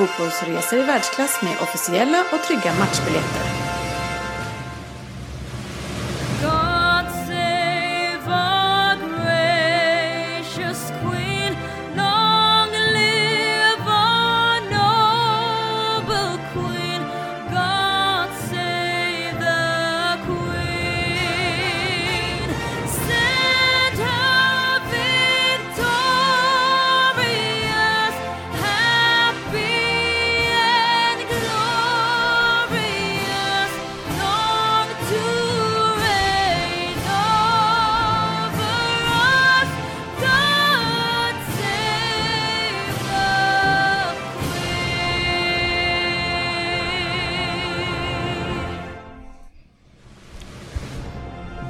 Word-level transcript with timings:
fotbollsresor 0.00 0.78
i 0.78 0.82
världsklass 0.82 1.42
med 1.42 1.56
officiella 1.60 2.24
och 2.32 2.42
trygga 2.42 2.74
matchbiljetter. 2.78 3.69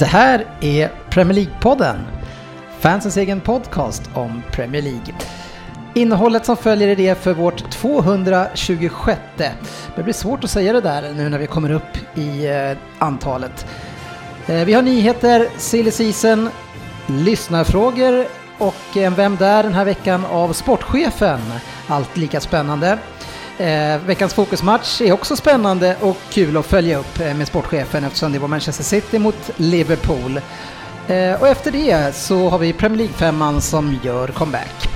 Det 0.00 0.06
här 0.06 0.46
är 0.60 0.90
Premier 1.10 1.34
League-podden. 1.34 1.96
Fansens 2.78 3.16
egen 3.16 3.40
podcast 3.40 4.10
om 4.14 4.42
Premier 4.52 4.82
League. 4.82 5.14
Innehållet 5.94 6.46
som 6.46 6.56
följer 6.56 6.88
är 6.88 6.96
det 6.96 7.14
för 7.14 7.34
vårt 7.34 7.70
226. 7.70 9.20
Det 9.96 10.02
blir 10.02 10.12
svårt 10.12 10.44
att 10.44 10.50
säga 10.50 10.72
det 10.72 10.80
där 10.80 11.12
nu 11.14 11.28
när 11.28 11.38
vi 11.38 11.46
kommer 11.46 11.70
upp 11.70 12.18
i 12.18 12.46
eh, 12.46 12.76
antalet. 12.98 13.66
Eh, 14.46 14.64
vi 14.64 14.72
har 14.72 14.82
nyheter, 14.82 15.48
silly 15.56 15.90
season, 15.90 16.50
lyssnarfrågor 17.06 18.26
och 18.58 18.96
en 18.96 19.14
Vem 19.14 19.36
där 19.36 19.62
den 19.62 19.74
här 19.74 19.84
veckan 19.84 20.24
av 20.30 20.52
sportchefen. 20.52 21.40
Allt 21.88 22.16
lika 22.16 22.40
spännande. 22.40 22.98
Eh, 23.60 23.98
veckans 24.06 24.34
fokusmatch 24.34 25.00
är 25.00 25.12
också 25.12 25.36
spännande 25.36 25.96
och 26.00 26.16
kul 26.30 26.56
att 26.56 26.66
följa 26.66 26.98
upp 26.98 27.20
eh, 27.20 27.34
med 27.34 27.48
sportchefen 27.48 28.04
eftersom 28.04 28.32
det 28.32 28.38
var 28.38 28.48
Manchester 28.48 28.84
City 28.84 29.18
mot 29.18 29.50
Liverpool. 29.56 30.40
Eh, 31.08 31.40
och 31.40 31.48
efter 31.48 31.70
det 31.70 32.14
så 32.14 32.48
har 32.48 32.58
vi 32.58 32.72
Premier 32.72 32.98
League-femman 32.98 33.60
som 33.60 33.98
gör 34.02 34.28
comeback. 34.28 34.88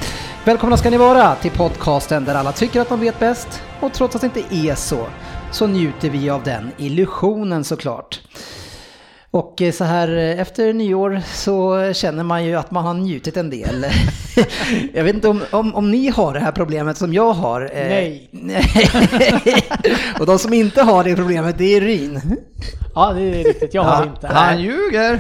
Välkomna 0.45 0.77
ska 0.77 0.91
ni 0.91 0.97
vara 0.97 1.35
till 1.35 1.51
podcasten 1.51 2.25
där 2.25 2.35
alla 2.35 2.53
tycker 2.53 2.81
att 2.81 2.89
de 2.89 3.01
vet 3.01 3.19
bäst 3.19 3.63
och 3.81 3.93
trots 3.93 4.15
att 4.15 4.21
det 4.21 4.27
inte 4.27 4.57
är 4.57 4.75
så 4.75 5.07
så 5.53 5.67
njuter 5.67 6.11
vi 6.11 6.31
av 6.31 6.43
den 6.43 6.71
illusionen 6.77 7.65
såklart. 7.65 8.21
Och 9.35 9.63
eh, 9.63 9.73
så 9.73 9.85
här 9.85 10.09
eh, 10.17 10.41
efter 10.41 10.73
nyår 10.73 11.23
så 11.35 11.93
känner 11.93 12.25
man 12.25 12.45
ju 12.45 12.55
att 12.55 12.71
man 12.71 12.85
har 12.85 12.95
njutit 12.95 13.37
en 13.37 13.51
del. 13.51 13.87
jag 14.95 15.05
vet 15.05 15.15
inte 15.15 15.29
om, 15.29 15.43
om, 15.51 15.75
om 15.75 15.91
ni 15.91 16.09
har 16.09 16.35
det 16.35 16.41
här 16.41 16.53
problemet 16.53 16.97
som 16.97 17.13
jag 17.13 17.33
har. 17.33 17.61
eh, 17.63 17.87
Nej. 17.89 18.31
och 20.21 20.27
de 20.27 20.39
som 20.39 20.53
inte 20.53 20.83
har 20.83 21.05
det 21.05 21.17
problemet 21.17 21.59
det 21.59 21.77
är 21.77 21.81
Ryn. 21.81 22.21
Ja, 22.95 23.13
det 23.13 23.21
är 23.23 23.45
riktigt. 23.45 23.75
Jag 23.75 23.83
har 23.83 24.05
det 24.05 24.11
inte. 24.11 24.27
Han 24.27 24.63
ljuger! 24.63 25.19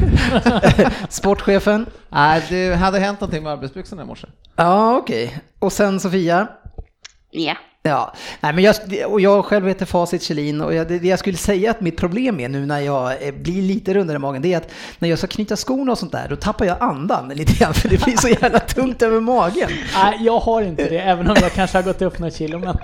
Sportchefen. 1.08 1.86
Nej, 2.08 2.42
det 2.48 2.74
hade 2.74 2.98
hänt 2.98 3.20
någonting 3.20 3.42
med 3.42 3.52
arbetsbyxorna 3.52 4.02
i 4.02 4.06
morse. 4.06 4.26
Ja, 4.56 4.96
okej. 4.96 5.38
Och 5.58 5.72
sen 5.72 6.00
Sofia. 6.00 6.48
Ja. 7.30 7.54
Ja, 7.88 8.12
nej 8.40 8.52
men 8.52 8.64
jag, 8.64 8.76
och 9.06 9.20
jag 9.20 9.44
själv 9.44 9.68
heter 9.68 9.86
Facit 9.86 10.22
Kjellin 10.22 10.60
och 10.60 10.74
jag, 10.74 10.88
det 10.88 10.98
det 10.98 11.08
jag 11.08 11.18
skulle 11.18 11.36
säga 11.36 11.70
att 11.70 11.80
mitt 11.80 11.96
problem 11.96 12.40
är 12.40 12.48
nu 12.48 12.66
när 12.66 12.80
jag 12.80 13.26
eh, 13.26 13.34
blir 13.34 13.62
lite 13.62 13.94
rundare 13.94 14.16
i 14.16 14.18
magen, 14.18 14.42
det 14.42 14.52
är 14.52 14.56
att 14.56 14.70
när 14.98 15.08
jag 15.08 15.18
ska 15.18 15.26
knyta 15.26 15.56
skorna 15.56 15.92
och 15.92 15.98
sånt 15.98 16.12
där, 16.12 16.26
då 16.28 16.36
tappar 16.36 16.64
jag 16.64 16.76
andan 16.80 17.28
lite 17.34 17.52
grann 17.52 17.74
för 17.74 17.88
det 17.88 18.04
blir 18.04 18.16
så 18.16 18.28
jävla 18.28 18.60
tungt 18.60 19.02
över 19.02 19.20
magen. 19.20 19.70
Nej, 19.94 20.18
jag 20.20 20.38
har 20.38 20.62
inte 20.62 20.88
det, 20.88 20.98
även 20.98 21.30
om 21.30 21.36
jag 21.40 21.52
kanske 21.52 21.78
har 21.78 21.82
gått 21.82 22.02
upp 22.02 22.18
några 22.18 22.30
kilo. 22.30 22.58
Men 22.58 22.76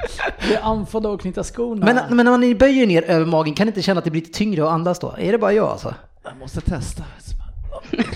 det 0.48 0.54
är 0.54 0.62
andfådd 0.62 1.06
av 1.06 1.14
att 1.14 1.20
knyta 1.20 1.44
skorna. 1.44 1.86
Men, 1.86 2.16
men 2.16 2.24
när 2.26 2.38
man 2.38 2.58
böjer 2.58 2.86
ner 2.86 3.02
över 3.02 3.26
magen, 3.26 3.54
kan 3.54 3.66
ni 3.66 3.70
inte 3.70 3.82
känna 3.82 3.98
att 3.98 4.04
det 4.04 4.10
blir 4.10 4.22
lite 4.22 4.38
tyngre 4.38 4.62
att 4.62 4.70
andas 4.70 4.98
då? 4.98 5.14
Är 5.18 5.32
det 5.32 5.38
bara 5.38 5.52
jag 5.52 5.68
alltså? 5.68 5.94
Jag 6.24 6.36
måste 6.36 6.60
testa. 6.60 7.02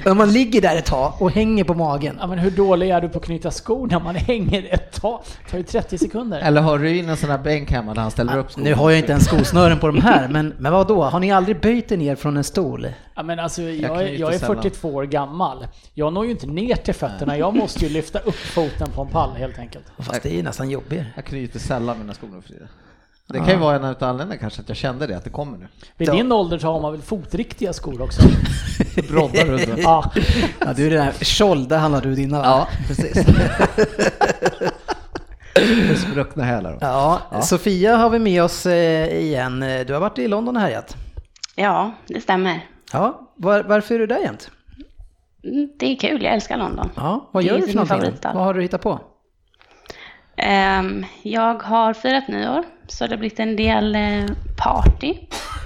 Om 0.06 0.16
man 0.16 0.32
ligger 0.32 0.60
där 0.60 0.76
ett 0.76 0.84
tag 0.84 1.12
och 1.18 1.30
hänger 1.30 1.64
på 1.64 1.74
magen. 1.74 2.18
Ja, 2.20 2.26
men 2.26 2.38
hur 2.38 2.50
dålig 2.50 2.90
är 2.90 3.00
du 3.00 3.08
på 3.08 3.18
att 3.18 3.24
knyta 3.24 3.50
skor 3.50 3.86
när 3.86 4.00
man 4.00 4.14
hänger 4.14 4.74
ett 4.74 4.92
tag? 5.00 5.20
Det 5.44 5.50
tar 5.50 5.58
ju 5.58 5.64
30 5.64 5.98
sekunder. 5.98 6.40
Eller 6.40 6.60
har 6.60 6.78
Ryn 6.78 7.08
en 7.08 7.16
sån 7.16 7.30
här 7.30 7.38
bänk 7.38 7.70
hemma 7.70 7.94
där 7.94 8.02
han 8.02 8.10
ställer 8.10 8.38
upp 8.38 8.50
skorna? 8.50 8.64
Nu 8.64 8.74
har 8.74 8.90
jag 8.90 8.98
inte 8.98 9.12
ens 9.12 9.24
skosnören 9.24 9.78
på 9.78 9.86
de 9.86 10.00
här, 10.02 10.28
men, 10.28 10.54
men 10.58 10.72
vad 10.72 10.88
då? 10.88 11.02
Har 11.02 11.20
ni 11.20 11.32
aldrig 11.32 11.60
böjt 11.60 11.92
er 11.92 11.96
ner 11.96 12.16
från 12.16 12.36
en 12.36 12.44
stol? 12.44 12.88
Ja, 13.14 13.22
men 13.22 13.38
alltså, 13.38 13.62
jag, 13.62 14.02
Jag 14.02 14.14
jag 14.14 14.34
är 14.34 14.38
sällan. 14.38 14.56
42 14.56 14.88
år 14.88 15.04
gammal. 15.04 15.66
Jag 15.94 16.12
når 16.12 16.24
ju 16.24 16.30
inte 16.30 16.46
ner 16.46 16.76
till 16.76 16.94
fötterna. 16.94 17.38
Jag 17.38 17.56
måste 17.56 17.84
ju 17.86 17.92
lyfta 17.92 18.18
upp 18.18 18.34
foten 18.34 18.90
på 18.94 19.02
en 19.02 19.08
pall 19.08 19.30
helt 19.36 19.58
enkelt. 19.58 19.84
Fast 19.98 20.22
det 20.22 20.28
är 20.28 20.36
ju 20.36 20.42
nästan 20.42 20.70
jobbigare. 20.70 21.06
Jag 21.14 21.24
knyter 21.24 21.58
sällan 21.58 21.98
mina 21.98 22.14
skor 22.14 22.28
nu 22.34 22.42
för 22.42 22.48
tiden. 22.48 22.68
Det 23.28 23.38
kan 23.38 23.48
ju 23.48 23.56
vara 23.56 23.76
en 23.76 23.84
av 23.84 23.96
anledningarna 24.00 24.36
kanske 24.36 24.60
att 24.62 24.68
jag 24.68 24.76
kände 24.76 25.06
det, 25.06 25.16
att 25.16 25.24
det 25.24 25.30
kommer 25.30 25.58
nu. 25.58 25.66
Vid 25.96 26.08
Ja. 26.08 26.12
din 26.12 26.32
ålder 26.32 26.58
så 26.58 26.66
har 26.72 26.80
man 26.80 26.92
väl 26.92 27.02
fotriktiga 27.02 27.72
skor 27.72 28.02
också? 28.02 28.22
Broddar 29.10 29.44
runt. 29.44 29.68
Ja, 29.82 30.10
Ja, 30.60 30.72
du 30.72 30.86
är 30.86 30.90
den 30.90 31.06
där 31.06 31.12
Scholl, 31.24 31.68
där 31.68 31.78
handlar 31.78 32.00
du 32.00 32.14
dina 32.14 32.38
va? 32.38 32.44
Ja, 32.46 32.68
precis. 32.88 33.26
Med 35.88 35.98
spruckna 35.98 36.44
hälar. 36.44 36.72
då. 36.72 36.78
Ja, 36.80 37.20
Sofia 37.42 37.96
har 37.96 38.10
vi 38.10 38.18
med 38.18 38.42
oss 38.42 38.66
eh, 38.66 39.22
igen. 39.22 39.60
Du 39.86 39.92
har 39.92 40.00
varit 40.00 40.18
i 40.18 40.28
London 40.28 40.56
och 40.56 40.62
härjat. 40.62 40.96
ja, 41.56 41.92
det 42.06 42.20
stämmer. 42.20 42.60
Ja, 42.92 43.32
var, 43.36 43.62
varför 43.62 43.94
är 43.94 43.98
du 43.98 44.06
där 44.06 44.18
jämt? 44.18 44.50
Mm, 45.44 45.68
Det 45.78 45.86
är 45.92 45.96
kul, 45.96 46.22
jag 46.22 46.34
älskar 46.34 46.56
London. 46.56 46.90
Ja, 46.96 47.28
vad 47.32 47.42
gör 47.42 47.58
du 47.58 47.66
för 47.66 47.74
någonting? 47.74 48.12
Vad 48.22 48.44
har 48.44 48.54
du 48.54 48.62
hittat 48.62 48.82
på? 48.82 49.00
Ehm, 50.36 51.04
jag 51.22 51.62
har 51.62 51.92
firat 51.94 52.28
nyår, 52.28 52.64
så 52.86 53.06
det 53.06 53.12
har 53.12 53.18
blivit 53.18 53.40
en 53.40 53.56
del 53.56 53.94
eh, 53.94 54.26
party. 54.56 55.14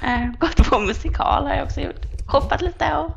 Uh, 0.02 0.32
gått 0.38 0.70
på 0.70 0.78
musikal 0.78 1.46
har 1.46 1.54
jag 1.54 1.64
också 1.64 1.80
gjort. 1.80 2.00
Shoppat 2.28 2.62
lite 2.62 2.96
och 2.96 3.10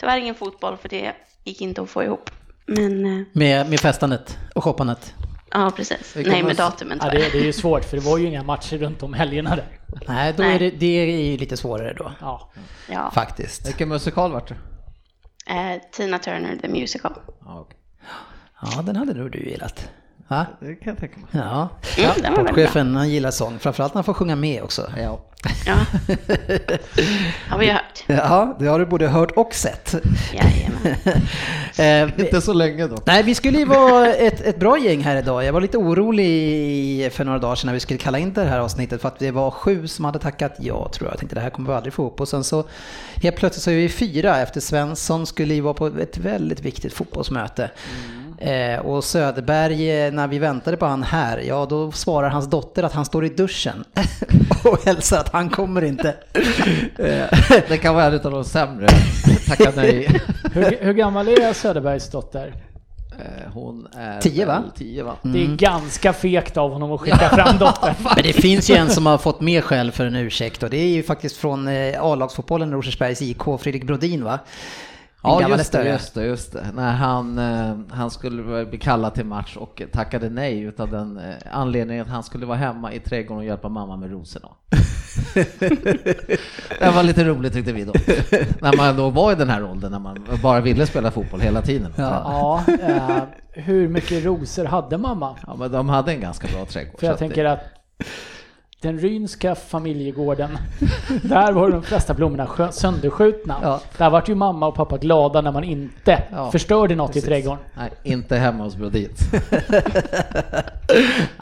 tyvärr 0.00 0.18
ingen 0.18 0.34
fotboll 0.34 0.76
för 0.76 0.88
det 0.88 1.12
gick 1.44 1.60
inte 1.60 1.82
att 1.82 1.90
få 1.90 2.02
ihop. 2.02 2.30
Men 2.66 3.06
eh, 3.06 3.26
Med, 3.32 3.70
med 3.70 3.80
festandet 3.80 4.38
och 4.54 4.64
shoppandet? 4.64 5.14
ja, 5.50 5.72
precis. 5.76 6.16
Nej, 6.26 6.42
med 6.42 6.56
datumen 6.56 6.98
ja 7.02 7.10
tyvärr. 7.10 7.24
det, 7.24 7.30
det 7.32 7.38
är 7.38 7.44
ju 7.44 7.52
svårt 7.52 7.84
för 7.84 7.96
det 7.96 8.02
var 8.02 8.18
ju 8.18 8.26
inga 8.26 8.42
matcher 8.42 8.78
runt 8.78 9.02
om 9.02 9.14
helgerna 9.14 9.56
där. 9.56 9.66
Nej, 10.08 10.34
då 10.36 10.42
Nej. 10.42 10.54
Är 10.54 10.58
det, 10.58 10.70
det 10.70 10.86
är 10.86 11.30
ju 11.30 11.36
lite 11.36 11.56
svårare 11.56 11.94
då. 11.94 12.12
Ja. 12.20 12.52
Ja. 12.90 13.10
Faktiskt. 13.14 13.68
Vilken 13.68 13.88
musikal 13.88 14.32
vart 14.32 14.48
det? 14.48 14.56
Eh, 15.46 15.80
Tina 15.92 16.18
Turner, 16.18 16.56
the 16.56 16.68
musical. 16.68 17.12
Ja, 17.40 17.60
okej. 17.60 17.78
Ja, 18.62 18.82
den 18.82 18.96
hade 18.96 19.14
nog 19.14 19.32
du 19.32 19.38
gillat. 19.38 19.88
Va? 20.32 20.46
Det 20.60 20.74
kan 20.74 20.90
jag 20.92 20.98
tänka 20.98 21.16
mig. 21.16 21.28
Ja. 21.30 21.68
Mm, 21.96 22.34
bra. 22.34 22.44
Sportchefen, 22.44 22.96
han 22.96 23.08
gillar 23.10 23.30
sång. 23.30 23.58
Framförallt 23.58 23.94
när 23.94 23.98
han 23.98 24.04
får 24.04 24.14
sjunga 24.14 24.36
med 24.36 24.62
också. 24.62 24.92
Ja. 24.96 25.20
Ja, 25.66 25.74
har 27.48 27.58
vi 27.58 27.70
hört. 27.70 28.04
Ja, 28.06 28.56
det 28.58 28.66
har 28.66 28.78
du 28.78 28.86
både 28.86 29.08
hört 29.08 29.30
och 29.30 29.54
sett. 29.54 29.94
Jajamän. 30.32 30.96
Eh, 31.78 32.20
Inte 32.24 32.40
så 32.40 32.52
länge 32.52 32.86
då. 32.86 32.98
Nej, 33.06 33.22
vi 33.22 33.34
skulle 33.34 33.58
ju 33.58 33.64
vara 33.64 34.14
ett, 34.14 34.40
ett 34.40 34.58
bra 34.58 34.78
gäng 34.78 35.00
här 35.00 35.16
idag. 35.16 35.44
Jag 35.44 35.52
var 35.52 35.60
lite 35.60 35.78
orolig 35.78 37.12
för 37.12 37.24
några 37.24 37.38
dagar 37.38 37.54
sedan 37.54 37.66
när 37.66 37.74
vi 37.74 37.80
skulle 37.80 37.98
kalla 37.98 38.18
in 38.18 38.32
det 38.32 38.44
här 38.44 38.58
avsnittet 38.58 39.00
för 39.00 39.08
att 39.08 39.18
det 39.18 39.30
var 39.30 39.50
sju 39.50 39.86
som 39.88 40.04
hade 40.04 40.18
tackat 40.18 40.52
ja, 40.58 40.88
tror 40.92 41.06
jag. 41.06 41.12
Jag 41.12 41.18
tänkte 41.18 41.34
det 41.34 41.40
här 41.40 41.50
kommer 41.50 41.68
vi 41.68 41.74
aldrig 41.76 41.92
få 41.92 42.02
ihop. 42.02 42.20
Och 42.20 42.28
sen 42.28 42.44
så 42.44 42.64
helt 43.22 43.36
plötsligt 43.36 43.62
så 43.62 43.70
är 43.70 43.74
vi 43.74 43.88
fyra 43.88 44.38
efter 44.38 44.60
Svensson 44.60 45.26
skulle 45.26 45.54
ju 45.54 45.60
vara 45.60 45.74
på 45.74 45.86
ett 45.86 46.18
väldigt 46.18 46.60
viktigt 46.60 46.92
fotbollsmöte. 46.92 47.70
Eh, 48.44 48.78
och 48.80 49.04
Söderberg, 49.04 49.90
eh, 50.06 50.12
när 50.12 50.28
vi 50.28 50.38
väntade 50.38 50.76
på 50.76 50.86
han 50.86 51.02
här, 51.02 51.38
ja 51.38 51.66
då 51.66 51.92
svarar 51.92 52.28
hans 52.28 52.50
dotter 52.50 52.82
att 52.82 52.92
han 52.92 53.04
står 53.04 53.24
i 53.24 53.28
duschen 53.28 53.84
och 54.64 54.84
hälsar 54.84 55.18
att 55.20 55.32
han 55.32 55.50
kommer 55.50 55.84
inte. 55.84 56.14
Eh, 56.98 57.38
Det 57.68 57.78
kan 57.82 57.94
vara 57.94 58.04
en 58.04 58.14
av 58.14 58.30
de 58.32 58.44
sämre. 58.44 58.86
Tacka 59.48 59.72
nej. 59.76 60.20
Hur, 60.52 60.78
hur 60.80 60.92
gammal 60.92 61.28
är 61.28 61.52
Söderbergs 61.52 62.10
dotter? 62.10 62.54
Eh, 63.18 63.52
Hon 63.52 63.86
är 63.96 64.20
Tio, 64.20 64.46
va? 64.46 64.62
Tio 64.76 65.04
va? 65.04 65.16
Det 65.22 65.42
är 65.44 65.56
ganska 65.56 66.12
fegt 66.12 66.56
av 66.56 66.72
honom 66.72 66.92
att 66.92 67.00
skicka 67.00 67.28
fram 67.28 67.58
dottern. 67.58 67.94
Men 68.16 68.24
det 68.24 68.32
finns 68.32 68.70
ju 68.70 68.74
en 68.74 68.90
som 68.90 69.06
har 69.06 69.18
fått 69.18 69.40
mer 69.40 69.60
skäll 69.60 69.92
för 69.92 70.06
en 70.06 70.16
ursäkt 70.16 70.62
och 70.62 70.70
det 70.70 70.76
är 70.76 70.88
ju 70.88 71.02
faktiskt 71.02 71.36
från 71.36 71.68
A-lagsfotbollen 72.00 72.72
Rosersbergs 72.72 73.22
IK, 73.22 73.42
Fredrik 73.60 73.84
Brodin 73.84 74.24
va? 74.24 74.38
Ja 75.22 75.48
just 75.48 75.72
det, 75.72 75.88
just 75.88 76.14
det, 76.14 76.24
just 76.24 76.52
det. 76.52 76.66
När 76.74 76.92
han, 76.92 77.38
eh, 77.38 77.76
han 77.90 78.10
skulle 78.10 78.66
bli 78.66 78.78
kallad 78.78 79.14
till 79.14 79.26
match 79.26 79.56
och 79.56 79.82
tackade 79.92 80.30
nej 80.30 80.60
utav 80.60 80.90
den 80.90 81.18
eh, 81.18 81.34
anledningen 81.52 82.02
att 82.02 82.10
han 82.10 82.22
skulle 82.22 82.46
vara 82.46 82.56
hemma 82.56 82.92
i 82.92 83.00
trädgården 83.00 83.38
och 83.38 83.44
hjälpa 83.44 83.68
mamma 83.68 83.96
med 83.96 84.10
rosorna. 84.10 84.48
det 86.80 86.90
var 86.94 87.02
lite 87.02 87.24
roligt 87.24 87.52
tyckte 87.52 87.72
vi 87.72 87.84
då. 87.84 87.92
när 88.60 88.76
man 88.76 88.96
då 88.96 89.10
var 89.10 89.32
i 89.32 89.34
den 89.34 89.48
här 89.48 89.64
åldern 89.64 89.90
när 89.90 89.98
man 89.98 90.26
bara 90.42 90.60
ville 90.60 90.86
spela 90.86 91.10
fotboll 91.10 91.40
hela 91.40 91.62
tiden. 91.62 91.92
Ja. 91.96 92.62
Ja, 92.66 92.74
eh, 92.74 93.22
hur 93.50 93.88
mycket 93.88 94.24
rosor 94.24 94.64
hade 94.64 94.98
mamma? 94.98 95.36
men 95.58 95.72
de 95.72 95.88
hade 95.88 96.12
en 96.12 96.20
ganska 96.20 96.48
bra 96.56 96.66
trädgård. 96.66 97.00
För 97.00 97.06
jag 97.06 97.12
att 97.12 97.18
tänker 97.18 97.44
det, 97.44 97.52
att 97.52 97.60
den 98.82 98.98
rynska 98.98 99.54
familjegården, 99.54 100.58
där 101.22 101.52
var 101.52 101.70
de 101.70 101.82
flesta 101.82 102.14
blommorna 102.14 102.48
sönderskjutna. 102.72 103.54
Ja. 103.62 103.80
Där 103.98 104.10
vart 104.10 104.28
ju 104.28 104.34
mamma 104.34 104.66
och 104.66 104.74
pappa 104.74 104.96
glada 104.98 105.40
när 105.40 105.52
man 105.52 105.64
inte 105.64 106.22
Ja, 106.32 106.50
förstörde 106.50 106.94
något 106.94 107.06
precis. 107.12 107.24
i 107.24 107.26
trädgården. 107.26 107.58
Nej, 107.78 107.90
inte 108.02 108.36
hemma 108.36 108.64
hos 108.64 108.76
Brodins. 108.76 109.20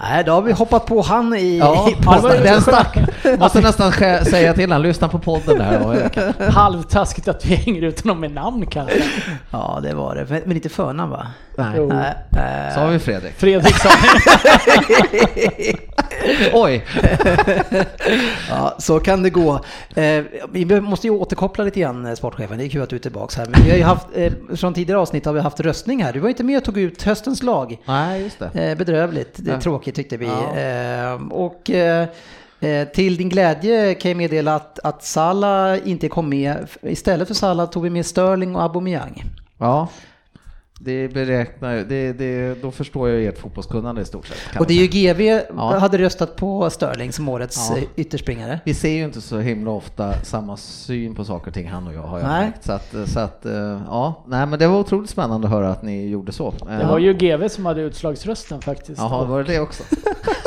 Nej, 0.01 0.25
då 0.27 0.33
har 0.33 0.43
vi 0.43 0.53
hoppat 0.53 0.87
på 0.87 1.01
han 1.03 1.35
i, 1.35 1.59
Ja, 1.59 1.89
i 1.91 1.95
det 2.01 2.07
var 2.07 2.35
ju- 2.35 2.43
den 2.43 2.63
stack. 2.63 2.99
Måste 3.39 3.61
nästan 3.61 3.91
sk- 3.93 4.25
säga 4.25 4.55
till 4.55 4.73
han, 4.73 4.83
lyssna 4.83 5.09
på 5.09 5.19
podden 5.19 5.61
här. 5.61 6.51
Halvtaskigt 6.51 7.29
att 7.29 7.47
vi 7.47 7.55
hänger 7.55 7.83
ut 7.83 8.01
honom 8.01 8.21
med 8.21 8.33
namn 8.33 8.67
kanske. 8.67 9.03
Ja, 9.51 9.81
det 9.83 9.95
var 9.95 10.15
det. 10.15 10.43
Men, 10.47 10.57
inte 10.57 10.69
förnamn 10.69 11.11
va? 11.11 11.27
nej. 11.57 11.73
Jo. 11.77 11.87
Nej, 11.89 12.15
eh, 12.69 12.75
Så 12.75 12.81
har 12.81 12.89
vi 12.91 12.99
Fredrik. 12.99 13.33
Fredriksson. 13.37 13.91
Oj! 16.53 16.85
Ja, 18.51 18.75
så 18.79 19.01
kan 19.01 19.23
det 19.23 19.31
gå. 19.31 19.61
Eh, 19.95 20.25
vi 20.53 20.81
måste 20.81 21.07
ju 21.07 21.11
återkoppla 21.11 21.65
lite 21.65 21.81
grann, 21.81 22.07
eh, 22.07 22.15
sportchefen. 22.15 22.59
Det 22.59 22.65
är 22.65 22.69
kul 22.69 22.83
att 22.83 22.91
du 22.91 22.97
är 22.97 23.01
tillbaka 23.01 23.41
här. 23.41 23.49
Men 23.51 23.63
vi 23.65 23.71
har 23.71 23.77
ju 23.77 23.83
haft, 23.83 24.07
eh, 24.15 24.33
från 24.57 24.75
tidigare 24.75 25.01
avsnitt 25.01 25.27
har 25.27 25.33
vi 25.33 25.41
haft 25.41 25.61
röstning 25.61 26.03
här. 26.03 26.13
Du 26.13 26.19
var 26.21 26.29
inte 26.29 26.45
med 26.45 26.57
och 26.59 26.65
tog 26.65 26.79
ut 26.79 27.03
höstens 27.03 27.43
lag. 27.43 27.79
Nej, 27.85 28.23
just 28.23 28.39
det. 28.39 28.71
Eh, 28.71 28.79
bedrövligt, 28.79 29.31
det 29.37 29.51
är 29.51 29.55
Ja. 29.55 29.61
tråkigt 29.61 29.95
tyckte 29.95 30.17
vi. 30.17 30.27
Ja. 30.27 30.57
Eh, 30.59 31.15
och 31.31 31.71
eh, 31.71 32.07
eh, 32.61 32.89
till 32.89 33.17
din 33.17 33.29
glädje 33.29 33.95
kan 33.95 34.11
jag 34.11 34.19
meddela 34.19 34.55
att, 34.55 34.79
att 34.85 35.05
Salah 35.05 35.79
inte 35.89 36.09
kom 36.09 36.29
med. 36.29 36.57
Istället 36.83 37.29
för 37.29 37.35
Salah 37.35 37.71
tog 37.71 37.83
vi 37.83 37.91
med 37.91 38.07
Sterling 38.07 38.57
och 38.57 38.63
Aubameyang. 38.63 39.25
Ja. 39.59 39.89
Det 40.83 41.09
beräknar 41.09 41.75
ju, 41.77 41.85
det, 41.85 42.13
det, 42.13 42.63
då 42.63 42.71
förstår 42.71 43.09
jag 43.09 43.25
ert 43.25 43.39
fotbollskunnande 43.39 44.03
i 44.03 44.05
stort 44.05 44.27
sett. 44.27 44.61
Och 44.61 44.67
det 44.67 44.75
är 44.75 44.79
ju 44.79 44.87
GV 44.87 45.21
Ja. 45.57 45.79
hade 45.79 45.99
röstat 45.99 46.37
på 46.37 46.71
Sterling 46.71 47.13
som 47.13 47.29
årets 47.29 47.71
Ja. 47.71 47.77
eh, 47.77 47.83
ytterspringare. 47.97 48.61
Vi 48.65 48.75
ser 48.75 48.89
ju 48.91 49.05
inte 49.05 49.21
så 49.21 49.39
himla 49.39 49.71
ofta 49.71 50.13
samma 50.23 50.57
syn 50.57 51.15
på 51.15 51.25
saker 51.25 51.49
och 51.49 51.55
ting 51.55 51.69
han 51.69 51.87
och 51.87 51.95
jag 51.95 52.03
har 52.03 52.19
jag 52.19 52.29
Nej. 52.29 52.45
märkt. 52.45 52.65
Så 52.65 52.73
att, 52.73 52.95
så 53.07 53.21
att 53.21 53.47
eh, 53.47 53.53
ja, 53.87 54.25
nej 54.27 54.47
men 54.47 54.59
det 54.59 54.67
var 54.69 54.79
otroligt 54.79 55.11
spännande 55.11 55.47
att 55.47 55.53
höra 55.53 55.71
att 55.71 55.83
ni 55.83 56.09
gjorde 56.09 56.33
så. 56.33 56.55
Det 56.81 56.87
var 56.87 56.99
ju 56.99 57.15
GV 57.15 57.49
som 57.49 57.67
hade 57.67 57.81
utslagsrösten 57.81 58.61
faktiskt. 58.61 58.99
Jaha, 58.99 59.25
var 59.25 59.43
det 59.43 59.53
det 59.53 59.61
också? 59.61 59.83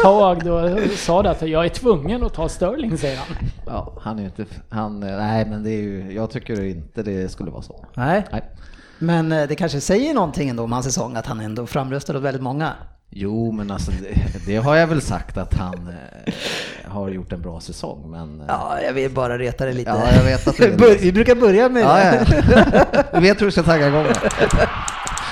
Tag 0.03 0.43
då 0.43 0.77
sa 0.95 1.23
det 1.23 1.29
att 1.29 1.41
jag 1.41 1.65
är 1.65 1.69
tvungen 1.69 2.23
att 2.23 2.33
ta 2.33 2.49
Sterling, 2.49 2.97
säger 2.97 3.17
han. 3.17 3.27
Ja, 3.65 3.93
han 4.01 4.17
är 4.17 4.21
ju 4.21 4.27
inte, 4.27 4.45
han, 4.69 5.03
eh, 5.03 5.17
nej 5.17 5.45
men 5.49 5.63
det 5.63 5.69
är 5.71 5.81
ju, 5.81 6.11
jag 6.13 6.29
tycker 6.29 6.63
inte 6.63 7.03
det 7.03 7.31
skulle 7.31 7.51
vara 7.51 7.61
så. 7.61 7.85
Nej. 7.95 8.23
Nej. 8.31 8.41
Men 9.03 9.31
eh, 9.31 9.47
det 9.47 9.55
kanske 9.55 9.81
säger 9.81 10.13
någonting 10.13 10.49
ändå 10.49 10.63
om 10.63 10.71
hans 10.71 10.85
säsong 10.85 11.15
att 11.15 11.25
han 11.25 11.39
ändå 11.39 11.67
framröstade 11.67 12.19
åt 12.19 12.25
väldigt 12.25 12.43
många. 12.43 12.71
Jo, 13.09 13.51
men 13.51 13.71
alltså 13.71 13.91
det, 13.91 14.45
det 14.45 14.55
har 14.57 14.75
jag 14.75 14.87
väl 14.87 15.01
sagt 15.01 15.37
att 15.37 15.53
han 15.53 15.89
eh, 16.25 16.33
har 16.91 17.09
gjort 17.09 17.31
en 17.33 17.41
bra 17.41 17.59
säsong, 17.59 18.11
men... 18.11 18.39
eh, 18.39 18.45
Ja, 18.47 18.77
jag 18.85 18.93
vill 18.93 19.11
bara 19.11 19.37
reta 19.37 19.65
det 19.65 19.73
lite. 19.73 19.89
Ja, 19.89 20.03
jag 20.17 20.23
vet 20.23 20.47
att 20.47 20.57
du. 20.57 20.97
Vi 21.01 21.11
brukar 21.11 21.35
börja 21.35 21.69
med 21.69 21.83
Ja, 21.83 21.95
det. 21.95 22.43
ja. 22.93 23.03
Du 23.13 23.19
vet 23.19 23.41
hur 23.41 23.45
du 23.45 23.51
ska 23.51 23.63
tagga 23.63 23.87
igång. 23.87 24.05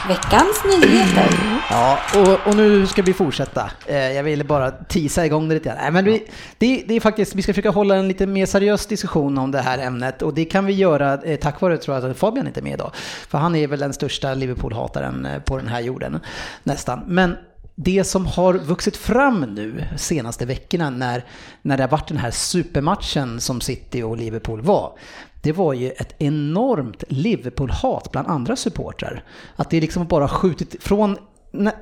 Veckans 0.07 0.63
nyheter. 0.65 1.30
Ja, 1.69 2.00
och, 2.15 2.48
och 2.48 2.56
nu 2.56 2.88
ska 2.88 3.01
vi 3.01 3.13
fortsätta. 3.13 3.71
Eh, 3.86 4.12
jag 4.12 4.24
ville 4.24 4.44
bara 4.44 4.71
tisa 4.71 5.25
igång 5.25 5.48
det 5.50 5.53
lite 5.53 5.69
grann. 5.69 5.77
Nej, 5.81 5.92
men 5.92 6.06
vi, 6.06 6.24
det, 6.57 6.83
det 6.88 6.95
är 6.95 7.00
faktiskt, 7.00 7.36
vi 7.36 7.42
ska 7.42 7.53
försöka 7.53 7.69
hålla 7.69 7.95
en 7.95 8.07
lite 8.07 8.27
mer 8.27 8.45
seriös 8.45 8.86
diskussion 8.86 9.38
om 9.38 9.51
det 9.51 9.62
här 9.62 9.77
ämnet 9.77 10.21
och 10.21 10.33
det 10.33 10.45
kan 10.45 10.65
vi 10.65 10.74
göra 10.74 11.21
eh, 11.24 11.39
tack 11.39 11.62
vare, 11.62 11.77
tror 11.77 11.98
jag, 11.98 12.12
att 12.12 12.18
Fabian 12.18 12.48
inte 12.48 12.59
är 12.59 12.63
med 12.63 12.74
idag. 12.74 12.92
För 13.27 13.38
han 13.38 13.56
är 13.56 13.68
väl 13.68 13.80
den 13.80 13.94
största 13.94 14.33
Liverpool-hataren 14.33 15.25
eh, 15.25 15.39
på 15.42 15.57
den 15.57 15.68
här 15.68 15.81
jorden, 15.81 16.19
nästan. 16.63 17.04
Men 17.07 17.36
det 17.75 18.04
som 18.04 18.25
har 18.25 18.54
vuxit 18.54 18.97
fram 18.97 19.42
nu 19.42 19.83
senaste 19.97 20.45
veckorna 20.45 20.89
när, 20.89 21.25
när 21.62 21.77
det 21.77 21.83
har 21.83 21.89
varit 21.89 22.07
den 22.07 22.18
här 22.18 22.31
supermatchen 22.31 23.42
som 23.42 23.62
City 23.62 24.04
och 24.04 24.18
Liverpool 24.18 24.62
var, 24.62 24.97
det 25.42 25.52
var 25.52 25.74
ju 25.74 25.90
ett 25.90 26.16
enormt 26.18 27.04
Liverpool-hat 27.08 28.12
bland 28.12 28.28
andra 28.28 28.56
supportrar. 28.56 29.24
Att 29.56 29.70
det 29.70 29.82
liksom 29.82 30.08
bara 30.08 30.28
skjutit 30.28 30.84
från, 30.84 31.18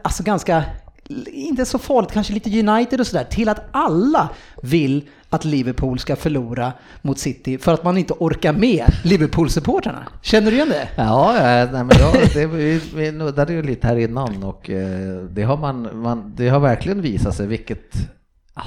alltså 0.01 0.23
ganska, 0.23 0.63
inte 1.25 1.65
så 1.65 1.79
farligt, 1.79 2.11
kanske 2.11 2.33
lite 2.33 2.59
United 2.59 2.99
och 2.99 3.07
sådär, 3.07 3.23
till 3.23 3.49
att 3.49 3.65
alla 3.71 4.29
vill 4.61 5.07
att 5.29 5.45
Liverpool 5.45 5.99
ska 5.99 6.15
förlora 6.15 6.73
mot 7.01 7.19
City 7.19 7.57
för 7.57 7.73
att 7.73 7.83
man 7.83 7.97
inte 7.97 8.13
orkar 8.13 8.53
med 8.53 8.83
Liverpool-supportrarna. 9.03 10.07
Känner 10.21 10.51
du 10.51 10.57
igen 10.57 10.69
det? 10.69 10.89
Ja, 10.95 11.35
ja, 11.35 11.71
nej, 11.71 11.83
men 11.83 11.91
jag, 11.99 12.13
det, 12.33 12.45
vi, 12.45 12.81
vi 12.95 13.11
nuddade 13.11 13.53
ju 13.53 13.63
lite 13.63 13.87
här 13.87 13.95
innan 13.95 14.43
och 14.43 14.69
eh, 14.69 15.23
det 15.23 15.43
har, 15.43 15.57
man, 15.57 16.01
man, 16.01 16.33
det 16.35 16.49
har 16.49 16.59
verkligen 16.59 17.01
visat 17.01 17.35
sig 17.35 17.47
vilket, 17.47 17.93
ah, 18.53 18.63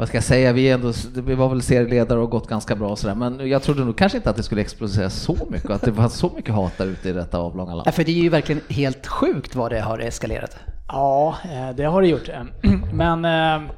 vad 0.00 0.08
ska 0.08 0.16
jag 0.16 0.24
säga, 0.24 0.52
vi, 0.52 0.70
ändå, 0.70 0.92
vi 1.14 1.34
var 1.34 1.48
väl 1.48 1.62
serieledare 1.62 2.18
och 2.18 2.30
gått 2.30 2.48
ganska 2.48 2.76
bra 2.76 2.88
och 2.88 2.98
sådär, 2.98 3.14
men 3.14 3.48
jag 3.48 3.62
trodde 3.62 3.84
nog 3.84 3.96
kanske 3.98 4.18
inte 4.18 4.30
att 4.30 4.36
det 4.36 4.42
skulle 4.42 4.60
explodera 4.60 5.10
så 5.10 5.36
mycket, 5.50 5.70
att 5.70 5.82
det 5.82 5.90
var 5.90 6.08
så 6.08 6.32
mycket 6.36 6.54
hat 6.54 6.78
där 6.78 6.86
ute 6.86 7.08
i 7.08 7.12
detta 7.12 7.38
avlånga 7.38 7.74
land. 7.74 7.86
Ja, 7.86 7.92
för 7.92 8.04
det 8.04 8.10
är 8.10 8.22
ju 8.22 8.28
verkligen 8.28 8.62
helt 8.68 9.06
sjukt 9.06 9.54
vad 9.54 9.72
det 9.72 9.80
har 9.80 9.98
eskalerat. 9.98 10.56
Ja, 10.88 11.36
eh, 11.44 11.76
det 11.76 11.84
har 11.84 12.02
det 12.02 12.08
gjort. 12.08 12.28
Men 12.92 13.24
eh, 13.24 13.70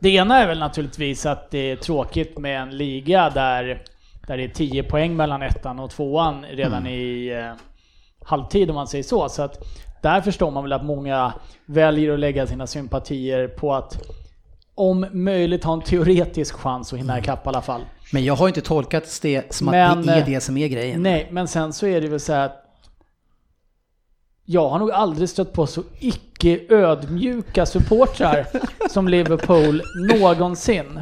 det 0.00 0.08
ena 0.08 0.42
är 0.42 0.46
väl 0.46 0.58
naturligtvis 0.58 1.26
att 1.26 1.50
det 1.50 1.70
är 1.70 1.76
tråkigt 1.76 2.38
med 2.38 2.62
en 2.62 2.76
liga 2.76 3.30
där, 3.30 3.82
där 4.26 4.36
det 4.36 4.44
är 4.44 4.48
10 4.48 4.82
poäng 4.82 5.16
mellan 5.16 5.42
ettan 5.42 5.78
och 5.78 5.90
tvåan 5.90 6.44
redan 6.50 6.86
i 6.86 7.28
eh, 7.28 7.52
halvtid 8.24 8.70
om 8.70 8.74
man 8.74 8.86
säger 8.86 9.04
så. 9.04 9.28
Så 9.28 9.42
att 9.42 9.58
där 10.02 10.20
förstår 10.20 10.50
man 10.50 10.62
väl 10.62 10.72
att 10.72 10.84
många 10.84 11.32
väljer 11.66 12.12
att 12.12 12.20
lägga 12.20 12.46
sina 12.46 12.66
sympatier 12.66 13.48
på 13.48 13.74
att 13.74 13.98
om 14.78 15.06
möjligt 15.12 15.64
ha 15.64 15.72
en 15.72 15.80
teoretisk 15.80 16.54
chans 16.54 16.92
att 16.92 16.98
hinna 16.98 17.18
ikapp 17.18 17.46
i 17.46 17.48
alla 17.48 17.62
fall. 17.62 17.80
Men 18.12 18.24
jag 18.24 18.34
har 18.34 18.48
inte 18.48 18.60
tolkat 18.60 19.18
det 19.22 19.54
som 19.54 19.66
Men, 19.66 19.98
att 19.98 20.06
det 20.06 20.12
är 20.12 20.18
eh, 20.18 20.26
det 20.26 20.40
som 20.40 20.56
är 20.56 20.68
grejen. 20.68 21.02
Nej, 21.02 21.28
men 21.30 21.48
sen 21.48 21.72
så 21.72 21.86
är 21.86 22.00
det 22.00 22.08
väl 22.08 22.20
så 22.20 22.32
här 22.32 22.44
att 22.46 22.64
jag 24.44 24.68
har 24.68 24.78
nog 24.78 24.90
aldrig 24.90 25.28
stött 25.28 25.52
på 25.52 25.66
så 25.66 25.82
icke 25.98 26.60
ödmjuka 26.68 27.66
supportrar 27.66 28.46
som 28.90 29.08
Liverpool 29.08 29.82
någonsin. 30.10 31.00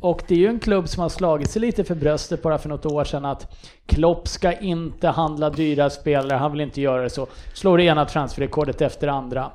Och 0.00 0.22
det 0.28 0.34
är 0.34 0.38
ju 0.38 0.48
en 0.48 0.58
klubb 0.58 0.88
som 0.88 1.02
har 1.02 1.08
slagit 1.08 1.50
sig 1.50 1.60
lite 1.60 1.84
för 1.84 1.94
bröstet 1.94 2.42
bara 2.42 2.58
för 2.58 2.68
något 2.68 2.86
år 2.86 3.04
sedan 3.04 3.24
att 3.24 3.56
Klopp 3.86 4.28
ska 4.28 4.52
inte 4.52 5.08
handla 5.08 5.50
dyra 5.50 5.90
spelare, 5.90 6.38
han 6.38 6.52
vill 6.52 6.60
inte 6.60 6.80
göra 6.80 7.02
det 7.02 7.10
så. 7.10 7.26
Slår 7.54 7.78
det 7.78 7.84
ena 7.84 8.04
transferrekordet 8.04 8.80
efter 8.80 9.08
andra. 9.08 9.50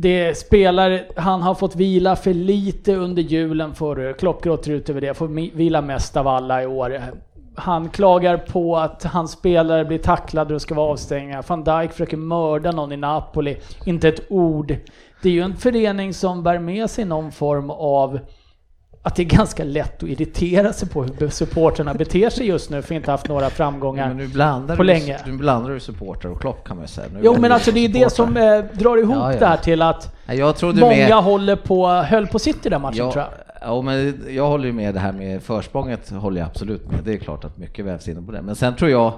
Det 0.00 0.38
spelar, 0.38 1.06
han 1.16 1.42
har 1.42 1.54
fått 1.54 1.76
vila 1.76 2.16
för 2.16 2.34
lite 2.34 2.94
under 2.94 3.22
julen 3.22 3.74
förra 3.74 4.12
Klopp 4.12 4.44
gråter 4.44 4.70
ut 4.70 4.90
över 4.90 5.00
det, 5.00 5.14
får 5.14 5.56
vila 5.56 5.80
mest 5.80 6.16
av 6.16 6.28
alla 6.28 6.62
i 6.62 6.66
år. 6.66 7.00
Han 7.54 7.88
klagar 7.88 8.36
på 8.36 8.76
att 8.76 9.04
hans 9.04 9.32
spelare 9.32 9.84
blir 9.84 9.98
tacklade 9.98 10.54
och 10.54 10.62
ska 10.62 10.74
vara 10.74 10.90
avstängda. 10.90 11.42
Van 11.46 11.64
Dijk 11.64 11.92
försöker 11.92 12.16
mörda 12.16 12.72
någon 12.72 12.92
i 12.92 12.96
Napoli. 12.96 13.56
Inte 13.84 14.08
ett 14.08 14.32
ord. 14.32 14.76
Det 15.22 15.28
är 15.28 15.32
ju 15.32 15.42
en 15.42 15.56
förening 15.56 16.14
som 16.14 16.42
bär 16.42 16.58
med 16.58 16.90
sig 16.90 17.04
någon 17.04 17.32
form 17.32 17.70
av 17.70 18.18
att 19.08 19.16
det 19.16 19.22
är 19.22 19.36
ganska 19.36 19.64
lätt 19.64 20.02
att 20.02 20.08
irritera 20.08 20.72
sig 20.72 20.88
på 20.88 21.02
hur 21.04 21.28
supporterna 21.28 21.94
beter 21.94 22.30
sig 22.30 22.46
just 22.46 22.70
nu 22.70 22.82
för 22.82 22.94
inte 22.94 23.10
haft 23.10 23.28
några 23.28 23.50
framgångar. 23.50 24.08
Men 24.08 24.16
nu 24.16 24.28
blandar 24.28 24.76
på 24.76 24.82
du, 24.82 24.86
länge. 24.86 25.18
Nu 25.26 25.32
blandar 25.32 25.70
du 25.70 25.80
supporter 25.80 26.30
och 26.30 26.40
Klopp 26.40 26.64
kan 26.64 26.76
man 26.76 26.84
ju 26.84 26.88
säga. 26.88 27.06
Nu 27.12 27.20
Jo 27.22 27.36
men 27.40 27.52
alltså 27.52 27.72
det 27.72 27.84
är 27.84 27.88
det 27.88 28.12
som 28.12 28.36
eh, 28.36 28.64
drar 28.72 28.96
ihop 28.96 29.16
Ja, 29.16 29.32
ja. 29.32 29.38
det 29.38 29.46
här 29.46 29.56
till 29.56 29.82
att 29.82 30.14
många 30.62 30.90
med, 30.90 31.12
håller 31.12 31.56
på, 31.56 31.88
höll 31.88 32.26
på 32.26 32.38
City 32.38 32.68
den 32.68 32.82
matchen 32.82 32.96
Ja, 32.96 33.12
tror 33.12 33.24
jag. 33.24 33.32
ja, 33.70 33.82
men 33.82 34.24
jag 34.28 34.48
håller 34.48 34.66
ju 34.66 34.72
med 34.72 34.94
det 34.94 35.00
här 35.00 35.12
med 35.12 35.42
försprånget, 35.42 36.10
håller 36.10 36.40
jag 36.40 36.46
absolut 36.46 36.90
med. 36.90 37.00
Det 37.04 37.12
är 37.12 37.18
klart 37.18 37.44
att 37.44 37.58
mycket 37.58 37.84
vävs 37.84 38.08
in 38.08 38.26
på 38.26 38.32
det. 38.32 38.42
Men 38.42 38.56
sen 38.56 38.76
tror 38.76 38.90
jag, 38.90 39.12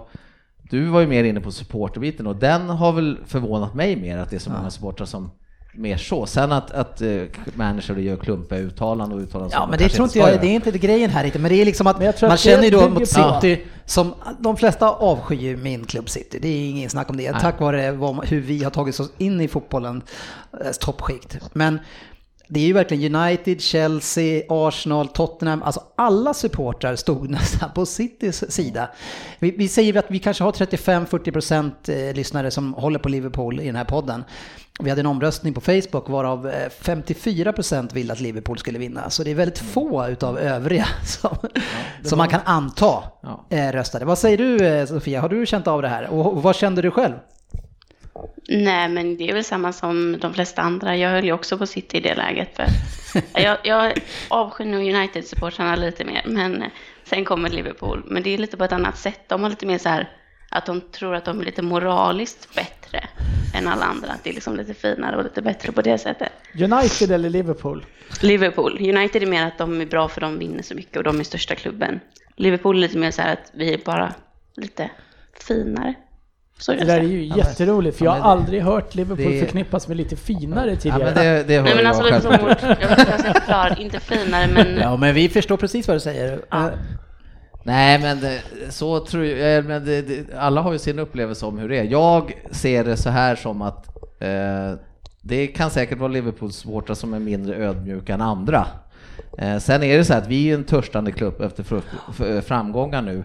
du 0.70 0.84
var 0.84 1.00
ju 1.00 1.06
mer 1.06 1.24
inne 1.24 1.40
på 1.40 1.50
supporterbiten 1.52 2.26
och 2.26 2.36
den 2.36 2.68
har 2.68 2.92
väl 2.92 3.18
förvånat 3.26 3.74
mig 3.74 3.96
mer 3.96 4.18
att 4.18 4.30
det 4.30 4.36
är 4.36 4.40
så 4.40 4.50
många 4.50 4.70
supportrar 4.70 5.06
som 5.06 5.30
mer 5.72 5.96
så. 5.96 6.26
Sen 6.26 6.52
att, 6.52 6.70
att 6.70 7.00
eh, 7.02 7.22
manager 7.54 7.96
gör 7.96 8.16
klumpiga 8.16 8.58
uttalanden 8.58 9.18
och 9.18 9.24
uttalanden 9.24 9.50
Ja, 9.60 9.66
men 9.70 9.78
de 9.78 9.84
det 9.84 9.90
tror 9.90 10.04
inte 10.04 10.18
ska 10.18 10.30
jag, 10.30 10.40
det 10.40 10.46
är 10.46 10.54
inte 10.54 10.70
grejen 10.70 11.10
här 11.10 11.24
riktigt, 11.24 11.42
men 11.42 11.50
det 11.50 11.60
är 11.60 11.64
liksom 11.64 11.86
att 11.86 11.96
Men 11.96 12.06
jag 12.06 12.16
tror 12.16 12.28
man 12.28 12.38
känner 12.38 12.64
ju 12.64 12.70
då 12.70 12.88
mot 12.88 12.98
på- 12.98 13.40
City 13.40 13.64
som 13.84 14.14
de 14.38 14.56
flesta 14.56 14.90
avskyr 14.90 15.56
min 15.56 15.84
klubb 15.84 16.08
City. 16.10 16.38
Det 16.42 16.48
är 16.48 16.70
ingen 16.70 16.90
snack 16.90 17.10
om 17.10 17.16
det. 17.16 17.32
Tack 17.32 17.60
vare 17.60 17.92
vad, 17.92 18.26
hur 18.26 18.40
vi 18.40 18.64
har 18.64 18.70
tagit 18.70 19.00
oss 19.00 19.12
in 19.18 19.40
i 19.40 19.48
fotbollens 19.48 20.04
eh, 20.64 20.70
toppskikt. 20.80 21.38
Men 21.52 21.78
det 22.52 22.60
är 22.60 22.64
ju 22.64 22.72
verkligen 22.72 23.14
United, 23.14 23.60
Chelsea, 23.60 24.42
Arsenal, 24.48 25.08
Tottenham, 25.08 25.62
alltså 25.62 25.82
alla 25.96 26.34
supportrar 26.34 26.96
stod 26.96 27.30
nästan 27.30 27.70
på 27.74 27.86
Citys 27.86 28.52
sida. 28.52 28.90
Vi, 29.38 29.50
vi 29.50 29.68
säger 29.68 29.96
att 29.96 30.06
vi 30.08 30.18
kanske 30.18 30.44
har 30.44 30.52
35-40% 30.52 32.08
eh, 32.08 32.14
lyssnare 32.14 32.50
som 32.50 32.74
håller 32.74 32.98
på 32.98 33.08
Liverpool 33.08 33.60
i 33.60 33.66
den 33.66 33.76
här 33.76 33.84
podden. 33.84 34.24
Vi 34.82 34.90
hade 34.90 35.00
en 35.00 35.06
omröstning 35.06 35.54
på 35.54 35.60
Facebook 35.60 36.08
varav 36.08 36.48
eh, 36.48 36.68
54% 36.82 37.94
vill 37.94 38.10
att 38.10 38.20
Liverpool 38.20 38.58
skulle 38.58 38.78
vinna. 38.78 39.10
Så 39.10 39.22
det 39.22 39.30
är 39.30 39.34
väldigt 39.34 39.58
få 39.58 40.08
utav 40.08 40.38
övriga 40.38 40.86
som, 41.04 41.36
som 42.04 42.18
man 42.18 42.28
kan 42.28 42.40
anta 42.44 43.02
Ja. 43.22 43.46
eh, 43.50 43.72
röstade. 43.72 44.04
Vad 44.04 44.18
säger 44.18 44.38
du 44.38 44.66
eh, 44.66 44.86
Sofia, 44.86 45.20
har 45.20 45.28
du 45.28 45.46
känt 45.46 45.66
av 45.66 45.82
det 45.82 45.88
här? 45.88 46.08
Och 46.10 46.42
vad 46.42 46.56
kände 46.56 46.82
du 46.82 46.90
själv? 46.90 47.14
Nej, 48.48 48.88
men 48.88 49.16
det 49.16 49.30
är 49.30 49.34
väl 49.34 49.44
samma 49.44 49.72
som 49.72 50.18
de 50.20 50.34
flesta 50.34 50.62
andra. 50.62 50.96
Jag 50.96 51.10
höll 51.10 51.24
ju 51.24 51.32
också 51.32 51.58
på 51.58 51.66
City 51.66 51.96
i 51.96 52.00
det 52.00 52.14
läget. 52.14 52.56
För 52.56 52.66
jag, 53.40 53.58
jag 53.64 53.92
avskyr 54.28 54.64
nog 54.64 54.82
United-supportrarna 54.82 55.76
lite 55.76 56.04
mer, 56.04 56.22
men 56.26 56.64
sen 57.04 57.24
kommer 57.24 57.48
Liverpool. 57.48 58.02
Men 58.06 58.22
det 58.22 58.30
är 58.34 58.38
lite 58.38 58.56
på 58.56 58.64
ett 58.64 58.72
annat 58.72 58.98
sätt. 58.98 59.20
De 59.28 59.42
har 59.42 59.50
lite 59.50 59.66
mer 59.66 59.78
så 59.78 59.88
här 59.88 60.08
att 60.50 60.66
de 60.66 60.80
tror 60.80 61.14
att 61.14 61.24
de 61.24 61.40
är 61.40 61.44
lite 61.44 61.62
moraliskt 61.62 62.54
bättre 62.54 63.08
än 63.54 63.68
alla 63.68 63.84
andra. 63.84 64.08
Att 64.08 64.24
det 64.24 64.30
är 64.30 64.34
liksom 64.34 64.56
lite 64.56 64.74
finare 64.74 65.16
och 65.16 65.24
lite 65.24 65.42
bättre 65.42 65.72
på 65.72 65.82
det 65.82 65.98
sättet. 65.98 66.32
United 66.54 67.10
eller 67.10 67.30
Liverpool? 67.30 67.86
Liverpool. 68.22 68.78
United 68.80 69.22
är 69.22 69.26
mer 69.26 69.46
att 69.46 69.58
de 69.58 69.80
är 69.80 69.86
bra 69.86 70.08
för 70.08 70.20
de 70.20 70.38
vinner 70.38 70.62
så 70.62 70.74
mycket 70.74 70.96
och 70.96 71.04
de 71.04 71.20
är 71.20 71.24
största 71.24 71.54
klubben. 71.54 72.00
Liverpool 72.36 72.76
är 72.76 72.80
lite 72.80 72.98
mer 72.98 73.10
så 73.10 73.22
här 73.22 73.32
att 73.32 73.50
vi 73.54 73.74
är 73.74 73.78
bara 73.84 74.14
lite 74.56 74.90
finare. 75.46 75.94
Så 76.60 76.72
Det 76.72 76.84
där 76.84 76.96
är 76.98 77.02
ju 77.02 77.24
jätteroligt 77.24 77.96
för 77.98 78.04
Ja, 78.04 78.16
jag 78.16 78.22
har 78.22 78.36
det- 78.36 78.40
aldrig 78.40 78.62
hört 78.62 78.94
Liverpool 78.94 79.32
det- 79.32 79.40
förknippas 79.40 79.88
med 79.88 79.96
lite 79.96 80.16
finare 80.16 80.70
Ja, 80.70 80.76
tidigare. 80.76 81.04
men 81.04 81.14
det, 81.14 81.44
det 81.48 81.62
Nej 81.62 81.74
men 81.74 81.84
jag 81.84 81.86
alltså 81.86 82.02
lite 82.02 82.20
som 82.20 82.30
själv. 82.30 82.42
vårt, 82.48 82.62
jag, 82.62 82.76
jag 82.80 83.00
ska 83.20 83.32
förklara, 83.32 83.76
inte 83.76 84.00
finare 84.00 84.46
men 84.54 84.76
Ja, 84.76 84.96
men 84.96 85.14
vi 85.14 85.28
förstår 85.28 85.56
precis 85.56 85.88
vad 85.88 85.96
du 85.96 86.00
säger. 86.00 86.40
Ja. 86.50 86.66
Eh, 86.66 86.72
Nej, 87.62 87.98
men 87.98 88.20
det, 88.20 88.40
så 88.68 89.00
tror 89.00 89.24
jag, 89.24 89.56
eh, 89.58 89.64
men 89.64 89.84
det, 89.84 90.02
det, 90.02 90.34
alla 90.38 90.60
har 90.60 90.72
ju 90.72 90.78
sin 90.78 90.98
upplevelse 90.98 91.46
om 91.46 91.58
hur 91.58 91.68
det 91.68 91.78
är. 91.78 91.84
Jag 91.84 92.32
ser 92.50 92.84
det 92.84 92.96
så 92.96 93.10
här 93.10 93.36
som 93.36 93.62
att 93.62 93.86
eh, 94.20 94.78
det 95.22 95.46
kan 95.46 95.70
säkert 95.70 95.98
vara 95.98 96.08
Liverpools 96.12 96.56
supportrar 96.56 96.94
som 96.94 97.14
är 97.14 97.18
mindre 97.18 97.56
ödmjuka 97.56 98.14
än 98.14 98.20
andra. 98.20 98.66
Eh, 99.38 99.58
sen 99.58 99.82
är 99.82 99.98
det 99.98 100.04
så 100.04 100.12
här 100.12 100.20
att 100.20 100.28
vi 100.28 100.50
är 100.50 100.54
en 100.54 100.64
törstande 100.64 101.12
klubb 101.12 101.40
efter 101.40 101.64
framgångar 102.40 103.02
nu. 103.02 103.24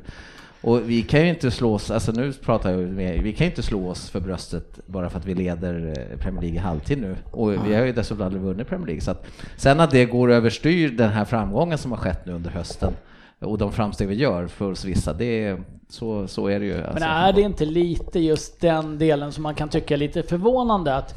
Och 0.66 0.90
vi 0.90 1.02
kan 1.02 1.22
ju 1.22 1.30
inte 1.30 1.52
slå 1.52 1.74
oss, 1.74 1.92
alltså 1.92 2.12
nu 2.12 2.34
pratar 2.34 2.72
jag 2.72 2.80
med, 2.80 3.22
vi 3.22 3.34
kan 3.34 3.46
ju 3.46 3.52
inte 3.52 3.64
slå 3.64 3.90
oss 3.90 4.10
för 4.10 4.20
bröstet 4.20 4.80
bara 4.86 5.10
för 5.10 5.20
att 5.20 5.26
vi 5.26 5.34
leder 5.34 5.94
eh, 5.98 6.18
Premier 6.18 6.42
League 6.42 6.58
i 6.58 6.62
halvtid 6.62 7.02
nu. 7.02 7.16
Och 7.32 7.52
vi 7.52 7.76
har 7.76 7.86
ju 7.86 7.92
dessutom 7.92 8.26
aldrig 8.26 8.44
vunnit 8.44 8.68
Premier 8.68 8.88
League. 8.88 9.02
Så 9.02 9.12
att, 9.12 9.26
sen 9.58 9.80
att 9.80 9.92
det 9.92 10.06
går 10.06 10.32
överstyr 10.32 10.90
den 10.90 11.10
här 11.10 11.26
framgången 11.26 11.78
som 11.78 11.92
har 11.92 11.98
skett 11.98 12.26
nu 12.26 12.34
under 12.34 12.52
hösten 12.52 12.94
och 13.40 13.58
de 13.58 13.72
framsteg 13.72 14.08
vi 14.08 14.16
gör 14.16 14.48
för 14.48 14.72
oss 14.72 14.86
vissa, 14.86 15.14
det 15.14 15.44
är, 15.44 15.64
så, 15.90 16.28
så 16.28 16.48
är 16.48 16.60
det 16.60 16.66
ju. 16.66 16.78
Men 16.78 16.86
alltså. 16.86 17.06
är 17.06 17.34
det 17.34 17.42
inte 17.42 17.66
lite 17.66 18.20
just 18.20 18.62
den 18.62 18.98
delen 18.98 19.32
som 19.32 19.44
man 19.44 19.56
kan 19.56 19.70
tycka 19.70 19.94
är 19.94 19.98
lite 19.98 20.24
förvånande 20.24 20.96
att 20.96 21.16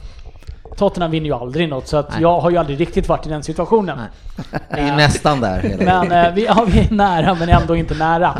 Tottenham 0.76 1.10
vinner 1.10 1.26
ju 1.26 1.34
aldrig 1.34 1.68
något 1.68 1.88
så 1.88 1.96
att 1.96 2.10
Nej. 2.10 2.22
jag 2.22 2.40
har 2.40 2.50
ju 2.50 2.56
aldrig 2.56 2.80
riktigt 2.80 3.08
varit 3.08 3.26
i 3.26 3.28
den 3.28 3.42
situationen. 3.42 3.98
Nej. 3.98 4.60
Vi 4.74 4.80
är 4.80 4.96
nästan 4.96 5.40
där 5.40 5.76
Men 5.84 6.12
eh, 6.12 6.34
vi, 6.34 6.44
ja, 6.44 6.66
vi 6.72 6.78
är 6.78 6.90
nära 6.90 7.34
men 7.34 7.48
ändå 7.48 7.76
inte 7.76 7.94
nära. 7.94 8.38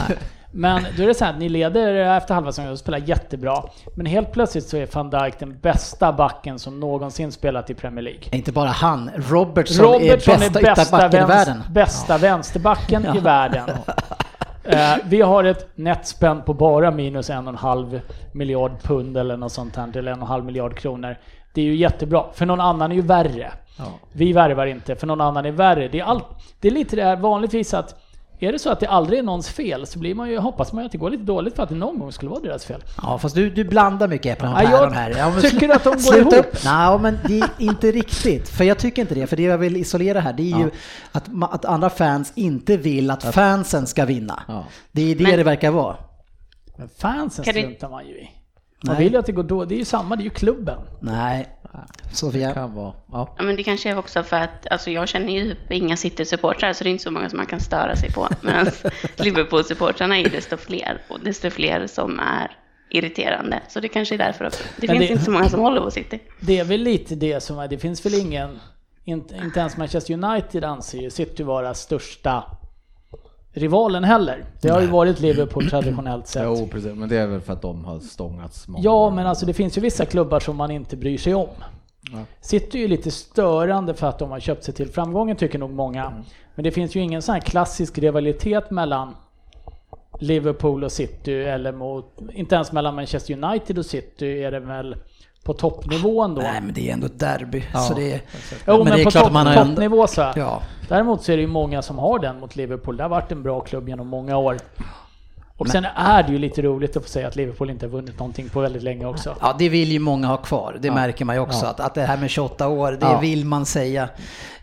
Men 0.51 0.87
då 0.97 1.03
är 1.03 1.07
det 1.07 1.15
så 1.15 1.25
här 1.25 1.33
att 1.33 1.39
ni 1.39 1.49
leder 1.49 2.17
efter 2.17 2.35
halva 2.35 2.53
säsongen 2.53 2.73
och 2.73 2.79
spelar 2.79 2.99
jättebra. 2.99 3.63
Men 3.95 4.07
helt 4.07 4.33
plötsligt 4.33 4.65
så 4.69 4.77
är 4.77 4.89
van 4.95 5.11
Dijk 5.11 5.39
den 5.39 5.59
bästa 5.59 6.13
backen 6.13 6.59
som 6.59 6.81
någonsin 6.81 7.33
spelat 7.33 7.71
i 7.71 7.75
Premier 7.75 8.03
League. 8.03 8.21
Inte 8.33 8.53
bara 8.53 8.69
han, 8.69 9.11
Robertson, 9.17 9.87
Robertson 9.87 10.35
är 10.35 10.51
bästa, 10.51 10.61
ytterbacken 10.61 11.23
i 11.23 11.27
vänst- 11.27 11.49
världen. 11.49 11.63
bästa 11.73 12.19
vänsterbacken 12.19 13.17
i 13.17 13.19
världen. 13.21 13.69
Eh, 14.65 14.97
vi 15.05 15.21
har 15.21 15.45
ett 15.45 15.69
nettspänn 15.75 16.43
på 16.43 16.55
bara 16.55 16.91
minus 16.91 17.31
en 17.31 17.47
och 17.47 17.53
en 17.53 17.59
halv 17.59 18.01
miljard 18.33 18.83
pund 18.83 19.17
eller 19.17 19.37
något 19.37 19.53
sånt 19.53 19.77
här, 19.77 19.97
eller 19.97 20.13
en 20.13 20.19
och 20.19 20.23
en 20.25 20.29
halv 20.29 20.45
miljard 20.45 20.79
kronor. 20.79 21.17
Det 21.55 21.61
är 21.61 21.65
ju 21.65 21.77
jättebra, 21.77 22.25
för 22.35 22.47
någon 22.47 22.61
annan 22.61 22.91
är 22.93 22.97
ju 22.97 23.03
värre. 23.03 23.53
Vi 24.13 24.33
värvar 24.33 24.67
inte, 24.67 24.97
för 24.97 25.07
någon 25.07 25.21
annan 25.21 25.47
är 25.47 25.51
värre. 25.53 25.89
Det 25.89 26.01
är, 26.01 26.05
all, 26.05 26.23
det 26.61 26.69
är 26.69 26.73
lite 26.73 26.97
det 26.97 27.05
här 27.05 27.17
vanligtvis 27.17 27.75
att 27.75 27.95
är 28.39 28.53
det 28.53 28.59
så 28.59 28.71
att 28.71 28.81
det 28.81 28.87
aldrig 28.89 29.19
är 29.19 29.23
någons 29.23 29.49
fel 29.49 29.87
så 29.87 29.99
blir 29.99 30.15
man 30.15 30.29
ju, 30.31 30.39
hoppas 30.39 30.73
man 30.73 30.83
ju 30.83 30.87
att 30.87 30.93
det 30.93 30.99
går 30.99 31.11
lite 31.11 31.23
dåligt 31.23 31.57
för 31.57 31.63
att 31.63 31.69
det 31.69 31.75
någon 31.75 31.99
gång 31.99 32.13
skulle 32.13 32.31
vara 32.31 32.41
deras 32.41 32.65
fel. 32.65 32.85
Ja, 33.03 33.19
fast 33.19 33.35
du, 33.35 33.51
du 33.51 33.65
blandar 33.65 34.09
mycket 34.09 34.33
äpplen 34.33 34.53
och 34.53 34.63
Ja, 34.63 34.67
päron 34.69 34.93
här. 34.93 35.11
Ja, 35.19 35.31
men 35.31 35.41
tycker 35.41 35.69
slu- 35.69 35.73
att 35.75 35.85
de 35.85 35.91
går 35.91 35.99
sluta 35.99 36.37
ihop. 36.37 36.47
upp. 36.47 36.65
Nej, 36.65 36.99
men 36.99 37.19
det 37.27 37.39
är 37.41 37.49
inte 37.59 37.91
riktigt. 37.93 38.49
För 38.49 38.65
jag 38.65 38.79
tycker 38.79 39.03
inte 39.03 39.15
det. 39.15 39.27
För 39.27 39.37
det 39.37 39.43
jag 39.43 39.59
vill 39.59 39.77
isolera 39.77 40.21
här, 40.21 40.33
det 40.33 40.53
är 40.53 40.59
ju 40.59 40.71
att, 41.13 41.25
att 41.51 41.65
andra 41.65 41.91
fans 41.91 42.33
inte 42.35 42.77
vill 42.77 43.11
att 43.11 43.35
fansen 43.35 43.87
ska 43.87 44.05
vinna. 44.05 44.43
Ja. 44.49 44.65
Det 44.93 45.03
är 45.11 45.15
det 45.15 45.23
Men- 45.23 45.37
det 45.37 45.45
verkar 45.45 45.71
vara. 45.71 45.97
Men 46.77 46.89
fansen 46.89 47.45
struntar 47.45 47.89
man 47.91 48.07
ju 48.07 48.13
i. 48.15 48.31
Man 48.85 48.95
Nej. 48.95 49.05
vill 49.05 49.13
ju 49.13 49.19
att 49.19 49.27
det 49.27 49.33
går 49.33 49.43
då. 49.43 49.65
Det 49.65 49.75
är 49.75 49.79
ju 49.79 49.85
samma, 49.85 50.17
det 50.17 50.23
är 50.23 50.25
ju 50.25 50.31
klubben. 50.31 50.79
Nej, 51.01 51.49
Sofia. 52.13 52.55
kan 52.55 52.75
vara. 52.75 52.93
Ja. 53.13 53.35
Ja, 53.39 53.43
men 53.43 53.57
det 53.57 53.63
kanske 53.63 53.91
är 53.91 53.99
också 53.99 54.23
för 54.23 54.37
att 54.37 54.67
alltså, 54.71 54.91
jag 54.91 55.09
känner 55.09 55.33
ju 55.33 55.55
typ 55.55 55.73
inga 55.73 55.97
City-supportrar 55.97 56.73
så 56.73 56.85
det 56.85 56.91
är 56.91 56.93
inte 56.93 57.05
så 57.05 57.11
många 57.11 57.29
som 57.29 57.37
man 57.37 57.47
kan 57.47 57.61
störa 57.61 57.97
sig 57.97 58.13
på. 58.13 58.29
Medan 58.41 58.67
Liverpool-supportrarna 59.17 60.17
är 60.17 60.23
ju 60.23 60.29
desto 60.29 60.57
fler 60.57 61.03
och 61.09 61.21
desto 61.21 61.51
fler 61.51 61.87
som 61.87 62.21
är 62.21 62.51
irriterande. 62.91 63.61
Så 63.69 63.81
det 63.81 63.89
kanske 63.89 64.15
är 64.15 64.19
därför 64.19 64.47
också. 64.47 64.63
Det 64.81 64.87
Men 64.87 64.97
finns 64.97 65.09
det- 65.09 65.13
inte 65.13 65.25
så 65.25 65.31
många 65.31 65.49
som 65.49 65.61
håller 65.61 65.81
på 65.81 65.91
City. 65.91 66.21
Det 66.41 66.59
är 66.59 66.65
väl 66.65 66.81
lite 66.83 67.15
det 67.15 67.41
som 67.43 67.59
är, 67.59 67.69
det 67.69 67.79
finns 67.79 68.07
väl 68.07 68.15
ingen, 68.15 68.59
inte, 69.05 69.35
inte 69.37 69.61
ens 69.61 69.77
Manchester 69.77 70.15
United 70.25 70.65
anser 70.65 70.99
ju 70.99 71.11
City 71.11 71.43
vara 71.43 71.75
största 71.75 72.45
rivalen 73.59 74.05
heller. 74.05 74.45
Det 74.61 74.69
har 74.69 74.81
ju 74.81 74.87
varit 74.87 75.21
Liverpool 75.21 75.71
traditionellt 75.71 76.27
sett. 76.27 76.43
Jo, 76.45 76.69
precis. 76.73 76.95
Men 76.95 77.09
det 77.09 77.17
är 77.17 77.27
väl 77.27 77.41
för 77.41 77.53
att 77.53 77.63
de 77.63 77.85
har 77.85 78.01
stångats 78.01 78.69
många 78.69 78.85
Ja, 78.85 79.11
men 79.11 79.27
alltså 79.27 79.47
det 79.47 79.53
finns 79.53 79.79
ju 79.79 79.81
vissa 79.81 80.05
klubbar 80.05 80.41
som 80.41 80.57
man 80.57 80.71
inte 80.71 80.97
bryr 80.97 81.19
sig 81.19 81.35
om. 81.35 81.49
City 82.41 82.79
är 82.79 82.83
ju 82.83 82.89
lite 82.89 83.11
störande 83.11 83.95
för 83.95 84.07
att 84.07 84.19
de 84.19 84.31
har 84.31 84.41
köpt 84.41 84.65
sig 84.65 84.75
till 84.75 84.89
framgången 84.89 85.37
tycker 85.37 85.59
nog 85.59 85.71
många. 85.71 86.25
Men 86.55 86.65
det 86.65 86.71
finns 86.71 86.97
ju 86.97 87.01
ingen 87.01 87.23
sån 87.23 87.33
här 87.33 87.41
klassisk 87.41 87.99
rivalitet 87.99 88.71
mellan 88.71 89.15
Liverpool 90.19 90.85
och 90.85 90.93
City 90.93 91.33
eller 91.33 91.73
mot, 91.73 92.19
inte 92.33 92.55
ens 92.55 92.73
mellan 92.73 92.95
Manchester 92.95 93.45
United 93.45 93.79
och 93.79 93.87
City 93.87 94.27
är 94.27 94.51
det 94.51 94.61
väl 94.61 94.97
på 95.49 95.55
toppnivå 95.55 96.23
ändå. 96.23 96.41
Nej, 96.43 96.61
men 96.61 96.75
det 96.75 96.89
är 96.89 96.93
ändå 96.93 97.07
ett 97.07 97.19
derby. 97.19 97.63
Så 97.89 97.95
det 97.95 98.13
är, 98.13 98.21
Jo, 98.67 98.77
men, 98.77 98.79
men 98.79 98.87
det 98.87 99.01
är 99.01 99.05
på 99.05 99.11
klart 99.11 99.25
topp, 99.25 99.33
man 99.33 99.47
har 99.47 99.65
toppnivå 99.65 100.07
så. 100.07 100.33
ja. 100.37 100.63
Däremot 100.89 101.23
så 101.23 101.33
är 101.33 101.37
det 101.37 101.41
ju 101.41 101.49
många 101.49 101.83
som 101.83 101.99
har 101.99 102.19
den 102.19 102.41
mot 102.41 102.57
Liverpool. 102.57 102.97
Det 102.97 103.03
har 103.05 103.09
varit 103.11 103.33
en 103.33 103.43
bra 103.43 103.61
klubb 103.61 103.89
genom 103.89 104.07
många 104.09 104.37
år. 104.37 104.57
Och 105.57 105.69
sen 105.69 105.85
är 105.97 106.23
det 106.23 106.33
ju 106.33 106.39
lite 106.39 106.63
roligt 106.63 106.97
att 106.97 107.03
få 107.03 107.09
säga 107.09 107.29
att 107.29 107.37
Liverpool 107.37 107.71
inte 107.71 107.87
har 107.87 107.91
vunnit 107.91 108.19
någonting 108.19 108.49
på 108.49 108.61
väldigt 108.61 108.83
länge 108.83 109.07
också. 109.07 109.37
Ja, 109.41 109.57
det 109.59 109.69
vill 109.69 109.93
ju 109.93 109.99
många 109.99 110.27
ha 110.27 110.37
kvar. 110.37 110.79
Det 110.81 110.91
märker 110.91 111.25
man 111.25 111.37
ju 111.37 111.41
också. 111.43 111.67
Att, 111.67 111.81
att 111.81 111.95
det 111.95 112.03
här 112.03 112.17
med 112.17 112.31
28 112.31 112.69
år, 112.69 112.93
det 112.93 112.99
Ja. 113.07 113.19
vill 113.21 113.45
man 113.45 113.67
säga. 113.67 114.09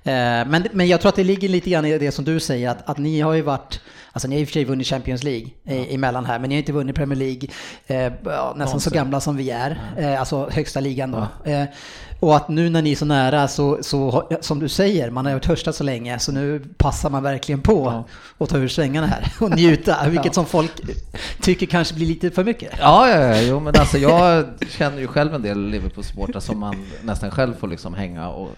Eh, 0.05 0.47
men, 0.47 0.67
men 0.71 0.87
jag 0.87 1.01
tror 1.01 1.09
att 1.09 1.15
det 1.15 1.23
ligger 1.23 1.49
lite 1.49 1.69
grann 1.69 1.85
i 1.85 1.97
det 1.97 2.11
som 2.11 2.25
du 2.25 2.39
säger, 2.39 2.69
att, 2.69 2.89
att 2.89 2.97
ni 2.97 3.21
har 3.21 3.33
ju 3.33 3.41
varit 3.41 3.79
Alltså 4.15 4.27
ni 4.27 4.35
har 4.35 4.41
i 4.41 4.43
och 4.43 4.47
för 4.47 4.53
sig 4.53 4.65
vunnit 4.65 4.87
Champions 4.87 5.23
League 5.23 5.47
i, 5.63 5.95
emellan 5.95 6.25
här, 6.25 6.39
men 6.39 6.49
ni 6.49 6.55
har 6.55 6.59
inte 6.59 6.71
vunnit 6.71 6.95
Premier 6.95 7.19
League, 7.19 7.49
eh, 7.87 8.13
ja, 8.25 8.53
nästan 8.57 8.79
så 8.79 8.89
gamla 8.89 9.19
som 9.19 9.35
vi 9.35 9.49
är, 9.49 9.81
eh, 9.97 10.19
alltså 10.19 10.49
högsta 10.51 10.79
ligan 10.79 11.11
då. 11.11 11.51
Eh, 11.51 11.63
och 12.19 12.35
att 12.35 12.49
nu 12.49 12.69
när 12.69 12.81
ni 12.81 12.91
är 12.91 12.95
så 12.95 13.05
nära 13.05 13.47
så, 13.47 13.77
så 13.81 14.29
som 14.41 14.59
du 14.59 14.69
säger, 14.69 15.09
man 15.09 15.25
har 15.25 15.33
ju 15.33 15.39
törstat 15.39 15.75
så 15.75 15.83
länge, 15.83 16.19
så 16.19 16.31
nu 16.31 16.61
passar 16.77 17.09
man 17.09 17.23
verkligen 17.23 17.61
på 17.61 18.03
att 18.37 18.49
ta 18.49 18.57
ur 18.57 18.67
svängarna 18.67 19.07
här 19.07 19.33
och 19.39 19.55
njuta, 19.55 19.97
vilket 20.09 20.33
som 20.33 20.45
folk 20.45 20.71
tycker 21.41 21.65
kanske 21.65 21.95
blir 21.95 22.07
lite 22.07 22.31
för 22.31 22.43
mycket. 22.43 22.73
Ja, 22.79 23.09
ja, 23.09 23.19
ja, 23.19 23.41
jo, 23.41 23.59
men 23.59 23.73
alltså 23.79 23.97
jag 23.97 24.45
känner 24.69 24.99
ju 24.99 25.07
själv 25.07 25.35
en 25.35 25.41
del 25.41 25.69
Liverpool-supportrar 25.69 26.39
som 26.39 26.59
man 26.59 26.85
nästan 27.03 27.31
själv 27.31 27.53
får 27.59 27.67
liksom 27.67 27.93
hänga 27.93 28.29
och 28.29 28.49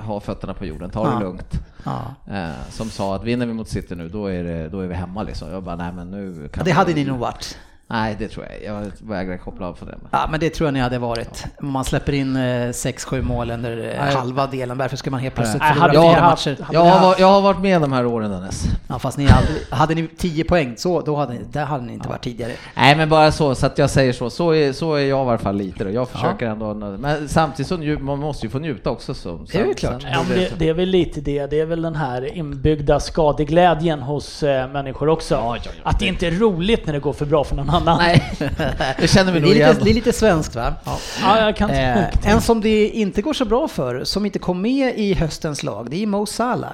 ha 0.00 0.20
fötterna 0.20 0.54
på 0.54 0.66
jorden, 0.66 0.90
ta 0.92 1.04
det 1.06 1.12
Ja. 1.12 1.20
lugnt. 1.20 1.54
Ja. 1.84 2.02
Eh, 2.34 2.50
som 2.70 2.90
sa 2.90 3.16
att 3.16 3.24
vinner 3.24 3.46
vi 3.46 3.52
mot 3.52 3.68
City 3.68 3.94
nu, 3.94 4.08
då 4.08 4.26
är, 4.26 4.44
det, 4.44 4.68
då 4.68 4.80
är 4.80 4.86
vi 4.86 4.94
hemma 4.94 5.22
liksom. 5.22 5.50
Jag 5.50 5.62
bara, 5.62 5.76
nej 5.76 5.92
men 5.92 6.10
nu 6.10 6.48
kan 6.48 6.64
Det 6.64 6.70
vi- 6.70 6.76
hade 6.76 6.94
ni 6.94 7.04
nog 7.04 7.18
varit. 7.18 7.58
Nej, 7.92 8.16
det 8.18 8.28
tror 8.28 8.46
jag. 8.64 8.76
Jag 8.76 8.92
vägrar 9.08 9.36
koppla 9.36 9.66
av 9.66 9.74
för 9.74 9.86
det. 9.86 9.98
Ja, 10.10 10.28
men 10.30 10.40
det 10.40 10.50
tror 10.50 10.66
jag 10.66 10.74
ni 10.74 10.80
hade 10.80 10.98
varit. 10.98 11.44
Om 11.60 11.70
man 11.70 11.84
släpper 11.84 12.12
in 12.12 12.36
6-7 12.36 13.22
mål 13.22 13.50
under 13.50 13.70
eh, 13.78 14.04
Nej. 14.04 14.14
halva 14.14 14.46
delen, 14.46 14.78
varför 14.78 14.96
ska 14.96 15.10
man 15.10 15.20
helt 15.20 15.34
plötsligt 15.34 15.62
Nej, 15.62 15.74
förlora 15.74 15.88
vi 15.90 16.14
fyra 16.14 16.20
haft- 16.20 16.46
matcher? 16.46 16.66
Jag 16.72 16.80
har, 16.84 17.16
jag 17.18 17.26
har 17.26 17.40
varit 17.40 17.58
med 17.60 17.80
de 17.80 17.92
här 17.92 18.06
åren 18.06 18.30
Dennis. 18.30 18.64
Ja, 18.88 18.98
fast 18.98 19.18
ni 19.18 19.26
hade, 19.26 19.46
hade 19.70 19.94
ni 19.94 20.08
10 20.16 20.44
poäng, 20.44 20.74
så 20.76 21.00
då 21.00 21.16
hade 21.16 21.32
ni, 21.32 21.40
där 21.52 21.64
hade 21.64 21.84
ni 21.84 21.92
inte 21.92 22.08
varit 22.08 22.22
tidigare. 22.24 22.52
Nej 22.76 22.96
men 22.96 23.08
bara 23.08 23.32
så, 23.32 23.54
så 23.54 23.66
att 23.66 23.78
jag 23.78 23.90
säger 23.90 24.12
så, 24.12 24.30
så 24.30 24.54
är, 24.54 24.72
så 24.72 24.94
är 24.94 25.00
jag 25.00 25.08
i 25.26 25.28
alla 25.28 25.38
fall 25.38 25.56
lite 25.56 25.84
då. 25.84 25.90
Jag 25.90 26.08
försöker 26.08 26.46
ändå, 26.46 26.74
men 26.74 27.28
samtidigt 27.28 27.68
så 27.68 27.76
nju, 27.76 27.98
man 27.98 28.18
måste 28.18 28.46
ju 28.46 28.50
få 28.50 28.58
njuta 28.58 28.90
också. 28.90 29.14
Så, 29.14 29.40
Det 29.52 29.58
är 29.60 29.66
ju 29.66 29.74
klart. 29.74 30.06
Ja, 30.12 30.22
men 30.28 30.38
det, 30.38 30.52
det 30.58 30.68
är 30.68 30.74
väl 30.74 30.88
lite 30.88 31.20
det. 31.20 31.46
Det 31.46 31.60
är 31.60 31.66
väl 31.66 31.82
den 31.82 31.96
här 31.96 32.36
inbyggda 32.36 33.00
skadeglädjen 33.00 34.02
hos 34.02 34.42
eh, 34.42 34.68
människor 34.68 35.08
också. 35.08 35.56
Att 35.82 35.98
det 35.98 36.06
inte 36.06 36.26
är 36.26 36.30
roligt 36.30 36.86
när 36.86 36.92
det 36.92 37.00
går 37.00 37.12
för 37.12 37.26
bra 37.26 37.44
för 37.44 37.56
någon 37.56 37.70
annan. 37.70 37.81
Nej, 37.84 38.32
det 38.98 39.08
känner 39.08 39.32
vi 39.32 39.40
nog 39.40 39.50
igen. 39.50 39.68
lite, 39.68 39.84
det 39.84 39.90
är 39.90 39.94
lite 39.94 40.12
svenskt 40.12 40.54
va? 40.54 40.74
Ja, 41.22 41.40
jag 41.40 41.56
kan 41.56 41.70
Eh, 41.70 42.04
en 42.22 42.40
som 42.40 42.60
det 42.60 42.88
inte 42.88 43.22
går 43.22 43.32
så 43.32 43.44
bra 43.44 43.68
för, 43.68 44.04
som 44.04 44.26
inte 44.26 44.38
kom 44.38 44.62
med 44.62 44.98
i 44.98 45.14
höstens 45.14 45.62
lag, 45.62 45.90
det 45.90 46.02
är 46.02 46.06
Mo 46.06 46.26
Salah. 46.26 46.72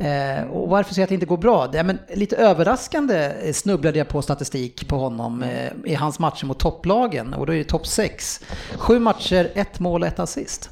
Eh, 0.00 0.44
och 0.50 0.68
varför 0.68 0.94
säger 0.94 1.02
jag 1.02 1.06
att 1.06 1.08
det 1.08 1.14
inte 1.14 1.26
går 1.26 1.36
bra? 1.36 1.66
Det, 1.66 1.82
men, 1.82 1.98
lite 2.14 2.36
överraskande 2.36 3.32
snubblade 3.52 3.98
jag 3.98 4.08
på 4.08 4.22
statistik 4.22 4.88
på 4.88 4.98
honom 4.98 5.42
eh, 5.42 5.92
i 5.92 5.94
hans 5.94 6.18
matcher 6.18 6.46
mot 6.46 6.58
topplagen, 6.58 7.34
och 7.34 7.46
då 7.46 7.52
är 7.52 7.58
det 7.58 7.64
topp 7.64 7.86
6. 7.86 8.40
Sju 8.76 8.98
matcher, 8.98 9.50
ett 9.54 9.80
mål 9.80 10.02
och 10.02 10.08
ett 10.08 10.18
assist. 10.18 10.70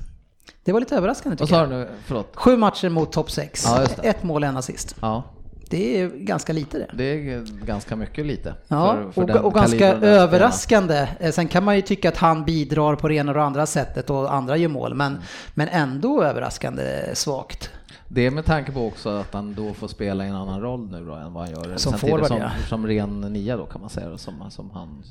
Det 0.65 0.73
var 0.73 0.81
lite 0.81 0.97
överraskande 0.97 1.37
Vad 1.41 1.49
tycker 1.49 1.87
jag. 2.09 2.25
Sju 2.35 2.57
matcher 2.57 2.89
mot 2.89 3.13
topp 3.13 3.31
6, 3.31 3.65
Ja, 3.67 3.87
ett 4.03 4.23
mål 4.23 4.43
och 4.43 4.49
en 4.49 4.57
assist. 4.57 4.95
Ja, 5.01 5.23
Det 5.71 6.01
är 6.01 6.09
ganska 6.09 6.53
lite 6.53 6.79
det. 6.79 6.87
det 6.95 7.05
är 7.33 7.65
ganska 7.67 7.97
mycket 7.97 8.27
lite. 8.27 8.55
Ja, 8.69 8.97
för- 8.97 9.13
för 9.13 9.39
och, 9.39 9.45
och 9.45 9.55
ganska 9.55 9.93
överraskande. 9.95 11.09
Eh, 11.21 11.31
Sen 11.33 11.49
kan 11.49 11.65
man 11.65 11.77
ju 11.77 11.83
tycka 11.83 12.09
att 12.09 12.17
han 12.17 12.45
bidrar 12.45 12.97
på 12.97 13.09
det 13.09 13.15
ena 13.15 13.33
och 13.33 13.39
det 13.39 13.45
andra 13.45 13.67
sättet 13.67 14.11
och 14.11 14.35
andra 14.35 14.57
gör 14.57 14.69
mål, 14.69 14.95
men, 14.95 15.19
men 15.55 15.69
ändå 15.69 16.23
överraskande 16.25 17.11
svagt. 17.15 17.71
Det 18.09 18.27
är 18.27 18.31
med 18.31 18.45
tanke 18.45 18.73
på 18.73 18.87
också 18.87 19.09
att 19.09 19.35
han 19.35 19.55
då 19.55 19.73
får 19.75 19.89
spela 19.89 20.25
i 20.25 20.29
en 20.29 20.35
annan 20.35 20.61
roll 20.61 20.91
nu 20.91 21.05
då 21.07 21.15
än 21.15 21.33
vad 21.33 21.43
han 21.45 21.53
gör. 21.53 21.77
Som 21.77 21.93
forward, 21.93 22.27
som, 22.27 22.37
ja. 22.39 22.51
som 22.69 22.87
ren 22.87 23.21
nia 23.21 23.57
då 23.57 23.67
kan 23.67 23.81
man 23.81 23.91
säga, 23.91 24.19
som, 24.19 24.51
som, 24.51 24.71
han, 24.71 25.03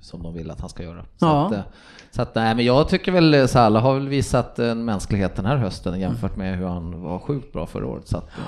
som 0.00 0.22
de 0.22 0.34
vill 0.34 0.50
att 0.50 0.60
han 0.60 0.68
ska 0.68 0.82
göra. 0.82 1.02
Så 1.16 1.26
Ja. 1.26 1.46
att, 1.46 1.52
eh, 1.52 1.60
så 2.10 2.22
att, 2.22 2.34
nej, 2.34 2.54
men 2.54 2.64
jag 2.64 2.88
tycker 2.88 3.12
väl 3.12 3.48
Salah 3.48 3.82
har 3.82 3.94
väl 3.94 4.08
visat 4.08 4.58
en 4.58 4.84
mänsklighet 4.84 5.36
den 5.36 5.46
här 5.46 5.56
hösten 5.56 6.00
jämfört 6.00 6.36
med 6.36 6.58
hur 6.58 6.66
han 6.66 7.02
var 7.02 7.18
sjukt 7.18 7.52
bra 7.52 7.66
förra 7.66 7.86
året. 7.86 8.08
Så 8.08 8.16
att, 8.16 8.24
eh, 8.24 8.44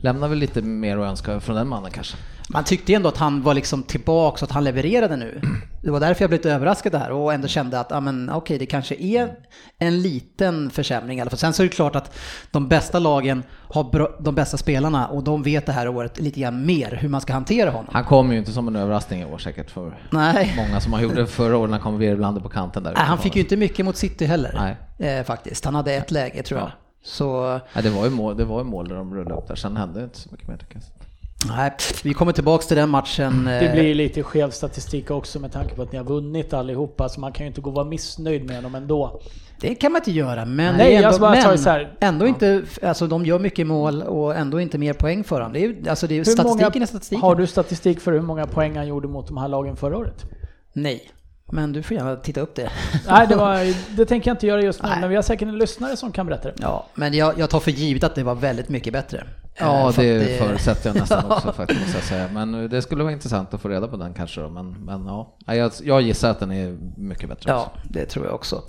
lämnar 0.00 0.28
väl 0.28 0.38
lite 0.38 0.62
mer 0.62 0.98
att 0.98 1.10
önska 1.10 1.40
från 1.40 1.56
den 1.56 1.68
mannen 1.68 1.90
kanske. 1.90 2.16
Man 2.50 2.64
tyckte 2.64 2.94
ändå 2.94 3.08
att 3.08 3.16
han 3.16 3.42
var 3.42 3.54
liksom 3.54 3.82
tillbaka 3.82 4.44
att 4.44 4.50
han 4.50 4.64
levererade 4.64 5.16
nu. 5.16 5.40
Det 5.82 5.90
var 5.90 6.00
därför 6.00 6.22
jag 6.22 6.30
blev 6.30 6.38
lite 6.38 6.52
överraskad 6.52 6.92
där 6.92 7.10
och 7.10 7.32
ändå 7.32 7.48
kände 7.48 7.80
att 7.80 7.86
ja, 7.90 8.00
men, 8.00 8.30
okej, 8.30 8.58
det 8.58 8.66
kanske 8.66 8.94
är 8.94 9.34
en 9.78 10.02
liten 10.02 10.70
försämring 10.70 11.18
i 11.18 11.20
alla 11.20 11.30
fall. 11.30 11.38
Sen 11.38 11.52
så 11.52 11.62
är 11.62 11.66
det 11.66 11.72
klart 11.74 11.96
att 11.96 12.18
de 12.50 12.68
bästa 12.68 12.98
lagen 12.98 13.42
har 13.68 13.84
bra, 13.84 14.08
de 14.20 14.34
bästa 14.34 14.56
spelarna 14.56 15.06
och 15.08 15.24
de 15.24 15.42
vet 15.42 15.66
det 15.66 15.72
här 15.72 15.88
året 15.88 16.20
lite 16.20 16.40
grann 16.40 16.66
mer 16.66 16.98
hur 17.00 17.08
man 17.08 17.20
ska 17.20 17.32
hantera 17.32 17.70
honom. 17.70 17.90
Han 17.92 18.04
kommer 18.04 18.32
ju 18.32 18.38
inte 18.38 18.52
som 18.52 18.68
en 18.68 18.76
överraskning 18.76 19.20
i 19.20 19.24
år 19.24 19.38
säkert 19.38 19.70
för 19.70 19.98
Nej. 20.10 20.54
många 20.56 20.80
som 20.80 20.92
han 20.92 21.02
gjorde 21.02 21.26
förra 21.26 21.56
året 21.56 21.70
när 21.70 21.78
han 21.78 21.84
kom 21.84 21.98
virvlande 21.98 22.40
på 22.40 22.48
kanten 22.48 22.82
där. 22.82 22.92
Nej, 22.92 23.04
han 23.04 23.18
fick 23.18 23.36
ju 23.36 23.42
inte 23.42 23.56
mycket 23.56 23.84
mot 23.84 23.96
City 23.96 24.24
heller. 24.24 24.76
Eh, 24.98 25.24
faktiskt. 25.24 25.64
Han 25.64 25.74
hade 25.74 25.94
ett 25.94 26.10
läge 26.10 26.42
tror 26.42 26.60
jag. 26.60 26.68
Ja. 26.68 26.87
Så 27.02 27.60
Nej, 27.74 27.82
det 27.82 27.90
var 27.90 28.04
ju 28.04 28.10
mål, 28.10 28.36
det 28.36 28.44
var 28.44 28.58
ju 28.58 28.64
mål 28.64 28.88
där 28.88 28.96
de 28.96 29.14
rullade 29.14 29.34
upp 29.34 29.48
där, 29.48 29.54
sen 29.54 29.76
hände 29.76 29.98
det 30.00 30.04
inte 30.04 30.18
så 30.18 30.28
mycket 30.32 30.48
mer 30.48 30.56
tycker 30.56 30.74
jag. 30.74 31.56
nej, 31.56 31.72
vi 32.04 32.14
kommer 32.14 32.32
tillbaks 32.32 32.66
till 32.66 32.76
den 32.76 32.90
matchen. 32.90 33.44
Det 33.44 33.66
eh, 33.66 33.72
blir 33.72 33.94
lite 33.94 34.22
skev 34.22 34.50
statistik 34.50 35.10
också 35.10 35.40
med 35.40 35.52
tanke 35.52 35.74
på 35.74 35.82
att 35.82 35.92
ni 35.92 35.98
har 35.98 36.04
vunnit 36.04 36.52
allihopa, 36.52 37.08
så 37.08 37.20
man 37.20 37.32
kan 37.32 37.44
ju 37.44 37.48
inte 37.48 37.60
gå 37.60 37.70
och 37.70 37.76
vara 37.76 37.86
missnöjd 37.86 38.44
med 38.46 38.62
dem 38.62 38.74
ändå. 38.74 39.20
Det 39.60 39.74
kan 39.74 39.92
man 39.92 40.00
inte 40.00 40.10
göra, 40.12 40.44
men, 40.44 40.76
Nej, 40.76 40.94
ändå, 40.94 41.08
jag 41.08 41.20
bara 41.20 41.30
men 41.30 41.58
så 41.58 41.70
här. 41.70 41.96
ändå 42.00 42.26
inte, 42.26 42.62
alltså 42.82 43.06
de 43.06 43.26
gör 43.26 43.38
mycket 43.38 43.66
mål 43.66 44.02
och 44.02 44.36
ändå 44.36 44.60
inte 44.60 44.78
mer 44.78 44.92
poäng 44.92 45.24
för 45.24 45.40
dem. 45.40 45.52
Det 45.52 45.64
är, 45.64 45.88
alltså 45.88 46.06
det 46.06 46.14
är, 46.14 46.16
Hur 46.16 46.24
statistiken 46.24 46.70
många, 46.74 46.82
är 46.82 46.86
statistiken. 46.86 47.22
Har 47.22 47.34
du 47.34 47.46
statistik 47.46 48.00
för 48.00 48.12
hur 48.12 48.20
många 48.20 48.46
poäng 48.46 48.76
han 48.76 48.86
gjorde 48.86 49.08
mot 49.08 49.26
de 49.26 49.36
här 49.36 49.48
lagen 49.48 49.76
förra 49.76 49.96
året? 49.96 50.24
Nej, 50.72 51.10
men 51.52 51.72
du 51.72 51.82
får 51.82 51.96
gärna 51.96 52.16
titta 52.16 52.40
upp 52.40 52.54
det. 52.54 52.70
Nej, 53.08 53.26
det, 53.26 53.36
var, 53.36 53.74
det 53.96 54.04
tänker 54.04 54.30
jag 54.30 54.34
inte 54.34 54.46
göra 54.46 54.62
just 54.62 54.82
nu, 54.82 54.88
Nej. 54.88 55.00
men 55.00 55.10
vi 55.10 55.16
har 55.16 55.22
säkert 55.22 55.48
en 55.48 55.58
lyssnare 55.58 55.96
som 55.96 56.12
kan 56.12 56.26
berätta 56.26 56.48
det. 56.48 56.54
Ja, 56.60 56.86
men 56.94 57.14
jag, 57.14 57.38
jag 57.38 57.50
tar 57.50 57.60
för 57.60 57.70
givet 57.70 58.04
att 58.04 58.14
det 58.14 58.22
var 58.22 58.34
väldigt 58.34 58.68
mycket 58.68 58.92
bättre. 58.92 59.24
Ja, 59.58 59.88
Eh, 59.88 59.92
för 59.92 60.02
det, 60.02 60.34
att 60.34 60.46
förutsätter 60.46 60.88
jag 60.90 60.96
nästan 60.96 61.24
också 61.32 61.52
faktiskt, 61.52 61.80
måste 61.80 61.96
jag 61.96 62.04
säga. 62.04 62.28
Men 62.32 62.68
det 62.68 62.82
skulle 62.82 63.02
vara 63.02 63.12
intressant 63.12 63.54
att 63.54 63.60
få 63.60 63.68
reda 63.68 63.88
på 63.88 63.96
den 63.96 64.14
kanske 64.14 64.40
då, 64.40 64.48
men, 64.48 64.84
men 64.84 65.06
ja. 65.06 65.36
Ja, 65.46 65.54
Jag, 65.54 65.72
jag 65.82 66.02
gissar 66.02 66.30
att 66.30 66.40
den 66.40 66.52
är 66.52 66.76
mycket 66.96 67.28
bättre. 67.28 67.50
Ja, 67.50 67.72
det 67.84 68.06
tror 68.06 68.26
jag 68.26 68.34
också. 68.34 68.62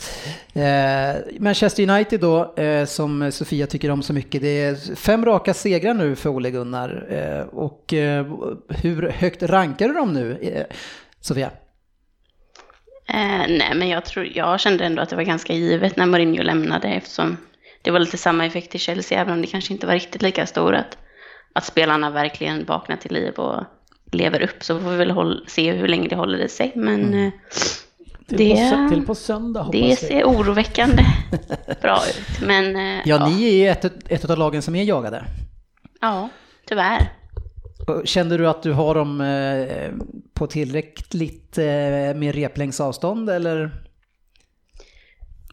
Eh, 0.53 1.15
Manchester 1.39 1.89
United 1.89 2.19
då, 2.19 2.55
eh, 2.55 2.86
som 2.86 3.31
Sofia 3.31 3.67
tycker 3.67 3.91
om 3.91 4.03
så 4.03 4.13
mycket. 4.13 4.41
Det 4.41 4.62
är 4.63 4.95
fem 4.95 5.25
raka 5.25 5.53
segrar 5.53 5.93
nu 5.93 6.15
för 6.15 6.29
Ole 6.29 6.51
Gunnar. 6.51 7.07
Eh, 7.09 7.42
och 7.42 7.94
eh, 7.94 8.25
hur 8.68 9.09
högt 9.09 9.44
rankar 9.44 9.87
du 9.87 9.94
dem 9.94 10.13
nu, 10.13 10.37
eh, 10.42 10.75
Sofia? 11.22 11.50
Eh, 13.13 13.45
nej, 13.50 13.72
men 13.75 13.89
jag, 13.89 14.05
tror, 14.05 14.27
jag 14.35 14.59
kände 14.59 14.85
ändå 14.85 15.01
att 15.01 15.09
det 15.09 15.15
var 15.15 15.24
ganska 15.24 15.53
givet 15.53 15.95
när 15.98 16.05
Mourinho 16.05 16.43
lämnade 16.43 16.87
eftersom 16.87 17.37
det 17.81 17.91
var 17.91 18.00
lite 18.00 18.17
samma 18.17 18.45
effekt 18.45 18.75
i 18.75 18.79
Chelsea, 18.79 19.22
även 19.22 19.33
om 19.33 19.41
det 19.41 19.48
kanske 19.48 19.74
inte 19.74 19.87
var 19.87 19.93
riktigt 19.93 20.22
lika 20.22 20.45
stor. 20.45 20.75
Att, 20.75 20.98
att 21.53 21.65
spelarna 21.65 22.09
verkligen 22.09 22.65
vaknar 22.65 22.95
till 22.98 23.11
liv 23.13 23.33
och 23.33 23.63
lever 24.11 24.41
upp, 24.41 24.63
så 24.63 24.79
får 24.79 24.89
vi 24.89 24.98
väl 24.98 25.11
håll, 25.11 25.45
se 25.48 25.72
hur 25.72 25.87
länge 25.87 26.07
det 26.07 26.15
håller 26.15 26.37
i 26.39 26.50
sig. 26.50 26.72
Men 26.75 27.13
eh, 27.25 27.31
Till, 28.27 28.37
det, 28.37 28.50
på, 28.55 28.75
sö- 28.75 28.89
till 28.89 29.05
på 29.05 29.15
söndag 29.15 29.69
det 29.72 29.95
ser 29.95 30.24
oroväckande 30.24 31.03
bra 31.81 32.00
ut. 32.09 32.41
Men 32.41 32.75
eh, 32.75 33.01
Ja, 33.05 33.27
ni 33.27 33.59
är 33.61 33.72
ett, 33.72 34.11
ett 34.11 34.29
av 34.29 34.37
lagen 34.37 34.61
som 34.61 34.75
är 34.75 34.83
jagade. 34.83 35.25
ja, 36.01 36.29
tyvärr. 36.67 37.09
Kände 38.06 38.38
du 38.38 38.48
att 38.48 38.64
du 38.64 38.74
har 38.74 38.96
dem 38.96 39.22
eh, 39.22 39.92
på 40.34 40.48
tillräckligt 40.48 41.58
eh, 41.58 41.66
med 42.16 42.36
replängds 42.36 42.80
avstånd 42.80 43.30
eller? 43.30 43.72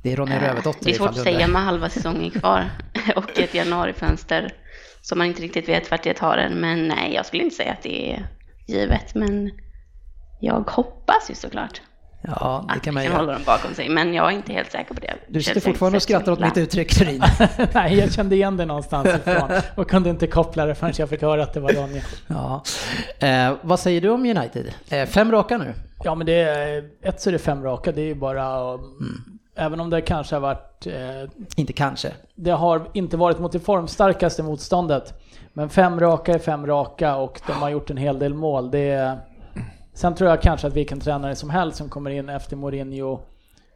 Det 0.03 0.13
är 0.13 0.17
Ronny 0.17 0.35
Eh, 0.35 0.41
Rövardotter 0.41 0.85
Det 0.85 0.91
är 0.91 0.95
svårt 0.95 1.09
att 1.09 1.17
säga 1.17 1.49
med 1.49 1.63
halva 1.63 1.89
säsongen 1.89 2.31
kvar 2.31 2.65
och 3.17 3.39
ett 3.39 3.55
januarifönster 3.55 4.55
som 5.03 5.19
man 5.19 5.27
inte 5.27 5.43
riktigt 5.43 5.69
vet 5.69 5.91
vart 5.91 6.03
det 6.03 6.15
tar 6.15 6.37
en. 6.37 6.61
Men 6.61 6.89
nej, 6.89 7.15
jag 7.15 7.27
skulle 7.27 7.43
inte 7.43 7.57
säga 7.57 7.73
att 7.73 7.83
det 7.83 8.13
är 8.13 8.29
givet. 8.67 9.15
Men 9.15 9.51
jag 10.41 10.71
hoppas 10.71 11.31
ju 11.31 11.35
såklart 11.35 11.81
Ja, 12.27 12.65
det 12.69 12.75
att 12.75 12.83
kan 12.83 12.95
man 12.95 13.05
kan 13.05 13.13
hålla 13.13 13.33
dem 13.33 13.43
bakom 13.47 13.75
sig. 13.75 13.89
Men 13.89 14.15
jag 14.15 14.27
är 14.27 14.31
inte 14.31 14.53
helt 14.53 14.73
säker 14.73 14.95
på 14.95 15.01
det. 15.01 15.15
Du 15.29 15.43
sitter 15.43 15.61
fortfarande 15.61 15.97
och 15.97 16.03
skrattar 16.03 16.33
åt 16.33 16.41
mitt 16.41 16.57
uttryck 16.57 16.95
Turin. 16.95 17.23
Nej, 17.75 17.99
jag 17.99 18.13
kände 18.13 18.35
igen 18.35 18.57
det 18.57 18.67
någonstans 18.67 19.09
ifrån 19.09 19.51
och 19.75 19.91
kunde 19.91 20.11
inte 20.11 20.27
koppla 20.27 20.67
det 20.67 20.75
förrän 20.75 20.93
jag 20.99 21.09
fick 21.09 21.23
höra 21.23 21.43
att 21.43 21.53
det 21.53 21.61
var 21.61 21.73
Ronja. 21.73 22.03
Ja. 22.27 22.63
Eh, 23.19 23.55
vad 23.63 23.81
säger 23.81 24.01
du 24.01 24.09
om 24.09 24.21
United? 24.21 24.75
Eh, 24.91 25.07
fem 25.07 25.33
raka 25.33 25.59
nu. 25.59 25.75
Ja, 26.05 26.15
men 26.15 26.27
det 26.27 26.41
är, 26.41 26.85
ett 27.03 27.21
så 27.21 27.31
är 27.31 27.33
det 27.33 27.39
fem 27.39 27.63
raka, 27.63 27.93
det 27.93 28.01
är 28.01 28.07
ju 28.07 28.15
bara... 28.15 28.73
Mm. 28.73 29.23
Även 29.59 29.81
om 29.81 29.91
det 29.91 30.01
kanske 30.01 30.35
har 30.35 30.41
varit... 30.41 30.87
Eh, 30.87 31.31
Inte 31.57 31.73
kanske. 31.73 32.13
det 32.35 32.51
har 32.51 32.83
inte 32.93 33.17
varit 33.17 33.39
mot 33.39 33.53
det 33.53 33.61
formstarkaste 33.61 34.43
motståndet. 34.43 35.15
Men 35.53 35.69
fem 35.69 36.01
raka 36.01 36.35
är 36.35 36.39
fem 36.39 36.67
raka 36.67 37.17
och 37.17 37.41
de 37.47 37.53
har 37.53 37.71
gjort 37.71 37.91
en 37.91 37.97
hel 37.97 38.19
del 38.19 38.35
mål. 38.35 38.71
Det 38.71 38.91
är, 38.91 39.19
sen 39.97 40.15
tror 40.15 40.31
jag 40.31 40.43
kanske 40.43 40.67
att 40.67 40.77
vilken 40.77 41.01
tränare 41.01 41.37
som 41.37 41.51
helst 41.51 41.79
som 41.79 41.89
kommer 41.89 42.11
in 42.11 42.29
efter 42.29 42.57
Mourinho 42.57 43.21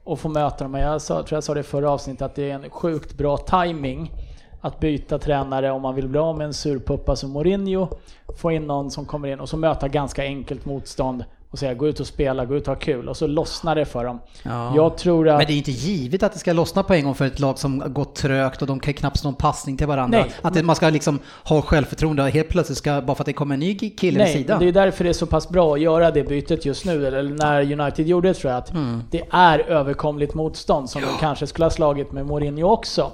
och 0.05 0.21
får 0.21 0.29
möta 0.29 0.65
dem. 0.65 0.75
Jag 0.75 1.03
sa, 1.03 1.15
tror 1.23 1.37
jag 1.37 1.45
sa 1.45 1.55
det 1.55 1.61
i 1.61 1.63
förra 1.63 1.91
avsnittet 1.91 2.23
att 2.23 2.35
det 2.35 2.51
är 2.51 2.55
en 2.55 2.71
sjukt 2.71 3.15
bra 3.15 3.37
timing 3.37 4.13
att 4.61 4.81
byta 4.81 5.19
tränare 5.19 5.71
om 5.71 5.83
man 5.83 5.95
vill 5.95 6.09
bli 6.09 6.19
av 6.19 6.39
med 6.39 6.47
en 6.47 6.55
surpuppa 6.55 7.17
som 7.17 7.31
Mourinho. 7.31 7.89
Få 8.37 8.51
in 8.51 8.67
någon 8.67 8.91
som 8.91 9.07
kommer 9.07 9.29
in 9.29 9.41
och 9.41 9.49
så 9.49 9.57
möta 9.57 9.89
ganska 9.89 10.23
enkelt 10.23 10.65
motstånd 10.65 11.25
och 11.51 11.59
säga 11.59 11.75
gå 11.75 11.89
ut 11.89 12.01
och 12.01 12.07
spela, 12.07 12.45
gå 12.45 12.57
ut 12.57 12.69
och 12.69 12.75
ha 12.75 12.81
kul 12.81 13.09
och 13.09 13.17
så 13.17 13.27
lossnar 13.27 13.75
det 13.75 13.85
för 13.85 14.05
dem. 14.05 14.21
Ja. 14.43 14.73
Jag 14.77 14.97
tror 14.99 15.29
att... 15.29 15.39
Men 15.39 15.47
det 15.47 15.53
är 15.53 15.57
inte 15.57 15.71
givet 15.71 16.23
att 16.23 16.33
det 16.33 16.39
ska 16.39 16.53
lossna 16.53 16.83
på 16.83 16.95
en 16.95 17.05
gång 17.05 17.15
för 17.15 17.27
ett 17.27 17.41
lag 17.41 17.59
som 17.59 17.83
gått 17.87 18.15
trögt 18.15 18.63
och 18.63 18.69
de 18.69 18.81
kan 18.81 18.95
knappt 18.95 19.25
en 19.25 19.35
passning 19.35 19.77
till 19.77 19.87
varandra. 19.87 20.19
Nej. 20.19 20.31
Att 20.43 20.55
det, 20.55 20.63
man 20.63 20.77
ska 20.77 20.91
liksom 20.91 21.19
ha 21.45 21.63
självförtroende 21.63 22.23
och 22.23 22.29
helt 22.29 22.49
plötsligt 22.49 22.79
ska, 22.79 23.01
bara 23.03 23.15
för 23.15 23.23
att 23.23 23.27
det 23.27 23.33
kommer 23.33 23.55
en 23.55 23.61
ny 23.61 23.75
kille 23.75 24.19
vid 24.19 24.27
Nej, 24.27 24.33
sidan. 24.33 24.59
det 24.61 24.69
är 24.69 24.73
därför 24.73 25.05
det 25.05 25.11
är 25.11 25.15
så 25.15 25.27
pass 25.27 25.49
bra 25.49 25.75
att 25.75 25.81
göra 25.81 26.11
det 26.11 26.23
bytet 26.23 26.65
just 26.65 26.85
nu, 26.85 27.07
eller 27.07 27.23
när 27.23 27.81
United 27.81 28.07
gjorde 28.07 28.29
det 28.29 28.35
tror 28.35 28.53
jag 28.53 28.59
att 28.59 28.71
Mm. 28.71 29.03
det 29.11 29.23
är 29.31 29.59
överkomligt 29.59 30.35
motstånd 30.35 30.91
som 30.91 31.03
de 31.03 31.09
kanske 31.21 31.47
skulle 31.47 31.65
ha 31.65 31.71
slagit 31.71 32.13
med 32.13 32.27
Mourinho 32.27 32.69
också. 32.69 33.11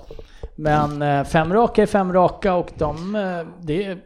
Men 0.56 1.02
eh, 1.02 1.24
fem 1.24 1.52
raka 1.52 1.82
är 1.82 1.86
fem 1.86 2.12
raka 2.12 2.54
och 2.54 2.70
de, 2.78 3.14
eh, 3.14 3.46
det, 3.62 3.98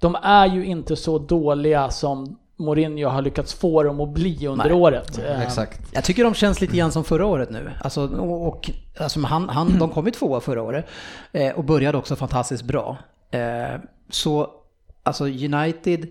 de 0.00 0.14
är 0.22 0.46
ju 0.46 0.64
inte 0.64 0.96
så 0.96 1.18
dåliga 1.18 1.90
som 1.90 2.38
Mourinho 2.58 3.08
har 3.08 3.22
lyckats 3.22 3.54
få 3.54 3.82
dem 3.82 4.00
att 4.00 4.08
bli 4.08 4.46
under 4.46 4.64
Nej. 4.64 4.72
året. 4.72 5.18
Eh, 5.18 5.42
Exakt. 5.42 5.80
Jag 5.92 6.04
tycker 6.04 6.24
de 6.24 6.34
känns 6.34 6.60
lite 6.60 6.76
grann 6.76 6.92
som 6.92 7.04
förra 7.04 7.26
året 7.26 7.50
nu. 7.50 7.70
Alltså, 7.80 8.06
och, 8.06 8.48
och, 8.48 8.70
alltså 8.98 9.20
han, 9.20 9.48
han, 9.48 9.78
de 9.78 9.90
kom 9.90 10.06
ju 10.06 10.10
tvåa 10.10 10.40
förra 10.40 10.62
året 10.62 10.86
eh, 11.32 11.54
och 11.54 11.64
började 11.64 11.98
också 11.98 12.16
fantastiskt 12.16 12.62
bra. 12.62 12.96
Eh, 13.30 13.80
så 14.10 14.50
alltså 15.02 15.24
United 15.24 16.06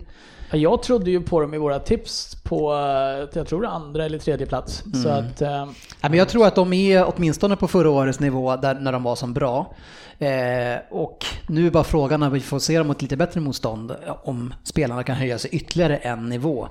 Jag 0.52 0.82
trodde 0.82 1.10
ju 1.10 1.22
på 1.22 1.40
dem 1.40 1.54
i 1.54 1.58
våra 1.58 1.78
tips 1.78 2.34
på, 2.42 2.72
eh, 2.72 3.28
jag 3.38 3.46
tror 3.48 3.66
andra 3.66 4.04
eller 4.04 4.18
tredje 4.18 4.46
plats. 4.46 4.82
Så 5.02 5.08
att, 5.08 5.42
eh, 5.42 5.66
Ja, 6.00 6.08
men 6.08 6.14
jag 6.18 6.28
tror 6.28 6.46
att 6.46 6.54
de 6.54 6.72
är 6.72 7.12
åtminstone 7.16 7.56
på 7.56 7.68
förra 7.68 7.90
årets 7.90 8.20
nivå 8.20 8.56
där, 8.56 8.74
när 8.74 8.92
de 8.92 9.02
var 9.02 9.16
som 9.16 9.32
bra. 9.32 9.74
Eh, 10.18 10.76
och 10.90 11.24
nu 11.48 11.66
är 11.66 11.70
bara 11.70 11.84
frågan 11.84 12.20
när 12.20 12.30
vi 12.30 12.40
får 12.40 12.58
se 12.58 12.78
dem 12.78 12.86
mot 12.86 13.02
lite 13.02 13.16
bättre 13.16 13.40
motstånd 13.40 13.94
om 14.24 14.54
spelarna 14.64 15.02
kan 15.02 15.16
höja 15.16 15.38
sig 15.38 15.50
ytterligare 15.50 15.96
en 15.96 16.28
nivå. 16.28 16.68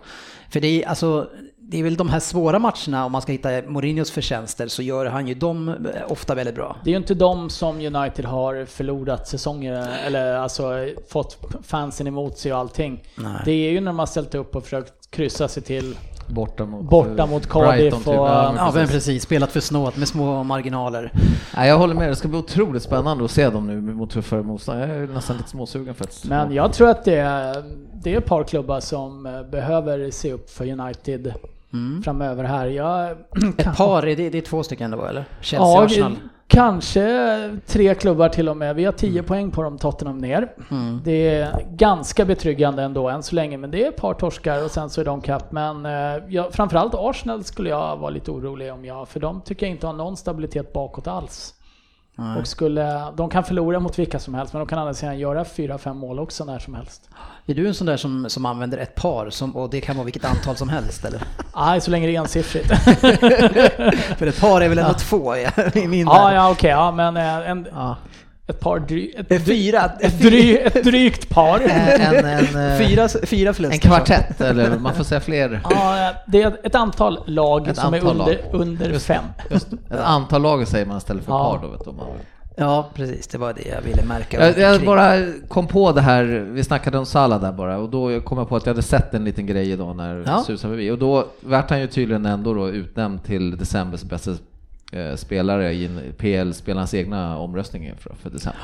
För 0.50 0.60
det 0.60 0.84
är, 0.84 0.88
alltså, 0.88 1.30
det 1.70 1.80
är 1.80 1.84
väl 1.84 1.96
de 1.96 2.10
här 2.10 2.20
svåra 2.20 2.60
matcherna, 2.60 3.06
om 3.06 3.12
man 3.12 3.22
ska 3.22 3.32
hitta 3.32 3.50
Mourinhos 3.68 4.12
förtjänster, 4.12 4.68
så 4.68 4.82
gör 4.82 5.06
han 5.06 5.28
ju 5.28 5.34
dem 5.34 5.70
eh, 5.70 5.76
ofta 6.12 6.36
väldigt 6.36 6.56
bra. 6.56 6.76
det 6.84 6.90
är 6.90 6.92
ju 6.92 6.98
inte 6.98 7.14
de 7.14 7.50
som 7.50 7.76
United 7.76 8.26
har 8.26 8.66
förlorat 8.66 9.28
säsonger, 9.28 9.88
eller 10.06 10.34
alltså 10.38 10.88
fått 11.10 11.38
fansen 11.64 12.08
emot 12.08 12.38
sig 12.38 12.54
och 12.54 12.60
allting. 12.60 13.04
Nej. 13.16 13.42
Det 13.46 13.52
är 13.52 13.72
ju 13.72 13.80
när 13.80 13.88
de 13.88 14.00
har 14.00 14.06
ställt 14.06 14.36
upp 14.36 14.56
och 14.56 14.64
försökt 14.64 15.12
kryssa 15.12 15.48
sig 15.48 15.64
till 15.64 15.96
Borta 16.30 16.66
mot, 16.66 16.90
Borta 16.90 17.26
mot 17.26 17.48
Cardiff 17.50 17.70
Brighton, 17.80 18.00
typ. 18.00 18.08
och- 18.08 18.14
Ja, 18.16 18.52
men 18.56 18.66
Ja, 18.66 18.72
precis. 18.74 18.92
precis. 18.96 19.24
Spelat 19.24 19.52
för 19.52 19.60
snålt 19.60 19.98
med 19.98 20.08
små 20.08 20.44
marginaler. 20.44 21.12
Nej, 21.56 21.70
jag 21.70 21.78
håller 21.78 21.94
med, 21.96 22.10
det 22.10 22.16
ska 22.16 22.28
bli 22.28 22.38
otroligt 22.38 22.84
spännande 22.84 23.26
att 23.26 23.32
se 23.32 23.50
dem 23.50 23.68
nu 23.68 23.82
mot 23.82 24.10
tuffare 24.12 24.44
motstånd. 24.44 24.82
Jag 24.82 24.90
är 24.90 25.08
nästan 25.08 25.38
lite 25.38 25.50
småsugen 25.50 25.96
faktiskt. 25.96 26.26
Men 26.26 26.54
jag 26.54 26.74
tror 26.74 26.90
att 26.90 27.06
det 27.06 27.16
är, 27.16 27.64
det 28.04 28.14
är 28.14 28.18
ett 28.18 28.26
par 28.26 28.44
klubbar 28.44 28.80
som 28.80 29.26
eh, 29.26 29.44
behöver 29.44 30.12
se 30.12 30.34
upp 30.34 30.50
för 30.50 30.72
United 30.80 31.34
framöver 32.04 32.44
här. 32.44 32.68
Jag, 32.68 33.12
Ett 33.58 33.78
par, 33.78 34.02
det, 34.02 34.16
det 34.16 34.38
är 34.38 34.42
två 34.42 34.64
stycken 34.64 34.92
då 34.92 35.06
eller? 35.06 35.26
Chelsea, 35.42 35.68
ja, 35.68 35.86
Arsenal. 35.86 36.16
kanske 36.48 37.60
tre 37.66 37.96
klubbar 37.96 38.30
till 38.30 38.50
och 38.50 38.58
med. 38.58 38.76
Vi 38.76 38.86
har 38.86 38.92
10 38.92 39.24
poäng 39.24 39.52
på 39.52 39.64
dem, 39.64 39.78
Tottenham 39.78 40.18
ner. 40.18 40.52
Mm. 40.72 41.02
Det 41.04 41.30
är 41.30 41.66
ganska 41.72 42.26
betryggande 42.26 42.84
ändå 42.84 43.10
än 43.10 43.24
så 43.24 43.36
länge, 43.36 43.58
men 43.58 43.72
det 43.72 43.86
är 43.86 43.90
ett 43.90 43.98
par 43.98 44.14
torskar 44.14 44.64
och 44.64 44.72
sen 44.72 44.90
så 44.90 45.02
är 45.02 45.06
de 45.06 45.22
kapp. 45.22 45.52
Men 45.52 45.86
eh, 45.86 46.24
jag, 46.28 46.54
framförallt 46.54 46.94
Arsenal 46.96 47.44
skulle 47.44 47.70
jag 47.70 47.98
vara 47.98 48.10
lite 48.10 48.32
orolig 48.32 48.74
om 48.74 48.86
jag, 48.86 49.08
för 49.08 49.20
de 49.20 49.42
tycker 49.42 49.66
jag 49.66 49.72
inte 49.72 49.88
har 49.88 49.94
någon 49.94 50.18
stabilitet 50.18 50.74
bakåt 50.74 51.08
alls. 51.08 51.54
Nej. 52.20 52.40
Och 52.40 52.48
skulle, 52.48 53.12
de 53.16 53.30
kan 53.30 53.44
förlora 53.44 53.80
mot 53.80 54.00
vilka 54.00 54.20
som 54.20 54.34
helst, 54.34 54.54
men 54.54 54.60
de 54.60 54.68
kan 54.68 54.80
andra 54.80 54.94
sidan 54.94 55.20
göra 55.20 55.44
4-5 55.44 55.94
mål 55.94 56.20
också 56.20 56.46
när 56.46 56.60
som 56.60 56.74
helst. 56.74 57.10
Är 57.46 57.56
du 57.56 57.68
en 57.68 57.74
sån 57.74 57.88
där 57.88 57.98
som, 57.98 58.30
som 58.30 58.46
använder 58.46 58.78
ett 58.78 58.96
par 58.96 59.30
som, 59.30 59.56
och 59.56 59.70
det 59.70 59.82
kan 59.82 59.96
vara 59.96 60.06
vilket 60.06 60.26
antal 60.26 60.56
som 60.56 60.70
helst 60.70 61.06
eller? 61.06 61.22
Nej, 61.56 61.82
så 61.82 61.92
länge 61.92 62.08
det 62.08 62.16
är 62.16 62.20
ensiffrigt. 62.20 62.68
För 64.18 64.28
ett 64.28 64.42
par 64.42 64.62
är 64.62 64.70
väl 64.70 64.78
ändå 64.78 64.94
två 64.94 65.36
i, 65.36 65.88
min 65.88 66.08
ja, 66.08 66.26
värld. 66.26 66.36
ja, 66.36 66.52
okej, 66.52 66.70
ja, 66.70 66.92
men 66.92 67.18
eh, 67.18 67.50
en, 67.50 67.68
Ja. 67.74 67.96
Ett 68.48 68.60
par 68.60 68.80
dry, 68.80 69.12
ett, 69.18 69.32
är 69.32 69.40
fyra, 69.40 69.92
ett, 70.00 70.20
dry, 70.22 70.58
ett 70.58 70.84
drygt 70.84 71.30
par. 71.30 71.60
En, 71.60 72.26
en, 72.26 72.26
eh, 72.72 72.78
fyra, 72.78 73.08
fyra 73.24 73.54
förluster. 73.54 73.74
en 73.76 73.80
kvartett, 73.80 74.42
eller 74.42 74.78
man 74.80 74.94
får 74.96 75.04
säga 75.04 75.22
fler. 75.22 75.62
Ja, 75.70 76.12
det 76.28 76.42
är 76.42 76.58
ett 76.64 76.76
antal 76.76 77.20
lag 77.26 77.68
Ett 77.68 77.78
som 77.78 77.94
är 77.94 77.98
antal 78.00 78.12
under, 78.22 78.34
lag. 78.52 78.62
under 78.62 79.00
fem. 79.00 79.24
Ett 79.50 79.68
antal 80.04 80.42
lag 80.42 80.68
säger 80.68 80.86
man 80.86 80.98
istället 80.98 81.24
för 81.26 81.32
Ja. 81.32 81.58
par 81.60 81.68
då. 81.68 81.72
Vet 81.74 81.86
du, 81.86 81.92
man. 81.92 82.06
Ja, 82.60 82.90
precis. 82.94 83.28
Det 83.28 83.38
var 83.38 83.54
det 83.54 83.66
jag 83.70 83.82
ville 83.82 84.04
märka. 84.04 84.46
Jag, 84.48 84.58
jag 84.58 84.86
bara 84.86 85.14
kom 85.48 85.68
på 85.68 85.92
det 85.92 86.02
här, 86.02 86.24
vi 86.52 86.64
snackade 86.64 86.98
om 86.98 87.06
Salah 87.06 87.42
där 87.42 87.52
bara 87.52 87.78
och 87.78 87.90
då 87.90 88.22
kom 88.22 88.38
jag 88.38 88.50
på 88.50 88.56
att 88.56 88.66
jag 88.66 88.74
hade 88.74 88.82
sett 88.84 89.14
en 89.14 89.24
liten 89.24 89.46
grej 89.46 89.72
idag 89.72 89.96
när 89.96 90.24
Ja. 90.28 90.44
susade 90.48 90.74
förbi 90.74 90.92
och 90.92 90.98
då 90.98 91.26
vart 91.40 91.70
han 91.70 91.80
ju 91.82 91.88
tydligen 91.88 92.26
ändå 92.26 92.54
då 92.54 92.70
utnämnd 92.70 93.24
till 93.24 93.58
decembers 93.58 94.04
bästa 94.04 94.32
eh, 94.32 94.38
spelare 95.16 95.74
i 95.74 95.86
en 95.86 96.14
PL-spelarnas 96.18 96.94
egna 96.94 97.38
omröstning 97.38 97.94
för, 98.00 98.16
för 98.16 98.30
december. 98.30 98.62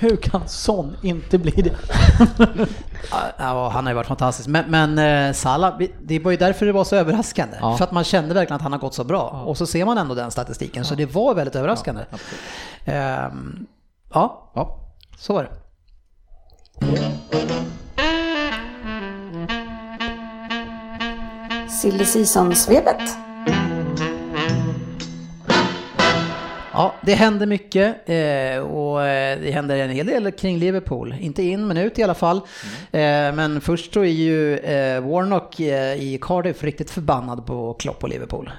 Hur 0.00 0.16
kan 0.16 0.48
sån 0.48 0.96
inte 1.02 1.38
bli 1.38 1.50
det? 1.50 1.74
Ja, 3.38 3.68
han 3.68 3.84
har 3.86 3.90
ju 3.90 3.94
varit 3.94 4.06
fantastisk. 4.06 4.48
Men, 4.48 4.64
men 4.70 4.98
eh, 5.28 5.32
Salah, 5.32 5.78
det 6.02 6.18
var 6.18 6.30
ju 6.30 6.36
därför 6.36 6.66
det 6.66 6.72
var 6.72 6.84
så 6.84 6.96
överraskande. 6.96 7.56
Ja. 7.60 7.76
För 7.76 7.84
att 7.84 7.92
man 7.92 8.04
kände 8.04 8.34
verkligen 8.34 8.56
att 8.56 8.62
han 8.62 8.72
har 8.72 8.78
gått 8.78 8.94
så 8.94 9.04
bra. 9.04 9.28
Och 9.46 9.56
så 9.58 9.66
ser 9.66 9.84
man 9.84 9.98
ändå 9.98 10.14
den 10.14 10.30
statistiken. 10.30 10.84
Så 10.84 10.94
det 10.94 11.06
var 11.06 11.34
väldigt 11.34 11.56
överraskande. 11.56 12.02
Ehm, 12.84 13.66
ja, 14.14 14.52
Ja. 14.54 14.78
så 15.18 15.32
var 15.34 15.42
det. 15.42 15.50
Silly 21.68 22.04
Season-svepet. 22.04 23.16
Ja, 26.72 26.94
det 27.00 27.14
händer 27.14 27.46
mycket 27.46 28.08
eh, 28.08 28.62
och 28.62 29.06
eh, 29.06 29.38
det 29.40 29.50
händer 29.50 29.76
en 29.76 29.90
hel 29.90 30.06
del 30.06 30.32
kring 30.32 30.58
Liverpool. 30.58 31.14
Inte 31.20 31.42
in 31.42 31.66
men 31.66 31.76
ut 31.76 31.98
i 31.98 32.02
alla 32.02 32.14
fall. 32.14 32.36
Eh, 32.36 33.00
men 33.32 33.60
först 33.60 33.94
så 33.94 34.00
är 34.00 34.04
ju 34.04 34.60
Warnock 35.00 35.60
i 35.60 36.18
Cardiff 36.22 36.62
riktigt 36.62 36.90
förbannad 36.90 37.46
på 37.46 37.74
Klopp 37.74 38.02
och 38.02 38.08
Liverpool. 38.08 38.50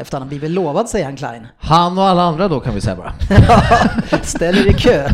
Efter 0.00 0.16
att 0.16 0.20
han 0.20 0.28
blivit 0.28 0.50
lovad, 0.50 0.88
säger 0.88 1.04
han 1.04 1.16
Klein. 1.16 1.46
Han 1.58 1.98
och 1.98 2.04
alla 2.04 2.22
andra 2.22 2.48
då 2.48 2.60
kan 2.60 2.74
vi 2.74 2.80
säga 2.80 2.96
bara. 2.96 3.14
Ställer 4.22 4.68
i 4.68 4.72
kö. 4.72 5.08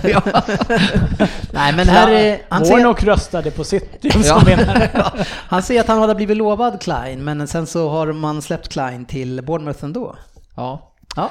Nej 1.50 1.72
men 1.76 1.88
här 1.88 2.10
är... 2.10 2.38
Han 2.48 2.64
säger, 2.64 2.76
Warnock 2.76 3.02
röstade 3.02 3.50
på 3.50 3.64
sitt 3.64 4.04
Ja. 4.24 4.42
han 5.28 5.62
säger 5.62 5.80
att 5.80 5.88
han 5.88 5.98
hade 5.98 6.14
blivit 6.14 6.36
lovad 6.36 6.80
Klein 6.80 7.24
men 7.24 7.48
sen 7.48 7.66
så 7.66 7.88
har 7.88 8.12
man 8.12 8.42
släppt 8.42 8.68
Klein 8.68 9.04
till 9.04 9.42
Bournemouth 9.42 9.84
ändå. 9.84 10.16
Ja. 10.56 10.91
Ja, 11.16 11.30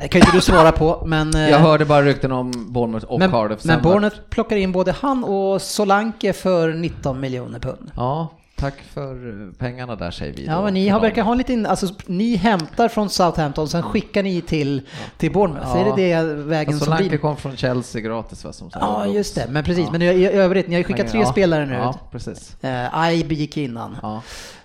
det 0.00 0.08
kan 0.08 0.20
inte 0.20 0.32
du 0.36 0.40
svara 0.40 0.72
på 0.72 1.02
men... 1.06 1.34
eh, 1.34 1.50
Jag 1.50 1.58
hörde 1.58 1.84
bara 1.84 2.02
rykten 2.02 2.32
om 2.32 2.50
Bournemouth 2.72 3.06
och 3.06 3.18
men, 3.18 3.30
Cardiff. 3.30 3.64
men 3.64 3.82
Bournemouth 3.82 4.16
plockar 4.30 4.56
in 4.56 4.72
både 4.72 4.92
han 4.92 5.24
och 5.24 5.62
Solanke 5.62 6.32
för 6.32 6.72
19 6.72 7.20
miljoner 7.20 7.58
pund. 7.58 7.90
Ja, 7.96 8.28
tack 8.56 8.74
för 8.94 9.28
eh, 9.46 9.52
pengarna 9.58 9.96
där 9.96 10.10
säger 10.10 10.32
vi. 10.32 10.46
Ja, 10.46 10.62
men 10.62 10.74
ni 10.74 10.88
har 10.88 11.00
verkar 11.00 11.22
ha 11.22 11.32
en 11.32 11.38
liten, 11.38 11.66
alltså 11.66 11.86
ni 12.06 12.36
hämtar 12.36 12.88
från 12.88 13.10
Southampton, 13.10 13.68
sen 13.68 13.82
skickar 13.82 14.22
ni 14.22 14.40
till, 14.40 14.82
till 15.18 15.32
Bournemouth. 15.32 15.76
Är 15.76 15.84
det 15.84 15.92
det 16.02 16.22
vägen 16.34 16.68
Alltså 16.74 16.78
som 16.78 16.84
Solanke 16.84 17.08
blir? 17.08 17.18
kom 17.18 17.36
från 17.36 17.56
Chelsea 17.56 18.00
gratis 18.02 18.44
va? 18.44 18.52
Som 18.52 18.70
Ja, 18.74 19.06
just 19.06 19.34
det. 19.34 19.46
Men 19.50 19.64
precis, 19.64 19.90
men 19.90 20.02
i, 20.02 20.06
i 20.06 20.26
övrigt, 20.26 20.68
ni 20.68 20.74
har 20.74 20.78
ju 20.78 20.84
skickat 20.84 21.08
tre 21.08 21.20
Ja. 21.20 21.26
spelare 21.26 21.66
nu. 21.66 21.74
Ja, 21.74 21.94
precis. 22.12 22.56
Eh, 22.64 23.14
Ibe 23.20 23.34
gick 23.34 23.56
innan. 23.56 23.96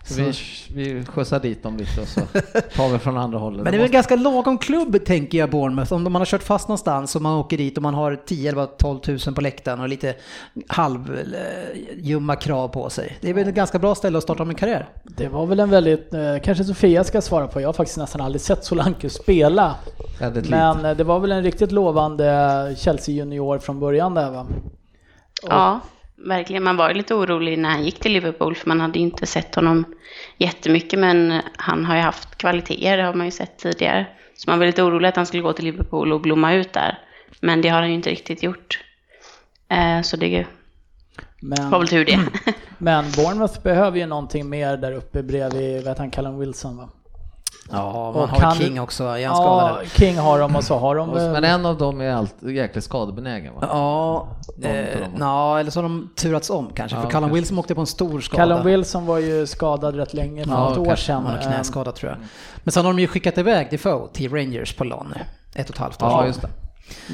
Så 0.05 0.21
vi, 0.21 0.33
vi 0.73 1.05
skjutsar 1.05 1.39
dit 1.39 1.63
dem 1.63 1.77
lite 1.77 2.01
och 2.01 2.07
så 2.07 2.19
tar 2.75 2.89
vi 2.91 2.99
från 2.99 3.17
andra 3.17 3.39
hållet. 3.39 3.63
Men 3.63 3.71
det 3.71 3.77
är 3.77 3.79
väl 3.79 3.85
en 3.87 3.91
ganska 3.91 4.15
lagom 4.15 4.57
klubb 4.57 5.05
tänker 5.05 5.37
jag 5.37 5.49
Bournemouth. 5.49 5.93
Om 5.93 6.03
man 6.03 6.15
har 6.15 6.25
kört 6.25 6.43
fast 6.43 6.67
någonstans 6.67 7.15
och 7.15 7.21
man 7.21 7.37
åker 7.37 7.57
dit 7.57 7.77
och 7.77 7.83
man 7.83 7.93
har 7.93 8.15
10 8.25 8.49
11 8.49 8.65
12 8.65 8.99
000 9.07 9.35
på 9.35 9.41
läktaren 9.41 9.79
och 9.79 9.89
lite 9.89 10.15
halvljumma 10.67 12.35
krav 12.35 12.67
på 12.67 12.89
sig. 12.89 13.17
Det 13.21 13.29
är 13.29 13.33
väl 13.33 13.47
ett 13.47 13.55
ganska 13.55 13.79
bra 13.79 13.95
ställe 13.95 14.17
att 14.17 14.23
starta 14.23 14.43
om 14.43 14.49
en 14.49 14.55
karriär. 14.55 14.89
Det 15.03 15.27
var 15.27 15.45
väl 15.45 15.59
en 15.59 15.69
väldigt, 15.69 16.13
eh, 16.13 16.37
kanske 16.43 16.63
Sofia 16.63 17.03
ska 17.03 17.21
svara 17.21 17.47
på, 17.47 17.61
jag 17.61 17.67
har 17.67 17.73
faktiskt 17.73 17.97
nästan 17.97 18.21
aldrig 18.21 18.41
sett 18.41 18.65
Solanke 18.65 19.09
spela. 19.09 19.75
Väldigt 20.19 20.49
Men 20.49 20.77
lite. 20.77 20.89
eh, 20.89 20.97
det 20.97 21.03
var 21.03 21.19
väl 21.19 21.31
en 21.31 21.43
riktigt 21.43 21.71
lovande 21.71 22.75
Chelsea 22.77 23.15
junior 23.15 23.59
från 23.59 23.79
början 23.79 24.13
där 24.13 24.31
va? 24.31 24.47
Ja, 25.49 25.79
verkligen. 26.27 26.63
Man 26.63 26.77
var 26.77 26.89
ju 26.89 26.95
lite 26.95 27.15
orolig 27.15 27.59
när 27.59 27.69
han 27.69 27.83
gick 27.83 27.99
till 27.99 28.13
Liverpool 28.13 28.55
för 28.55 28.67
man 28.67 28.81
hade 28.81 28.99
ju 28.99 29.05
inte 29.05 29.25
sett 29.25 29.55
honom 29.55 29.85
jättemycket 30.37 30.99
men 30.99 31.41
han 31.57 31.85
har 31.85 31.95
ju 31.95 32.01
haft 32.01 32.35
kvaliteter, 32.37 32.97
det 32.97 33.03
har 33.03 33.13
man 33.13 33.25
ju 33.25 33.31
sett 33.31 33.57
tidigare. 33.57 34.07
Så 34.35 34.49
man 34.49 34.59
var 34.59 34.65
lite 34.65 34.83
orolig 34.83 35.07
att 35.09 35.15
han 35.15 35.25
skulle 35.25 35.43
gå 35.43 35.53
till 35.53 35.65
Liverpool 35.65 36.13
och 36.13 36.21
blomma 36.21 36.53
ut 36.53 36.73
där. 36.73 36.99
Men 37.41 37.61
det 37.61 37.69
har 37.69 37.79
han 37.79 37.89
ju 37.89 37.95
inte 37.95 38.09
riktigt 38.09 38.43
gjort. 38.43 38.79
Eh, 39.69 40.01
Så 40.01 40.17
det 40.17 40.45
Men, 41.39 41.69
var 41.69 41.79
väl 41.79 41.87
tur 41.87 42.05
det. 42.05 42.19
men 42.77 43.05
Bournemouth 43.11 43.61
behöver 43.63 43.99
ju 43.99 44.05
någonting 44.05 44.49
mer 44.49 44.77
där 44.77 44.91
uppe 44.91 45.23
bredvid, 45.23 45.83
vad 45.85 45.97
han, 45.97 46.11
Callum 46.11 46.39
Wilson 46.39 46.77
va? 46.77 46.89
Ja, 47.71 48.11
man 48.11 48.23
Och 48.23 48.29
har 48.29 48.39
kan- 48.39 48.55
King 48.55 48.81
också. 48.81 49.03
Är 49.03 49.07
han 49.09 49.21
Ja, 49.21 49.35
skadad? 49.35 49.87
King 49.87 50.17
har 50.17 50.39
de 50.39 50.55
och 50.55 50.63
så 50.63 50.77
har 50.77 50.95
de... 50.95 51.09
Men 51.09 51.43
en 51.43 51.65
av 51.65 51.77
dem 51.77 52.01
är 52.01 52.11
alltid 52.11 52.49
jäkligt 52.55 52.83
skadebenägen 52.83 53.53
va? 53.53 53.59
Ja, 53.71 54.27
Någon 54.57 54.71
eh, 55.53 55.59
eller 55.59 55.71
så 55.71 55.79
har 55.79 55.83
de 55.83 56.09
turats 56.15 56.49
om 56.49 56.69
kanske. 56.75 56.97
Ja, 56.97 57.01
för 57.01 57.09
Callum. 57.09 57.33
Wilson 57.33 57.57
åkte 57.59 57.75
på 57.75 57.81
en 57.81 57.87
stor 57.87 58.19
skada. 58.21 58.43
Callum 58.43 58.65
Wilson 58.65 59.05
var 59.05 59.17
ju 59.17 59.47
skadad 59.47 59.95
rätt 59.95 60.13
länge, 60.13 60.43
för 60.43 60.51
Ja, 60.51 60.69
något 60.69 60.77
år 60.87 60.95
sedan. 60.95 61.25
Han 61.25 61.35
har 61.35 61.41
knäskada 61.41 61.91
tror 61.91 62.11
jag. 62.11 62.19
Men 62.63 62.71
sen 62.71 62.85
har 62.85 62.93
de 62.93 62.99
ju 62.99 63.07
skickat 63.07 63.37
iväg 63.37 63.67
Defoe 63.71 64.07
till 64.13 64.33
Rangers 64.33 64.73
på 64.75 64.83
lån. 64.83 65.13
Ett 65.55 65.69
och 65.69 65.75
ett 65.75 65.81
halvt 65.81 66.01
år 66.03 66.09
Ja, 66.09 66.33
sedan. 66.33 66.49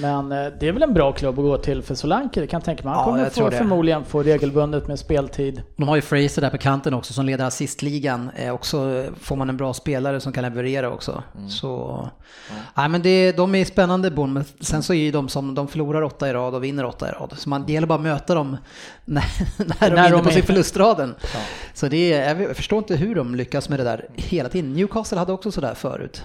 Men 0.02 0.32
eh, 0.32 0.48
det 0.60 0.68
är 0.68 0.72
väl 0.72 0.84
en 0.84 0.94
bra 0.94 1.12
klubb 1.12 1.39
att 1.39 1.46
gå 1.46 1.58
till 1.58 1.82
för 1.82 1.96
Solanke, 1.96 2.42
det 2.42 2.48
kan 2.48 2.58
jag 2.58 2.65
tänka 2.65 2.84
mig. 2.84 2.94
Han 2.94 3.20
Ja, 3.20 3.30
kommer 3.30 3.30
få 3.30 3.58
förmodligen 3.58 4.06
få 4.06 4.24
regelbundet 4.24 4.88
med 4.88 5.00
speltid. 5.00 5.62
De 5.76 5.88
har 5.88 5.96
ju 5.96 6.02
Fraser 6.02 6.42
där 6.42 6.50
på 6.50 6.58
kanten 6.58 6.94
också 6.94 7.13
som 7.13 7.26
leder 7.26 7.46
assistligan. 7.46 8.30
Eh, 8.36 8.54
också 8.54 9.06
får 9.20 9.36
man 9.36 9.50
en 9.50 9.58
bra 9.58 9.74
spelare 9.74 10.20
som 10.20 10.34
kan 10.34 10.44
leverera 10.44 10.89
också. 10.89 11.24
Mm. 11.38 11.50
Så, 11.50 12.10
nej 12.76 12.89
men 12.89 13.02
det, 13.02 13.32
de 13.32 13.56
är 13.56 13.65
spännande 13.65 14.12
Bournemouth. 14.12 14.50
Sen 14.60 14.84
så 14.84 14.94
är 14.94 14.98
ju 14.98 15.12
de 15.12 15.30
som, 15.30 15.56
de 15.56 15.68
förlorar 15.68 16.02
åtta 16.02 16.30
i 16.30 16.34
rad 16.34 16.56
och 16.56 16.63
vinner 16.63 16.86
åtta 16.86 17.10
i 17.10 17.12
rad. 17.12 17.34
Så 17.38 17.50
man, 17.50 17.65
det 17.65 17.74
gäller 17.74 17.88
bara 17.88 17.96
att 17.96 18.02
möta 18.02 18.36
dem 18.36 18.58
när, 19.06 19.24
när 19.58 19.89
de 19.89 19.96
När 19.96 20.04
är 20.04 20.13
inne 20.13 20.24
på 20.24 20.32
sin 20.32 20.44
förlustraden. 20.44 21.15
Så 21.74 21.88
det 21.88 22.10
jag 22.10 22.56
förstår 22.56 22.78
inte 22.78 22.96
hur 22.96 23.15
de 23.15 23.36
lyckas 23.36 23.70
med 23.70 23.80
det 23.80 23.84
där 23.84 24.06
hela 24.15 24.50
tiden. 24.50 24.74
Newcastle 24.74 25.18
hade 25.20 25.34
också 25.34 25.52
sådär 25.52 25.74
förut. 25.74 26.24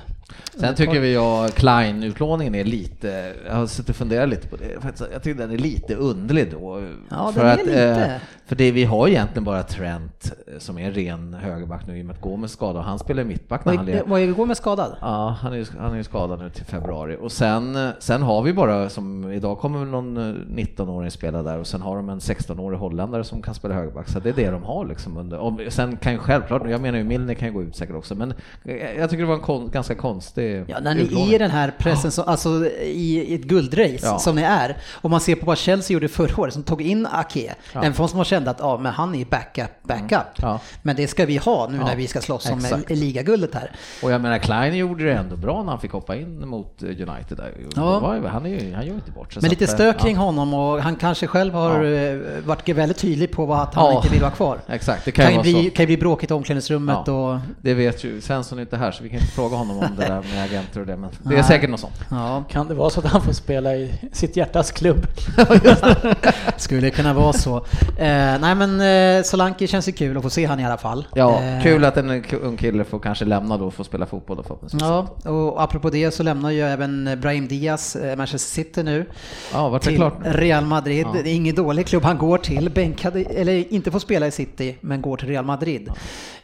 Sen 0.60 0.74
tycker 0.74 1.00
vi 1.00 1.14
jag 1.14 1.50
Klein-utlåningen 1.50 2.54
är 2.54 2.64
lite, 2.64 3.32
jag 3.46 3.54
har 3.54 3.66
suttit 3.66 3.88
och 3.90 3.96
funderat 3.96 4.28
lite 4.28 4.48
på 4.48 4.56
det, 4.56 4.92
jag 5.12 5.22
tycker 5.22 5.40
den 5.40 5.50
är 5.52 5.58
lite 5.58 5.94
underlig 5.94 6.50
då. 6.52 6.82
Ja, 7.10 7.32
för 7.34 7.44
att, 7.44 7.66
lite. 7.66 7.90
eh, 7.90 8.20
För 8.46 8.56
det, 8.56 8.70
vi 8.72 8.84
har 8.84 9.08
egentligen 9.08 9.44
bara 9.44 9.62
Trent 9.62 10.32
eh, 10.52 10.58
som 10.58 10.78
är 10.78 10.90
ren 10.90 11.34
högerback 11.34 11.86
nu 11.86 11.98
i 11.98 12.02
och 12.02 12.06
med 12.06 12.14
att 12.16 12.22
Gomes 12.22 12.52
skadad 12.52 12.76
och 12.76 12.84
han 12.84 12.98
spelar 12.98 13.24
mittback 13.24 13.64
när 13.64 13.72
han 13.76 13.86
Vad 13.86 13.94
lever. 13.94 14.08
vad 14.10 14.20
är 14.20 14.26
går 14.26 14.46
med 14.46 14.56
skadad? 14.56 14.96
Ja, 15.00 15.36
han 15.40 15.52
är, 15.52 15.56
ju- 15.56 15.66
han 15.78 15.94
är 15.94 16.02
skadad 16.02 16.38
nu 16.38 16.50
till 16.50 16.64
februari. 16.64 17.16
Och 17.20 17.32
sen, 17.32 17.76
eh, 17.76 17.90
sen 17.98 18.22
har 18.22 18.42
vi 18.42 18.52
bara, 18.52 18.88
som 18.88 19.32
idag 19.32 19.58
kommer 19.58 19.84
någon 19.84 20.16
eh, 20.16 20.22
19-åring 20.56 21.10
spela 21.10 21.42
där 21.42 21.58
och 21.58 21.66
sen 21.66 21.82
har 21.82 21.96
de 21.96 22.08
en 22.08 22.18
16-årig 22.18 22.78
holländare 22.78 23.24
som 23.24 23.42
kan 23.42 23.54
spela 23.54 23.74
högerback. 23.74 24.08
Så 24.08 24.18
det 24.20 24.28
är 24.28 24.32
det 24.34 24.50
de 24.50 24.62
har 24.62 24.84
liksom. 24.86 25.16
Under. 25.16 25.38
Och 25.38 25.60
sen 25.68 25.96
kan 25.96 26.12
ju 26.12 26.18
självklart, 26.18 26.62
jag 26.70 26.80
menar 26.80 26.98
ju 26.98 27.04
Milner 27.04 27.34
kan 27.34 27.48
ju 27.48 27.54
gå 27.54 27.62
ut 27.62 27.76
säkert 27.76 27.96
också, 27.96 28.14
men 28.14 28.34
eh, 28.64 28.74
jag 28.98 29.10
tycker 29.10 29.22
det 29.22 29.28
var 29.28 29.34
en 29.34 29.40
kon, 29.40 29.70
ganska 29.70 29.94
konstig 29.94 30.23
Ja, 30.66 30.80
när 30.80 30.94
ni 30.94 31.00
utlåning. 31.02 31.28
är 31.30 31.34
i 31.34 31.38
den 31.38 31.50
här 31.50 31.72
pressen, 31.78 32.12
så, 32.12 32.22
alltså 32.22 32.66
i 32.82 33.34
ett 33.34 33.42
guldrace 33.42 33.98
Ja. 34.02 34.18
som 34.18 34.36
ni 34.36 34.42
är, 34.42 34.76
och 34.92 35.10
man 35.10 35.20
ser 35.20 35.34
på 35.34 35.46
vad 35.46 35.58
Chelsea 35.58 35.94
gjorde 35.94 36.08
förra 36.08 36.40
året, 36.42 36.54
som 36.54 36.62
tog 36.62 36.82
in 36.82 37.06
Ake, 37.06 37.54
Ja. 37.72 37.80
även 37.80 37.94
fast 37.94 38.14
man 38.14 38.24
kände 38.24 38.50
att 38.50 38.60
ja, 38.60 38.78
men 38.78 38.92
han 38.92 39.14
är 39.14 39.24
backup, 39.24 39.82
backup. 39.82 40.26
Ja. 40.36 40.60
Men 40.82 40.96
det 40.96 41.06
ska 41.08 41.26
vi 41.26 41.36
ha 41.36 41.68
nu 41.70 41.78
när 41.78 41.96
vi 41.96 42.06
ska 42.06 42.20
slåss 42.20 42.50
om 42.50 42.82
ligaguldet 42.88 43.54
här. 43.54 43.70
Och 44.02 44.10
jag 44.12 44.20
menar, 44.20 44.38
Klein 44.38 44.74
gjorde 44.76 45.04
det 45.04 45.12
ändå 45.12 45.36
bra 45.36 45.62
när 45.62 45.70
han 45.70 45.80
fick 45.80 45.92
hoppa 45.92 46.16
in 46.16 46.48
mot 46.48 46.82
eh, 46.82 46.88
United 46.88 47.36
där. 47.36 47.52
Ja. 47.76 48.00
Han, 48.28 48.46
är 48.46 48.74
han 48.74 48.86
gör 48.86 48.94
inte 48.94 49.10
bort 49.10 49.32
sig. 49.32 49.42
Men 49.42 49.50
lite 49.50 49.64
att, 49.64 49.70
eh, 49.70 49.74
stök 49.74 49.98
kring 49.98 50.16
honom 50.16 50.54
och 50.54 50.82
han 50.82 50.96
kanske 50.96 51.26
själv 51.26 51.54
har 51.54 51.84
eh, 51.84 52.18
varit 52.44 52.68
väldigt 52.68 52.98
tydlig 52.98 53.30
på 53.32 53.46
vad- 53.46 53.60
att 53.60 53.74
han 53.74 53.96
inte 53.96 54.08
vill 54.08 54.20
vara 54.20 54.30
kvar. 54.30 54.58
Exakt, 54.68 55.04
det 55.04 55.12
Kan 55.12 55.24
kan 55.26 55.34
ju 55.34 55.40
bli, 55.42 55.64
så. 55.70 55.76
kan 55.76 55.86
bli 55.86 55.96
bråkigt 55.96 56.30
i 56.30 56.34
omklädningsrummet 56.34 57.08
och... 57.08 57.38
Det 57.62 57.74
vet 57.74 58.04
ju, 58.04 58.20
Svensson 58.20 58.58
är 58.58 58.62
inte 58.62 58.76
här 58.76 58.90
så 58.92 59.02
vi 59.02 59.08
kan 59.08 59.18
inte 59.18 59.32
fråga 59.32 59.56
honom 59.56 59.78
om 59.78 59.86
det 59.98 60.02
där 60.06 60.13
med 60.20 60.44
agenter 60.44 60.80
och 60.80 60.86
det, 60.86 60.96
men 60.96 61.10
det 61.22 61.28
är 61.28 61.34
Nej. 61.34 61.44
säkert 61.44 61.70
något 61.70 61.80
sånt. 61.80 61.94
Ja, 62.10 62.44
Kan 62.50 62.68
det 62.68 62.74
vara 62.74 62.90
så 62.90 63.00
att 63.00 63.06
han 63.06 63.22
får 63.22 63.32
spela 63.32 63.74
i 63.74 63.94
sitt 64.12 64.36
hjärtas 64.36 64.72
klubb? 64.72 65.06
skulle 66.56 66.90
kunna 66.90 67.14
vara 67.14 67.32
så. 67.32 67.56
Eh, 67.98 68.38
nej 68.40 68.54
men 68.54 68.80
eh, 68.80 69.22
Solanke 69.22 69.66
känns 69.66 69.88
ju 69.88 69.92
kul 69.92 70.16
att 70.16 70.22
få 70.22 70.30
se 70.30 70.44
han 70.46 70.60
i 70.60 70.66
alla 70.66 70.76
fall. 70.78 71.06
Ja, 71.14 71.40
Eh, 71.42 71.62
kul 71.62 71.84
att 71.84 71.96
en 71.96 72.24
ung 72.42 72.56
kille 72.56 72.84
får 72.84 72.98
kanske 72.98 73.24
lämna 73.24 73.56
då 73.56 73.66
och 73.66 73.74
få 73.74 73.84
spela 73.84 74.06
fotboll 74.06 74.36
då 74.36 74.42
förhoppningsvis. 74.42 74.82
Ja, 74.82 75.30
och 75.30 75.62
apropå 75.62 75.90
det 75.90 76.10
så 76.10 76.22
lämnar 76.22 76.50
ju 76.50 76.60
även 76.60 77.20
Brahim 77.20 77.48
Diaz 77.48 77.96
eh, 77.96 78.16
Manchester 78.16 78.50
City 78.62 78.82
nu 78.82 79.06
Ja, 79.52 79.68
vart 79.68 79.82
det 79.82 79.88
till 79.88 79.96
klart? 79.96 80.14
Real 80.24 80.64
Madrid. 80.64 81.06
Ja. 81.14 81.22
Det 81.22 81.30
är 81.30 81.34
ingen 81.34 81.54
dålig 81.54 81.86
klubb 81.86 82.02
han 82.02 82.18
går 82.18 82.38
till, 82.38 82.70
bänkad, 82.70 83.16
eller 83.16 83.72
inte 83.72 83.90
får 83.90 83.98
spela 83.98 84.26
i 84.26 84.30
City, 84.30 84.76
men 84.80 85.02
går 85.02 85.16
till 85.16 85.28
Real 85.28 85.44
Madrid. 85.44 85.88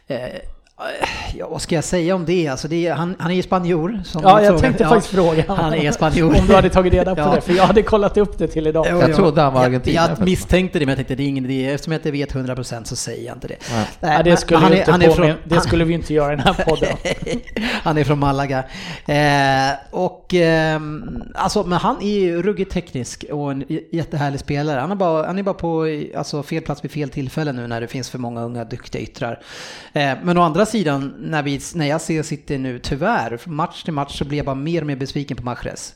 Eh, 0.07 0.17
Ja, 1.35 1.47
vad 1.49 1.61
ska 1.61 1.75
jag 1.75 1.83
säga 1.83 2.15
om 2.15 2.25
det? 2.25 2.47
Alltså 2.47 2.67
det 2.67 2.87
är, 2.87 2.93
han, 2.93 3.15
han 3.19 3.31
är 3.31 3.35
ju 3.35 3.41
spanjor. 3.43 4.01
Som 4.05 4.21
Ja, 4.23 4.41
jag 4.41 4.57
tänkte 4.59 4.83
Ja, 4.83 4.89
faktiskt 4.89 5.13
fråga. 5.15 5.43
Han 5.47 5.73
är 5.73 5.91
spanjor. 5.91 6.39
Om 6.39 6.47
du 6.47 6.55
hade 6.55 6.69
tagit 6.69 6.93
reda 6.93 7.15
på 7.15 7.21
Ja. 7.21 7.35
det, 7.35 7.41
för 7.41 7.53
jag 7.53 7.63
hade 7.63 7.81
kollat 7.81 8.17
upp 8.17 8.37
det 8.37 8.47
till 8.47 8.67
idag. 8.67 8.87
Jag 8.87 9.15
trodde 9.15 9.41
han 9.41 9.53
var 9.53 9.61
Jag- 9.61 9.65
argentinare 9.67 9.95
Jag, 10.03 10.09
faktiskt. 10.17 10.25
misstänkte 10.25 10.79
det, 10.79 10.85
men 10.85 10.91
jag 10.91 10.97
tänkte 10.97 11.15
det 11.15 11.23
är 11.23 11.27
ingen 11.27 11.45
idé. 11.45 11.67
Eftersom 11.71 11.93
jag 11.93 11.99
inte 11.99 12.11
vet 12.11 12.33
100% 12.33 12.83
så 12.83 12.95
säger 12.95 13.25
jag 13.27 13.35
inte 13.35 13.47
det. 13.47 13.55
Nej. 13.71 13.85
Nej, 13.99 14.13
Ja, 14.17 14.23
det 14.23 14.37
skulle, 14.37 14.59
han 14.59 14.69
vi 14.71 14.75
är- 14.75 14.79
inte 14.79 14.91
han 14.91 15.01
är 15.01 15.09
från- 15.09 15.33
det 15.43 15.61
skulle 15.61 15.83
vi 15.85 15.93
inte 15.93 16.13
göra 16.13 16.33
i 16.33 16.35
den 16.35 16.45
här 16.45 16.65
podden. 16.65 16.89
han 17.83 17.97
är 17.97 18.03
från 18.03 18.19
Malaga. 18.19 18.63
Eh, 19.05 19.73
och 19.91 20.33
ehm, 20.33 21.23
alltså, 21.35 21.63
men 21.63 21.79
han 21.79 22.01
är 22.01 22.19
ju 22.19 22.41
ruggigt 22.41 22.71
teknisk 22.71 23.25
och 23.31 23.51
en 23.51 23.63
jättehärlig 23.91 24.39
spelare. 24.39 24.79
Han 24.79 24.91
är 24.91 24.95
bara, 24.95 25.25
han 25.27 25.39
är 25.39 25.43
bara 25.43 25.53
på 25.55 25.85
alltså, 26.17 26.43
fel 26.43 26.61
plats 26.63 26.83
vid 26.83 26.91
fel 26.91 27.09
tillfälle 27.09 27.51
nu 27.51 27.67
när 27.67 27.81
det 27.81 27.87
finns 27.87 28.09
för 28.09 28.17
många 28.19 28.41
unga 28.41 28.63
duktiga 28.63 29.01
yttrar. 29.01 29.39
Eh, 29.93 30.11
men 30.23 30.37
å 30.37 30.41
andra 30.41 30.65
sidan, 30.71 31.13
när, 31.19 31.43
vi, 31.43 31.59
när 31.75 31.85
jag 31.85 32.01
ser 32.01 32.23
City 32.23 32.57
nu, 32.57 32.79
tyvärr, 32.79 33.39
match 33.45 33.83
till 33.83 33.93
match 33.93 34.17
så 34.17 34.25
blir 34.25 34.37
jag 34.37 34.45
bara 34.45 34.55
mer 34.55 34.81
och 34.81 34.87
mer 34.87 34.95
besviken 34.95 35.37
på 35.37 35.43
Mahrez. 35.43 35.95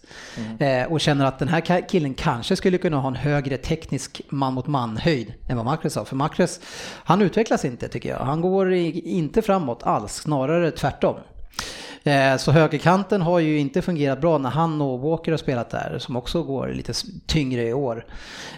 Eh, 0.59 0.91
och 0.91 1.01
känner 1.01 1.25
att 1.25 1.39
den 1.39 1.47
här 1.47 1.89
killen 1.89 2.13
kanske 2.13 2.55
skulle 2.55 2.77
kunna 2.77 2.97
ha 2.97 3.07
en 3.07 3.15
högre 3.15 3.57
teknisk 3.57 4.21
man 4.29 4.53
mot 4.53 4.67
man-höjd 4.67 5.33
än 5.49 5.57
vad 5.57 5.65
Mahrez 5.65 5.95
har. 5.95 6.05
För 6.05 6.15
Mahrez, 6.15 6.59
han 7.03 7.21
utvecklas 7.21 7.65
inte 7.65 7.87
tycker 7.87 8.09
jag. 8.09 8.19
Han 8.19 8.41
går 8.41 8.73
i, 8.73 8.99
inte 8.99 9.41
framåt 9.41 9.83
alls, 9.83 10.13
snarare 10.13 10.71
tvärtom. 10.71 11.15
Eh, 12.07 12.37
så 12.37 12.51
högerkanten 12.51 13.21
har 13.21 13.39
ju 13.39 13.59
inte 13.59 13.81
fungerat 13.81 14.21
bra 14.21 14.37
när 14.37 14.49
han 14.49 14.81
och 14.81 14.99
Walker 14.99 15.31
har 15.31 15.37
spelat 15.37 15.69
där, 15.69 15.95
som 15.99 16.15
också 16.15 16.43
går 16.43 16.67
lite 16.67 16.93
tyngre 17.25 17.63
i 17.63 17.73
år. 17.73 18.05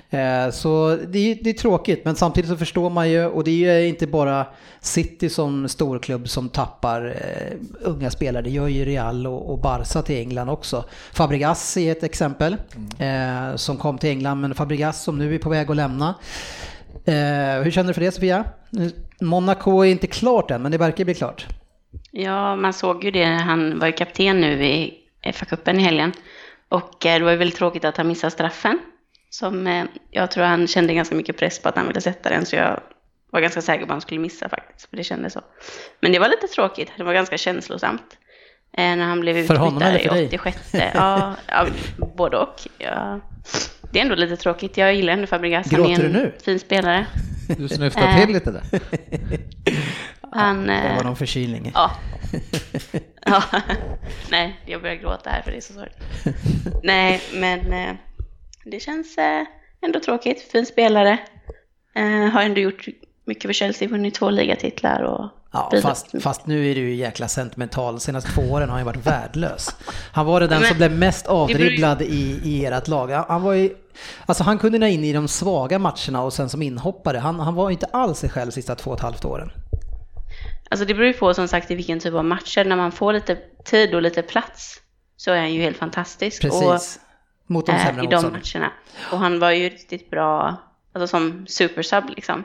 Eh, 0.10 0.50
så 0.52 0.98
det 1.08 1.20
är, 1.20 1.44
det 1.44 1.50
är 1.50 1.54
tråkigt, 1.54 2.06
men 2.06 2.16
samtidigt 2.16 2.50
så 2.50 2.58
förstår 2.58 2.90
man 2.90 3.10
ju, 3.10 3.26
och 3.26 3.44
det 3.44 3.66
är 3.66 3.80
ju 3.80 3.88
inte 3.88 4.08
bara 4.08 4.46
City 4.80 5.30
som 5.30 5.68
storklubb 5.70 6.30
som 6.30 6.50
tappar 6.50 7.06
eh, 7.06 7.58
unga 7.82 8.12
spelare, 8.12 8.44
det 8.44 8.50
gör 8.50 8.68
ju 8.68 8.86
Real 8.86 9.28
och, 9.28 9.52
och 9.52 9.60
Barca 9.60 10.02
till 10.02 10.18
England 10.18 10.50
också. 10.50 10.86
Fabregas 11.14 11.78
är 11.78 11.92
ett 11.92 12.04
exempel, 12.04 12.56
som 13.56 13.78
kom 13.78 13.98
till 13.98 14.10
England, 14.10 14.42
men 14.42 14.56
Fabregas 14.56 15.04
som 15.04 15.18
nu 15.18 15.36
är 15.36 15.40
på 15.40 15.50
väg 15.50 15.72
att 15.72 15.76
lämna. 15.76 16.16
Hur 17.64 17.72
känner 17.72 17.88
du 17.88 17.94
för 17.94 18.02
det 18.02 18.12
Sofia? 18.12 18.46
Monaco 19.22 19.82
är 19.82 19.86
inte 19.86 20.08
klart 20.08 20.52
än, 20.52 20.62
men 20.62 20.72
det 20.72 20.78
verkar 20.78 21.06
bli 21.06 21.14
klart. 21.14 21.48
Ja, 22.12 22.56
man 22.56 22.74
såg 22.74 23.04
ju 23.04 23.12
det. 23.12 23.26
Han 23.26 23.80
var 23.80 23.88
ju 23.88 23.94
kapten 23.94 24.42
nu 24.42 24.66
i 24.66 24.94
FA-cupen 25.24 25.80
i 25.80 25.82
helgen. 25.84 26.12
Och 26.70 27.06
eh, 27.06 27.20
det 27.20 27.24
var 27.26 27.32
ju 27.32 27.38
väldigt 27.38 27.58
tråkigt 27.58 27.86
att 27.86 27.98
han 27.98 28.08
missade 28.08 28.32
straffen. 28.32 28.80
Som 29.30 29.68
eh, 29.68 29.86
jag 30.12 30.32
tror 30.32 30.44
han 30.44 30.68
kände 30.68 30.94
ganska 30.94 31.16
mycket 31.16 31.38
press 31.38 31.60
på 31.60 31.70
att 31.70 31.76
han 31.76 31.88
ville 31.88 32.02
sätta 32.02 32.30
den. 32.30 32.46
Så 32.46 32.56
jag 32.56 32.80
var 33.32 33.42
ganska 33.42 33.62
säker 33.62 33.80
på 33.80 33.86
att 33.86 33.96
han 33.96 34.02
skulle 34.02 34.20
missa 34.20 34.50
faktiskt. 34.50 34.90
För 34.90 34.98
det 34.98 35.04
kändes 35.04 35.34
så. 35.34 35.42
Men 36.00 36.12
det 36.12 36.20
var 36.20 36.30
lite 36.30 36.48
tråkigt. 36.48 36.92
Det 36.98 37.04
var 37.04 37.14
ganska 37.14 37.38
känslosamt. 37.38 38.18
Eh, 38.78 38.84
när 38.96 39.06
han 39.06 39.20
blev 39.20 39.38
utbytt 39.38 39.80
där 39.80 40.22
i 40.22 40.28
86. 40.28 40.74
Ja, 40.94 41.36
ja, 41.48 41.66
både 42.18 42.38
och. 42.38 42.56
Ja. 42.78 43.20
Det 43.92 44.00
är 44.00 44.04
ändå 44.04 44.16
lite 44.16 44.38
tråkigt. 44.38 44.78
Jag 44.78 44.96
gillar 44.96 45.14
ändå 45.14 45.28
Fabregas. 45.28 45.72
Han 45.72 45.82
är 45.82 45.88
Gråter 45.88 46.06
en 46.06 46.14
du 46.14 46.20
nu? 46.20 46.34
fin 46.46 46.60
spelare. 46.60 47.06
Du 47.58 47.68
snyftar 47.70 48.20
till 48.20 48.34
lite 48.34 48.52
där. 48.52 48.64
Han, 50.32 50.68
Det 50.68 50.74
eh, 50.74 50.96
var 50.96 51.04
någon 51.04 51.16
förkylning. 51.16 51.72
Ja. 51.74 51.92
ja. 53.26 53.44
Nej, 54.32 54.60
jag 54.66 54.82
börjar 54.82 54.96
gråta 54.96 55.30
här 55.30 55.42
för 55.42 55.52
det 55.52 55.58
är 55.58 55.62
så 55.62 55.74
sorgligt. 55.74 55.98
Nej, 56.84 57.22
men 57.34 57.74
eh, 57.74 57.96
det 58.66 58.80
känns 58.80 59.18
eh, 59.18 59.44
ändå 59.82 60.00
tråkigt. 60.00 60.42
Fin 60.52 60.66
spelare. 60.66 61.18
Eh, 61.96 62.32
har 62.32 62.42
ändå 62.42 62.62
gjort 62.62 62.86
mycket 63.26 63.44
för 63.44 63.54
Chelsea, 63.54 63.88
vunnit 63.88 64.16
två 64.16 64.30
ligatitlar 64.30 65.02
och 65.02 65.30
Ja, 65.52 65.72
fast, 65.82 66.22
fast 66.22 66.48
nu 66.48 66.72
är 66.72 66.76
du 66.76 66.82
ju 66.82 66.96
jäkla 66.96 67.28
sentimental. 67.28 67.94
De 67.94 68.00
senaste 68.00 68.32
två 68.32 68.42
åren 68.42 68.70
har 68.70 68.78
han 68.78 68.80
ju 68.80 68.86
varit 68.86 69.06
värdelös. 69.06 69.76
Han 70.12 70.26
var 70.26 70.40
det 70.40 70.48
den 70.48 70.64
som 70.64 70.78
blev 70.78 70.92
mest 70.92 71.28
avdribblad 71.28 72.02
i, 72.02 72.40
i 72.44 72.66
ert 72.66 72.88
lag. 72.88 73.08
Han, 73.08 73.42
var 73.42 73.54
ju, 73.54 73.70
alltså 74.26 74.44
han 74.44 74.58
kunde 74.58 74.80
nå 74.80 74.86
in 74.86 75.04
i 75.04 75.14
de 75.14 75.28
svaga 75.28 75.80
matcherna 75.80 76.22
och 76.22 76.34
sen 76.34 76.50
som 76.50 76.62
inhoppare. 76.62 77.18
Han, 77.18 77.40
han 77.40 77.56
var 77.56 77.72
inte 77.72 77.86
alls 77.86 78.20
sig 78.20 78.30
själv 78.30 78.52
sista 78.52 78.76
två 78.76 78.92
och 78.92 78.98
ett 78.98 79.04
halvt 79.04 79.26
åren. 79.26 79.52
Alltså 80.70 80.86
det 80.86 80.94
beror 80.94 81.08
ju 81.08 81.14
på 81.14 81.34
som 81.34 81.48
sagt 81.48 81.72
i 81.72 81.76
vilken 81.76 82.00
typ 82.00 82.14
av 82.14 82.26
matcher. 82.26 82.66
När 82.66 82.76
man 82.76 82.92
får 82.92 83.14
lite 83.14 83.36
tid 83.66 83.96
och 83.96 84.02
lite 84.02 84.22
plats 84.22 84.82
så 85.18 85.32
är 85.32 85.38
han 85.38 85.54
ju 85.54 85.62
helt 85.62 85.78
fantastisk. 85.78 86.44
Och, 86.44 86.50
Precis. 86.50 87.00
Mot 87.48 87.66
de 87.66 87.72
eh, 87.72 87.86
sämre 87.86 88.04
I 88.04 88.08
de 88.08 88.16
motståndarna. 88.16 88.44
matcherna. 88.54 88.72
Och 89.12 89.20
han 89.20 89.40
var 89.40 89.52
ju 89.52 89.70
riktigt 89.70 90.10
bra, 90.10 90.56
alltså 90.94 91.08
som 91.08 91.48
supersub 91.48 92.04
liksom. 92.16 92.44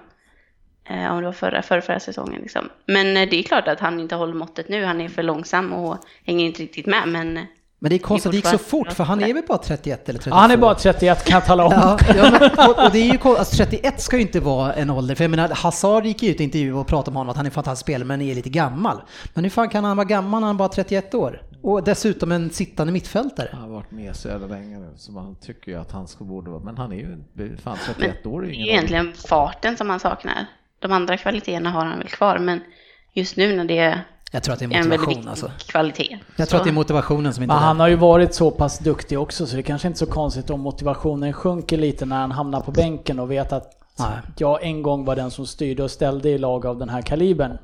Eh, 0.84 1.12
om 1.12 1.18
det 1.18 1.24
var 1.26 1.32
förra, 1.32 1.62
förra, 1.62 1.80
förra 1.80 2.00
säsongen 2.00 2.40
liksom. 2.42 2.68
Men 2.86 3.16
eh, 3.16 3.28
det 3.28 3.36
är 3.36 3.42
klart 3.42 3.68
att 3.68 3.80
han 3.80 4.00
inte 4.00 4.14
håller 4.14 4.34
måttet 4.34 4.68
nu. 4.68 4.84
Han 4.84 5.00
är 5.00 5.08
för 5.08 5.22
långsam 5.22 5.72
och 5.72 5.98
hänger 6.24 6.46
inte 6.46 6.62
riktigt 6.62 6.86
med. 6.86 7.08
Men 7.08 7.46
Men 7.82 7.88
det 7.88 7.96
är 7.96 7.98
konstigt 7.98 8.26
att 8.26 8.32
det 8.32 8.36
gick 8.36 8.46
så 8.46 8.58
fort 8.58 8.92
för 8.92 9.04
han 9.04 9.22
är 9.22 9.34
väl 9.34 9.42
bara 9.48 9.58
31 9.58 10.08
eller 10.08 10.18
32? 10.18 10.36
Ja, 10.36 10.40
han 10.40 10.50
är 10.50 10.56
bara 10.56 10.74
31 10.74 11.24
kan 11.24 11.34
jag 11.34 11.46
tala 11.46 11.64
om. 11.64 11.72
Ja, 11.72 11.98
ja 12.16 12.30
men, 12.30 12.68
och, 12.68 12.84
och 12.84 12.90
det 12.92 12.98
är 12.98 13.12
ju 13.12 13.36
alltså 13.38 13.56
31 13.56 14.00
ska 14.00 14.16
ju 14.16 14.22
inte 14.22 14.40
vara 14.40 14.72
en 14.72 14.90
ålder, 14.90 15.14
för 15.14 15.24
jag 15.24 15.30
menar 15.30 15.48
Hazard 15.48 16.06
gick 16.06 16.22
ju 16.22 16.30
ut 16.30 16.40
i 16.40 16.44
intervju 16.44 16.74
och 16.74 16.86
pratade 16.86 17.10
om 17.10 17.16
honom 17.16 17.30
att 17.30 17.36
han 17.36 17.46
är 17.46 17.50
en 17.50 17.54
fantastisk 17.54 17.86
spelare 17.86 18.04
men 18.04 18.22
är 18.22 18.34
lite 18.34 18.50
gammal. 18.50 19.02
Men 19.34 19.44
hur 19.44 19.50
fan 19.50 19.68
kan 19.68 19.84
han 19.84 19.96
vara 19.96 20.04
gammal 20.04 20.40
när 20.40 20.46
han 20.46 20.56
bara 20.56 20.68
är 20.68 20.72
31 20.72 21.14
år? 21.14 21.42
Och 21.62 21.84
dessutom 21.84 22.32
en 22.32 22.50
sittande 22.50 22.92
mittfältare. 22.92 23.48
Han 23.52 23.62
har 23.62 23.68
varit 23.68 23.90
med 23.90 24.16
så 24.16 24.28
jävla 24.28 24.46
länge 24.46 24.78
nu, 24.78 24.92
så 24.96 25.12
man 25.12 25.36
tycker 25.40 25.72
ju 25.72 25.78
att 25.78 25.92
han 25.92 26.08
ska 26.08 26.24
borde 26.24 26.50
vara, 26.50 26.62
men 26.62 26.76
han 26.76 26.92
är 26.92 26.96
ju 26.96 27.56
fan 27.56 27.78
31 27.86 28.26
år. 28.26 28.42
är 28.42 28.46
det 28.46 28.52
ju 28.52 28.52
är 28.52 28.56
ingen 28.56 28.68
egentligen 28.68 29.12
farten 29.14 29.76
som 29.76 29.90
han 29.90 30.00
saknar. 30.00 30.46
De 30.78 30.92
andra 30.92 31.16
kvaliteterna 31.16 31.70
har 31.70 31.84
han 31.84 31.98
väl 31.98 32.08
kvar. 32.08 32.38
Men 32.38 32.60
just 33.12 33.36
nu 33.36 33.56
när 33.56 33.64
det 33.64 33.78
är 33.78 34.04
Jag 34.34 34.42
tror 34.42 34.52
att 34.52 34.58
det 34.58 34.64
är 34.64 34.68
motivation 34.68 35.28
alltså. 35.28 35.50
kvalitet. 35.66 36.18
Jag 36.36 36.48
tror 36.48 36.58
att 36.58 36.64
det 36.64 36.70
är 36.70 36.74
motivationen 36.74 37.34
som 37.34 37.42
inte 37.42 37.54
Men 37.54 37.62
han 37.62 37.80
har 37.80 37.88
ju 37.88 37.96
varit 37.96 38.34
så 38.34 38.50
pass 38.50 38.78
duktig 38.78 39.20
också 39.20 39.46
så 39.46 39.56
det 39.56 39.62
kanske 39.62 39.88
inte 39.88 39.96
är 39.96 40.06
så 40.06 40.12
konstigt 40.12 40.50
om 40.50 40.60
motivationen 40.60 41.32
sjunker 41.32 41.76
lite 41.76 42.04
när 42.04 42.16
han 42.16 42.30
hamnar 42.32 42.60
på 42.60 42.70
bänken 42.70 43.18
och 43.18 43.30
vet 43.30 43.52
att 43.52 43.72
Nej. 43.98 44.08
jag 44.36 44.62
en 44.62 44.82
gång 44.82 45.04
var 45.04 45.16
den 45.16 45.30
som 45.30 45.46
styrde 45.46 45.82
och 45.82 45.90
ställde 45.90 46.28
i 46.28 46.38
lag 46.38 46.66
av 46.66 46.78
den 46.78 46.88
här 46.88 47.02
kalibern. 47.02 47.58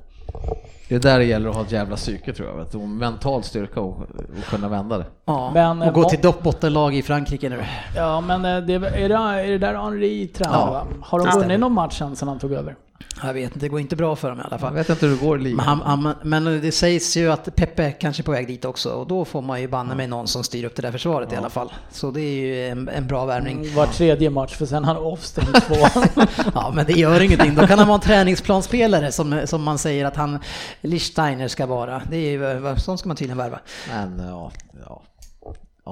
Det 0.88 0.94
är 0.94 0.98
där 0.98 1.18
det 1.18 1.24
gäller 1.24 1.48
att 1.48 1.54
ha 1.56 1.62
ett 1.62 1.72
jävla 1.72 1.96
psyke 1.96 2.32
tror 2.32 2.48
jag, 2.48 2.56
vet 2.56 2.72
du. 2.72 2.78
Mental 2.78 3.42
styrka 3.42 3.80
och, 3.80 3.98
och 4.00 4.44
kunna 4.50 4.68
vända 4.68 4.98
det. 4.98 5.04
Ja, 5.24 5.50
Men, 5.54 5.82
och 5.82 5.94
gå 5.94 6.02
eh, 6.02 6.08
till 6.08 6.18
dopp- 6.18 6.42
bottenlag 6.42 6.94
i 6.94 7.02
Frankrike 7.02 7.48
nu. 7.48 7.64
Ja 7.96 8.20
men 8.20 8.44
eh, 8.44 8.60
det, 8.60 8.74
är, 8.74 9.08
det, 9.08 9.14
är 9.14 9.48
det 9.50 9.58
där 9.58 9.74
Henri 9.74 10.26
tränar 10.28 10.52
Ja? 10.58 10.86
Har 11.02 11.18
de 11.26 11.40
vunnit 11.40 11.60
någon 11.60 11.72
match 11.72 11.98
sen, 11.98 12.16
sen 12.16 12.28
han 12.28 12.38
tog 12.38 12.52
över? 12.52 12.76
Jag 13.22 13.34
vet 13.34 13.44
inte, 13.44 13.58
det 13.58 13.68
går 13.68 13.80
inte 13.80 13.96
bra 13.96 14.16
för 14.16 14.28
dem 14.28 14.38
i 14.38 14.40
alla 14.40 14.48
Jag 14.50 14.60
fall. 14.60 14.74
vet 14.74 14.88
inte 14.88 15.06
hur 15.06 15.16
det 15.16 15.20
går 15.26 15.36
i 15.36 15.42
Men, 15.42 15.50
ligan. 15.50 15.60
han, 15.66 15.80
han, 16.04 16.14
men 16.22 16.44
det 16.44 16.72
sägs 16.72 17.16
ju 17.16 17.32
att 17.32 17.56
Peppe 17.56 17.90
kanske 17.92 18.22
är 18.22 18.24
på 18.24 18.30
väg 18.30 18.46
dit 18.46 18.64
också 18.64 18.90
och 18.90 19.06
då 19.06 19.24
får 19.24 19.42
man 19.42 19.60
ju 19.60 19.68
banne 19.68 19.94
med 19.94 20.08
någon 20.10 20.26
som 20.26 20.44
styr 20.44 20.64
upp 20.64 20.76
det 20.76 20.82
där 20.82 20.92
försvaret 20.92 21.32
i 21.32 21.36
alla 21.36 21.50
fall. 21.50 21.72
Så 21.90 22.10
det 22.10 22.20
är 22.20 22.32
ju 22.46 22.68
en, 22.68 22.88
en 22.88 23.06
bra 23.06 23.24
värvning. 23.24 23.74
Var 23.74 23.86
tredje 23.86 24.30
match, 24.30 24.54
för 24.56 24.66
sen 24.66 24.84
har 24.84 24.94
han 24.94 25.04
avstängt 25.04 25.66
två. 25.66 25.74
Ja, 26.54 26.72
men 26.74 26.86
det 26.86 26.92
gör 26.92 27.20
ingenting. 27.22 27.54
Då 27.54 27.66
kan 27.66 27.78
han 27.78 27.88
vara 27.88 27.94
en 27.94 28.00
träningsplanspelare 28.00 29.12
som, 29.12 29.40
som 29.44 29.62
man 29.62 29.78
säger 29.78 30.04
att 30.04 30.16
han 30.16 30.38
Lichsteiner 30.80 31.48
ska 31.48 31.66
vara. 31.66 32.02
Det 32.10 32.16
är 32.16 32.30
ju, 32.30 32.76
sånt 32.76 33.00
ska 33.00 33.08
man 33.08 33.16
tydligen 33.16 33.38
värva. 33.38 33.60
Men 33.88 34.18
ja, 34.28 34.52
ja. 34.84 35.02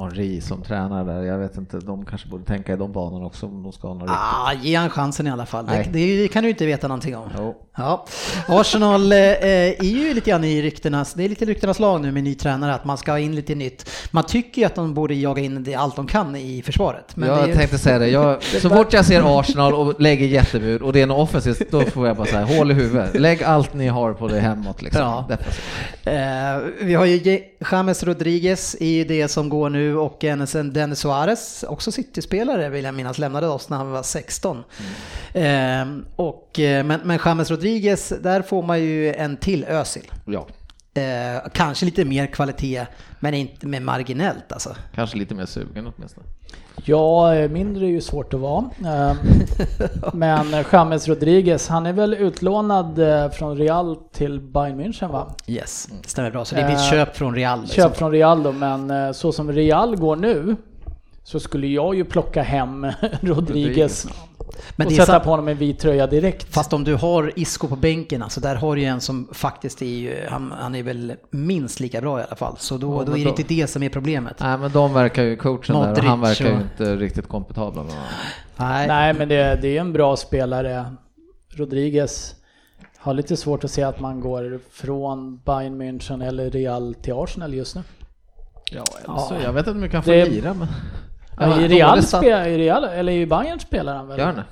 Henri 0.04 0.40
som 0.40 0.62
tränare 0.62 1.04
där, 1.04 1.22
jag 1.22 1.38
vet 1.38 1.56
inte, 1.56 1.78
de 1.78 2.04
kanske 2.04 2.28
borde 2.28 2.44
tänka 2.44 2.72
i 2.72 2.76
de 2.76 2.92
banorna 2.92 3.26
också 3.26 3.46
om 3.46 3.62
de 3.62 3.72
ska 3.72 3.88
ha 3.88 3.94
något 3.94 4.02
riktigt. 4.02 4.18
Ah, 4.18 4.52
ge 4.52 4.74
han 4.74 4.90
chansen 4.90 5.26
i 5.26 5.30
alla 5.30 5.46
fall. 5.46 5.66
Det, 5.66 5.88
det, 5.92 6.28
kan 6.28 6.42
du 6.42 6.48
inte 6.50 6.66
veta 6.66 6.88
någonting 6.88 7.16
om. 7.16 7.30
Jo. 7.38 7.54
Ja. 7.76 8.06
Arsenal 8.48 9.12
eh, 9.12 9.18
är 9.18 9.84
ju 9.84 10.14
lite 10.14 10.30
grann 10.30 10.44
i 10.44 10.62
ryktenas, 10.62 11.14
det 11.14 11.24
är 11.24 11.28
lite 11.28 11.44
ryktenas 11.44 11.78
lag 11.78 12.00
nu 12.00 12.12
med 12.12 12.24
ny 12.24 12.34
tränare, 12.34 12.74
att 12.74 12.84
man 12.84 12.98
ska 12.98 13.12
ha 13.12 13.18
in 13.18 13.34
lite 13.34 13.54
nytt. 13.54 13.90
Man 14.10 14.24
tycker 14.24 14.60
ju 14.60 14.66
att 14.66 14.74
de 14.74 14.94
borde 14.94 15.14
jaga 15.14 15.42
in 15.42 15.64
det 15.64 15.74
allt 15.74 15.96
de 15.96 16.06
kan 16.06 16.36
i 16.36 16.62
försvaret. 16.62 17.16
Men 17.16 17.28
jag 17.28 17.48
ju- 17.48 17.54
tänkte 17.54 17.78
säga 17.78 17.98
det, 17.98 18.08
jag, 18.08 18.42
så 18.62 18.70
fort 18.70 18.92
jag 18.92 19.04
ser 19.04 19.40
Arsenal 19.40 19.74
och 19.74 20.00
lägger 20.00 20.26
jättebud 20.26 20.82
och 20.82 20.92
det 20.92 21.02
är 21.02 21.06
något 21.06 21.28
offensivt, 21.28 21.70
då 21.70 21.80
får 21.80 22.06
jag 22.06 22.16
bara 22.16 22.26
säga 22.26 22.44
hål 22.44 22.70
i 22.70 22.74
huvudet. 22.74 23.20
Lägg 23.20 23.42
allt 23.42 23.74
ni 23.74 23.86
har 23.86 24.12
på 24.12 24.28
det 24.28 24.40
hemåt 24.40 24.82
liksom. 24.82 25.02
Ja. 25.02 25.28
Eh, 26.12 26.60
vi 26.80 26.94
har 26.94 27.04
ju 27.04 27.40
James 27.72 28.02
Rodriguez 28.02 28.76
i 28.80 29.04
det 29.04 29.28
som 29.28 29.48
går 29.48 29.70
nu 29.70 29.85
och 29.94 30.24
en 30.24 30.72
Dennis 30.72 30.98
Suarez, 30.98 31.64
också 31.68 31.92
City-spelare 31.92 32.68
vill 32.68 32.84
jag 32.84 32.94
minnas, 32.94 33.18
lämnade 33.18 33.46
oss 33.46 33.68
när 33.68 33.76
han 33.76 33.90
var 33.90 34.02
16. 34.02 34.64
Eh, 35.32 35.86
och, 36.16 36.60
eh, 36.60 36.84
men, 36.84 37.00
men 37.04 37.18
James 37.24 37.50
Rodriguez, 37.50 38.12
där 38.22 38.42
får 38.42 38.62
man 38.62 38.80
ju 38.80 39.14
en 39.14 39.36
till 39.36 39.64
Özil. 39.64 40.10
Ja, 40.24 40.46
Eh, 40.96 41.42
kanske 41.52 41.84
lite 41.84 42.04
mer 42.04 42.26
kvalitet, 42.26 42.86
men 43.20 43.34
inte 43.34 43.66
med 43.66 43.82
marginellt 43.82 44.52
alltså. 44.52 44.76
kanske 44.94 45.16
lite 45.18 45.34
mer 45.34 45.46
sugen 45.46 45.92
åtminstone. 45.96 46.26
Ja, 46.84 47.34
eh, 47.34 47.50
mindre 47.50 47.86
är 47.86 47.90
ju 47.90 48.00
svårt 48.00 48.34
att 48.34 48.40
vara. 48.40 48.64
Eh, 48.84 49.16
Men 50.12 50.54
eh, 50.54 50.66
James 50.72 51.08
Rodriguez, 51.08 51.68
han 51.68 51.86
är 51.86 51.92
väl 51.92 52.14
utlånad 52.14 53.00
från 53.32 53.56
Real 53.56 53.96
till 54.12 54.40
Bayern 54.40 54.80
München 54.80 55.12
va? 55.12 55.34
Yes, 55.46 55.88
det 56.02 56.08
stämmer 56.08 56.30
bra. 56.30 56.44
Så 56.44 56.54
det 56.54 56.64
blir 56.64 56.74
ett 56.74 56.90
köp 56.90 57.16
från 57.16 57.34
Real. 57.34 57.60
liksom. 57.60 57.82
Köp 57.82 57.96
från 57.96 58.12
Real 58.12 58.42
då, 58.42 58.52
men 58.52 59.14
så 59.14 59.32
som 59.32 59.52
Real 59.52 59.96
går 59.96 60.16
nu 60.16 60.56
så 61.24 61.40
skulle 61.40 61.66
jag 61.66 61.94
ju 61.94 62.04
plocka 62.04 62.42
hem 62.42 62.86
Rodriguez 63.20 64.06
Men 64.76 64.86
och 64.86 64.92
det 64.92 64.96
sätta 64.96 65.20
på 65.20 65.30
honom 65.30 65.48
en 65.48 65.56
vit 65.56 65.78
tröja 65.78 66.06
direkt. 66.06 66.54
Fast 66.54 66.72
om 66.72 66.84
du 66.84 66.94
har 66.94 67.32
Isco 67.36 67.68
på 67.68 67.76
bänken, 67.76 68.22
alltså 68.22 68.40
där 68.40 68.54
har 68.56 68.74
du 68.76 68.80
ju 68.82 68.86
en 68.88 69.00
som 69.00 69.28
faktiskt 69.32 69.82
är 69.82 69.86
ju, 69.86 70.14
han, 70.28 70.52
han 70.58 70.74
är 70.74 70.82
väl 70.82 71.12
minst 71.30 71.80
lika 71.80 72.00
bra 72.00 72.20
i 72.20 72.22
alla 72.22 72.36
fall. 72.36 72.54
Så 72.58 72.76
då, 72.78 72.94
Ja, 73.00 73.04
då 73.04 73.12
är 73.12 73.16
det 73.16 73.24
då- 73.24 73.28
inte 73.30 73.42
det 73.42 73.66
som 73.66 73.82
är 73.82 73.88
problemet. 73.88 74.36
Nej 74.40 74.58
men 74.58 74.72
de 74.72 74.94
verkar 74.94 75.22
ju, 75.22 75.36
coachen 75.36 75.74
där, 75.74 75.82
och 75.82 75.86
Modric 75.88 76.04
han 76.04 76.20
verkar 76.20 76.44
ju 76.44 76.52
inte 76.56 76.96
riktigt 76.96 77.28
kompetabla 77.28 77.82
med 77.82 77.90
varandra. 77.92 78.10
Nej. 78.56 78.88
Nej, 78.88 79.14
men 79.14 79.28
det, 79.28 79.58
det 79.62 79.76
är 79.76 79.80
en 79.80 79.92
bra 79.92 80.16
spelare. 80.16 80.84
Rodriguez 81.48 82.34
har 82.98 83.14
lite 83.14 83.36
svårt 83.36 83.64
att 83.64 83.70
se 83.70 83.82
att 83.82 84.00
man 84.00 84.20
går 84.20 84.60
från 84.72 85.40
Bayern 85.44 85.82
München 85.82 86.26
eller 86.28 86.50
Real 86.50 86.94
till 87.02 87.12
Arsenal 87.12 87.54
just 87.54 87.74
nu. 87.76 87.82
Ja, 88.72 88.84
alltså, 89.06 89.34
jag 89.42 89.52
vet 89.52 89.60
inte 89.60 89.70
om 89.70 89.82
vi 89.82 89.88
kan 89.88 90.02
få 90.02 90.10
Det- 90.10 90.24
lira 90.30 90.54
men... 90.54 90.68
Ja, 91.38 91.60
I 91.60 91.62
Ja, 91.62 91.68
Real, 91.68 92.02
spelar, 92.02 92.46
i 92.46 92.58
Real 92.58 92.84
eller 92.84 93.12
i 93.12 93.26
Bayern 93.26 93.60
spelar 93.60 93.96
han 93.96 94.08
väl? 94.08 94.18
Gör 94.18 94.26
han 94.26 94.34
det? 94.36 94.44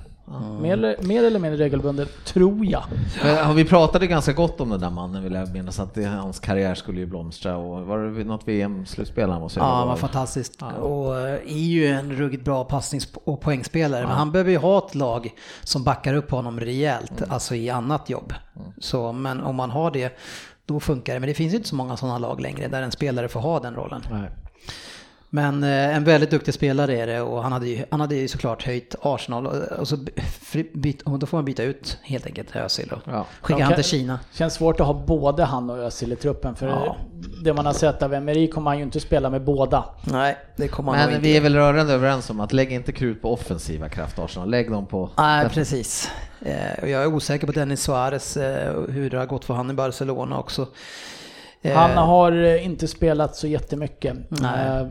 Mer, 0.63 0.73
eller- 0.73 0.97
mer 1.03 1.25
eller 1.25 1.39
mindre 1.39 1.65
regelbundet, 1.65 2.09
tror 2.25 2.67
jag. 2.67 2.83
Men 3.25 3.57
Vi 3.57 3.65
pratade 3.65 4.07
ganska 4.07 4.33
gott 4.33 4.61
om 4.61 4.71
den 4.71 4.81
där 4.81 4.91
mannen 4.91 5.23
vill 5.25 5.33
jag 5.33 5.53
minnas, 5.53 5.81
att 5.81 5.95
det, 5.95 6.05
hans 6.05 6.41
karriär 6.41 6.75
skulle 6.75 7.01
ju 7.01 7.07
blomstra 7.07 7.57
och 7.57 7.87
var 7.87 7.99
det 7.99 8.25
något 8.25 8.49
VM-slutspel 8.49 9.31
han 9.31 9.41
måste 9.41 9.61
Ja, 9.61 9.67
göra? 9.67 9.75
han 9.77 9.89
var 9.89 9.97
fantastiskt. 9.97 10.63
Och 10.81 11.19
eh, 11.21 11.35
är 11.35 11.65
ju 11.67 11.87
en 11.87 12.13
ruggigt 12.13 12.45
bra 12.45 12.65
passnings 12.65 13.09
och 13.25 13.41
poängspelare. 13.41 14.03
Men 14.07 14.17
han 14.17 14.33
behöver 14.33 14.51
ju 14.51 14.59
ha 14.59 14.79
ett 14.79 14.95
lag 14.95 15.31
som 15.63 15.85
backar 15.85 16.15
upp 16.15 16.31
honom 16.31 16.61
rejält, 16.61 17.23
alltså 17.29 17.55
i 17.55 17.71
annat 17.71 18.11
jobb. 18.11 18.33
Så, 18.81 19.13
men 19.13 19.41
om 19.43 19.57
man 19.57 19.71
har 19.71 19.91
det, 19.91 20.19
då 20.67 20.81
funkar 20.81 21.15
det. 21.15 21.21
Men 21.21 21.29
det 21.29 21.35
finns 21.35 21.53
ju 21.53 21.57
inte 21.57 21.69
så 21.69 21.77
många 21.77 21.97
sådana 21.97 22.19
lag 22.19 22.41
längre 22.41 22.69
där 22.69 22.83
en 22.83 22.93
spelare 22.93 23.29
får 23.29 23.41
ha 23.41 23.61
den 23.61 23.75
rollen. 23.75 24.03
Nej. 24.11 24.31
Men 25.35 25.65
eh, 25.65 25.97
en 25.97 26.05
väldigt 26.05 26.31
duktig 26.31 26.55
spelare 26.55 26.99
är 26.99 27.07
det 27.07 27.21
och 27.21 27.43
han 27.43 27.53
hade 27.53 27.67
ju, 27.69 27.85
han 27.91 28.01
hade 28.01 28.15
ju 28.15 28.29
såklart 28.29 28.67
höjt 28.67 28.95
Arsenal 29.03 29.47
och, 29.47 29.79
och 29.79 29.89
så 29.89 29.97
fri- 30.41 30.71
byt, 30.75 31.03
och 31.03 31.19
då 31.19 31.27
får 31.27 31.37
man 31.39 31.45
byta 31.45 31.63
ut 31.63 31.99
helt 32.03 32.27
enkelt 32.27 32.57
Özil 32.57 32.93
och 32.93 32.99
Ja. 33.13 33.27
skicka 33.43 33.61
Ja, 33.61 33.65
han 33.67 33.75
till 33.75 33.85
Kina. 33.85 34.21
Känns 34.33 34.55
svårt 34.55 34.81
att 34.81 34.87
ha 34.87 34.95
både 35.07 35.45
han 35.45 35.71
och 35.71 35.79
Özil 35.79 36.13
i 36.13 36.17
truppen 36.17 36.55
för 36.57 36.67
Ja. 36.69 36.97
det 37.45 37.55
man 37.55 37.67
har 37.67 37.73
sett 37.73 38.03
av 38.03 38.15
Emery 38.15 38.51
kommer 38.51 38.71
han 38.71 38.79
ju 38.79 38.85
inte 38.85 39.01
spela 39.01 39.31
med 39.31 39.45
båda. 39.45 39.85
Nej, 40.05 40.37
det 40.57 40.69
kommer 40.69 40.93
han 40.93 41.01
Men 41.01 41.09
inte 41.11 41.21
vi 41.23 41.37
är 41.37 41.41
väl 41.41 41.55
rörande 41.55 41.93
överens 41.93 42.31
om 42.31 42.41
att 42.41 42.53
lägg 42.53 42.73
inte 42.73 42.93
krut 42.93 43.23
på 43.23 43.33
offensiva 43.33 43.89
kraft 43.89 44.19
Arsenal, 44.19 44.51
lägg 44.51 44.71
dem 44.71 44.87
på... 44.87 45.11
Nej, 45.17 45.49
precis. 45.49 46.11
Eh, 46.43 46.91
jag 46.91 47.03
är 47.03 47.07
osäker 47.07 47.47
på 47.47 47.53
Dennis 47.53 47.83
Suarez, 47.83 48.37
eh, 48.37 48.75
hur 48.89 49.11
det 49.11 49.19
har 49.19 49.27
gått 49.27 49.45
för 49.45 49.55
han 49.55 49.71
i 49.71 49.75
Barcelona 49.75 50.39
också. 50.39 50.67
Eh, 51.63 51.77
Han 51.77 51.91
har 51.97 52.33
eh, 52.33 52.67
inte 52.67 52.89
spelat 52.89 53.37
så 53.37 53.47
jättemycket. 53.47 54.17
Nej. 54.29 54.91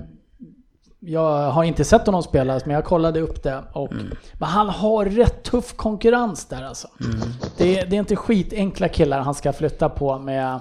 Jag 1.06 1.52
har 1.52 1.64
inte 1.64 1.84
sett 1.86 2.06
honom 2.06 2.24
spela, 2.24 2.60
men 2.66 2.76
jag 2.76 2.84
kollade 2.86 3.20
upp 3.22 3.44
det. 3.44 3.64
Och, 3.74 3.92
Mm. 3.92 4.12
Men 4.34 4.50
han 4.50 4.70
har 4.70 5.06
rätt 5.06 5.44
tuff 5.44 5.74
konkurrens 5.76 6.46
där 6.46 6.64
alltså. 6.64 6.88
Mm. 7.02 7.20
Det, 7.58 7.80
är- 7.80 7.86
det 7.86 7.96
är 7.96 8.00
inte 8.00 8.16
skitenkla 8.16 8.88
killar 8.88 9.20
han 9.20 9.34
ska 9.34 9.54
flytta 9.54 9.90
på 9.90 10.20
med 10.20 10.60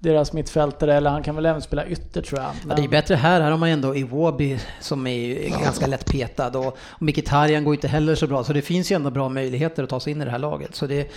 deras 0.00 0.32
mittfältare, 0.32 0.94
eller 0.94 1.10
han 1.10 1.22
kan 1.22 1.34
väl 1.34 1.46
även 1.46 1.62
spela 1.62 1.86
ytter 1.86 2.22
tror 2.22 2.40
jag. 2.40 2.48
Ja, 2.50 2.54
Men- 2.64 2.76
det 2.76 2.82
är 2.84 2.88
bättre 2.88 3.14
här, 3.14 3.40
här 3.40 3.50
har 3.50 3.58
man 3.58 3.68
ändå 3.68 3.96
Iwobi 3.96 4.58
som 4.80 5.06
är 5.06 5.48
ganska 5.62 5.86
lätt 5.86 6.06
petad 6.12 6.58
och, 6.58 6.76
Mkhitaryan 7.00 7.64
går 7.64 7.74
inte 7.74 7.88
heller 7.88 8.14
så 8.14 8.26
bra 8.26 8.44
så 8.44 8.52
det 8.52 8.62
finns 8.62 8.92
ju 8.92 8.96
ändå 8.96 9.10
bra 9.10 9.28
möjligheter 9.28 9.82
att 9.82 9.88
ta 9.90 10.00
sig 10.00 10.10
in 10.12 10.22
i 10.22 10.24
det 10.24 10.30
här 10.30 10.38
laget. 10.38 10.74
Så 10.74 10.86
det, 10.86 11.10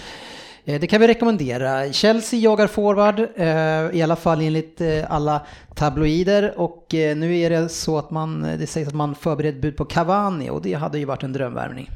det 0.66 0.88
kan 0.88 1.02
vi 1.02 1.08
rekommendera. 1.08 1.94
Chelsea 1.94 2.40
jagar 2.40 2.68
forward, 2.68 3.20
eh, 3.36 3.98
i 4.00 4.02
alla 4.04 4.16
fall 4.16 4.42
enligt 4.42 4.82
eh, 4.82 5.12
alla 5.12 5.42
tabloider 5.76 6.60
och 6.60 6.94
eh, 6.94 7.16
nu 7.18 7.38
är 7.40 7.50
det 7.50 7.70
så 7.70 7.98
att 7.98 8.12
man, 8.12 8.42
det 8.42 8.68
sägs 8.68 8.88
att 8.88 8.94
man 8.94 9.16
förbereder 9.16 9.60
bud 9.62 9.78
på 9.78 9.86
Cavani 9.86 10.50
och 10.50 10.62
det 10.62 10.74
hade 10.74 11.00
ju 11.00 11.06
varit 11.06 11.24
en 11.24 11.34
drömvärvning. 11.34 11.90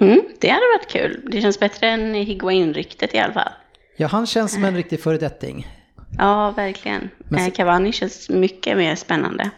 Mm, 0.00 0.20
det 0.40 0.48
hade 0.48 0.60
varit 0.78 0.88
kul. 0.90 1.28
Det 1.32 1.40
känns 1.40 1.60
bättre 1.60 1.88
än 1.88 2.14
Higuain-ryktet 2.14 3.14
i 3.14 3.18
alla 3.18 3.32
fall. 3.32 3.52
Ja, 3.96 4.06
han 4.06 4.26
känns 4.26 4.52
som 4.52 4.64
en 4.64 4.76
riktig 4.76 5.00
föredetting. 5.02 5.66
Ja, 6.18 6.50
verkligen. 6.56 7.10
Men- 7.18 7.42
Men... 7.42 7.50
Cavani 7.50 7.92
känns 7.92 8.28
mycket 8.28 8.76
mer 8.76 8.94
spännande. 8.94 9.50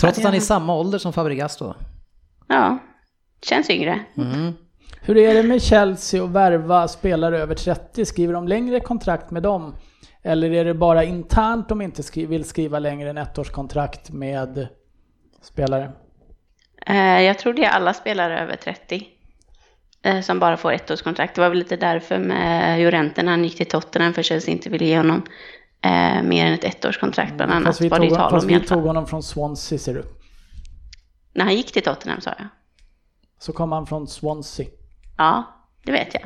Trots 0.00 0.18
att 0.18 0.24
han 0.24 0.32
är 0.34 0.38
i 0.38 0.40
samma 0.40 0.74
ålder 0.74 0.98
som 0.98 1.12
Fabregas 1.12 1.56
då. 1.56 1.76
Ja, 2.48 2.78
känns 3.42 3.70
yngre. 3.70 4.00
Mm. 4.16 4.52
Hur 5.08 5.16
är 5.16 5.34
det 5.34 5.42
med 5.42 5.62
Chelsea 5.62 6.24
att 6.24 6.30
värva 6.30 6.88
spelare 6.88 7.38
över 7.38 7.54
30? 7.54 8.04
Skriver 8.04 8.32
de 8.34 8.48
längre 8.48 8.80
kontrakt 8.80 9.30
med 9.30 9.42
dem? 9.42 9.74
Eller 10.22 10.50
är 10.52 10.64
det 10.64 10.74
bara 10.74 11.04
internt 11.04 11.68
de 11.68 11.82
inte 11.82 12.02
skri- 12.02 12.26
vill 12.26 12.44
skriva 12.44 12.78
längre 12.78 13.10
än 13.10 13.18
ettårskontrakt 13.18 14.10
med 14.10 14.68
spelare? 15.42 15.92
Eh, 16.86 17.20
Jag 17.22 17.38
tror 17.38 17.52
det 17.52 17.64
är 17.64 17.70
alla 17.70 17.94
spelare 17.94 18.40
över 18.40 18.56
30 18.56 19.06
eh, 20.02 20.20
som 20.20 20.38
bara 20.38 20.56
får 20.56 20.72
ettårskontrakt. 20.72 21.34
Det 21.34 21.40
var 21.40 21.48
väl 21.48 21.58
lite 21.58 21.76
därför 21.76 22.18
med 22.18 22.80
Jorente 22.80 23.22
när 23.22 23.30
han 23.30 23.44
gick 23.44 23.56
till 23.56 23.66
Tottenham 23.68 24.14
för 24.14 24.22
Chelsea 24.22 24.52
inte 24.54 24.70
ville 24.70 24.84
ge 24.84 24.96
honom 24.96 25.22
eh, 25.84 26.22
mer 26.22 26.46
än 26.46 26.52
ett 26.54 26.64
ettårskontrakt 26.84 27.34
bland 27.36 27.52
annat. 27.52 27.66
Fast 27.66 27.80
vi, 27.80 27.90
tog, 27.90 28.16
fast 28.16 28.46
vi 28.46 28.60
tog 28.60 28.82
honom 28.82 29.06
från 29.06 29.22
Swansea 29.22 29.78
ser 29.78 29.94
du. 29.94 30.04
När 31.32 31.44
han 31.44 31.54
gick 31.54 31.72
till 31.72 31.82
Tottenham 31.82 32.20
sa 32.20 32.30
jag. 32.38 32.46
Så 33.38 33.52
kom 33.52 33.72
han 33.72 33.86
från 33.86 34.06
Swansea. 34.06 34.66
Ja, 35.18 35.42
det 35.84 35.92
vet 35.92 36.14
jag. 36.14 36.22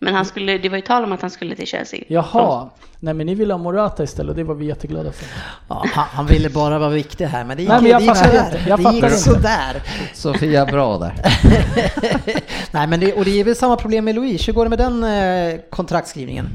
Men 0.00 0.14
han 0.14 0.24
skulle, 0.24 0.58
det 0.58 0.68
var 0.68 0.76
ju 0.76 0.82
tal 0.82 1.04
om 1.04 1.12
att 1.12 1.22
han 1.22 1.30
skulle 1.30 1.56
till 1.56 1.66
Chelsea. 1.66 2.00
Jaha, 2.08 2.70
nej 3.00 3.14
men 3.14 3.26
ni 3.26 3.34
ville 3.34 3.54
ha 3.54 3.58
Morata 3.58 4.02
istället 4.02 4.30
och 4.30 4.36
det 4.36 4.44
var 4.44 4.54
vi 4.54 4.66
jätteglada 4.66 5.12
för. 5.12 5.26
Ja, 5.68 5.84
han, 5.92 6.06
han 6.12 6.26
ville 6.26 6.50
bara 6.50 6.78
vara 6.78 6.90
viktig 6.90 7.24
här, 7.24 7.44
men 7.44 7.56
det 7.56 7.62
gick, 7.62 7.70
Nej, 7.72 7.82
men 7.82 7.90
jag 7.90 8.00
det 8.00 8.04
gick 8.04 8.16
sådär. 8.16 8.44
inte. 8.46 8.68
Jag 8.68 8.78
det 8.84 8.92
gick 8.92 9.10
sådär. 9.10 9.82
Sofia, 10.14 10.66
bra 10.66 10.98
där. 10.98 11.12
Nej, 12.70 12.86
men 12.86 13.00
det, 13.00 13.12
och 13.12 13.24
det 13.24 13.40
är 13.40 13.44
väl 13.44 13.56
samma 13.56 13.76
problem 13.76 14.04
med 14.04 14.14
Louise. 14.14 14.46
Hur 14.46 14.52
går 14.52 14.64
det 14.64 14.68
med 14.68 14.78
den 14.78 15.04
eh, 15.04 15.60
kontraktskrivningen? 15.70 16.46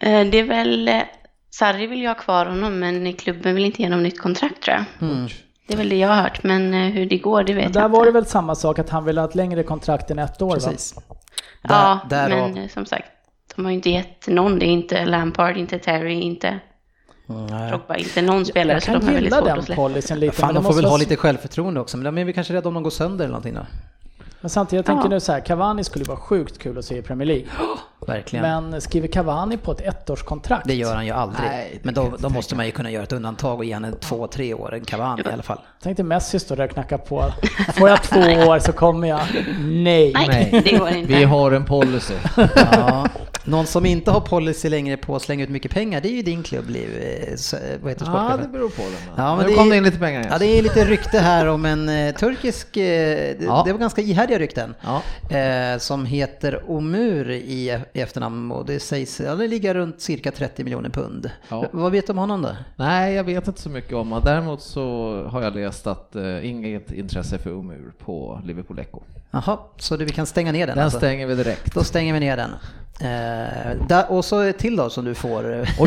Eh, 0.00 0.24
Det 0.26 0.38
är 0.38 0.44
väl, 0.44 0.88
eh, 0.88 0.94
Sarri 1.50 1.86
vill 1.86 2.00
ju 2.00 2.06
ha 2.08 2.14
kvar 2.14 2.46
honom 2.46 2.78
men 2.78 3.12
klubben 3.12 3.54
vill 3.54 3.64
inte 3.64 3.82
ge 3.82 3.86
honom 3.88 4.02
nytt 4.02 4.20
kontrakt 4.20 4.62
tror 4.62 4.76
jag. 4.76 5.08
Mm. 5.10 5.28
Det 5.68 5.74
är 5.74 5.78
väl 5.78 5.88
det 5.88 5.96
jag 5.96 6.08
har 6.08 6.22
hört, 6.22 6.42
men 6.42 6.74
eh, 6.74 6.80
hur 6.80 7.06
det 7.06 7.18
går 7.18 7.42
det 7.42 7.54
vet 7.54 7.64
Men 7.64 7.72
jag 7.72 7.82
där 7.82 7.88
var 7.88 8.04
det 8.04 8.10
väl 8.10 8.26
samma 8.26 8.54
sak 8.54 8.78
att 8.78 8.90
han 8.90 9.04
ville 9.04 9.20
ha 9.20 9.28
ett 9.28 9.34
längre 9.34 9.62
kontrakt 9.62 10.10
än 10.10 10.18
ett 10.18 10.42
år 10.42 10.54
Precis. 10.54 10.96
va? 10.96 11.02
Ja, 11.62 11.98
Där- 12.08 12.28
därav. 12.28 12.50
men 12.50 12.62
eh, 12.62 12.68
som 12.68 12.86
sagt, 12.86 13.06
de 13.56 13.64
har 13.64 13.70
ju 13.72 13.76
inte 13.76 13.90
gett 13.90 14.26
någon 14.28 14.58
det. 14.58 14.66
är 14.66 14.68
Inte 14.68 15.04
Lampard, 15.06 15.56
inte 15.56 15.78
Terry, 15.78 16.20
inte 16.20 16.58
Nej. 17.26 17.70
Drogba, 17.70 17.96
inte 17.96 18.22
någon 18.22 18.44
spelare. 18.46 18.76
Jag 18.76 18.82
så 18.82 18.90
de 18.92 18.98
kan 18.98 19.06
har 19.06 19.12
väldigt 19.12 19.24
gilla 19.24 19.36
svårt 19.36 19.46
den 19.48 19.58
att 19.58 19.64
släppa. 19.64 19.82
policyn 19.82 20.20
lite. 20.20 20.36
Fan, 20.36 20.46
men 20.46 20.54
de 20.54 20.64
får 20.64 20.74
väl 20.74 20.84
ha 20.84 20.96
lite 20.96 21.16
självförtroende 21.16 21.80
också, 21.80 21.96
men 21.96 22.04
de 22.04 22.18
är 22.20 22.24
väl 22.24 22.34
kanske 22.34 22.54
rädda 22.54 22.68
om 22.68 22.74
de 22.74 22.82
går 22.82 22.90
sönder 22.90 23.24
eller 23.24 23.32
någonting 23.32 23.54
då? 23.54 23.66
Men 24.40 24.50
samtidigt, 24.50 24.76
jag 24.78 24.86
tänker 24.96 25.04
Ja. 25.10 25.14
nu 25.14 25.20
så 25.20 25.32
här, 25.32 25.40
Cavani 25.40 25.84
skulle 25.84 26.04
vara 26.04 26.18
sjukt 26.18 26.58
kul 26.58 26.78
att 26.78 26.84
se 26.84 26.98
i 26.98 27.02
Premier 27.02 27.26
League. 27.26 27.44
Verkligen. 28.08 28.42
Men 28.70 28.80
skriver 28.80 29.08
Cavani 29.08 29.56
på 29.56 29.72
ett 29.72 29.80
ettårskontrakt? 29.80 30.66
det 30.68 30.74
gör 30.74 30.94
han 30.94 31.06
ju 31.06 31.12
aldrig. 31.12 31.48
Nej, 31.50 31.80
Men 31.82 31.94
då, 31.94 32.12
då 32.18 32.28
måste 32.28 32.54
man 32.56 32.66
ju 32.66 32.72
kunna 32.72 32.90
göra 32.90 33.02
ett 33.02 33.12
undantag 33.12 33.58
och 33.58 33.64
ge 33.64 33.74
honom 33.74 33.92
två, 34.00 34.26
tre 34.26 34.54
år. 34.54 34.74
En 34.74 34.84
Cavani 34.84 35.22
i 35.22 35.32
alla 35.32 35.42
fall. 35.42 35.60
Tänk 35.82 35.96
dig 35.96 36.06
Messi 36.06 36.38
står 36.40 36.56
där 36.56 36.64
och 36.64 36.70
knackar 36.70 36.98
på. 36.98 37.24
Får 37.74 37.88
jag 37.88 38.02
två 38.02 38.20
år 38.20 38.58
så 38.58 38.72
kommer 38.72 39.08
jag. 39.08 39.20
Nej. 39.60 40.12
Nej, 40.28 40.62
det 40.64 40.78
går 40.78 40.88
inte. 40.88 41.12
Vi 41.12 41.24
har 41.24 41.52
en 41.52 41.64
policy. 41.64 42.14
Ja. 42.72 43.08
Någon 43.44 43.66
som 43.66 43.86
inte 43.86 44.10
har 44.10 44.20
policy 44.20 44.68
längre 44.68 44.96
på 44.96 45.16
att 45.16 45.22
slänga 45.22 45.44
ut 45.44 45.50
mycket 45.50 45.70
pengar, 45.70 46.00
det 46.00 46.08
är 46.08 46.12
ju 46.12 46.22
din 46.22 46.42
klubb, 46.42 46.70
Liv. 46.70 46.88
eh, 47.02 47.32
eh, 47.60 47.78
Vad 47.82 47.90
heter 47.92 48.06
Ja, 48.06 48.38
det 48.42 48.48
beror 48.48 48.68
på 48.68 48.82
det. 48.82 49.12
Ja, 49.22 49.36
men 49.36 49.44
nu 49.44 49.50
det 49.50 49.56
kom 49.56 49.66
är- 49.66 49.70
det 49.70 49.76
in 49.76 49.84
lite 49.84 49.98
pengar 49.98 50.20
igen. 50.20 50.32
Ja, 50.32 50.38
det 50.38 50.58
är 50.58 50.62
lite 50.62 50.84
rykte 50.84 51.18
här 51.18 51.46
om 51.46 51.64
en 51.64 51.88
eh, 51.88 52.14
turkisk, 52.14 52.76
eh, 52.76 52.82
det, 52.82 53.36
Ja. 53.44 53.62
det 53.66 53.72
var 53.72 53.78
ganska 53.78 54.02
ihärdiga 54.02 54.38
rykten, 54.38 54.74
Ja. 54.80 55.02
eh, 55.36 55.78
som 55.78 56.04
heter 56.06 56.70
Omur 56.70 57.30
i, 57.30 57.78
i 57.98 58.00
efternamn 58.00 58.52
och 58.52 58.66
det 58.66 58.80
sägs, 58.80 59.20
ja, 59.20 59.34
det 59.34 59.48
ligger 59.48 59.74
runt 59.74 60.00
cirka 60.00 60.30
30 60.30 60.64
miljoner 60.64 60.90
pund. 60.90 61.30
Ja. 61.48 61.64
Vad 61.72 61.92
vet 61.92 62.06
du 62.06 62.12
om 62.12 62.18
honom 62.18 62.42
då? 62.42 62.56
Nej, 62.76 63.14
jag 63.14 63.24
vet 63.24 63.48
inte 63.48 63.60
så 63.60 63.70
mycket 63.70 63.92
om 63.92 64.08
honom. 64.08 64.24
Däremot 64.24 64.62
så 64.62 65.22
har 65.30 65.42
jag 65.42 65.54
läst 65.54 65.86
att 65.86 66.12
uh, 66.16 66.46
inget 66.46 66.92
intresse 66.92 67.38
för 67.38 67.50
Umur 67.50 67.92
på 67.98 68.40
Liverpool 68.44 68.78
Echo. 68.78 69.00
Jaha, 69.30 69.58
så 69.76 69.96
det, 69.96 70.04
vi 70.04 70.10
kan 70.12 70.26
stänga 70.26 70.52
ner 70.52 70.66
den 70.66 70.76
Den 70.76 70.84
alltså? 70.84 70.98
stänger 70.98 71.26
vi 71.26 71.34
direkt. 71.34 71.74
Då 71.74 71.84
stänger 71.84 72.14
vi 72.14 72.20
ner 72.20 72.36
den. 72.36 72.50
Eh, 73.00 73.86
där, 73.88 74.12
och 74.12 74.24
så 74.24 74.52
till 74.52 74.76
då 74.76 74.90
som 74.90 75.04
du 75.04 75.14
får. 75.14 75.66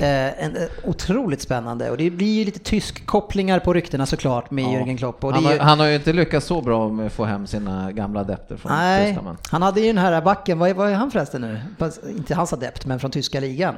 Eh, 0.00 0.44
en, 0.44 0.56
eh, 0.56 0.62
otroligt 0.84 1.42
spännande 1.42 1.90
och 1.90 1.96
det 1.96 2.10
blir 2.10 2.38
ju 2.38 2.44
lite 2.44 2.58
tysk 2.58 3.06
kopplingar 3.06 3.58
på 3.58 3.74
ryktena 3.74 4.06
såklart 4.06 4.50
med 4.50 4.64
Ja. 4.64 4.68
Jürgen 4.68 4.96
Klopp. 4.98 5.22
Han, 5.22 5.44
har, 5.44 5.52
ju, 5.52 5.58
han 5.58 5.80
har 5.80 5.86
ju 5.86 5.94
inte 5.94 6.12
lyckats 6.12 6.46
så 6.46 6.60
bra 6.60 6.88
med 6.88 7.06
att 7.06 7.12
få 7.12 7.24
hem 7.24 7.46
sina 7.46 7.92
gamla 7.92 8.20
adepter 8.20 8.56
från 8.56 8.72
nej, 8.72 9.14
Tyskland. 9.14 9.38
han 9.50 9.62
hade 9.62 9.80
ju 9.80 9.86
den 9.86 9.98
här 9.98 10.22
backen, 10.22 10.58
vad 10.58 10.70
är, 10.70 10.74
vad 10.74 10.90
är 10.90 10.94
han 10.94 11.10
förresten 11.10 11.37
nu? 11.38 11.60
Fast 11.78 12.04
Inte 12.06 12.34
hans 12.34 12.52
adept, 12.52 12.86
men 12.86 13.00
från 13.00 13.10
tyska 13.10 13.40
ligan. 13.40 13.74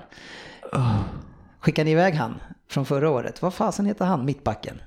Skickade 1.60 1.84
ni 1.84 1.90
iväg 1.90 2.14
han 2.14 2.34
från 2.70 2.84
förra 2.86 3.10
året? 3.10 3.42
Vad 3.42 3.54
fasen 3.54 3.86
heter 3.86 4.04
han, 4.04 4.24
mittbacken? 4.24 4.80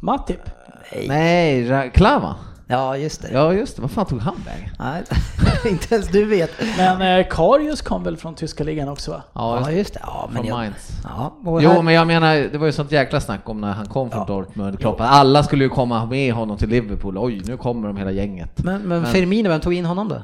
Matip? 0.00 0.40
Nej, 1.08 1.64
Ra- 1.70 1.90
Klava. 1.90 2.36
Ja, 2.70 2.96
just 2.96 3.22
det. 3.22 3.28
Ja, 3.32 3.52
just 3.52 3.76
det. 3.76 3.82
Vad 3.82 3.90
fan 3.90 4.06
tog 4.06 4.20
han 4.20 4.36
vägen? 4.46 4.70
Nej, 4.78 5.02
inte 5.72 5.94
ens 5.94 6.08
du 6.08 6.24
vet. 6.24 6.50
Men 6.76 7.20
eh, 7.20 7.26
Karius 7.30 7.82
kom 7.82 8.04
väl 8.04 8.16
från 8.16 8.34
tyska 8.34 8.64
ligan 8.64 8.88
också 8.88 9.10
va? 9.10 9.22
Ja, 9.32 9.70
just 9.70 9.94
det. 9.94 10.00
Ja, 10.02 10.28
men 10.32 10.42
Från 10.42 10.56
Mainz. 10.56 10.90
ja, 11.04 11.36
Jo, 11.44 11.58
här- 11.58 11.82
men 11.82 11.94
jag 11.94 12.06
menar, 12.06 12.34
det 12.36 12.58
var 12.58 12.66
ju 12.66 12.72
sånt 12.72 12.92
jäkla 12.92 13.20
snack 13.20 13.48
om 13.48 13.60
när 13.60 13.72
han 13.72 13.86
kom 13.86 14.10
från 14.10 14.26
Dortmund. 14.26 14.78
Klopp. 14.80 14.96
Alla 15.00 15.42
skulle 15.42 15.64
ju 15.64 15.70
komma 15.70 16.06
med 16.06 16.32
honom 16.34 16.56
till 16.56 16.68
Liverpool. 16.68 17.18
Oj, 17.18 17.42
nu 17.46 17.56
kommer 17.56 17.88
de 17.88 17.96
hela 17.96 18.10
gänget. 18.10 18.64
men, 18.64 18.82
men 18.82 19.06
Firmino, 19.06 19.48
vem 19.48 19.60
tog 19.60 19.74
in 19.74 19.84
honom 19.84 20.08
då? 20.08 20.22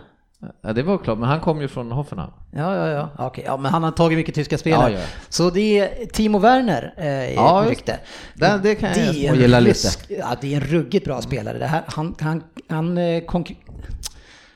Ja, 0.62 0.72
det 0.72 0.82
var 0.82 0.99
klart, 0.99 1.18
men 1.18 1.28
han 1.28 1.40
kom 1.40 1.61
ju 1.61 1.68
från 1.68 1.92
Hoffenheim. 1.92 2.30
Ja, 2.51 2.76
ja, 2.76 2.88
ja. 2.88 3.26
Okej, 3.26 3.45
ja, 3.47 3.57
men 3.57 3.72
han 3.72 3.82
har 3.82 3.90
tagit 3.90 4.18
mycket 4.18 4.34
tyska 4.34 4.59
spelare. 4.59 4.92
Ja, 4.92 4.99
ja. 4.99 5.05
Så 5.28 5.51
det 5.51 5.78
är 5.78 6.07
Timo 6.07 6.38
Werner 6.38 6.95
eh, 6.97 7.34
Ja, 7.34 7.64
rykte. 7.68 7.99
det. 8.34 8.61
Det 8.62 8.74
kan 8.74 8.88
jag 8.88 8.99
en 8.99 9.34
gilla 9.34 9.61
lite. 9.61 9.88
Ja, 10.09 10.36
det 10.40 10.53
är 10.55 10.61
en 10.61 10.66
ruggigt 10.66 11.05
bra 11.05 11.22
spelare. 11.22 11.59
Det 11.59 11.66
här, 11.66 11.82
han 11.86 12.14
han, 12.20 12.42
han 12.68 12.99
eh, 12.99 13.03
konkur- 13.22 13.57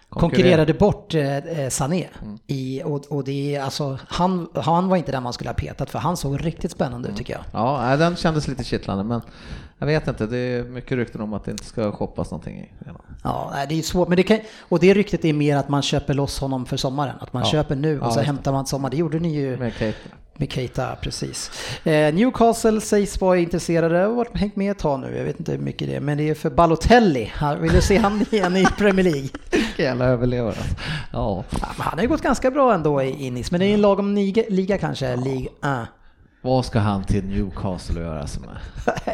konkurrerade 0.08 0.74
bort 0.74 1.14
eh, 1.14 1.36
eh, 1.36 1.68
Sané. 1.68 2.06
Mm. 2.22 2.38
I, 2.46 2.82
och, 2.84 3.04
och 3.10 3.24
det 3.24 3.56
är 3.56 3.62
alltså, 3.62 3.98
han, 4.08 4.48
han 4.54 4.88
var 4.88 4.96
inte 4.96 5.12
den 5.12 5.22
man 5.22 5.32
skulle 5.32 5.50
ha 5.50 5.54
petat 5.54 5.90
för 5.90 5.98
han 5.98 6.16
såg 6.16 6.46
riktigt 6.46 6.70
spännande 6.70 7.08
ut 7.08 7.16
tycker 7.16 7.32
jag. 7.32 7.42
Ja, 7.52 7.96
den 7.96 8.16
kändes 8.16 8.48
lite 8.48 8.64
kittlande, 8.64 9.04
men 9.04 9.20
jag 9.78 9.86
vet 9.86 10.08
inte. 10.08 10.26
Det 10.26 10.36
är 10.38 10.64
mycket 10.64 10.92
rykten 10.98 11.20
om 11.20 11.32
att 11.32 11.44
det 11.44 11.50
inte 11.50 11.64
ska 11.64 11.92
shoppas 11.92 12.30
någonting. 12.30 12.72
Ja, 13.24 13.52
det 13.68 13.78
är 13.78 13.82
svårt. 13.82 14.08
Men 14.08 14.16
det 14.16 14.22
kan, 14.22 14.38
och 14.60 14.78
det 14.80 14.94
ryktet 14.94 15.24
är 15.24 15.32
mer 15.32 15.56
att 15.56 15.68
man 15.68 15.82
köper 15.82 16.14
loss 16.14 16.38
honom 16.40 16.66
för 16.66 16.76
sommaren. 16.76 17.14
Att 17.20 17.32
man 17.32 17.42
Ja. 17.42 17.50
köper 17.50 17.76
nu 17.76 18.00
och 18.00 18.06
Ja, 18.06 18.10
så 18.10 18.20
hämtar 18.20 18.52
man 18.52 18.66
sommar. 18.66 18.90
Det 18.90 18.96
gjorde 18.96 19.18
ni 19.18 19.34
ju. 19.36 19.56
Med 19.56 19.72
Kate. 19.74 19.94
Med 20.40 20.52
Keita, 20.52 20.96
precis. 21.02 21.50
Eh, 21.84 22.14
Newcastle 22.14 22.80
sägs 22.80 23.20
vara 23.20 23.38
intresserade 23.38 24.06
och 24.06 24.16
har 24.16 24.28
hängt 24.34 24.56
med 24.56 24.70
ett 24.70 24.78
tag 24.78 25.00
nu. 25.00 25.16
Jag 25.16 25.24
vet 25.24 25.38
inte 25.38 25.52
hur 25.52 25.58
mycket 25.58 25.88
det 25.88 25.94
är, 25.96 26.00
men 26.00 26.18
det 26.18 26.28
är 26.30 26.34
för 26.34 26.50
Balotelli. 26.50 27.32
Han- 27.34 27.62
Vill 27.62 27.72
du 27.72 27.80
se 27.80 27.96
han 27.98 28.24
igen 28.30 28.56
i 28.56 28.64
Premier 28.78 29.04
League? 29.04 29.28
Jävla 29.76 30.04
överlevare. 30.04 30.48
alltså. 30.48 30.74
Ja. 31.12 31.44
Ja, 31.60 31.66
han 31.78 31.98
har 31.98 32.02
ju 32.02 32.08
gått 32.08 32.22
ganska 32.22 32.50
bra 32.50 32.74
ändå 32.74 33.02
i 33.02 33.30
Nice, 33.30 33.48
men 33.50 33.60
det 33.60 33.66
är 33.66 33.74
en 33.74 33.80
lagom 33.80 34.14
liga, 34.14 34.42
liga 34.48 34.78
kanske, 34.78 35.16
League 35.16 35.46
1. 35.82 35.88
Vad 36.48 36.64
ska 36.64 36.78
han 36.78 37.04
till 37.04 37.24
Newcastle 37.24 38.00
att 38.00 38.06
göra 38.06 38.26
sig 38.26 38.42
med? 38.42 38.56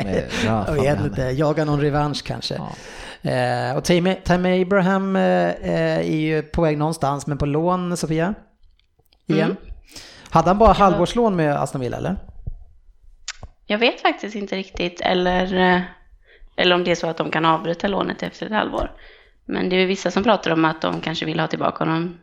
med 0.04 0.30
Jag 0.44 0.72
vet 0.72 1.00
inte, 1.00 1.22
jaga 1.22 1.64
någon 1.64 1.80
revansch 1.80 2.24
kanske. 2.24 2.54
Ja. 2.54 3.30
Eh, 3.30 3.76
och 3.76 3.84
Tammy 4.24 4.62
Abraham 4.62 5.16
eh, 5.16 5.22
eh, 5.48 5.98
är 5.98 6.16
ju 6.16 6.42
på 6.42 6.62
väg 6.62 6.78
någonstans, 6.78 7.26
men 7.26 7.38
på 7.38 7.46
lån, 7.46 7.96
Sofia? 7.96 8.34
Igen. 9.26 9.44
Mm. 9.44 9.56
Hade 10.30 10.48
han 10.48 10.58
bara 10.58 10.72
halvårslån 10.72 11.36
med 11.36 11.56
Aston 11.56 11.80
Villa 11.80 11.96
eller? 11.96 12.16
Jag 13.66 13.78
vet 13.78 14.00
faktiskt 14.00 14.36
inte 14.36 14.56
riktigt, 14.56 15.00
eller, 15.00 15.74
eh, 15.74 15.82
eller 16.56 16.74
om 16.74 16.84
det 16.84 16.90
är 16.90 16.94
så 16.94 17.06
att 17.06 17.16
de 17.16 17.30
kan 17.30 17.44
avbryta 17.44 17.88
lånet 17.88 18.22
efter 18.22 18.46
ett 18.46 18.52
halvår. 18.52 18.90
Men 19.44 19.68
det 19.68 19.76
är 19.76 19.80
ju 19.80 19.86
vissa 19.86 20.10
som 20.10 20.22
pratar 20.22 20.50
om 20.50 20.64
att 20.64 20.82
de 20.82 21.00
kanske 21.00 21.26
vill 21.26 21.40
ha 21.40 21.46
tillbaka 21.46 21.84
honom 21.84 22.18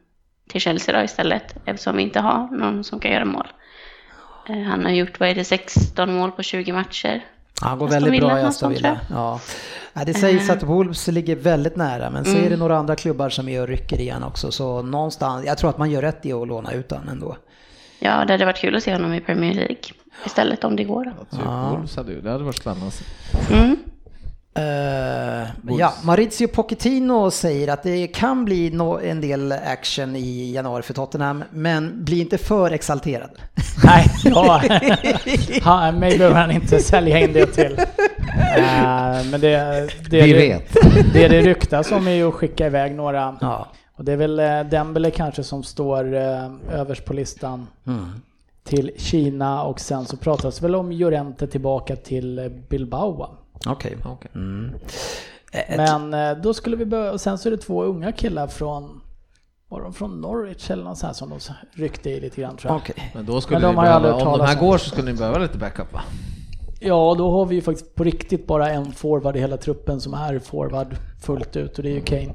till 0.50 0.62
Chelsea 0.62 0.98
då 0.98 1.04
istället, 1.04 1.56
eftersom 1.66 1.98
vi 1.98 2.04
inte 2.04 2.20
har 2.20 2.58
någon 2.58 2.84
som 2.84 3.00
kan 3.00 3.12
göra 3.12 3.26
mål. 3.26 3.48
Eh, 4.50 4.62
Han 4.62 4.86
har 4.86 4.92
gjort, 4.92 5.20
vad 5.20 5.30
är 5.30 5.36
det, 5.36 5.44
16 5.44 6.14
mål 6.14 6.32
på 6.32 6.44
20 6.44 6.74
matcher. 6.74 7.24
Han 7.62 7.80
går 7.80 7.88
väldigt 7.88 8.22
bra 8.22 8.40
i 8.40 8.44
Aston 8.44 8.72
Villa. 8.72 9.00
Ja. 9.10 9.40
Ja, 9.94 10.06
det 10.06 10.14
sägs 10.14 10.50
att 10.50 10.64
Wolves 10.64 11.08
ligger 11.08 11.36
väldigt 11.36 11.76
nära, 11.76 12.10
men 12.10 12.26
så 12.26 12.38
är 12.38 12.50
det 12.50 12.58
några 12.58 12.78
andra 12.78 12.96
klubbar 12.96 13.30
som 13.30 13.46
och 13.62 13.68
rycker 13.68 14.00
igen 14.00 14.24
också. 14.24 14.52
Så 14.52 14.82
någonstans, 14.82 15.46
jag 15.46 15.58
tror 15.58 15.70
att 15.70 15.78
man 15.78 15.92
gör 15.92 16.02
rätt 16.02 16.26
i 16.26 16.34
att 16.34 16.48
låna 16.48 16.72
ut 16.72 16.92
honom 16.92 17.10
ändå. 17.10 17.38
Ja, 18.00 18.26
det 18.26 18.34
hade 18.34 18.46
varit 18.46 18.58
kul 18.58 18.76
att 18.76 18.84
se 18.84 18.94
honom 18.94 19.14
i 19.14 19.22
Premier 19.22 19.54
League 19.54 19.78
istället 20.26 20.64
om 20.64 20.76
det 20.76 20.84
går. 20.84 21.06
Då. 21.06 21.38
Typ 21.38 21.46
Wolves 21.46 21.96
hade 21.96 22.12
ju, 22.12 22.22
det 22.22 22.32
hade 22.32 22.44
varit 22.44 22.58
spännande. 22.58 22.92
Mm. 23.52 23.78
Eh, 24.54 25.48
ja, 25.80 25.94
Maurizio 26.04 26.48
Pochettino 26.48 27.32
säger 27.32 27.68
att 27.68 27.84
det 27.84 28.08
kan 28.08 28.46
bli 28.46 28.70
no- 28.70 29.02
en 29.10 29.22
del 29.22 29.52
action 29.52 30.16
i 30.16 30.52
januari 30.54 30.82
för 30.84 30.94
Tottenham, 30.94 31.44
men 31.52 32.04
bli 32.04 32.20
inte 32.20 32.38
för 32.38 32.72
exalterad. 32.72 33.30
Nej, 33.84 34.06
ja. 34.24 34.62
han, 35.62 36.00
mig 36.00 36.18
behöver 36.18 36.36
han 36.42 36.52
inte 36.52 36.80
sälja 36.80 37.20
in 37.20 37.34
det 37.34 37.46
till. 37.46 37.78
Eh, 38.58 39.26
men 39.32 39.42
det, 39.42 39.90
det, 40.10 40.22
Vi 40.22 40.34
det, 40.34 40.40
vet. 40.40 40.74
det 41.14 41.28
det 41.28 41.42
ryktas 41.42 41.92
om 41.92 42.08
är 42.08 42.12
ju 42.12 42.28
att 42.28 42.34
skicka 42.34 42.66
iväg 42.66 42.96
några. 42.96 43.38
Ja. 43.42 43.68
Och 43.96 44.06
det 44.06 44.12
är 44.12 44.18
väl 44.18 44.40
eh, 44.40 44.60
Dembele 44.62 45.12
kanske 45.12 45.44
som 45.44 45.64
står 45.64 46.16
eh, 46.16 46.50
överst 46.72 47.06
på 47.06 47.14
listan 47.14 47.68
till 48.64 48.92
Kina 48.98 49.64
och 49.64 49.80
sen 49.80 50.06
så 50.06 50.18
pratas 50.18 50.62
väl 50.62 50.76
om 50.76 50.92
Llorente 50.92 51.48
tillbaka 51.48 51.96
till 51.96 52.52
Bilbao. 52.70 53.30
Okej. 53.68 53.98
Okej. 54.06 54.32
Eh, 55.52 55.78
Men 55.78 56.14
eh, 56.14 56.38
då 56.44 56.54
skulle 56.54 56.76
vi 56.76 56.86
börja, 56.86 57.12
och 57.12 57.22
sen 57.22 57.38
så 57.38 57.50
är 57.50 57.52
det 57.52 57.58
två 57.58 57.84
unga 57.84 58.12
killar 58.12 58.48
från, 58.48 59.02
var 59.70 59.82
de 59.82 59.94
från 59.94 60.22
Norwich 60.22 60.72
eller 60.72 60.84
något 60.84 60.98
sånt 60.98 61.08
här 61.08 61.14
som 61.14 61.30
de 61.30 61.40
ryckte 61.82 62.10
i 62.10 62.20
lite 62.20 62.42
grann 62.42 62.58
tror 62.58 62.72
jag. 62.74 62.82
Okej. 62.82 63.12
Men 63.16 63.26
då 63.26 63.42
skulle 63.42 63.60
Men 63.60 63.76
de 63.76 63.76
ni 63.76 63.82
behöva, 63.82 64.14
om 64.14 64.38
de 64.38 64.46
här 64.46 64.60
går 64.60 64.78
så 64.78 64.90
skulle 64.90 65.12
ni 65.12 65.18
behöva 65.18 65.38
lite 65.38 65.58
backup 65.58 65.94
va? 65.94 66.02
Ja, 66.80 67.16
då 67.18 67.32
har 67.32 67.46
vi 67.46 67.56
ju 67.56 67.62
faktiskt 67.62 67.96
på 67.96 68.04
riktigt 68.04 68.48
bara 68.48 68.70
en 68.70 68.92
forward 68.92 69.36
i 69.36 69.40
hela 69.40 69.58
truppen 69.58 70.02
som 70.02 70.14
är 70.14 70.40
forward 70.40 70.96
fullt 71.22 71.56
ut 71.56 71.78
och 71.78 71.84
det 71.84 71.90
är 71.90 71.94
ju 71.94 72.02
Kane. 72.02 72.34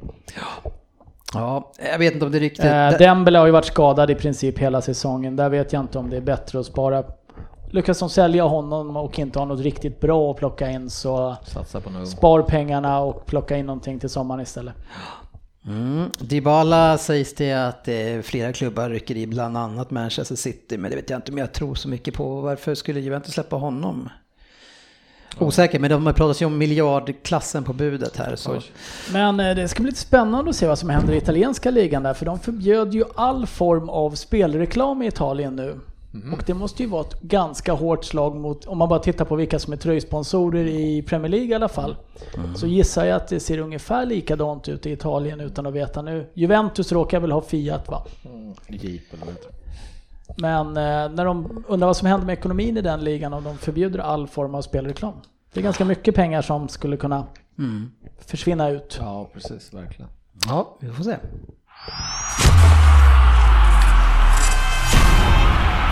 Ja, 1.33 1.71
jag 1.91 1.99
vet 1.99 2.13
inte 2.13 2.25
om 2.25 2.31
det 2.31 2.37
är 2.37 2.39
riktigt... 2.39 2.65
Eh, 2.65 2.89
Dembele 2.89 3.37
har 3.39 3.45
ju 3.45 3.51
varit 3.51 3.65
skadad 3.65 4.11
i 4.11 4.15
princip 4.15 4.59
hela 4.59 4.81
säsongen. 4.81 5.35
Där 5.35 5.49
vet 5.49 5.73
jag 5.73 5.83
inte 5.83 5.97
om 5.99 6.09
det 6.09 6.17
är 6.17 6.21
bättre 6.21 6.59
att 6.59 6.65
spara. 6.65 7.03
Lyckas 7.69 7.99
de 7.99 8.09
sälja 8.09 8.43
honom 8.43 8.97
och 8.97 9.19
inte 9.19 9.39
ha 9.39 9.45
något 9.45 9.59
riktigt 9.59 9.99
bra 9.99 10.31
att 10.31 10.37
plocka 10.37 10.69
in 10.69 10.89
så 10.89 11.35
Satsa 11.43 11.81
på 11.81 11.89
något. 11.89 12.09
spar 12.09 12.41
pengarna 12.41 12.99
och 12.99 13.25
plocka 13.25 13.57
in 13.57 13.65
någonting 13.65 13.99
till 13.99 14.09
sommaren 14.09 14.41
istället. 14.41 14.75
Mm. 15.65 16.11
Dybala 16.19 16.97
sägs 16.97 17.33
det 17.33 17.53
att 17.53 17.87
eh, 17.87 18.21
flera 18.23 18.53
klubbar 18.53 18.89
rycker 18.89 19.15
i, 19.15 19.27
bland 19.27 19.57
annat 19.57 19.91
Manchester 19.91 20.35
City, 20.35 20.77
men 20.77 20.91
det 20.91 20.97
vet 20.97 21.09
jag 21.09 21.17
inte 21.17 21.31
om 21.31 21.37
jag 21.37 21.53
tror 21.53 21.75
så 21.75 21.89
mycket 21.89 22.13
på. 22.13 22.41
Varför 22.41 22.75
skulle 22.75 22.99
Juventus 22.99 23.33
släppa 23.33 23.55
honom? 23.55 24.09
Osäker, 25.39 25.79
men 25.79 25.89
de 25.89 26.05
har 26.05 26.13
pratat 26.13 26.41
ju 26.41 26.45
om 26.45 26.57
miljardklassen 26.57 27.63
på 27.63 27.73
budet 27.73 28.17
här. 28.17 28.35
Så. 28.35 28.61
Men 29.13 29.39
eh, 29.39 29.55
det 29.55 29.67
ska 29.67 29.81
bli 29.83 29.91
lite 29.91 30.01
spännande 30.01 30.49
att 30.49 30.55
se 30.55 30.67
vad 30.67 30.79
som 30.79 30.89
händer 30.89 31.13
i 31.13 31.17
italienska 31.17 31.71
ligan 31.71 32.03
där, 32.03 32.13
för 32.13 32.25
de 32.25 32.39
förbjöd 32.39 32.93
ju 32.93 33.03
all 33.15 33.47
form 33.47 33.89
av 33.89 34.11
spelreklam 34.11 35.01
i 35.01 35.07
Italien 35.07 35.55
nu. 35.55 35.79
Och 36.33 36.43
det 36.45 36.53
måste 36.53 36.83
ju 36.83 36.89
vara 36.89 37.01
ett 37.01 37.21
ganska 37.21 37.73
hårt 37.73 38.05
slag 38.05 38.35
mot, 38.35 38.65
om 38.65 38.77
man 38.77 38.89
bara 38.89 38.99
tittar 38.99 39.25
på 39.25 39.35
vilka 39.35 39.59
som 39.59 39.73
är 39.73 39.77
tröjsponsorer 39.77 40.65
i 40.65 41.01
Premier 41.01 41.29
League 41.29 41.47
i 41.47 41.53
alla 41.53 41.67
fall. 41.69 41.95
Så 42.55 42.67
gissar 42.67 43.05
jag 43.05 43.15
att 43.15 43.27
det 43.27 43.39
ser 43.39 43.57
ungefär 43.57 44.05
likadant 44.05 44.69
ut 44.69 44.85
i 44.85 44.91
Italien 44.91 45.39
utan 45.39 45.65
att 45.65 45.73
veta 45.73 46.01
nu. 46.01 46.29
Juventus 46.33 46.91
råkar 46.91 47.19
väl 47.19 47.31
ha 47.31 47.41
Fiat 47.41 47.87
va? 47.87 48.03
Jeep 48.67 49.13
eller 49.13 49.25
det? 49.25 49.57
Men 50.37 50.67
eh, 50.67 51.15
när 51.15 51.25
de 51.25 51.63
undrar 51.67 51.87
vad 51.87 51.97
som 51.97 52.07
händer 52.07 52.25
med 52.25 52.33
ekonomin 52.33 52.77
i 52.77 52.81
den 52.81 53.03
ligan 53.03 53.33
om 53.33 53.43
de 53.43 53.57
förbjuder 53.57 53.99
all 53.99 54.27
form 54.27 54.55
av 54.55 54.61
spelreklam. 54.61 55.13
Det 55.53 55.59
är 55.59 55.63
ganska 55.63 55.85
mycket 55.85 56.15
pengar 56.15 56.41
som 56.41 56.67
skulle 56.67 56.97
kunna 56.97 57.25
försvinna 58.19 58.69
ut. 58.69 58.97
Ja, 59.01 59.29
precis, 59.33 59.73
verkligen. 59.73 60.11
Ja, 60.47 60.77
vi 60.79 60.89
får 60.89 61.03
se. 61.03 61.17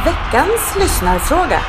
Veckans 0.05 0.75
lyssnarfråga. 0.79 1.61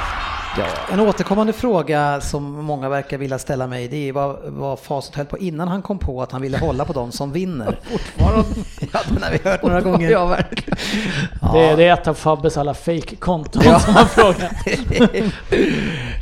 Ja, 0.58 0.64
en 0.92 1.00
återkommande 1.00 1.52
fråga 1.52 2.20
som 2.20 2.44
många 2.64 2.88
verkar 2.88 3.18
vilja 3.18 3.38
ställa 3.38 3.66
mig 3.66 3.88
det 3.88 4.08
är 4.08 4.12
vad, 4.12 4.38
vad 4.44 4.78
Facit 4.78 5.14
höll 5.14 5.26
på 5.26 5.38
innan 5.38 5.68
han 5.68 5.82
kom 5.82 5.98
på 5.98 6.22
att 6.22 6.32
han 6.32 6.42
ville 6.42 6.58
hålla 6.58 6.84
på 6.84 6.92
de 6.92 7.12
som 7.12 7.32
vinner. 7.32 7.78
Fortfarande? 7.90 8.44
ja, 8.92 9.00
den 9.08 9.22
har 9.22 9.30
vi 9.30 9.50
hört 9.50 9.62
några 9.62 9.80
gånger. 9.80 10.10
Ja, 10.10 10.26
verkligen. 10.26 10.78
Det, 11.52 11.76
det 11.76 11.84
är 11.84 11.92
ett 11.92 12.08
av 12.08 12.14
Fabbes 12.14 12.56
alla 12.56 12.74
fake-konton 12.74 13.62
som 13.62 13.94
han 13.94 14.08
frågar. 14.08 14.50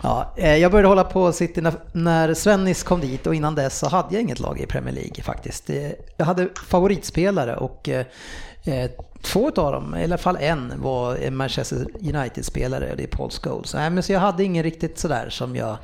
ja, 0.03 0.33
eh, 0.37 0.57
jag 0.57 0.73
började 0.73 0.89
hålla 0.89 1.05
på 1.05 1.33
City 1.33 1.61
när, 1.61 1.75
när 1.93 2.35
Svennis 2.35 2.83
kom 2.83 3.01
dit 3.01 3.27
och 3.27 3.35
innan 3.35 3.55
dess 3.55 3.79
så 3.79 3.89
hade 3.89 4.15
jag 4.15 4.23
inget 4.23 4.41
lag 4.41 4.61
i 4.61 4.67
Premier 4.67 4.95
League 4.95 5.23
faktiskt. 5.25 5.71
Eh, 5.71 5.77
Jag 6.17 6.27
hade 6.27 6.49
favoritspelare 6.69 7.57
och 7.57 7.89
eh, 7.89 8.07
två 9.23 9.47
av 9.57 9.73
dem, 9.73 9.97
i 9.97 10.05
alla 10.05 10.19
fall 10.19 10.37
en, 10.41 10.73
var 10.77 11.17
en 11.17 11.37
Manchester 11.37 11.87
United-spelare 12.01 12.91
och 12.91 12.97
det 12.97 13.03
är 13.03 13.07
Paul 13.17 13.31
Scholes. 13.31 13.75
Nej, 13.75 13.91
men 13.91 14.03
så 14.03 14.13
jag 14.13 14.21
hade 14.21 14.45
ingen 14.45 14.63
riktigt 14.63 14.99
sådär 14.99 15.29
som 15.31 15.57
jag 15.57 15.77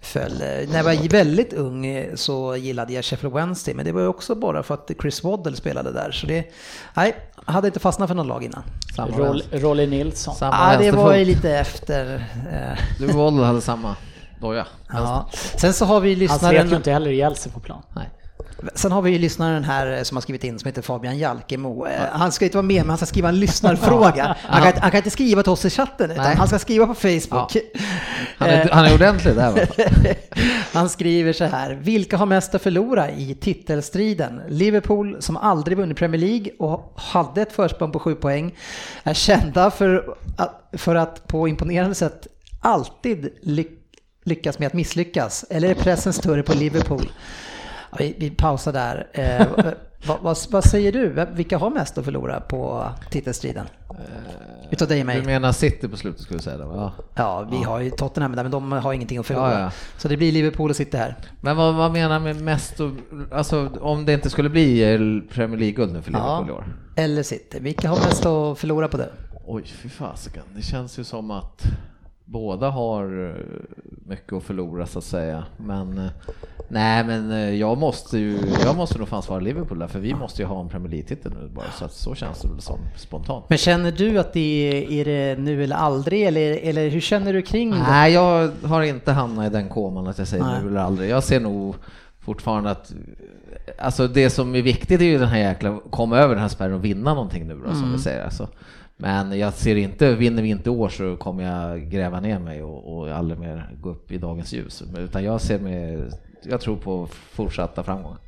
föll. 0.00 0.32
Eh, 0.32 0.68
När 0.68 0.76
jag 0.76 0.84
var 0.84 1.08
väldigt 1.08 1.52
ung 1.52 1.86
eh, 1.86 2.14
så 2.14 2.56
gillade 2.56 2.92
jag 2.92 3.04
Sheffield 3.04 3.34
Wednesday, 3.34 3.74
men 3.74 3.84
det 3.84 3.92
var 3.92 4.00
ju 4.00 4.06
också 4.06 4.34
bara 4.34 4.62
för 4.62 4.74
att 4.74 4.90
Chris 5.00 5.24
Waddle 5.24 5.56
spelade 5.56 5.92
där. 5.92 6.10
Så 6.10 6.26
det, 6.26 6.52
nej, 6.94 7.16
hade 7.44 7.66
inte 7.68 7.80
fastnat 7.80 8.08
för 8.08 8.14
någon 8.14 8.26
lag 8.26 8.44
innan. 8.44 8.62
Samma 8.96 9.16
Roll, 9.18 9.42
Rolly 9.52 9.86
Nilsson. 9.86 10.34
Samma 10.34 10.72
Ja, 10.74 10.78
det 10.80 10.90
var 10.90 11.14
ju 11.14 11.24
lite 11.24 11.50
efter. 11.50 12.14
eh, 12.52 12.78
Du 12.98 13.06
och 13.08 13.14
Woll 13.14 13.42
hade 13.44 13.60
samma 13.60 13.96
doja. 14.40 14.66
Ja. 14.92 15.28
Sen 15.32 15.72
så 15.72 15.84
har 15.84 16.00
vi 16.00 16.08
Han 16.26 16.38
slet 16.38 16.52
ju 16.52 16.54
lyssnaren, 16.56 16.74
inte 16.74 16.92
heller 16.92 17.10
ihjäl 17.10 17.36
sig 17.36 17.52
på 17.52 17.60
plan. 17.60 17.82
Nej. 17.96 18.08
Sen 18.74 18.92
har 18.92 19.02
vi 19.02 19.10
ju 19.10 19.18
lyssnaren 19.18 19.64
här 19.64 19.96
eh, 19.96 20.02
som 20.02 20.16
har 20.16 20.22
skrivit 20.22 20.44
in 20.44 20.58
som 20.58 20.66
heter 20.66 20.82
Fabian 20.82 21.18
Jalkemo. 21.18 21.86
Eh, 21.86 22.00
Han 22.12 22.32
ska 22.32 22.44
inte 22.44 22.56
vara 22.56 22.66
med 22.66 22.76
men 22.82 22.88
han 22.88 22.96
ska 22.98 23.06
skriva 23.06 23.28
en 23.28 23.40
lyssnarfråga. 23.40 24.36
Han 24.42 24.62
kan, 24.62 24.82
han 24.82 24.90
kan 24.90 24.98
inte 24.98 25.10
skriva 25.10 25.42
till 25.42 25.52
oss 25.52 25.64
i 25.64 25.70
chatten 25.70 26.10
utan 26.10 26.24
Nej. 26.24 26.36
han 26.36 26.48
ska 26.48 26.58
skriva 26.58 26.86
på 26.86 26.94
Facebook. 26.94 27.56
Han 28.38 28.48
är, 28.48 28.68
han 28.72 28.84
är 28.84 28.94
ordentlig 28.94 29.34
där? 29.36 29.68
Han 30.72 30.88
skriver 30.88 31.32
så 31.32 31.44
här. 31.44 31.74
Vilka 31.74 32.16
har 32.16 32.26
mest 32.26 32.54
att 32.54 32.62
förlora 32.62 33.10
i 33.10 33.34
titelstriden? 33.34 34.40
Liverpool 34.48 35.16
som 35.20 35.36
aldrig 35.36 35.78
vunnit 35.78 35.98
Premier 35.98 36.20
League 36.20 36.50
och 36.58 36.92
hade 36.96 37.42
ett 37.42 37.52
försprång 37.52 37.92
på 37.92 37.98
sju 37.98 38.14
poäng 38.14 38.54
är 39.02 39.14
kända 39.14 39.70
för 39.70 40.16
att, 40.36 40.68
för 40.72 40.94
att 40.94 41.26
på 41.28 41.48
imponerande 41.48 41.94
sätt 41.94 42.26
alltid 42.60 43.28
ly- 43.42 43.66
lyckas 44.24 44.58
med 44.58 44.66
att 44.66 44.72
misslyckas. 44.74 45.44
Eller 45.50 45.70
är 45.70 45.74
pressen 45.74 46.12
större 46.12 46.42
på 46.42 46.54
Liverpool? 46.54 47.10
Ja, 47.98 48.04
vi, 48.04 48.14
vi 48.18 48.30
pausar 48.30 48.72
där. 48.72 49.06
Eh, 49.12 49.46
vad, 50.06 50.20
vad, 50.20 50.36
vad 50.50 50.64
säger 50.64 50.92
du? 50.92 51.26
Vilka 51.32 51.58
har 51.58 51.70
mest 51.70 51.98
att 51.98 52.04
förlora 52.04 52.40
på 52.40 52.88
titelstriden? 53.10 53.66
Utav 54.70 54.88
dig 54.88 55.00
och 55.00 55.06
mig. 55.06 55.20
Du 55.20 55.26
menar 55.26 55.52
City 55.52 55.88
på 55.88 55.96
slutet 55.96 56.22
skulle 56.22 56.38
du 56.38 56.42
säga 56.42 56.56
va? 56.56 56.92
Ja. 56.96 57.04
Ja, 57.14 57.48
vi 57.50 57.64
har 57.64 57.80
ju 57.80 57.90
Tottenham 57.90 58.36
där, 58.36 58.42
men 58.42 58.52
de 58.52 58.72
har 58.72 58.92
ingenting 58.92 59.18
att 59.18 59.26
förlora. 59.26 59.52
Ja, 59.52 59.60
ja. 59.60 59.70
Så 59.96 60.08
det 60.08 60.16
blir 60.16 60.32
Liverpool 60.32 60.70
och 60.70 60.76
City 60.76 60.96
här. 60.96 61.16
Men 61.40 61.56
vad, 61.56 61.74
vad 61.74 61.92
menar 61.92 62.20
med 62.20 62.42
mest 62.42 62.80
och, 62.80 62.90
alltså 63.32 63.70
om 63.80 64.04
det 64.06 64.12
inte 64.12 64.30
skulle 64.30 64.48
bli 64.48 64.92
eh, 64.94 64.98
Premier 65.34 65.58
League-guld 65.60 65.92
nu 65.92 66.02
för 66.02 66.10
Liverpool 66.10 66.48
i 66.48 66.52
år? 66.52 66.64
Eller 66.96 67.22
City. 67.22 67.58
Vilka 67.60 67.88
har 67.88 67.96
mest 67.96 68.26
att 68.26 68.58
förlora 68.58 68.88
på 68.88 68.96
det? 68.96 69.08
Oj, 69.46 69.62
fy 69.66 69.88
fasiken. 69.88 70.42
Det 70.56 70.62
känns 70.62 70.98
ju 70.98 71.04
som 71.04 71.30
att 71.30 71.62
båda 72.26 72.70
har 72.70 73.28
eh, 73.28 73.34
mycket 74.06 74.32
att 74.32 74.42
förlora 74.42 74.86
så 74.86 74.98
att 74.98 75.04
säga. 75.04 75.44
Men 75.56 75.98
eh, 75.98 76.10
nej, 76.68 77.04
men 77.04 77.30
eh, 77.30 77.54
jag 77.54 77.78
måste 77.78 78.18
ju, 78.18 78.38
jag 78.64 78.76
måste 78.76 78.98
nog 78.98 79.08
fan 79.08 79.22
svara 79.22 79.40
Liverpool 79.40 79.78
där, 79.78 79.88
för 79.88 79.98
vi 79.98 80.14
måste 80.14 80.42
ju 80.42 80.48
ha 80.48 80.60
en 80.60 80.68
Premier 80.68 80.90
League-titel 80.90 81.32
nu 81.40 81.48
bara. 81.48 81.70
Så 81.78 81.84
att 81.84 81.92
så 81.92 82.14
känns 82.14 82.40
det 82.40 82.48
väl 82.48 82.60
som 82.60 82.78
spontant. 82.96 83.44
Men 83.48 83.58
känner 83.58 83.92
du 83.92 84.18
att 84.18 84.32
det 84.32 84.40
är, 84.40 84.92
är 84.92 85.04
det 85.04 85.42
nu 85.42 85.64
eller 85.64 85.76
aldrig? 85.76 86.22
Eller, 86.22 86.58
eller 86.62 86.88
hur 86.88 87.00
känner 87.00 87.32
du 87.32 87.42
kring 87.42 87.70
det? 87.70 87.78
Nej, 87.88 88.12
jag 88.12 88.50
har 88.64 88.82
inte 88.82 89.12
hamnat 89.12 89.46
i 89.46 89.50
den 89.50 89.68
koman 89.68 90.06
att 90.06 90.18
jag 90.18 90.28
säger 90.28 90.44
Nej. 90.44 90.62
nu 90.62 90.68
eller 90.68 90.80
aldrig. 90.80 91.10
Jag 91.10 91.24
ser 91.24 91.40
nog 91.40 91.74
fortfarande 92.20 92.70
att 92.70 92.92
Alltså 93.78 94.08
det 94.08 94.30
som 94.30 94.54
är 94.54 94.62
viktigt 94.62 95.00
är 95.00 95.04
ju 95.04 95.18
den 95.18 95.28
här 95.28 95.38
jäkla, 95.38 95.80
komma 95.90 96.18
över 96.18 96.34
den 96.34 96.42
här 96.42 96.48
spärren 96.48 96.74
och 96.74 96.84
vinna 96.84 97.14
någonting 97.14 97.46
nu 97.46 97.60
då 97.64 97.74
som 97.74 97.92
vi 97.92 97.98
säger. 97.98 98.24
Alltså. 98.24 98.48
Men 98.98 99.38
jag 99.38 99.52
ser 99.52 99.76
inte, 99.76 100.14
vinner 100.14 100.42
vi 100.42 100.48
inte 100.48 100.70
år 100.70 100.88
så 100.88 101.16
kommer 101.16 101.44
jag 101.44 101.80
gräva 101.90 102.20
ner 102.20 102.38
mig 102.38 102.62
och, 102.62 102.96
och 102.98 103.08
aldrig 103.10 103.40
mer 103.40 103.70
gå 103.80 103.90
upp 103.90 104.12
i 104.12 104.18
dagens 104.18 104.52
ljus. 104.52 104.82
Utan 104.98 105.24
jag 105.24 105.40
ser 105.40 105.58
med, 105.58 106.12
jag 106.42 106.60
tror 106.60 106.76
på 106.76 107.08
fortsatta 107.32 107.82
framgångar. 107.82 108.18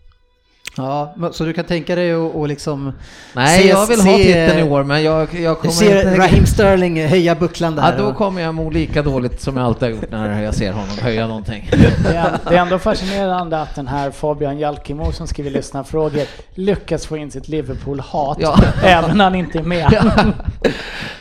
Ja, 0.77 1.15
så 1.33 1.45
du 1.45 1.53
kan 1.53 1.65
tänka 1.65 1.95
dig 1.95 2.13
att 2.13 2.35
och 2.35 2.49
liksom... 2.49 2.93
Nej, 3.35 3.63
se- 3.63 3.69
jag 3.69 3.87
vill 3.87 4.01
ha 4.01 4.07
se- 4.17 4.25
titeln 4.25 4.59
i 4.59 4.71
år 4.71 4.85
men 4.85 5.03
jag, 5.03 5.35
jag 5.35 5.59
kommer 5.59 5.73
ser 5.73 5.97
inte... 5.99 6.19
Raheem 6.19 6.47
Sterling 6.47 7.07
höja 7.07 7.35
bucklan 7.35 7.77
där. 7.77 7.93
Ja, 7.93 7.99
då 7.99 8.05
och- 8.05 8.17
kommer 8.17 8.43
jag 8.43 8.55
må 8.55 8.71
lika 8.71 9.03
dåligt 9.03 9.41
som 9.41 9.57
jag 9.57 9.67
alltid 9.67 9.83
har 9.83 9.91
gjort 9.91 10.11
när 10.11 10.43
jag 10.43 10.55
ser 10.55 10.73
honom 10.73 10.89
höja 11.03 11.27
någonting. 11.27 11.69
Det 12.03 12.09
är, 12.17 12.39
det 12.49 12.57
är 12.57 12.61
ändå 12.63 12.79
fascinerande 12.79 13.61
att 13.61 13.75
den 13.75 13.87
här 13.89 14.11
Fabian 14.11 14.59
Jalkemo 14.59 15.13
som 15.13 15.27
skriver 15.27 15.51
lyssnarfrågor 15.51 16.23
lyckas 16.55 17.07
få 17.07 17.17
in 17.17 17.31
sitt 17.31 17.49
Liverpool-hat 17.49 18.39
Ja. 18.41 18.59
även 18.85 19.17
när 19.17 19.25
han 19.25 19.35
inte 19.35 19.59
är 19.59 19.63
med. 19.63 20.13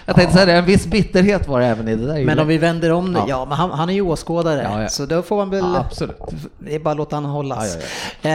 Jag 0.05 0.15
tänkte 0.15 0.33
säga 0.33 0.45
det, 0.45 0.53
en 0.53 0.65
viss 0.65 0.87
bitterhet 0.87 1.47
var 1.47 1.59
det 1.59 1.65
även 1.65 1.87
i 1.87 1.95
det 1.95 2.07
där. 2.07 2.25
Men 2.25 2.39
om 2.39 2.47
vi 2.47 2.57
vänder 2.57 2.91
om 2.91 3.13
nu, 3.13 3.19
Ja. 3.19 3.25
ja, 3.29 3.45
men 3.45 3.57
han, 3.57 3.71
han 3.71 3.89
är 3.89 3.93
ju 3.93 4.01
åskådare. 4.01 4.61
Ja, 4.63 4.81
ja. 4.81 4.89
Så 4.89 5.05
då 5.05 5.21
får 5.21 5.35
man 5.37 5.49
väl... 5.49 5.75
Absolut. 5.75 6.17
Det 6.59 6.75
är 6.75 6.79
bara 6.79 6.91
att 6.91 6.97
låta 6.97 7.15
han 7.15 7.25
hållas. 7.25 7.75
Eh, 7.75 8.31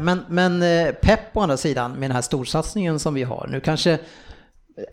men, 0.00 0.20
men 0.28 0.62
eh, 0.62 0.92
Pep 0.92 1.20
å 1.36 1.40
andra 1.40 1.56
sidan 1.56 1.92
med 1.92 2.02
den 2.02 2.14
här 2.14 2.22
storsatsningen 2.22 2.98
som 2.98 3.14
vi 3.14 3.22
har. 3.22 3.48
Nu 3.50 3.60
kanske 3.60 3.92
eh, 3.92 3.98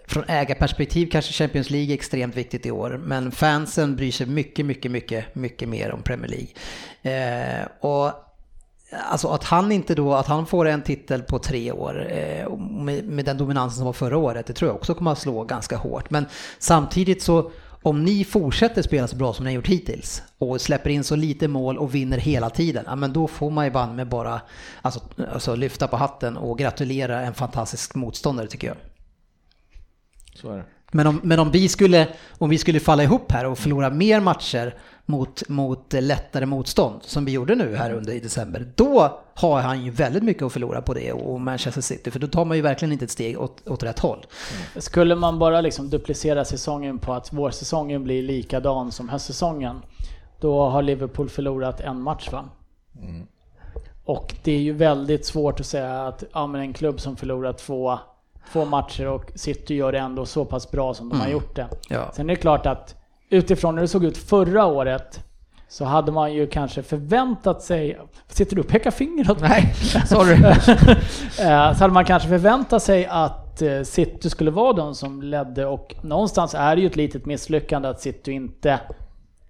från 0.08 0.24
ägarperspektiv 0.28 1.10
kanske 1.12 1.34
Champions 1.34 1.70
League 1.70 1.92
är 1.92 1.94
extremt 1.94 2.36
viktigt 2.36 2.66
i 2.66 2.72
år. 2.72 3.02
Men 3.04 3.32
fansen 3.32 3.96
bryr 3.96 4.12
sig 4.12 4.28
mycket, 4.28 4.66
mycket, 4.66 4.92
mycket, 4.92 5.36
mycket 5.36 5.70
mer 5.70 5.92
om 5.92 6.02
Premier 6.02 6.30
League. 6.32 6.50
Eh, 7.60 7.68
och 7.82 8.12
Alltså 8.92 9.28
att 9.28 9.44
han 9.44 9.72
inte 9.72 9.96
då, 9.96 10.14
att 10.14 10.28
han 10.28 10.46
får 10.46 10.68
en 10.68 10.82
titel 10.82 11.22
på 11.22 11.40
tre 11.40 11.72
år 11.72 12.12
eh, 12.12 12.58
med, 12.58 13.08
med 13.08 13.26
den 13.26 13.38
dominansen 13.38 13.78
som 13.78 13.86
var 13.86 13.94
förra 13.94 14.18
året, 14.18 14.46
det 14.46 14.54
tror 14.54 14.70
jag 14.70 14.76
också 14.76 14.94
kommer 14.94 15.12
att 15.12 15.20
slå 15.20 15.44
ganska 15.44 15.78
hårt. 15.78 16.10
Men 16.10 16.26
samtidigt 16.60 17.22
så, 17.22 17.52
om 17.82 18.04
ni 18.04 18.24
fortsätter 18.24 18.82
spela 18.82 19.08
så 19.08 19.16
bra 19.16 19.34
som 19.34 19.46
ni 19.46 19.52
har 19.52 19.56
gjort 19.56 19.68
hittills 19.68 20.24
och 20.38 20.62
släpper 20.62 20.90
in 20.90 21.04
så 21.04 21.16
lite 21.16 21.48
mål 21.48 21.78
och 21.78 21.96
vinner 21.96 22.18
hela 22.18 22.50
tiden, 22.50 22.84
ja, 22.88 22.96
men 22.96 23.14
då 23.14 23.28
får 23.28 23.52
man 23.52 23.66
ju 23.66 23.72
banne 23.72 23.94
med 23.94 24.10
bara 24.10 24.42
alltså, 24.82 25.02
alltså, 25.34 25.56
lyfta 25.56 25.88
på 25.88 25.98
hatten 25.98 26.38
och 26.38 26.58
gratulera 26.58 27.22
en 27.22 27.34
fantastisk 27.34 27.96
motståndare 27.96 28.48
tycker 28.48 28.68
jag. 28.68 28.78
Så 30.34 30.52
är 30.52 30.58
det. 30.58 30.66
Men 30.92 31.08
om, 31.08 31.20
men 31.24 31.40
om, 31.40 31.52
vi 31.52 31.70
skulle, 31.70 32.08
om 32.38 32.50
vi 32.50 32.58
skulle 32.58 32.80
falla 32.80 33.04
ihop 33.04 33.32
här 33.32 33.46
och 33.46 33.58
förlora 33.58 33.90
mer 33.90 34.20
matcher 34.20 34.76
mot, 35.10 35.50
mot 35.50 35.94
lättare 35.94 36.46
motstånd, 36.46 37.00
som 37.04 37.26
vi 37.26 37.32
gjorde 37.32 37.56
nu 37.56 37.76
här 37.76 37.94
under 37.94 38.14
i 38.14 38.20
december, 38.20 38.68
då 38.76 39.20
har 39.34 39.62
han 39.62 39.84
ju 39.84 39.92
väldigt 39.92 40.24
mycket 40.24 40.44
att 40.44 40.54
förlora 40.54 40.82
på 40.82 40.94
det 40.94 41.14
och 41.14 41.42
Manchester 41.42 41.82
City, 41.82 42.12
för 42.12 42.20
då 42.20 42.28
tar 42.28 42.46
man 42.46 42.58
ju 42.58 42.64
verkligen 42.64 42.92
inte 42.92 43.06
ett 43.06 43.12
steg 43.12 43.40
åt, 43.40 43.68
åt 43.68 43.84
rätt 43.84 44.00
håll. 44.00 44.26
Skulle 44.76 45.16
man 45.16 45.40
bara 45.40 45.62
liksom 45.62 45.90
duplicera 45.90 46.46
säsongen 46.46 47.00
på 47.00 47.14
att 47.14 47.34
vårsäsongen 47.34 48.04
blir 48.04 48.24
likadan 48.24 48.92
som 48.92 49.10
höstsäsongen, 49.10 49.82
då 50.40 50.70
har 50.70 50.82
Liverpool 50.82 51.30
förlorat 51.30 51.82
en 51.82 52.02
match 52.02 52.30
va? 52.32 52.50
Och 54.06 54.36
det 54.44 54.52
är 54.52 54.60
ju 54.60 54.74
väldigt 54.74 55.26
svårt 55.26 55.60
att 55.60 55.66
säga 55.66 56.08
att 56.08 56.24
ja, 56.34 56.48
men 56.48 56.62
en 56.62 56.74
klubb 56.74 57.00
som 57.00 57.16
förlorar 57.16 57.54
två, 57.54 58.00
två 58.52 58.66
matcher 58.66 59.08
och 59.08 59.32
City 59.36 59.76
gör 59.76 59.92
det 59.92 60.00
ändå 60.00 60.26
så 60.26 60.46
pass 60.46 60.72
bra 60.72 60.94
som 60.94 61.10
de 61.10 61.20
har 61.22 61.30
gjort 61.30 61.56
det. 61.56 61.68
Ja. 61.90 62.12
Sen 62.14 62.30
är 62.30 62.36
det 62.36 62.42
klart 62.42 62.66
att 62.66 62.96
utifrån 63.30 63.76
hur 63.76 63.82
det 63.82 63.88
såg 63.88 64.06
ut 64.06 64.18
förra 64.18 64.66
året 64.66 65.24
så 65.70 65.86
hade 65.86 66.12
man 66.12 66.34
ju 66.34 66.48
kanske 66.48 66.84
förväntat 66.84 67.62
sig... 67.62 68.00
Sitter 68.28 68.56
du 68.56 68.62
och 68.62 68.68
pekar 68.68 68.92
finger 68.92 69.32
åt 69.32 69.40
mig? 69.42 69.50
Nej, 69.94 70.06
sorry. 70.08 70.36
Eh, 71.42 71.74
Så 71.74 71.84
hade 71.84 71.94
man 71.94 72.06
kanske 72.06 72.30
förväntat 72.30 72.84
sig 72.84 73.06
att 73.06 73.62
eh, 73.62 73.82
City 73.82 74.30
skulle 74.30 74.52
vara 74.52 74.74
de 74.74 74.96
som 74.96 75.22
ledde 75.22 75.66
och 75.66 75.96
någonstans 76.02 76.56
är 76.56 76.76
det 76.76 76.82
ju 76.82 76.88
ett 76.88 76.96
litet 76.96 77.26
misslyckande 77.26 77.88
att 77.88 78.02
City 78.02 78.32
inte 78.32 78.80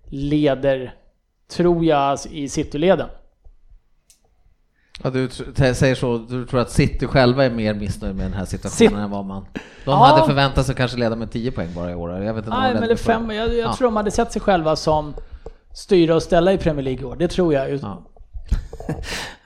leder, 0.05 0.93
tror 1.51 1.85
jag, 1.85 2.19
i 2.31 2.49
City-leden. 2.49 3.07
Ja, 5.03 5.09
du 5.09 5.29
säger 5.73 5.95
så, 5.95 6.17
du 6.17 6.45
tror 6.45 6.59
att 6.59 6.71
City 6.71 7.07
själva 7.07 7.45
är 7.45 7.49
mer 7.49 7.73
missnöjda 7.73 8.15
med 8.15 8.25
den 8.25 8.33
här 8.33 8.45
situationen 8.45 8.89
City- 8.89 9.01
än 9.01 9.11
vad 9.11 9.25
man... 9.25 9.45
De 9.53 9.61
Ja. 9.91 10.05
hade 10.05 10.25
förväntat 10.27 10.65
sig 10.65 10.75
kanske 10.75 10.97
leda 10.97 11.15
med 11.15 11.31
10 11.31 11.51
poäng 11.51 11.73
bara 11.75 11.91
i 11.91 11.95
år. 11.95 12.23
Jag 12.23 12.33
vet 12.33 12.45
inte 12.45 12.57
Nej, 12.59 12.73
men 12.73 12.87
förra. 12.97 12.97
fem, 12.97 13.31
jag, 13.31 13.47
jag 13.47 13.55
Ja. 13.57 13.75
tror 13.75 13.87
de 13.87 13.95
hade 13.95 14.11
sett 14.11 14.31
sig 14.31 14.41
själva 14.41 14.75
som 14.75 15.13
styra 15.73 16.15
och 16.15 16.23
ställa 16.23 16.53
i 16.53 16.57
Premier 16.57 16.83
League 16.83 17.01
i 17.01 17.05
år. 17.05 17.15
Det 17.15 17.27
tror 17.27 17.53
jag. 17.53 17.73
Ja. 17.75 18.03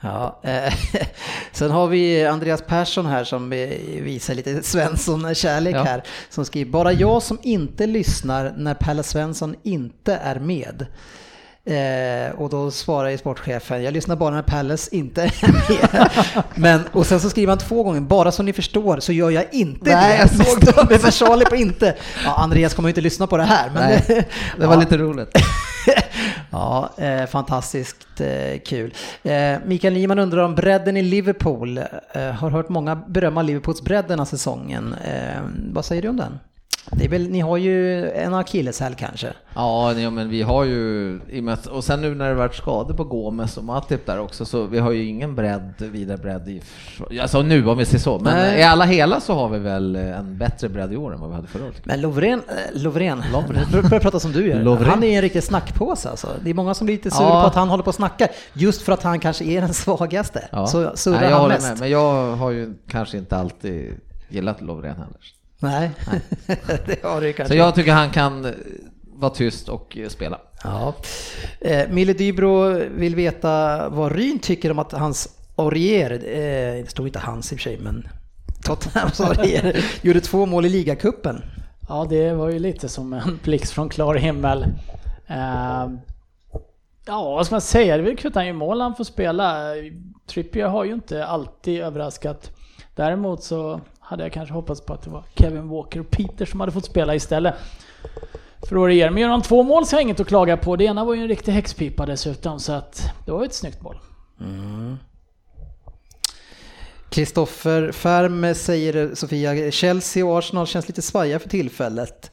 Ja, 0.00 0.40
eh, 0.42 0.74
sen 1.52 1.70
har 1.70 1.86
vi 1.86 2.26
Andreas 2.26 2.62
Persson 2.62 3.06
här 3.06 3.24
som 3.24 3.52
eh, 3.52 3.68
visar 4.02 4.34
lite 4.34 4.62
Svensson-kärlek 4.62 5.74
Ja. 5.76 5.82
här. 5.82 6.02
Som 6.30 6.44
skriver, 6.44 6.70
bara 6.70 6.92
jag 6.92 7.22
som 7.22 7.38
inte 7.42 7.86
lyssnar 7.86 8.54
när 8.56 8.74
Pelle 8.74 9.02
Svensson 9.02 9.54
inte 9.62 10.14
är 10.14 10.38
med. 10.40 10.86
Eh, 11.64 12.34
och 12.40 12.50
då 12.50 12.70
svarar 12.70 13.08
ju 13.08 13.18
sportchefen, 13.18 13.82
jag 13.82 13.94
lyssnar 13.94 14.16
bara 14.16 14.34
när 14.34 14.42
Palace 14.42 14.96
inte 14.96 15.22
är 15.22 15.52
med. 15.52 16.08
Men, 16.54 16.80
och 16.92 17.06
sen 17.06 17.20
så 17.20 17.30
skriver 17.30 17.48
han 17.48 17.58
två 17.58 17.82
gånger, 17.82 18.00
bara 18.00 18.32
så 18.32 18.42
ni 18.42 18.52
förstår 18.52 19.00
så 19.00 19.12
gör 19.12 19.30
jag 19.30 19.44
inte 19.52 19.94
Nej, 19.94 20.12
det. 20.12 20.18
jag 20.18 20.30
såg 20.46 20.62
stor- 20.68 20.90
Med 20.90 21.00
versaler 21.00 21.44
på 21.46 21.56
inte. 21.56 21.94
Ja, 22.24 22.34
Andreas 22.36 22.74
kommer 22.74 22.88
ju 22.88 22.90
inte 22.90 23.00
lyssna 23.00 23.26
på 23.26 23.36
det 23.36 23.42
här. 23.44 23.70
Men 23.74 23.82
Nej, 23.82 24.04
det 24.58 24.66
var 24.66 24.74
Ja. 24.74 24.80
lite 24.80 24.98
roligt. 24.98 25.28
Ja, 26.50 26.90
eh, 26.96 27.26
fantastiskt 27.26 28.20
eh, 28.20 28.58
kul. 28.66 28.94
Eh, 29.22 29.58
Mikael 29.64 29.92
Nyman 29.94 30.18
undrar 30.18 30.42
om 30.42 30.54
bredden 30.54 30.96
i 30.96 31.02
Liverpool. 31.02 31.78
Eh, 32.12 32.22
har 32.22 32.50
hört 32.50 32.68
många 32.68 32.96
berömma 32.96 33.42
Liverpools 33.42 33.82
bredd 33.82 34.04
den 34.08 34.18
här 34.18 34.26
säsongen. 34.26 34.94
Eh, 35.04 35.40
vad 35.72 35.84
säger 35.84 36.02
du 36.02 36.08
om 36.08 36.16
den? 36.16 36.38
Det 36.90 37.04
är 37.04 37.08
väl, 37.08 37.28
ni 37.30 37.40
har 37.40 37.56
ju 37.56 38.10
en 38.10 38.34
akilleshäl 38.34 38.94
kanske? 38.94 39.32
Ja, 39.54 39.92
ja, 39.92 40.10
men 40.10 40.28
vi 40.28 40.42
har 40.42 40.64
ju, 40.64 41.20
och 41.70 41.84
sen 41.84 42.00
nu 42.00 42.14
när 42.14 42.28
det 42.28 42.34
varit 42.34 42.54
skador 42.54 42.94
på 42.94 43.04
Gomes 43.04 43.56
och 43.56 43.64
Matip 43.64 44.06
där 44.06 44.18
också, 44.20 44.44
så 44.44 44.66
vi 44.66 44.78
har 44.78 44.90
ju 44.92 45.04
ingen 45.04 45.34
bredd, 45.34 45.72
vidare 45.78 46.18
bredd 46.18 46.48
i, 46.48 46.62
alltså 47.20 47.42
nu 47.42 47.66
om 47.68 47.78
vi 47.78 47.84
ser 47.84 47.98
så, 47.98 48.18
men 48.18 48.34
Nej. 48.36 48.60
i 48.60 48.62
alla 48.62 48.84
hela 48.84 49.20
så 49.20 49.34
har 49.34 49.48
vi 49.48 49.58
väl 49.58 49.96
en 49.96 50.38
bättre 50.38 50.68
bredd 50.68 50.92
i 50.92 50.96
år 50.96 51.14
än 51.14 51.20
vad 51.20 51.28
vi 51.30 51.34
hade 51.36 51.48
förra 51.48 51.64
året. 51.64 51.86
Men 51.86 52.00
Lovren, 52.00 52.42
eh, 52.48 52.82
Lovren, 52.82 53.22
du 53.72 53.82
börjar 53.88 54.00
prata 54.00 54.20
som 54.20 54.32
du 54.32 54.48
gör. 54.48 54.62
Lovren. 54.62 54.90
Han 54.90 55.02
är 55.02 55.16
en 55.16 55.22
riktig 55.22 55.42
snackpåse 55.42 56.10
alltså. 56.10 56.28
Det 56.44 56.50
är 56.50 56.54
många 56.54 56.74
som 56.74 56.84
blir 56.86 56.96
lite 56.96 57.10
sura 57.10 57.28
Ja. 57.28 57.40
på 57.40 57.46
att 57.46 57.54
han 57.54 57.68
håller 57.68 57.84
på 57.84 57.88
och 57.88 57.94
snackar. 57.94 58.28
Just 58.52 58.82
för 58.82 58.92
att 58.92 59.02
han 59.02 59.20
kanske 59.20 59.44
är 59.44 59.60
den 59.60 59.74
svagaste. 59.74 60.48
Ja. 60.52 60.66
Så 60.66 60.92
surrar 60.96 61.20
Nej, 61.20 61.30
jag 61.30 61.36
han 61.38 61.48
mest. 61.48 61.68
med, 61.68 61.80
men 61.80 61.90
jag 61.90 62.36
har 62.36 62.50
ju 62.50 62.74
kanske 62.88 63.18
inte 63.18 63.36
alltid 63.36 63.94
gillat 64.28 64.60
Lovren 64.60 64.96
heller. 64.96 65.16
Nej, 65.62 65.90
det 66.86 67.02
har 67.02 67.20
du 67.20 67.32
kanske. 67.32 67.54
Så 67.54 67.58
jag 67.58 67.74
tycker 67.74 67.92
han 67.92 68.10
kan 68.10 68.44
eh, 68.44 68.52
vara 69.04 69.30
tyst 69.30 69.68
och 69.68 69.98
eh, 69.98 70.08
spela. 70.08 70.38
Ja. 70.64 70.94
Eh, 71.60 71.88
Mille 71.88 72.12
Dybro 72.12 72.68
vill 72.94 73.14
veta 73.14 73.88
vad 73.88 74.12
Ryn 74.12 74.38
tycker 74.38 74.70
om 74.70 74.78
att 74.78 74.92
hans 74.92 75.28
Aurier, 75.56 76.10
eh, 76.10 76.82
det 76.82 76.90
stod 76.90 77.06
inte 77.06 77.18
hans 77.18 77.52
i 77.52 77.54
och 77.54 77.58
för 77.58 77.62
sig, 77.62 77.78
men 77.78 78.08
Tottenhams 78.64 79.20
Aurier 79.20 79.84
gjorde 80.02 80.20
två 80.20 80.46
mål 80.46 80.66
i 80.66 80.68
ligacupen. 80.68 81.42
Ja, 81.88 82.06
det 82.10 82.32
var 82.32 82.48
ju 82.48 82.58
lite 82.58 82.88
som 82.88 83.12
en 83.12 83.38
blixt 83.42 83.72
från 83.72 83.88
klar 83.88 84.14
himmel. 84.14 84.62
Eh, 85.26 85.88
ja, 87.06 87.30
vad 87.30 87.46
ska 87.46 87.54
man 87.54 87.60
säga? 87.60 87.96
Det 87.96 88.02
är 88.02 88.04
väl 88.04 88.16
kul 88.16 88.28
att 88.28 88.34
han 88.34 88.46
gör 88.46 88.52
mål 88.52 88.80
han 88.80 88.94
får 88.94 89.04
spela. 89.04 89.64
Trippier 90.26 90.68
har 90.68 90.84
ju 90.84 90.92
inte 90.92 91.26
alltid 91.26 91.80
överraskat. 91.80 92.50
Däremot 92.94 93.42
så 93.42 93.80
hade 94.02 94.22
jag 94.22 94.32
kanske 94.32 94.54
hoppats 94.54 94.80
på 94.80 94.92
att 94.92 95.02
det 95.02 95.10
var 95.10 95.24
Kevin 95.34 95.68
Walker 95.68 96.00
och 96.00 96.10
Peter 96.10 96.46
som 96.46 96.60
hade 96.60 96.72
fått 96.72 96.84
spela 96.84 97.14
istället. 97.14 97.54
För 98.68 98.76
Aurier. 98.76 99.10
Men 99.10 99.22
gör 99.22 99.28
han 99.28 99.42
två 99.42 99.62
mål 99.62 99.86
så 99.86 99.96
har 99.96 100.00
jag 100.00 100.02
inget 100.02 100.20
att 100.20 100.26
klaga 100.26 100.56
på. 100.56 100.76
Det 100.76 100.84
ena 100.84 101.04
var 101.04 101.14
ju 101.14 101.22
en 101.22 101.28
riktig 101.28 101.52
häxpipa 101.52 102.06
dessutom, 102.06 102.60
så 102.60 102.72
att 102.72 103.12
det 103.26 103.32
var 103.32 103.40
ju 103.40 103.46
ett 103.46 103.54
snyggt 103.54 103.82
mål. 103.82 103.96
Kristoffer 107.08 107.92
Färm 107.92 108.54
säger 108.54 109.14
Sofia, 109.14 109.70
Chelsea 109.70 110.26
och 110.26 110.38
Arsenal 110.38 110.66
känns 110.66 110.88
lite 110.88 111.02
svajiga 111.02 111.38
för 111.38 111.48
tillfället. 111.48 112.30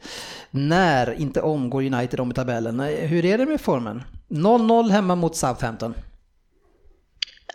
När, 0.51 1.13
inte 1.21 1.41
om, 1.41 1.69
går 1.69 1.83
United 1.83 2.19
om 2.19 2.31
i 2.31 2.33
tabellen. 2.33 2.79
Hur 2.79 3.25
är 3.25 3.37
det 3.37 3.45
med 3.45 3.61
formen? 3.61 4.03
0-0 4.29 4.89
hemma 4.89 5.15
mot 5.15 5.35
Southampton. 5.35 5.93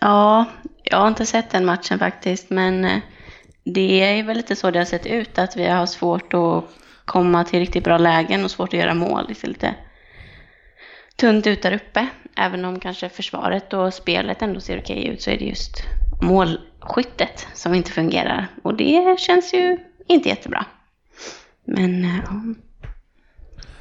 Ja, 0.01 0.45
jag 0.83 0.99
har 0.99 1.09
inte 1.09 1.27
sett 1.27 1.51
den 1.51 1.65
matchen 1.65 1.99
faktiskt, 1.99 2.51
men 2.51 2.85
eh, 2.85 2.99
det 3.65 4.01
är 4.01 4.23
väl 4.23 4.37
lite 4.37 4.57
så 4.57 4.71
det 4.71 4.79
har 4.79 4.87
sett 4.87 5.07
ut, 5.07 5.39
att 5.39 5.57
vi 5.57 5.67
har 5.67 5.87
svårt 5.87 6.35
att 6.35 6.65
komma 7.05 7.45
till 7.45 7.59
riktigt 7.59 7.85
bra 7.85 7.99
lägen 7.99 8.45
och 8.45 8.51
svårt 8.51 8.75
att 8.75 8.81
göra 8.81 8.95
mål. 8.95 9.25
Det 9.29 9.35
ser 9.35 9.49
lite 9.49 9.75
tunt 11.17 11.47
ut 11.47 11.63
där 11.63 11.73
uppe. 11.73 12.07
Även 12.37 12.65
om 12.65 12.81
kanske 12.81 13.09
försvaret 13.09 13.73
och 13.73 13.95
spelet 13.95 14.43
ändå 14.43 14.61
ser 14.61 14.79
okej 14.79 15.07
ut 15.07 15.23
så 15.23 15.31
är 15.31 15.39
det 15.39 15.45
just 15.45 15.83
målskyttet 16.23 17.47
som 17.55 17.75
inte 17.75 17.91
fungerar. 17.91 18.49
Och 18.63 18.75
det 18.75 19.21
känns 19.21 19.55
ju 19.55 19.79
inte 20.07 20.29
jättebra. 20.29 20.65
Men 21.65 22.05
eh, 22.05 22.17
ja, 22.25 22.55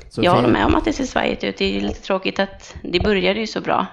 Så 0.10 0.22
jag 0.24 0.32
håller 0.32 0.50
med 0.50 0.66
om 0.66 0.76
att 0.76 0.86
det 0.86 0.94
ser 0.94 1.04
svajigt 1.04 1.44
ut. 1.44 1.58
Det 1.58 1.78
är 1.78 1.82
lite 1.82 2.02
tråkigt 2.02 2.40
att 2.40 2.76
det 2.84 3.00
började 3.00 3.40
ju 3.40 3.48
så 3.48 3.62
bra 3.62 3.86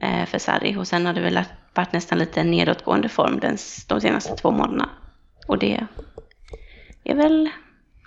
eh, 0.00 0.24
för 0.24 0.38
Sarri 0.38 0.76
och 0.76 0.88
sen 0.88 1.06
har 1.06 1.12
det 1.12 1.20
väl 1.20 1.40
varit 1.76 1.92
nästan 1.92 2.18
lite 2.18 2.44
nedåtgående 2.44 3.08
form 3.08 3.40
de 3.86 4.00
senaste 4.00 4.36
två 4.36 4.50
månaderna. 4.50 4.88
Och 5.46 5.58
det 5.58 5.86
är 7.04 7.14
väl 7.14 7.48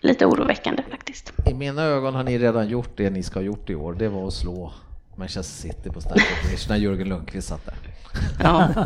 lite 0.02 0.26
oroväckande 0.26 0.84
faktiskt. 0.92 1.34
I 1.46 1.54
mina 1.54 1.84
ögon 1.84 2.16
har 2.16 2.24
ni 2.24 2.38
redan 2.40 2.68
gjort 2.70 2.90
det 2.98 3.10
ni 3.10 3.24
ska 3.24 3.40
ha 3.40 3.44
gjort 3.44 3.70
i 3.70 3.76
år. 3.76 3.94
Det 3.94 4.10
var 4.10 4.28
att 4.28 4.34
slå 4.34 4.74
Manchester 5.16 5.44
City 5.70 5.90
på 5.90 6.02
Stamford 6.02 6.48
Bridge 6.48 6.66
när 6.70 6.76
Jörgen 6.76 7.10
Lundqvist 7.10 7.48
satt 7.48 7.66
där. 7.66 7.76
Ja, 8.44 8.70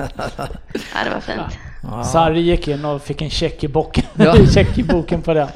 ja 0.93 1.03
det 1.03 1.09
var 1.09 1.19
fint. 1.19 1.59
Sarri 2.07 2.41
gick 2.41 2.67
in 2.67 2.85
och 2.85 3.01
fick 3.01 3.21
en 3.21 3.29
check 3.29 3.63
i 3.63 3.67
boken, 3.67 4.03
Ja. 4.15 4.45
check 4.53 4.77
i 4.77 4.83
boken 4.83 5.21
på 5.21 5.33
det. 5.33 5.49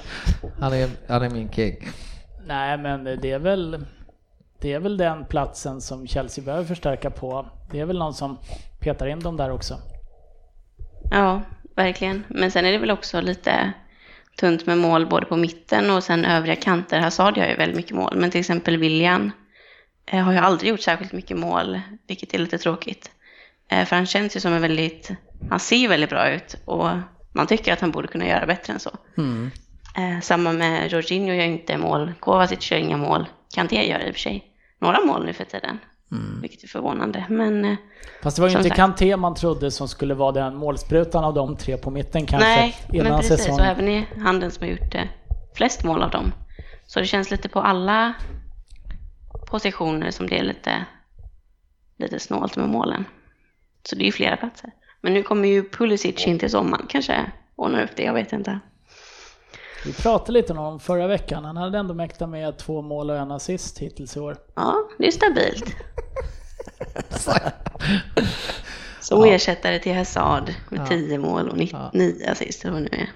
Han 0.59 0.73
är, 0.73 0.89
han 1.07 1.21
är 1.23 1.29
min 1.29 1.49
king. 1.51 1.75
Nej, 2.47 2.77
men 2.77 3.03
det 3.03 3.31
är 3.31 3.39
väl 3.39 3.85
det 4.61 4.73
är 4.73 4.79
väl 4.79 4.97
den 4.97 5.25
platsen 5.25 5.81
som 5.81 6.07
Chelsea 6.07 6.43
behöver 6.45 6.65
förstärka 6.65 7.09
på. 7.09 7.45
Det 7.71 7.79
är 7.79 7.85
väl 7.85 7.97
någon 7.99 8.13
som 8.13 8.37
petar 8.79 9.07
in 9.07 9.19
dem 9.19 9.37
där 9.37 9.51
också. 9.51 9.79
Ja, 11.11 11.41
verkligen. 11.75 12.23
Men 12.27 12.51
sen 12.51 12.65
är 12.65 12.71
det 12.71 12.77
väl 12.77 12.91
också 12.91 13.21
lite 13.21 13.73
tunt 14.39 14.65
med 14.65 14.77
mål 14.77 15.05
både 15.05 15.25
på 15.25 15.35
mitten 15.35 15.91
och 15.91 16.03
sen 16.03 16.25
övriga 16.25 16.55
kanter. 16.55 16.99
Hazard 16.99 17.37
gör 17.37 17.47
ju 17.47 17.55
väldigt 17.55 17.77
mycket 17.77 17.95
mål, 17.95 18.13
men 18.17 18.31
till 18.31 18.39
exempel 18.39 18.77
William 18.77 19.31
eh, 20.05 20.19
har 20.23 20.31
ju 20.31 20.37
aldrig 20.37 20.69
gjort 20.69 20.81
särskilt 20.81 21.11
mycket 21.11 21.37
mål, 21.37 21.81
vilket 22.07 22.33
är 22.33 22.37
lite 22.37 22.57
tråkigt. 22.57 23.11
Eh, 23.69 23.85
För 23.85 23.95
han 23.95 24.05
känns 24.05 24.35
ju 24.35 24.39
som 24.39 24.53
en 24.53 24.61
väldigt, 24.61 25.11
han 25.49 25.59
ser 25.59 25.75
ju 25.77 25.87
väldigt 25.87 26.09
bra 26.09 26.29
ut 26.29 26.55
och 26.65 26.89
man 27.31 27.47
tycker 27.47 27.73
att 27.73 27.81
han 27.81 27.91
borde 27.91 28.07
kunna 28.07 28.27
göra 28.27 28.45
bättre 28.45 28.73
än 28.73 28.79
så. 28.79 28.91
Eh, 29.97 30.19
Samma 30.21 30.51
med 30.51 30.91
Jorginho 30.91 31.33
gör 31.33 31.43
inte 31.43 31.77
mål, 31.77 32.13
Kovacic 32.19 32.71
gör 32.71 32.77
inga 32.77 32.97
mål, 32.97 33.25
Kanté 33.55 33.89
gör 33.89 33.99
i 33.99 34.09
och 34.09 34.13
för 34.13 34.19
sig 34.19 34.43
några 34.79 35.05
mål 35.05 35.25
nu 35.25 35.33
för 35.33 35.43
tiden, 35.43 35.79
vilket 36.41 36.63
är 36.63 36.67
förvånande. 36.67 37.25
Men 37.29 37.65
eh, 37.65 37.75
Fast 38.23 38.35
det 38.37 38.41
var 38.41 38.49
ju 38.49 38.57
inte. 38.57 38.69
Kanté 38.69 39.17
man 39.17 39.35
trodde 39.35 39.71
som 39.71 39.87
skulle 39.87 40.13
vara 40.13 40.31
den 40.31 40.55
målsprutan 40.55 41.23
av 41.23 41.33
de 41.33 41.57
tre 41.57 41.77
på 41.77 41.91
mitten 41.91 42.25
kanske 42.25 42.47
Nej, 42.47 42.75
men 42.89 43.05
precis. 43.05 43.37
säsongen. 43.37 43.59
Och 43.59 43.65
även 43.65 43.87
i 43.87 44.07
handen 44.17 44.51
som 44.51 44.63
har 44.63 44.71
gjort 44.71 44.95
eh, 44.95 45.01
flest 45.55 45.83
mål 45.83 46.03
av 46.03 46.11
dem. 46.11 46.31
Så 46.85 46.99
det 46.99 47.05
känns 47.05 47.31
lite 47.31 47.49
på 47.49 47.61
alla 47.61 48.13
positioner 49.49 50.11
som 50.11 50.27
det 50.27 50.39
är 50.39 50.43
lite, 50.43 50.85
lite 51.97 52.19
snålt 52.19 52.55
med 52.55 52.69
målen. 52.69 53.05
Så 53.83 53.95
det 53.95 54.03
är 54.03 54.05
ju 54.05 54.11
flera 54.11 54.37
platser. 54.37 54.71
Men 55.01 55.13
nu 55.13 55.23
kommer 55.23 55.47
ju 55.47 55.69
Pulisic 55.69 56.27
in 56.27 56.39
till 56.39 56.49
sommaren. 56.49 56.85
Kanske 56.89 57.31
ordnar 57.55 57.83
upp 57.83 57.95
det, 57.95 58.03
jag 58.03 58.13
vet 58.13 58.33
inte. 58.33 58.59
Vi 59.87 59.93
pratade 59.93 60.31
lite 60.31 60.53
om 60.53 60.57
honom 60.59 60.79
förra 60.79 61.07
veckan. 61.07 61.45
Han 61.45 61.57
hade 61.57 61.77
ändå 61.77 61.93
mäktat 61.93 62.29
med 62.29 62.57
två 62.57 62.81
mål 62.81 63.09
och 63.09 63.17
en 63.17 63.31
assist 63.31 63.77
hittills 63.79 64.17
i 64.17 64.19
år. 64.19 64.37
Ja, 64.55 64.75
det 64.97 65.07
är 65.07 65.11
stabilt. 65.11 65.75
Så 69.01 69.25
ersättare 69.25 69.79
till 69.79 69.95
Hazard 69.95 70.53
med 70.69 70.87
10 70.87 71.17
mål 71.17 71.49
och 71.49 71.57
9 71.93 72.31
assist 72.31 72.63
eller 72.63 72.73
vad 72.73 72.81
nu 72.81 72.89
är. 72.91 73.09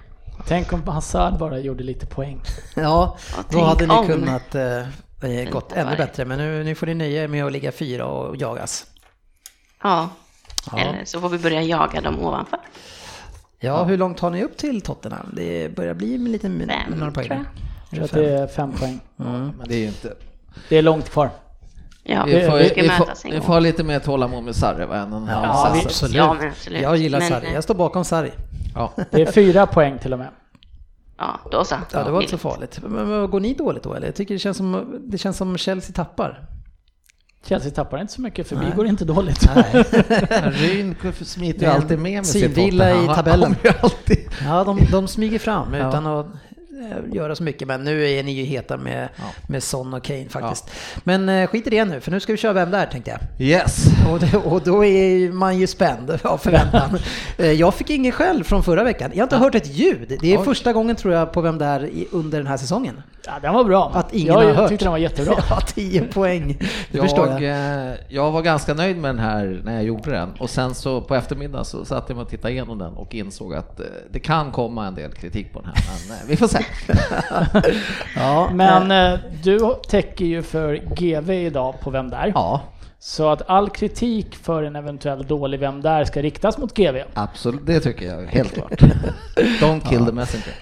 Tänk 0.47 0.74
om 0.74 0.88
Hazard 0.88 1.38
bara 1.38 1.59
gjorde 1.59 1.84
lite 1.84 2.05
poäng. 2.05 2.41
Ja, 2.76 3.17
Ja, 3.38 3.43
då 3.49 3.59
hade 3.59 3.88
ni 3.88 3.93
om. 3.93 4.07
kunnat 4.07 4.55
eh, 4.55 4.78
eh, 5.24 5.49
gått 5.51 5.72
ännu 5.74 5.95
bättre. 5.95 6.26
Men 6.26 6.38
nu, 6.38 6.63
nu 6.63 6.76
får 6.76 6.86
ni 6.88 6.93
nöja 6.93 7.24
er 7.24 7.28
med 7.28 7.45
att 7.45 7.51
ligga 7.51 7.72
fyra 7.72 8.05
och 8.05 8.36
jagas. 8.38 8.86
Ja. 9.84 10.09
Ja. 10.72 10.78
eller 10.80 11.05
så 11.05 11.22
får 11.22 11.30
vi 11.30 11.38
börja 11.38 11.61
jaga 11.61 12.01
dem 12.01 12.19
ovanför. 12.19 12.59
Ja, 13.64 13.84
hur 13.84 13.97
långt 13.97 14.20
har 14.20 14.30
ni 14.30 14.43
upp 14.43 14.57
till 14.57 14.82
Tottenham? 14.82 15.32
Det 15.34 15.76
börjar 15.76 15.93
bli 15.93 16.16
en 16.16 16.32
liten 16.32 16.57
min- 16.57 16.68
Fem, 16.68 16.99
några 16.99 17.12
poäng. 17.12 17.26
tror 17.28 17.38
jag. 17.91 18.01
Jag 18.01 18.09
tror 18.09 18.20
att 18.24 18.28
det 18.28 18.34
är 18.39 18.47
fem 18.47 18.72
poäng. 18.72 18.99
Men 19.16 19.53
det 19.66 19.76
är 19.76 19.80
ju 19.80 19.88
inte... 19.88 20.14
Det 20.70 20.78
är 20.78 20.82
långt 20.82 21.09
kvar. 21.09 21.30
Ja, 22.03 22.24
Vi 22.26 22.32
får, 22.45 22.57
vi 22.57 22.72
vi 22.82 22.89
får, 22.89 23.30
vi 23.32 23.41
får 23.41 23.53
ha 23.53 23.59
lite 23.59 23.84
mer 23.84 23.99
tålamod 23.99 24.43
med 24.43 24.55
Sarri 24.55 24.86
va, 24.86 24.95
än 24.97 25.14
en 25.14 25.28
Ja, 25.28 25.72
vi- 25.74 25.82
absolut. 25.86 26.16
Ja, 26.16 26.34
men 26.34 26.47
absolut. 26.49 26.82
Jag 26.82 26.97
gillar 26.97 27.20
Men, 27.20 27.30
Sarri. 27.30 27.47
eh, 27.47 27.53
Jag 27.53 27.64
står 27.64 27.76
bakom 27.76 28.05
Sarri. 28.05 28.32
Ja. 28.76 28.91
Det 29.12 29.22
är 29.22 29.32
fyra 29.32 29.66
poäng 29.68 29.97
till 29.99 30.14
och 30.14 30.20
med. 30.20 30.28
Ja, 31.18 31.39
då 31.51 31.64
så. 31.64 31.76
Ja, 31.93 32.03
det 32.03 32.12
var 32.12 32.22
inte 32.22 32.32
så 32.32 32.38
farligt. 32.38 32.80
Men, 32.88 33.07
men 33.09 33.30
går 33.30 33.39
ni 33.39 33.53
dåligt 33.53 33.84
då 33.84 33.93
eller? 33.93 34.07
Jag 34.07 34.16
tycker 34.16 34.34
det 34.36 34.39
känns 34.39 34.57
som, 34.57 34.99
det 35.07 35.18
känns 35.18 35.38
som 35.38 35.57
Chelsea 35.57 35.93
tappar. 35.93 36.45
Chelsea 37.48 37.72
tappar 37.72 38.02
inte 38.02 38.14
så 38.14 38.22
mycket 38.22 38.48
för 38.48 38.56
Nej. 38.56 38.66
vi 38.66 38.76
går 38.76 38.88
inte 38.88 39.06
dåligt. 39.06 39.44
Ryn 40.44 40.96
smiter 41.26 41.66
ju 41.66 41.72
alltid 41.72 42.00
med 42.00 42.12
med 42.12 42.26
sitt 42.26 42.42
synvilla 42.42 42.86
Tottenham. 42.86 43.12
i 43.12 43.16
tabellen. 43.16 43.56
Ja, 44.44 44.64
de, 44.64 44.80
de 44.92 45.08
smyger 45.08 45.39
fram 45.39 45.74
utan 45.74 46.08
att 46.08 46.28
göra 47.14 47.36
så 47.36 47.44
mycket. 47.44 47.68
Men 47.68 47.84
nu 47.84 48.10
är 48.10 48.24
ni 48.24 48.32
ju 48.32 48.44
heta 48.44 48.78
med, 48.78 49.10
Ja. 49.16 49.24
med 49.48 49.64
Son 49.64 49.94
och 49.94 50.04
Kane 50.04 50.30
faktiskt. 50.30 50.70
Men 51.04 51.30
eh, 51.30 51.48
skit 51.48 51.68
i 51.68 51.70
det 51.70 51.86
nu, 51.86 52.00
för 52.02 52.12
nu 52.12 52.20
ska 52.20 52.32
vi 52.34 52.38
köra 52.38 52.54
Vem 52.54 52.72
där 52.72 52.86
tänkte 52.86 53.12
jag. 53.12 53.48
Yes! 53.48 53.86
Och, 54.10 54.52
och 54.54 54.62
då 54.62 54.86
är 54.86 55.32
man 55.32 55.58
ju 55.60 55.68
spänd 55.68 56.12
av 56.24 56.38
förväntan. 56.38 56.90
Eh, 57.38 57.52
jag 57.52 57.74
fick 57.74 57.90
ingen 57.90 58.12
själv 58.12 58.44
från 58.44 58.64
förra 58.64 58.84
veckan. 58.84 59.12
Jag 59.14 59.20
har 59.20 59.24
inte 59.24 59.38
hört 59.38 59.56
ett 59.56 59.68
ljud. 59.76 60.18
Det 60.22 60.34
är 60.34 60.40
Oj. 60.40 60.46
första 60.46 60.74
gången 60.74 60.96
tror 60.96 61.14
jag 61.14 61.34
på 61.34 61.42
Vem 61.42 61.58
där 61.58 61.90
under 62.12 62.38
den 62.38 62.48
här 62.48 62.58
säsongen. 62.58 63.02
Ja, 63.26 63.32
den 63.42 63.54
var 63.54 63.64
bra. 63.64 63.92
Att 63.94 64.14
ingen 64.14 64.28
jag 64.28 64.34
har 64.44 64.54
hört. 64.54 64.70
tyckte 64.70 64.86
den 64.86 64.92
var 64.92 64.98
jättebra. 64.98 65.34
Ja, 65.50 65.60
10 65.62 66.02
poäng. 66.02 66.58
Det 66.92 66.98
förstår 67.02 67.28
jag. 67.28 67.42
Jag, 67.42 67.88
eh, 67.92 67.96
jag 68.10 68.32
var 68.32 68.42
ganska 68.42 68.74
nöjd 68.74 68.98
med 68.98 69.10
den 69.10 69.20
här 69.20 69.62
när 69.66 69.74
jag 69.74 69.84
gjorde 69.84 70.12
den 70.12 70.30
och 70.40 70.50
sen 70.50 70.76
så 70.76 71.02
på 71.02 71.16
eftermiddagen 71.16 71.66
så 71.66 71.86
satt 71.86 72.10
jag 72.10 72.18
och 72.18 72.30
tittade 72.30 72.54
igenom 72.54 72.78
den 72.78 72.94
och 72.94 73.16
insåg 73.16 73.54
att 73.54 73.80
eh, 73.80 73.86
det 74.12 74.20
kan 74.20 74.52
komma 74.52 74.88
en 74.88 74.96
del 74.96 75.12
kritik 75.12 75.54
på 75.54 75.62
den 75.62 75.72
här, 75.76 75.84
men 76.10 76.18
eh, 76.18 76.24
vi 76.28 76.36
får 76.38 76.48
se. 76.48 76.66
Ja, 78.15 78.49
Men 78.53 78.91
eh, 78.91 79.19
du 79.43 79.59
täcker 79.89 80.26
ju 80.26 80.41
för 80.41 80.76
GV 80.76 81.30
idag 81.32 81.76
på 81.82 81.89
Vem 81.89 82.09
där? 82.09 82.32
Ja, 82.36 82.61
Så 83.04 83.30
att 83.30 83.49
all 83.49 83.70
kritik 83.70 84.36
för 84.36 84.64
en 84.64 84.76
eventuell 84.76 85.26
dålig 85.28 85.60
Vem 85.60 85.82
där 85.82 86.06
ska 86.06 86.22
riktas 86.22 86.58
mot 86.58 86.74
GV. 86.78 86.97
absolut, 87.14 87.66
det 87.66 87.80
tycker 87.80 88.06
jag 88.06 88.26
helt 88.28 88.54
klart. 88.54 88.72
Don't 89.62 89.89
kill 89.89 90.06
the 90.06 90.12
messenger. 90.12 90.54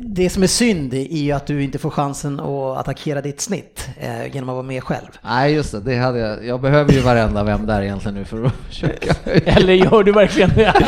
Det 0.00 0.30
som 0.30 0.42
är 0.42 0.46
synd 0.46 0.94
är 0.94 0.98
ju 1.16 1.32
att 1.32 1.46
du 1.46 1.62
inte 1.64 1.78
får 1.78 1.90
chansen 1.90 2.40
att 2.40 2.78
attackera 2.78 3.20
ditt 3.20 3.40
snitt 3.40 3.88
eh, 4.00 4.26
genom 4.34 4.48
att 4.48 4.52
vara 4.52 4.62
med 4.62 4.82
själv. 4.84 5.06
Nej 5.24 5.54
just 5.54 5.72
det, 5.72 5.80
det 5.80 5.96
hade 5.96 6.18
jag. 6.18 6.46
Jag 6.46 6.60
behöver 6.60 6.92
ju 6.92 7.00
varenda 7.00 7.44
vem 7.44 7.66
där 7.66 7.82
egentligen 7.82 8.14
nu 8.14 8.24
för 8.24 8.44
att 8.44 8.52
försöka. 8.68 9.14
Eller 9.30 9.72
gör 9.72 10.02
du 10.02 10.12
verkligen 10.12 10.50
det? 10.54 10.72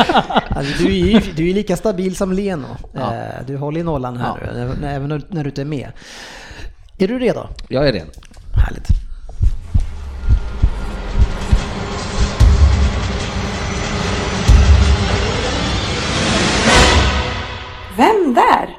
Alltså, 0.49 0.82
du, 0.82 1.01
är 1.01 1.07
ju, 1.07 1.20
du 1.37 1.51
är 1.51 1.55
lika 1.55 1.76
stabil 1.76 2.16
som 2.16 2.32
Leno. 2.32 2.66
Ja. 2.93 3.14
Eh, 3.14 3.20
Du 3.47 3.57
håller 3.57 3.80
i 3.80 3.82
nollan 3.84 4.16
här 4.16 4.34
Ja. 4.47 4.53
nu, 4.80 4.87
även 4.87 5.09
när- 5.09 5.22
när 5.28 5.45
du 5.45 5.51
inte 5.51 5.61
är 5.61 5.64
med. 5.66 5.89
Är 6.99 7.09
du 7.09 7.18
redo? 7.18 7.47
Jag 7.68 7.89
är 7.89 7.93
redo. 7.93 8.11
Härligt. 8.55 8.89
Vem 17.97 18.34
där? 18.34 18.78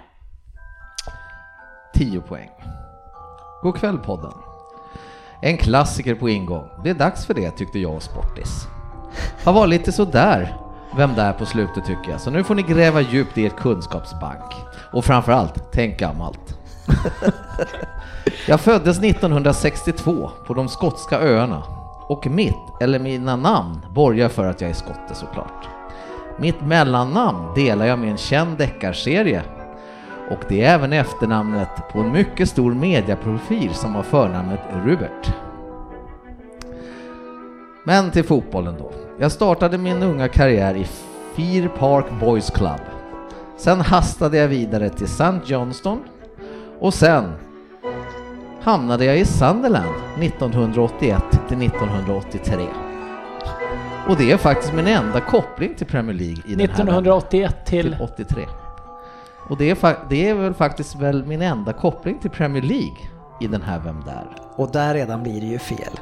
10 1.94 2.22
poäng. 2.22 2.50
God 3.62 3.76
kväll 3.76 3.98
podden. 3.98 4.34
En 5.42 5.58
klassiker 5.58 6.16
på 6.16 6.30
ingång. 6.30 6.70
Det 6.84 6.90
är 6.90 6.94
dags 6.94 7.26
för 7.26 7.34
det 7.34 7.52
tyckte 7.52 7.80
jag 7.80 7.96
och 7.96 8.04
Sportis. 8.04 8.68
Har 9.44 9.54
varit 9.54 9.70
lite 9.70 9.92
sådär, 9.92 10.58
vem 10.98 11.16
där 11.16 11.34
på 11.34 11.46
slutet 11.46 11.86
tycker 11.86 12.12
jag. 12.12 12.22
Så 12.22 12.32
nu 12.32 12.44
får 12.44 12.56
ni 12.56 12.62
gräva 12.62 13.02
djupt 13.02 13.38
i 13.38 13.46
ert 13.46 13.58
kunskapsbank. 13.58 14.54
Och 14.94 15.06
framförallt, 15.06 15.72
tänk 15.72 16.00
gammalt. 16.00 16.58
Jag 18.48 18.62
föddes 18.62 19.00
1962 19.00 20.32
på 20.48 20.54
de 20.54 20.70
skotska 20.70 21.20
öarna. 21.20 21.64
Och 22.10 22.28
mitt, 22.28 22.82
eller 22.82 23.00
mina 23.00 23.36
namn, 23.36 23.86
borgar 23.96 24.30
för 24.30 24.46
att 24.46 24.62
jag 24.62 24.70
är 24.70 24.74
skotte 24.74 25.16
såklart. 25.16 25.77
Mitt 26.40 26.62
mellannamn 26.62 27.54
delar 27.56 27.86
jag 27.86 28.00
med 28.00 28.12
en 28.12 28.18
känd 28.18 28.58
deckarserie 28.58 29.42
och 30.32 30.40
det 30.50 30.64
är 30.64 30.74
även 30.74 30.94
efternamnet 30.94 31.70
på 31.92 32.00
en 32.00 32.12
mycket 32.12 32.50
stor 32.50 32.74
mediaprofil 32.74 33.74
som 33.74 33.96
har 33.96 34.04
förnamnet 34.04 34.60
Rubert. 34.86 35.34
Men 37.84 38.12
till 38.12 38.24
fotbollen 38.24 38.76
då. 38.78 38.92
Jag 39.20 39.32
startade 39.32 39.78
min 39.78 40.04
unga 40.04 40.28
karriär 40.28 40.76
i 40.76 40.88
Fear 41.36 41.68
Park 41.68 42.06
Boys 42.20 42.50
Club. 42.50 42.82
Sen 43.58 43.82
hastade 43.82 44.38
jag 44.38 44.48
vidare 44.48 44.90
till 44.90 45.06
St. 45.06 45.40
Johnston 45.46 46.00
och 46.80 46.94
sen 46.94 47.32
hamnade 48.62 49.06
jag 49.06 49.20
i 49.20 49.26
Sunderland 49.26 49.96
1981 50.20 51.24
till 51.48 51.62
1983. 51.62 52.87
Och 54.10 54.18
det 54.18 54.32
är 54.32 54.38
faktiskt 54.38 54.74
min 54.74 54.88
enda 54.88 55.22
koppling 55.22 55.76
till 55.76 55.88
Premier 55.88 56.16
League 56.16 56.44
i 56.48 56.56
den 56.56 56.60
här 56.60 56.66
1981 56.66 57.66
till... 57.66 57.84
till 57.84 58.02
83. 58.02 58.46
Och 59.50 59.58
det 59.58 59.70
är, 59.70 59.96
det 60.10 60.30
är 60.30 60.34
väl 60.34 60.54
faktiskt 60.54 60.96
väl 60.96 61.26
min 61.26 61.42
enda 61.42 61.74
koppling 61.74 62.20
till 62.20 62.30
Premier 62.30 62.64
League 62.64 62.98
i 63.42 63.48
den 63.48 63.62
här 63.62 63.80
Vem 63.80 64.04
där? 64.06 64.26
Och 64.56 64.72
där 64.72 64.94
redan 64.94 65.24
blir 65.24 65.42
det 65.42 65.48
ju 65.48 65.60
fel. 65.60 66.00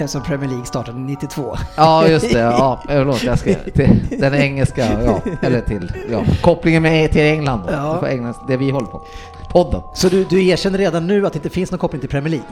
Eftersom 0.00 0.22
Premier 0.22 0.48
League 0.48 0.66
startade 0.66 0.98
92. 0.98 1.56
Ja, 1.76 2.08
just 2.08 2.32
det. 2.32 2.38
Ja, 2.38 2.82
förlåt, 2.86 3.22
jag 3.22 3.38
ska 3.38 3.54
till 3.54 4.18
den 4.20 4.34
engelska, 4.34 5.02
ja, 5.04 5.20
eller 5.42 5.60
till, 5.60 5.92
ja, 6.10 6.24
kopplingen 6.40 6.82
med 6.82 7.12
till 7.12 7.22
England 7.22 7.62
då. 7.66 7.72
Ja. 7.72 8.00
För 8.00 8.06
England, 8.06 8.34
det 8.48 8.56
vi 8.56 8.70
håller 8.70 8.86
på. 8.86 9.02
Podden. 9.50 9.80
Så 9.94 10.08
du, 10.08 10.24
du 10.24 10.48
erkänner 10.48 10.78
redan 10.78 11.06
nu 11.06 11.26
att 11.26 11.32
det 11.32 11.36
inte 11.36 11.50
finns 11.50 11.70
någon 11.70 11.78
koppling 11.78 12.00
till 12.00 12.10
Premier 12.10 12.30
League? 12.30 12.48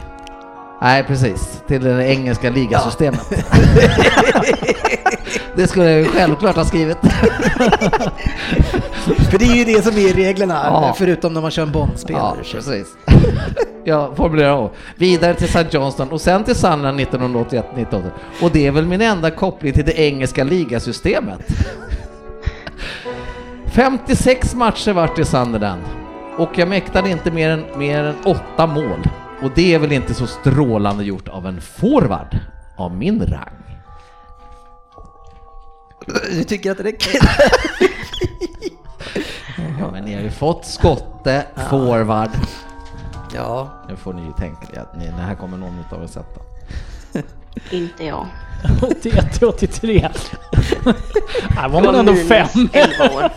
Nej, 0.82 1.04
precis. 1.04 1.62
Till 1.66 1.84
det 1.84 2.06
engelska 2.08 2.50
ligasystemet. 2.50 3.20
det 5.56 5.66
skulle 5.66 5.90
jag 5.90 5.98
ju 6.00 6.04
självklart 6.04 6.56
ha 6.56 6.64
skrivit. 6.64 6.96
För 9.30 9.38
det 9.38 9.44
är 9.44 9.54
ju 9.54 9.64
det 9.64 9.82
som 9.82 9.92
är 9.92 10.12
reglerna, 10.14 10.60
Ja. 10.64 10.94
förutom 10.98 11.34
när 11.34 11.40
man 11.40 11.50
kör 11.50 11.62
en 11.62 11.68
Ja, 11.68 11.72
Bondspelare. 11.72 12.36
precis. 12.52 12.86
Jag 13.84 14.16
formulerar 14.16 14.52
om. 14.52 14.70
Vidare 14.96 15.34
till 15.34 15.46
St. 15.46 15.66
Johnston 15.70 16.08
och 16.08 16.20
sen 16.20 16.44
till 16.44 16.54
Sunderland 16.54 17.00
1981-1980. 17.00 18.02
Och 18.42 18.50
det 18.50 18.66
är 18.66 18.70
väl 18.70 18.86
min 18.86 19.00
enda 19.00 19.30
koppling 19.30 19.72
till 19.72 19.84
det 19.84 19.98
engelska 20.00 20.44
ligasystemet. 20.44 21.40
56 23.72 24.54
matcher 24.54 24.92
vart 24.92 25.18
i 25.18 25.24
Sunderland 25.24 25.82
och 26.36 26.58
jag 26.58 26.68
mäktade 26.68 27.10
inte 27.10 27.30
mer 27.30 27.50
än, 27.50 27.64
mer 27.76 28.04
än 28.04 28.14
åtta 28.24 28.66
mål. 28.66 29.08
Och 29.42 29.50
det 29.54 29.74
är 29.74 29.78
väl 29.78 29.92
inte 29.92 30.14
så 30.14 30.26
strålande 30.26 31.04
gjort 31.04 31.28
av 31.28 31.46
en 31.46 31.60
forward 31.60 32.38
av 32.76 32.94
min 32.94 33.26
rang. 33.26 33.80
Du 36.30 36.44
tycker 36.44 36.70
att 36.70 36.78
det 36.78 36.84
räcker? 36.84 37.20
Ja, 39.80 39.90
men 39.90 40.04
ni 40.04 40.14
har 40.14 40.22
ju 40.22 40.30
fått 40.30 40.66
skotte, 40.66 41.46
forward. 41.70 42.30
Ja, 43.34 43.70
Nu 43.88 43.96
får 43.96 44.12
ni 44.12 44.22
ju 44.22 44.32
tänka 44.32 44.66
er 44.74 44.80
att 44.80 44.96
ni, 44.96 45.06
det 45.06 45.12
här 45.22 45.34
kommer 45.34 45.56
någon 45.56 45.78
utav 45.86 46.02
er 46.02 46.06
sätta. 46.06 46.40
Inte 47.70 48.04
jag. 48.04 48.26
81 48.82 49.32
till 49.32 49.48
83. 49.48 50.08
Här 51.48 51.68
var 51.68 51.82
man 51.82 51.94
ändå 51.94 52.14
fem. 52.14 52.48
11 52.72 53.16
år. 53.16 53.30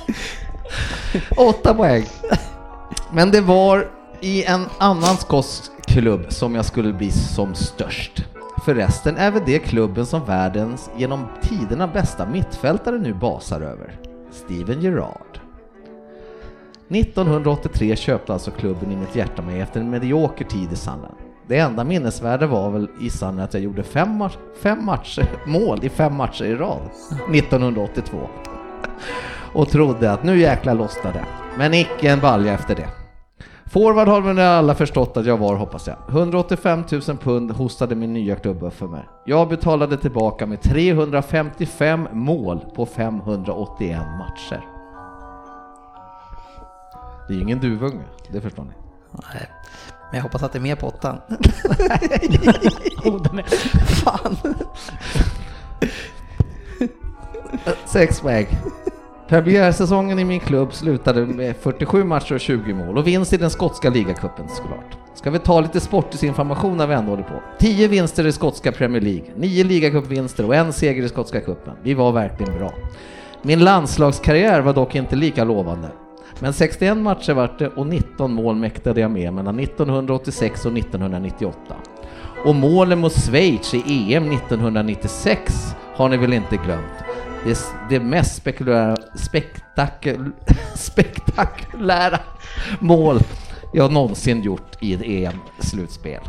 Åtta 1.38 1.74
poäng. 1.74 2.06
Men 3.12 3.32
det 3.32 3.42
var 3.42 3.88
i 4.22 4.44
en 4.44 4.66
annan 4.78 5.18
skotsk 5.18 5.64
klubb 5.88 6.26
som 6.30 6.56
jag 6.56 6.66
skulle 6.66 6.94
bli 6.94 7.12
som 7.12 7.56
störst. 7.56 8.26
Förresten 8.66 9.18
är 9.18 9.32
väl 9.32 9.42
det 9.46 9.60
klubben 9.60 10.06
som 10.06 10.26
världens 10.26 10.90
genom 10.98 11.26
tiderna 11.42 11.88
bästa 11.88 12.26
mittfältare 12.26 12.98
nu 12.98 13.14
basar 13.14 13.62
över. 13.62 14.00
Steven 14.32 14.82
Gerrard. 14.82 15.40
1983 16.90 17.96
köpte 17.96 18.34
alltså 18.34 18.52
klubben 18.52 18.92
i 18.92 18.96
mitt 18.96 19.16
hjärta 19.16 19.42
mig 19.42 19.60
efter 19.60 19.80
en 19.80 19.90
medioker 19.90 20.46
tid 20.46 20.74
i 20.74 20.76
Sunderland. 20.76 21.16
Det 21.48 21.58
enda 21.58 21.84
minnesvärda 21.84 22.48
var 22.48 22.70
väl 22.70 22.88
i 23.02 23.10
Sunderland 23.10 23.42
att 23.42 23.54
jag 23.54 23.64
gjorde 23.64 23.84
fem, 23.84 24.18
match, 24.18 24.38
fem 24.62 24.86
matcher, 24.86 25.26
mål 25.48 25.80
i 25.84 25.90
fem 25.90 26.16
matcher 26.16 26.44
i 26.44 26.56
rad 26.56 26.90
1982 27.34 28.18
och 29.54 29.70
trodde 29.70 30.12
att 30.12 30.24
nu 30.24 30.40
jäkla 30.40 30.74
lossnade 30.74 31.18
det. 31.20 31.26
Men 31.58 31.74
icke 31.74 32.12
en 32.12 32.20
balja 32.20 32.54
efter 32.54 32.76
det. 32.76 33.03
Forward 33.74 34.08
har 34.08 34.22
väl 34.22 34.40
alla 34.40 34.76
förstått 34.76 35.18
att 35.18 35.26
jag 35.26 35.38
var 35.38 35.56
hoppas 35.56 35.88
jag. 35.88 35.98
185 36.10 36.84
000 36.92 37.02
pund 37.02 37.52
hostade 37.52 37.96
min 37.96 38.14
nya 38.14 38.36
klubb 38.36 38.64
upp 38.64 38.74
för 38.74 38.88
mig. 38.88 39.04
Jag 39.26 39.50
betalade 39.50 39.98
tillbaka 39.98 40.46
med 40.46 40.62
355 40.62 42.08
mål 42.12 42.66
på 42.76 42.86
581 42.86 44.02
matcher. 44.18 44.66
Det 47.28 47.34
är 47.34 47.36
ju 47.36 47.42
ingen 47.42 47.60
duvunge, 47.60 48.04
det 48.32 48.42
förstår 48.42 48.64
ni. 48.64 48.74
nej. 49.34 49.50
Men 50.12 50.18
jag 50.18 50.24
hoppas 50.24 50.44
att 50.44 50.52
det 50.52 50.60
är 50.60 50.62
mer 50.62 50.76
på 50.76 50.88
åttan. 50.88 51.18
Oh, 53.06 53.38
är... 53.38 53.44
Fan. 53.86 54.38
Sex 57.86 58.22
poäng. 58.22 58.48
Premiärsäsongen 59.34 60.20
i 60.20 60.26
min 60.26 60.40
klubb 60.40 60.74
slutade 60.74 61.26
med 61.26 61.56
47 61.56 62.04
matcher 62.04 62.34
och 62.34 62.40
20 62.40 62.74
mål 62.74 62.98
och 62.98 63.08
vinst 63.08 63.34
i 63.34 63.38
den 63.38 63.50
skotska 63.50 63.90
ligacupen 63.90 64.50
såklart. 64.50 64.98
Ska 65.16 65.32
vi 65.32 65.40
ta 65.40 65.62
lite 65.62 65.80
sportisinformation 65.80 66.78
när 66.78 66.88
vi 66.88 66.94
ändå 66.94 67.12
håller 67.12 67.24
på? 67.24 67.42
10 67.60 67.88
vinster 67.88 68.28
i 68.28 68.32
skotska 68.32 68.72
Premier 68.72 69.02
League, 69.02 69.26
9 69.36 69.64
ligacupvinster 69.64 70.46
och 70.46 70.56
en 70.56 70.74
seger 70.74 71.04
i 71.04 71.10
skotska 71.10 71.42
cupen. 71.42 71.74
Vi 71.84 71.94
var 71.94 72.12
verkligen 72.12 72.58
bra. 72.58 72.74
Min 73.42 73.60
landslagskarriär 73.60 74.62
var 74.62 74.74
dock 74.74 74.96
inte 74.96 75.16
lika 75.16 75.44
lovande. 75.44 75.88
Men 76.40 76.54
61 76.54 76.98
matcher 76.98 77.34
vart 77.34 77.60
det 77.60 77.68
och 77.68 77.88
19 77.88 78.34
mål 78.34 78.56
mäktade 78.56 79.02
jag 79.02 79.12
med 79.12 79.34
mellan 79.34 79.60
1986 79.60 80.66
och 80.66 80.78
1998. 80.78 81.58
Och 82.46 82.56
målen 82.56 83.00
mot 83.00 83.14
Schweiz 83.14 83.74
i 83.74 84.14
EM 84.14 84.32
1996 84.32 85.76
har 85.96 86.10
ni 86.10 86.18
väl 86.18 86.34
inte 86.34 86.58
glömt? 86.58 87.03
Det, 87.46 87.58
det 87.90 88.00
mest 88.00 88.36
spektakulära, 88.36 88.96
spektakul, 89.16 90.32
spektakulära 90.76 92.20
mål 92.80 93.20
jag 93.74 93.92
någonsin 93.92 94.42
gjort 94.44 94.78
i 94.80 94.94
ett 94.94 95.02
EM-slutspel. 95.04 96.22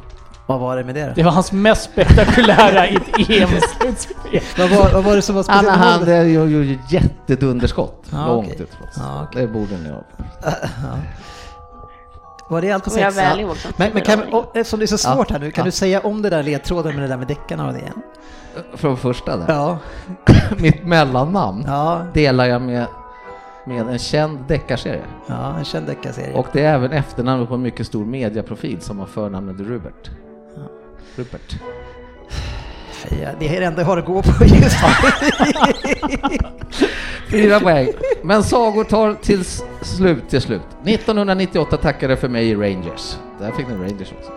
Vad 0.46 0.60
var 0.60 0.76
det 0.76 0.84
med 0.84 0.94
det 0.94 1.06
då? 1.06 1.12
Det 1.16 1.22
var 1.22 1.30
hans 1.32 1.52
mest 1.52 1.84
spektakulära 1.92 2.88
i 2.88 2.94
ett 2.96 3.02
EM-slutspel. 3.30 4.40
Vad 4.58 4.70
var, 4.70 4.90
vad 4.92 5.04
var 5.04 5.16
det 5.16 5.22
som 5.22 5.34
var 5.34 5.42
speciellt? 5.42 5.68
han 5.78 6.32
gjorde 6.32 6.50
ju 6.50 6.78
jättedunderskott 6.90 8.04
Ja, 8.12 8.26
långt 8.26 8.46
okej. 8.52 8.62
ut. 8.62 8.70
Ja, 8.96 9.26
okej. 9.28 9.42
Det 9.42 9.48
borde 9.52 9.78
ni 9.78 9.90
ha. 9.90 10.02
Var 12.48 12.60
det 12.62 12.72
allt 12.72 12.84
på 12.84 12.90
jag 12.90 13.12
sex? 13.12 13.16
väl 13.16 13.38
Ja. 13.40 13.46
ihåg 13.46 13.56
som 13.56 13.72
Men, 13.76 13.90
men 13.94 14.02
kan, 14.02 14.32
och, 14.32 14.56
eftersom 14.56 14.78
det 14.80 14.84
är 14.84 14.86
så 14.86 14.98
svårt 14.98 15.30
här 15.30 15.38
nu, 15.38 15.50
kan 15.50 15.62
Ja. 15.62 15.64
du 15.66 15.70
säga 15.70 16.00
om 16.00 16.22
det 16.22 16.30
där 16.30 16.42
ledtråden 16.42 16.94
med 16.94 17.04
det 17.04 17.08
där 17.08 17.16
med 17.16 17.26
deckarna 17.26 17.66
och 17.66 17.72
det 17.72 17.78
igen? 17.78 18.02
Från 18.74 18.96
första 18.96 19.36
där. 19.36 19.44
Ja. 19.48 19.78
Mitt 20.58 20.84
mellannamn 20.86 21.64
Ja, 21.66 22.06
delar 22.14 22.46
jag 22.46 22.62
med, 22.62 22.86
med 23.66 23.88
en 23.88 23.98
känd 23.98 24.38
deckarserie. 24.48 25.02
ja 25.26 25.58
en 25.58 25.64
känd 25.64 25.86
deckarserie. 25.86 26.34
Och 26.34 26.46
det 26.52 26.62
är 26.64 26.74
även 26.74 26.92
efternamnet 26.92 27.48
på 27.48 27.54
en 27.54 27.62
mycket 27.62 27.86
stor 27.86 28.04
mediaprofil 28.04 28.80
som 28.80 28.98
har 28.98 29.06
förnamnet 29.06 29.60
Rupert. 29.60 30.10
Rupert. 31.16 31.56
Ja, 33.10 33.28
det 33.38 33.56
är 33.56 33.60
det 33.60 33.66
enda 33.66 33.80
jag 33.82 33.86
har 33.86 33.96
att 33.98 34.04
gå 34.04 34.22
på 34.22 34.44
just 34.44 34.76
nu. 34.82 36.38
Fyra 37.30 37.60
poäng. 37.60 37.88
Men 38.22 38.42
sagor 38.42 38.84
tar 38.84 39.14
till 39.14 39.44
slut 39.82 40.28
till 40.28 40.40
slut. 40.40 40.62
1998 40.86 41.76
tackade 41.76 42.16
för 42.16 42.28
mig 42.28 42.48
i 42.50 42.54
Rangers. 42.54 43.16
Där 43.40 43.52
fick 43.52 43.68
ni 43.68 43.74
Rangers 43.74 44.12
också. 44.18 44.30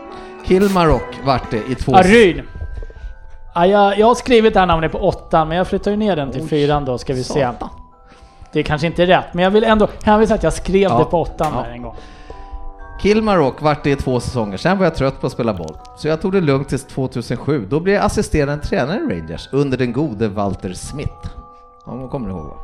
Kilmarrock 0.45 1.17
vart 1.25 1.51
det 1.51 1.71
i 1.71 1.75
två... 1.75 1.91
Ja, 1.91 2.01
Ryn. 2.05 2.41
Ja, 3.55 3.65
jag, 3.67 3.99
jag 3.99 4.07
har 4.07 4.15
skrivit 4.15 4.53
det 4.53 4.59
här 4.59 4.67
namnet 4.67 4.91
på 4.91 4.97
åttan, 4.97 5.47
men 5.47 5.57
jag 5.57 5.67
flyttar 5.67 5.91
ju 5.91 5.97
ner 5.97 6.15
den 6.15 6.31
till 6.31 6.47
fyran 6.47 6.85
då, 6.85 6.97
ska 6.97 7.13
vi 7.13 7.23
se. 7.23 7.33
Satan. 7.43 7.69
Det 8.53 8.59
är 8.59 8.63
kanske 8.63 8.87
inte 8.87 9.03
är 9.03 9.07
rätt, 9.07 9.25
men 9.33 9.43
jag 9.43 9.51
vill 9.51 9.63
ändå 9.63 9.87
hänvisa 10.03 10.33
att 10.35 10.43
jag 10.43 10.53
skrev 10.53 10.81
Ja. 10.91 10.97
det 10.99 11.05
på 11.05 11.21
åttan 11.21 11.51
Ja. 11.55 11.61
där 11.63 11.71
en 11.71 11.81
gång. 11.81 11.95
Kilmarock 12.99 13.61
vart 13.61 13.83
det 13.83 13.91
i 13.91 13.95
två 13.95 14.19
säsonger, 14.19 14.57
sen 14.57 14.77
var 14.77 14.85
jag 14.85 14.95
trött 14.95 15.21
på 15.21 15.27
att 15.27 15.33
spela 15.33 15.53
boll. 15.53 15.77
Så 15.97 16.07
jag 16.07 16.21
tog 16.21 16.31
det 16.31 16.41
lugnt 16.41 16.69
tills 16.69 16.85
2007, 16.85 17.67
då 17.69 17.79
blev 17.79 17.95
jag 17.95 18.05
assisterande 18.05 18.65
tränare 18.65 18.97
i 18.97 19.19
Rangers 19.19 19.49
under 19.51 19.77
den 19.77 19.93
gode 19.93 20.27
Walter 20.27 20.73
Smith. 20.73 21.29
Om 21.83 22.01
du 22.01 22.07
kommer 22.07 22.29
ihåg 22.29 22.45
va? 22.45 22.55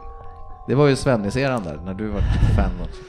Det 0.67 0.75
var 0.75 0.87
ju 0.87 0.95
Svennis-eran 0.95 1.63
där, 1.63 1.79
när 1.85 1.93
du 1.93 2.07
var 2.07 2.21
fan 2.55 2.71
också. 2.81 3.01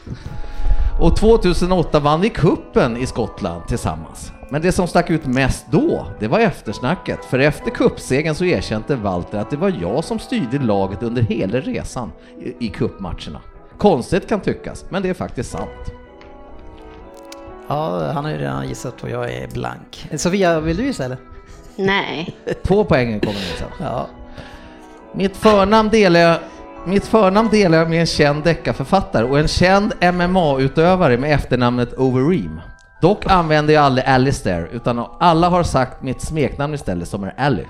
Och 1.01 1.16
2008 1.16 2.01
vann 2.01 2.20
vi 2.20 2.31
kuppen 2.31 2.97
i 2.97 3.07
Skottland 3.07 3.68
tillsammans. 3.68 4.33
Men 4.51 4.62
det 4.62 4.72
som 4.72 4.87
stack 4.87 5.11
ut 5.11 5.27
mest 5.27 5.66
då, 5.70 6.07
det 6.20 6.29
var 6.29 6.39
eftersnacket. 6.39 7.25
För 7.25 7.39
efter 7.39 7.70
kuppsegen 7.70 8.35
så 8.35 8.45
erkände 8.45 8.97
Walter 8.97 9.39
att 9.39 9.51
det 9.51 9.57
var 9.57 9.75
jag 9.81 10.05
som 10.05 10.18
styrde 10.18 10.59
laget 10.59 11.03
under 11.03 11.22
hela 11.22 11.61
resan 11.61 12.12
i, 12.41 12.66
i 12.66 12.68
kuppmatcherna. 12.68 13.41
Konstigt 13.79 14.29
kan 14.29 14.41
tyckas, 14.41 14.85
men 14.91 15.03
det 15.03 15.09
är 15.09 15.14
faktiskt 15.14 15.51
sant. 15.51 16.03
Ja, 17.69 18.12
han 18.12 18.25
har 18.25 18.33
ju 18.33 18.39
redan 18.39 18.69
gissat 18.69 19.03
och 19.03 19.11
jag 19.11 19.33
är 19.33 19.49
blank. 19.49 20.09
Sofia, 20.17 20.61
vill 20.61 20.77
du 20.77 20.85
gissa 20.85 21.05
eller? 21.05 21.19
Nej. 21.77 22.37
Två 22.62 22.85
poängen 22.85 23.21
kommer 23.21 23.35
nu 23.35 23.59
sen. 23.59 23.69
Ja. 23.81 24.07
Mitt 25.12 25.37
förnamn 25.37 25.89
delar 25.89 26.21
jag 26.21 26.39
mitt 26.87 27.07
förnamn 27.07 27.49
delar 27.49 27.79
jag 27.79 27.91
med 27.91 28.01
en 28.01 28.07
känd 28.07 28.45
deckarförfattare 28.45 29.25
och 29.25 29.39
en 29.39 29.49
känd 29.49 29.93
MMA-utövare 30.01 31.19
med 31.19 31.35
efternamnet 31.35 31.93
Overeem. 31.93 32.61
Dock 33.01 33.27
använder 33.27 33.75
jag 33.75 33.85
aldrig 33.85 34.07
Alistair, 34.07 34.69
utan 34.73 35.07
alla 35.21 35.49
har 35.49 35.62
sagt 35.62 36.03
mitt 36.03 36.21
smeknamn 36.21 36.75
istället 36.75 37.09
som 37.09 37.25
är 37.25 37.35
Ally. 37.37 37.65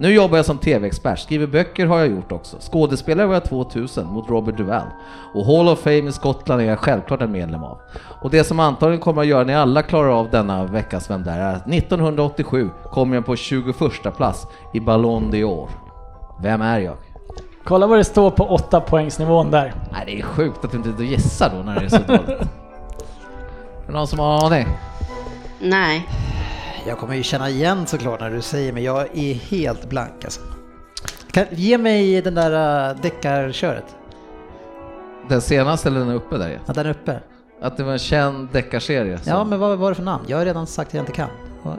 Nu 0.00 0.14
jobbar 0.14 0.36
jag 0.36 0.46
som 0.46 0.58
TV-expert, 0.58 1.18
skriver 1.18 1.46
böcker 1.46 1.86
har 1.86 1.98
jag 1.98 2.08
gjort 2.08 2.32
också. 2.32 2.56
Skådespelare 2.60 3.26
var 3.26 3.34
jag 3.34 3.44
2000 3.44 4.06
mot 4.06 4.28
Robert 4.30 4.56
Duvall. 4.56 4.86
Och 5.34 5.46
Hall 5.46 5.68
of 5.68 5.78
Fame 5.78 6.08
i 6.08 6.12
Skottland 6.12 6.62
är 6.62 6.66
jag 6.66 6.78
självklart 6.78 7.22
en 7.22 7.32
medlem 7.32 7.64
av. 7.64 7.78
Och 8.22 8.30
det 8.30 8.44
som 8.44 8.60
antagligen 8.60 9.00
kommer 9.00 9.22
att 9.22 9.28
göra 9.28 9.44
när 9.44 9.56
alla 9.56 9.82
klarar 9.82 10.08
av 10.08 10.30
denna 10.30 10.64
veckas 10.64 11.10
Vem 11.10 11.24
där 11.24 11.38
är 11.38 11.54
att 11.54 11.72
1987 11.72 12.70
kommer 12.92 13.14
jag 13.14 13.26
på 13.26 13.36
21 13.36 13.76
plats 14.16 14.46
i 14.72 14.80
Ballon 14.80 15.32
d'Or. 15.32 15.68
Vem 16.42 16.62
är 16.62 16.78
jag? 16.78 16.96
Kolla 17.64 17.86
vad 17.86 17.98
det 17.98 18.04
står 18.04 18.30
på 18.30 18.44
åtta 18.44 18.80
poängsnivån 18.80 19.50
där. 19.50 19.74
Nej, 19.92 20.02
det 20.06 20.18
är 20.18 20.22
sjukt 20.22 20.64
att 20.64 20.70
du 20.70 20.76
inte 20.76 21.04
gissar 21.04 21.52
då 21.56 21.62
när 21.62 21.80
det 21.80 21.84
är 21.84 21.88
så 21.88 21.98
dåligt. 21.98 22.28
Är 22.30 23.86
det 23.86 23.92
någon 23.92 24.06
som 24.06 24.18
har 24.18 24.46
aning? 24.46 24.66
Nej. 25.60 26.06
Jag 26.86 26.98
kommer 26.98 27.14
ju 27.14 27.22
känna 27.22 27.48
igen 27.48 27.86
såklart 27.86 28.20
när 28.20 28.30
du 28.30 28.42
säger 28.42 28.72
men 28.72 28.82
jag 28.82 29.18
är 29.18 29.34
helt 29.34 29.88
blank 29.88 30.24
alltså. 30.24 30.40
Kan, 31.32 31.44
ge 31.50 31.78
mig 31.78 32.22
den 32.22 32.34
där 32.34 32.90
uh, 32.90 32.96
deckarköret. 33.02 33.84
Den 35.28 35.40
senaste 35.40 35.88
eller 35.88 36.00
den 36.00 36.10
uppe 36.10 36.38
där? 36.38 36.60
Ja, 36.66 36.72
den 36.72 36.86
är 36.86 36.90
uppe. 36.90 37.20
Att 37.62 37.76
det 37.76 37.82
var 37.82 37.92
en 37.92 37.98
känd 37.98 38.48
deckarserie. 38.52 39.18
Ja, 39.24 39.44
men 39.44 39.60
vad 39.60 39.78
var 39.78 39.88
det 39.88 39.94
för 39.94 40.02
namn? 40.02 40.24
Jag 40.26 40.38
har 40.38 40.44
redan 40.44 40.66
sagt 40.66 40.88
att 40.88 40.94
jag 40.94 41.02
inte 41.02 41.12
kan. 41.12 41.28
Vad- 41.62 41.78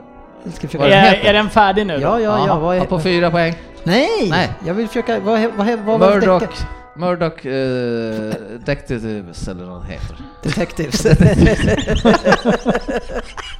Jag 0.72 0.90
Är, 0.90 1.14
är 1.24 1.32
den 1.32 1.50
färdig 1.50 1.86
nu 1.86 1.94
då? 1.94 2.00
Ja, 2.00 2.20
ja, 2.20 2.46
ja. 2.46 2.58
Vad 2.58 2.76
är... 2.76 2.78
ja, 2.78 2.84
på 2.84 3.00
fyra 3.00 3.30
poäng. 3.30 3.54
Nej! 3.84 4.28
Nej. 4.30 4.50
Jag 4.66 4.74
vill 4.74 4.88
försöka... 4.88 5.20
Vad, 5.20 5.40
vad, 5.40 5.52
vad, 5.56 5.78
vad 5.78 6.00
var 6.00 6.14
Murdoch? 6.14 6.66
Murdoch 6.96 7.46
uh, 7.46 8.32
Detectives 8.58 9.48
eller 9.48 9.64
vad 9.64 9.84
heter. 9.84 10.16
Detectives. 10.42 11.06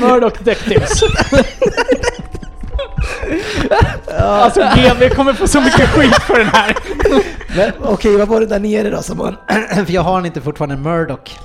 Murdoch 0.00 0.32
Detectives. 0.38 1.02
Alltså 4.18 4.60
GV 4.60 5.08
kommer 5.14 5.32
få 5.32 5.46
så 5.48 5.60
mycket 5.60 5.88
skit 5.88 6.14
för 6.22 6.38
den 6.38 6.46
här. 6.48 6.76
Men, 7.56 7.72
Okej, 7.82 8.16
vad 8.16 8.28
var 8.28 8.40
det 8.40 8.46
där 8.46 8.58
nere 8.60 8.90
då 8.90 9.02
som 9.02 9.18
var... 9.18 9.36
För 9.84 9.92
jag 9.92 10.02
har 10.02 10.16
den 10.16 10.26
inte 10.26 10.40
fortfarande, 10.40 10.76
Murdoch. 10.76 11.38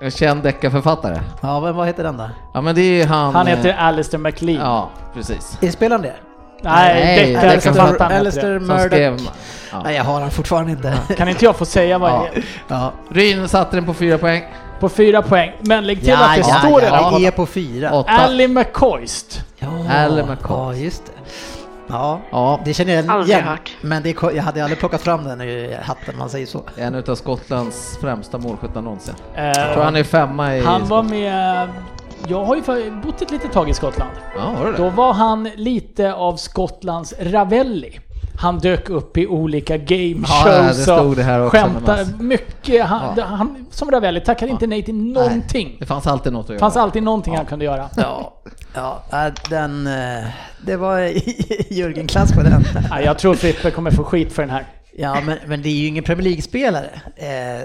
En 0.00 0.10
känd 0.10 0.42
deckarförfattare. 0.42 1.20
Ja, 1.40 1.60
men 1.60 1.76
vad 1.76 1.86
heter 1.86 2.02
den 2.04 2.16
då? 2.16 2.30
Ja 2.54 2.60
men 2.60 2.74
det 2.74 2.82
är 3.02 3.06
han... 3.06 3.34
Han 3.34 3.46
eh, 3.46 3.56
heter 3.56 3.76
Alistair 3.78 4.18
McLean. 4.20 4.60
Ja, 4.66 4.90
precis. 5.14 5.58
Är 5.60 5.70
spelaren 5.70 6.02
det? 6.02 6.14
Nej, 6.62 6.94
Nej, 7.04 7.34
deckare 7.34 7.50
Alistair- 7.50 7.60
författaren 7.72 8.10
heter 8.10 8.20
Alistair 8.20 8.50
det. 8.50 8.58
Som 8.58 8.66
Murdoch. 8.68 8.86
skrev... 8.86 9.18
Ja. 9.72 9.80
Nej, 9.84 9.96
jag 9.96 10.04
har 10.04 10.20
den 10.20 10.30
fortfarande 10.30 10.70
inte. 10.72 10.94
Kan 11.16 11.28
inte 11.28 11.44
jag 11.44 11.56
få 11.56 11.64
säga 11.64 11.98
vad 11.98 12.10
Ja. 12.10 12.26
det 12.34 12.38
är? 12.40 12.44
Ja, 12.68 12.92
Ryn 13.10 13.48
satte 13.48 13.76
den 13.76 13.84
på 13.86 13.94
fyra 13.94 14.18
poäng. 14.18 14.42
På 14.80 14.88
fyra 14.88 15.22
poäng. 15.22 15.52
Men 15.60 15.86
lägg 15.86 15.98
till 16.00 16.08
ja, 16.08 16.28
att 16.30 16.34
det 16.34 16.40
ja, 16.48 16.54
står 16.58 16.82
ja, 16.82 16.86
redan. 16.86 17.20
det 17.20 17.26
är 17.26 17.30
på 17.30 17.46
fyra. 17.46 17.92
Åtta. 17.92 18.10
Ally 18.10 18.48
McCoist. 18.48 19.40
Ja, 19.58 19.68
Alan 19.90 20.30
McCoy. 20.30 20.56
Ja, 20.56 20.74
just 20.74 21.06
det. 21.06 21.12
Ja, 21.90 22.20
Ja, 22.30 22.60
det 22.64 22.74
känner 22.74 22.92
jag 22.94 23.10
Aldrig 23.10 23.36
igen. 23.36 23.48
hört. 23.48 23.76
Men 23.80 24.02
det, 24.02 24.16
jag 24.34 24.42
hade 24.42 24.62
aldrig 24.62 24.78
plockat 24.78 25.00
fram 25.02 25.24
den 25.24 25.40
i 25.40 25.76
hatten, 25.82 26.18
man 26.18 26.30
säger 26.30 26.46
så. 26.46 26.62
en 26.76 26.94
utav 26.94 27.14
Skottlands 27.14 27.98
främsta 28.00 28.38
målskyttar 28.38 28.82
någonsin. 28.82 29.14
Eh, 29.34 29.44
Jag 29.44 29.72
tror 29.72 29.82
han 29.84 29.96
är 29.96 30.04
femma 30.04 30.56
i... 30.56 30.60
han 30.64 30.86
var 30.86 31.02
med... 31.02 31.68
Jag 32.28 32.44
har 32.44 32.56
ju 32.56 32.90
bott 32.90 33.22
ett 33.22 33.30
litet 33.30 33.52
tag 33.52 33.68
i 33.70 33.74
Skottland. 33.74 34.10
Ja, 34.36 34.54
du 34.64 34.72
det? 34.72 34.78
Då 34.78 34.88
var 34.90 35.12
han 35.12 35.44
lite 35.44 36.12
av 36.14 36.36
Skottlands 36.36 37.14
Ravelli. 37.20 38.00
Han 38.38 38.58
dök 38.58 38.88
upp 38.90 39.16
i 39.16 39.26
olika 39.26 39.76
game 39.76 40.26
Ja, 40.28 40.72
shows 40.72 41.16
det 41.16 41.22
här 41.22 41.46
också 41.46 41.56
skämtade 41.58 42.06
mycket. 42.20 42.84
Han, 42.86 43.14
Ja. 43.16 43.24
han, 43.24 43.66
som 43.70 43.90
Ravelli 43.90 44.20
tackade 44.20 44.50
inte 44.50 44.66
nej 44.66 44.82
till 44.82 44.94
någonting. 44.94 45.76
Det 45.80 45.86
fanns 45.86 46.06
alltid 46.06 46.32
något 46.32 46.44
att 46.44 46.50
göra. 46.50 46.58
fanns 46.58 46.76
alltid 46.76 47.02
någonting 47.02 47.36
han 47.36 47.46
kunde 47.46 47.64
göra. 47.64 47.88
Ja, 47.96 48.42
ja 48.74 49.02
äh, 49.12 49.32
den... 49.50 49.86
eh, 49.86 50.24
Det 50.66 50.76
var 50.76 50.98
Jörgen-klass 51.72 52.32
på 52.32 52.42
den. 52.42 52.64
Nej, 52.90 53.04
jag 53.04 53.18
tror 53.18 53.34
Frippe 53.34 53.70
kommer 53.70 53.90
få 53.90 54.04
skit 54.04 54.32
för 54.32 54.42
den 54.42 54.50
här. 54.50 54.64
Ja, 54.96 55.16
men, 55.26 55.38
men 55.46 55.62
det 55.62 55.68
är 55.68 55.72
ju 55.74 55.86
ingen 55.86 56.04
Premier 56.04 56.24
League-spelare. 56.24 56.90
Eh, 57.16 57.62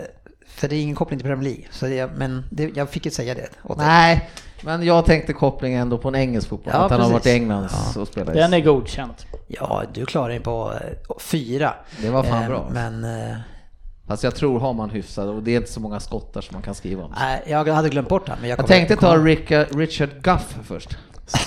för 0.64 0.68
det 0.70 0.76
är 0.76 0.82
ingen 0.82 0.96
koppling 0.96 1.20
till 1.20 1.28
Premier 1.28 1.44
League. 1.50 1.66
Så 1.72 1.86
det, 1.86 2.12
men 2.16 2.44
det, 2.50 2.72
jag 2.78 2.90
fick 2.90 3.06
ju 3.06 3.12
säga 3.12 3.34
det 3.36 3.50
åt 3.64 3.78
dig. 3.78 3.88
Nej, 3.88 4.30
men 4.62 4.84
jag 4.84 5.06
tänkte 5.06 5.34
kopplingen 5.34 5.82
ändå 5.82 5.98
på 5.98 6.08
en 6.08 6.16
engelsk 6.16 6.50
fotboll. 6.50 6.74
Ja, 6.76 6.80
att 6.86 6.92
han 6.92 7.02
har 7.02 7.10
varit 7.12 7.26
i 7.26 7.32
England 7.32 7.70
Ja. 7.96 8.02
och 8.02 8.08
spelat. 8.08 8.34
Den 8.34 8.54
är 8.54 8.60
godkänt. 8.62 9.26
Ja, 9.48 9.84
du 9.94 10.06
klarar 10.06 10.30
dig 10.30 10.40
på 10.40 10.74
eh, 10.74 11.18
fyra. 11.20 11.74
Det 12.02 12.10
var 12.10 12.24
fan 12.24 12.44
Eh, 12.44 12.50
bra. 12.50 12.70
Men... 12.74 13.04
eh, 13.04 13.36
Fast 14.08 14.24
jag 14.24 14.36
tror 14.36 14.60
har 14.60 14.74
man 14.74 14.90
hyfsad 14.90 15.30
och 15.30 15.44
det 15.44 15.52
är 15.52 15.58
inte 15.58 15.72
så 15.72 15.80
många 15.80 16.00
skottar 16.00 16.42
som 16.42 16.54
man 16.54 16.62
kan 16.62 16.76
skriva 16.76 17.04
om. 17.04 17.14
Nej, 17.20 17.44
jag 17.48 17.66
hade 17.68 17.90
glömt 17.90 18.10
bort 18.10 18.30
han. 18.30 18.38
Men 18.42 18.50
jag, 18.50 18.60
Jag 18.60 18.68
tänkte 18.68 18.96
ta 18.96 19.18
Richard 19.18 20.10
Guff 20.22 20.58
först. 20.64 20.98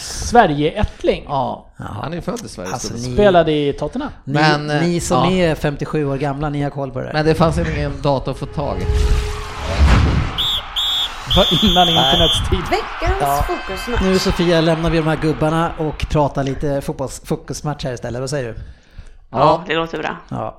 Sverige-ättling. 0.01 1.24
Ja, 1.29 1.66
han 1.77 2.14
är 2.14 2.20
född 2.20 2.41
i 2.45 2.49
Sverige. 2.49 2.70
Alltså, 2.72 2.95
ni- 2.95 3.14
Spelade 3.14 3.53
i 3.53 3.72
Tottenham. 3.72 4.11
Ni, 4.24 4.33
Men, 4.33 4.70
eh, 4.70 4.81
ni 4.83 5.01
som 5.01 5.24
ja. 5.24 5.31
är 5.51 5.55
57 5.55 6.07
år 6.07 6.16
gamla, 6.16 6.49
ni 6.51 6.62
har 6.62 6.70
koll 6.70 6.91
på 6.91 7.01
det. 7.01 7.11
Men 7.12 7.27
det 7.27 7.35
fanns 7.35 7.59
ingen 7.59 7.93
dator 8.03 8.33
att 8.33 8.39
få 8.39 8.47
tag 8.47 8.77
i. 8.81 8.85
Var 11.37 11.70
innan 11.70 11.89
internets 11.89 12.51
tid. 12.51 12.59
Veckans 12.70 13.16
Ja. 13.20 13.45
fokusmatch. 13.49 14.03
Nu 14.03 14.18
Sofia 14.18 14.61
lämnar 14.61 14.91
vi 14.91 14.99
de 14.99 15.07
här 15.07 15.16
gubbarna 15.16 15.72
och 15.79 16.07
pratar 16.11 16.45
lite 16.45 16.81
fotbolls 16.81 17.22
fokusmatch 17.24 17.85
här 17.85 17.93
istället. 17.93 18.20
Vad 18.20 18.31
säger 18.31 18.49
du? 18.49 18.55
Ja, 19.31 19.64
det 19.66 19.74
låter 19.74 19.99
bra. 19.99 20.16
Ja. 20.29 20.59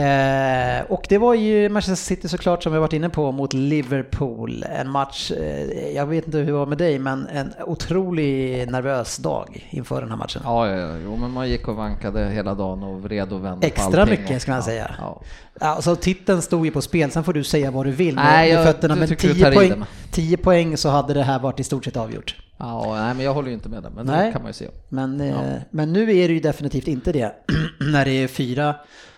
Eh, 0.00 0.84
och 0.88 1.06
det 1.08 1.18
var 1.18 1.34
ju 1.34 1.68
Manchester 1.68 2.04
City 2.06 2.28
såklart 2.28 2.62
som 2.62 2.72
vi 2.72 2.78
varit 2.78 2.92
inne 2.92 3.08
på 3.08 3.32
mot 3.32 3.52
Liverpool. 3.52 4.64
En 4.78 4.90
match, 4.90 5.30
eh, 5.30 5.88
jag 5.96 6.06
vet 6.06 6.26
inte 6.26 6.38
hur 6.38 6.46
det 6.46 6.52
var 6.52 6.66
med 6.66 6.78
dig, 6.78 6.98
men 6.98 7.26
en 7.26 7.52
otroligt 7.66 8.70
nervös 8.70 9.16
dag 9.16 9.66
inför 9.70 10.00
den 10.00 10.10
här 10.10 10.16
matchen. 10.16 10.42
Ja, 10.44 10.68
ja, 10.68 10.74
ja, 10.76 10.94
jo, 11.04 11.16
men 11.16 11.30
man 11.30 11.48
gick 11.48 11.68
och 11.68 11.76
vankade 11.76 12.28
hela 12.28 12.54
dagen 12.54 12.82
och 12.82 13.02
vred 13.02 13.32
och 13.32 13.44
vände 13.44 13.60
på 13.60 13.66
Extra 13.66 14.02
allting 14.02 14.20
mycket 14.20 14.42
ska 14.42 14.50
man 14.50 14.58
ja, 14.58 14.64
säga. 14.64 14.90
Ja. 14.98 15.20
Alltså 15.60 15.96
titeln 15.96 16.42
stod 16.42 16.64
ju 16.66 16.72
på 16.72 16.82
spel, 16.82 17.10
sen 17.10 17.24
får 17.24 17.32
du 17.32 17.44
säga 17.44 17.70
vad 17.70 17.86
du 17.86 17.90
vill 17.92 18.14
med, 18.14 18.24
Nej, 18.24 18.52
med 18.52 18.58
jag- 18.60 18.66
fötterna. 18.66 18.94
du 18.94 19.00
Men 19.00 19.08
tycker 19.08 19.28
du 19.28 19.34
10 19.34 19.44
tar 19.44 19.52
i 19.52 19.54
poäng, 19.54 19.70
det 19.70 19.76
med. 19.76 19.86
10 20.10 20.36
poäng 20.36 20.76
så 20.76 20.88
hade 20.88 21.14
det 21.14 21.22
här 21.22 21.38
varit 21.38 21.60
i 21.60 21.64
stort 21.64 21.84
sett 21.84 21.96
avgjort. 21.96 22.36
Ja, 22.58 22.94
nej, 22.94 23.14
men 23.14 23.24
jag 23.24 23.34
håller 23.34 23.48
ju 23.48 23.54
inte 23.54 23.68
med 23.68 23.82
det, 23.82 23.90
men 23.90 24.06
Nej. 24.06 24.26
det 24.26 24.32
kan 24.32 24.42
man 24.42 24.48
ju 24.48 24.52
se. 24.52 24.68
Men, 24.88 25.20
eh, 25.20 25.54
men 25.70 25.92
nu 25.92 26.02
är 26.02 26.28
det 26.28 26.34
ju 26.34 26.40
definitivt 26.40 26.88
inte 26.88 27.12
det, 27.12 27.32
när 27.92 28.04
det 28.04 28.10
är 28.10 28.28
fyra 28.28 28.74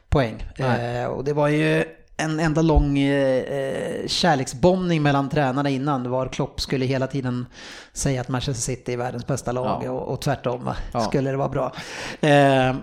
poäng. 0.08 0.44
Eh, 0.56 1.04
och 1.06 1.24
det 1.24 1.32
var 1.32 1.48
ju 1.48 1.84
en 2.20 2.40
enda 2.40 2.62
lång 2.62 2.98
eh, 2.98 3.38
eh, 3.42 4.06
kärleksbombning 4.06 5.02
mellan 5.02 5.28
tränarna 5.28 5.70
innan, 5.70 6.10
var 6.10 6.26
Klopp 6.28 6.60
skulle 6.60 6.84
hela 6.86 7.06
tiden 7.06 7.46
säga 7.92 8.20
att 8.20 8.28
Manchester 8.28 8.62
City 8.62 8.92
är 8.92 8.96
världens 8.96 9.26
bästa 9.26 9.52
lag 9.52 9.82
Ja. 9.84 9.90
och, 9.90 10.12
och 10.12 10.20
tvärtom? 10.20 10.70
Ja. 10.92 11.00
skulle 11.00 11.30
det 11.30 11.36
vara 11.36 11.48
bra. 11.48 11.72
Eh, 12.20 12.74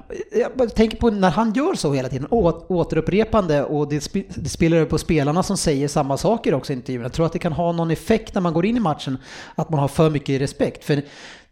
jag 0.58 0.76
tänker 0.76 0.98
på 0.98 1.10
när 1.10 1.30
han 1.30 1.54
gör 1.54 1.76
så 1.76 1.94
hela 1.94 2.10
tiden, 2.10 2.28
å, 2.32 2.66
återupprepande 2.68 3.64
och 3.64 3.88
det, 3.90 4.00
sp- 4.00 4.26
det 4.36 4.50
spelar 4.50 4.78
över 4.78 4.90
på 4.90 4.98
spelarna 4.98 5.44
som 5.44 5.58
säger 5.58 5.88
samma 5.88 6.18
saker 6.18 6.54
också 6.54 6.74
i 6.74 6.76
intervjun. 6.76 7.02
Jag 7.04 7.14
tror 7.14 7.26
att 7.26 7.34
det 7.34 7.40
kan 7.40 7.54
ha 7.54 7.72
någon 7.72 7.92
effekt 7.92 8.34
när 8.34 8.42
man 8.42 8.54
går 8.54 8.66
in 8.66 8.78
i 8.78 8.80
matchen, 8.80 9.18
att 9.56 9.70
man 9.70 9.80
har 9.80 9.88
för 9.88 10.10
mycket 10.10 10.42
respekt. 10.42 10.84
För 10.86 11.02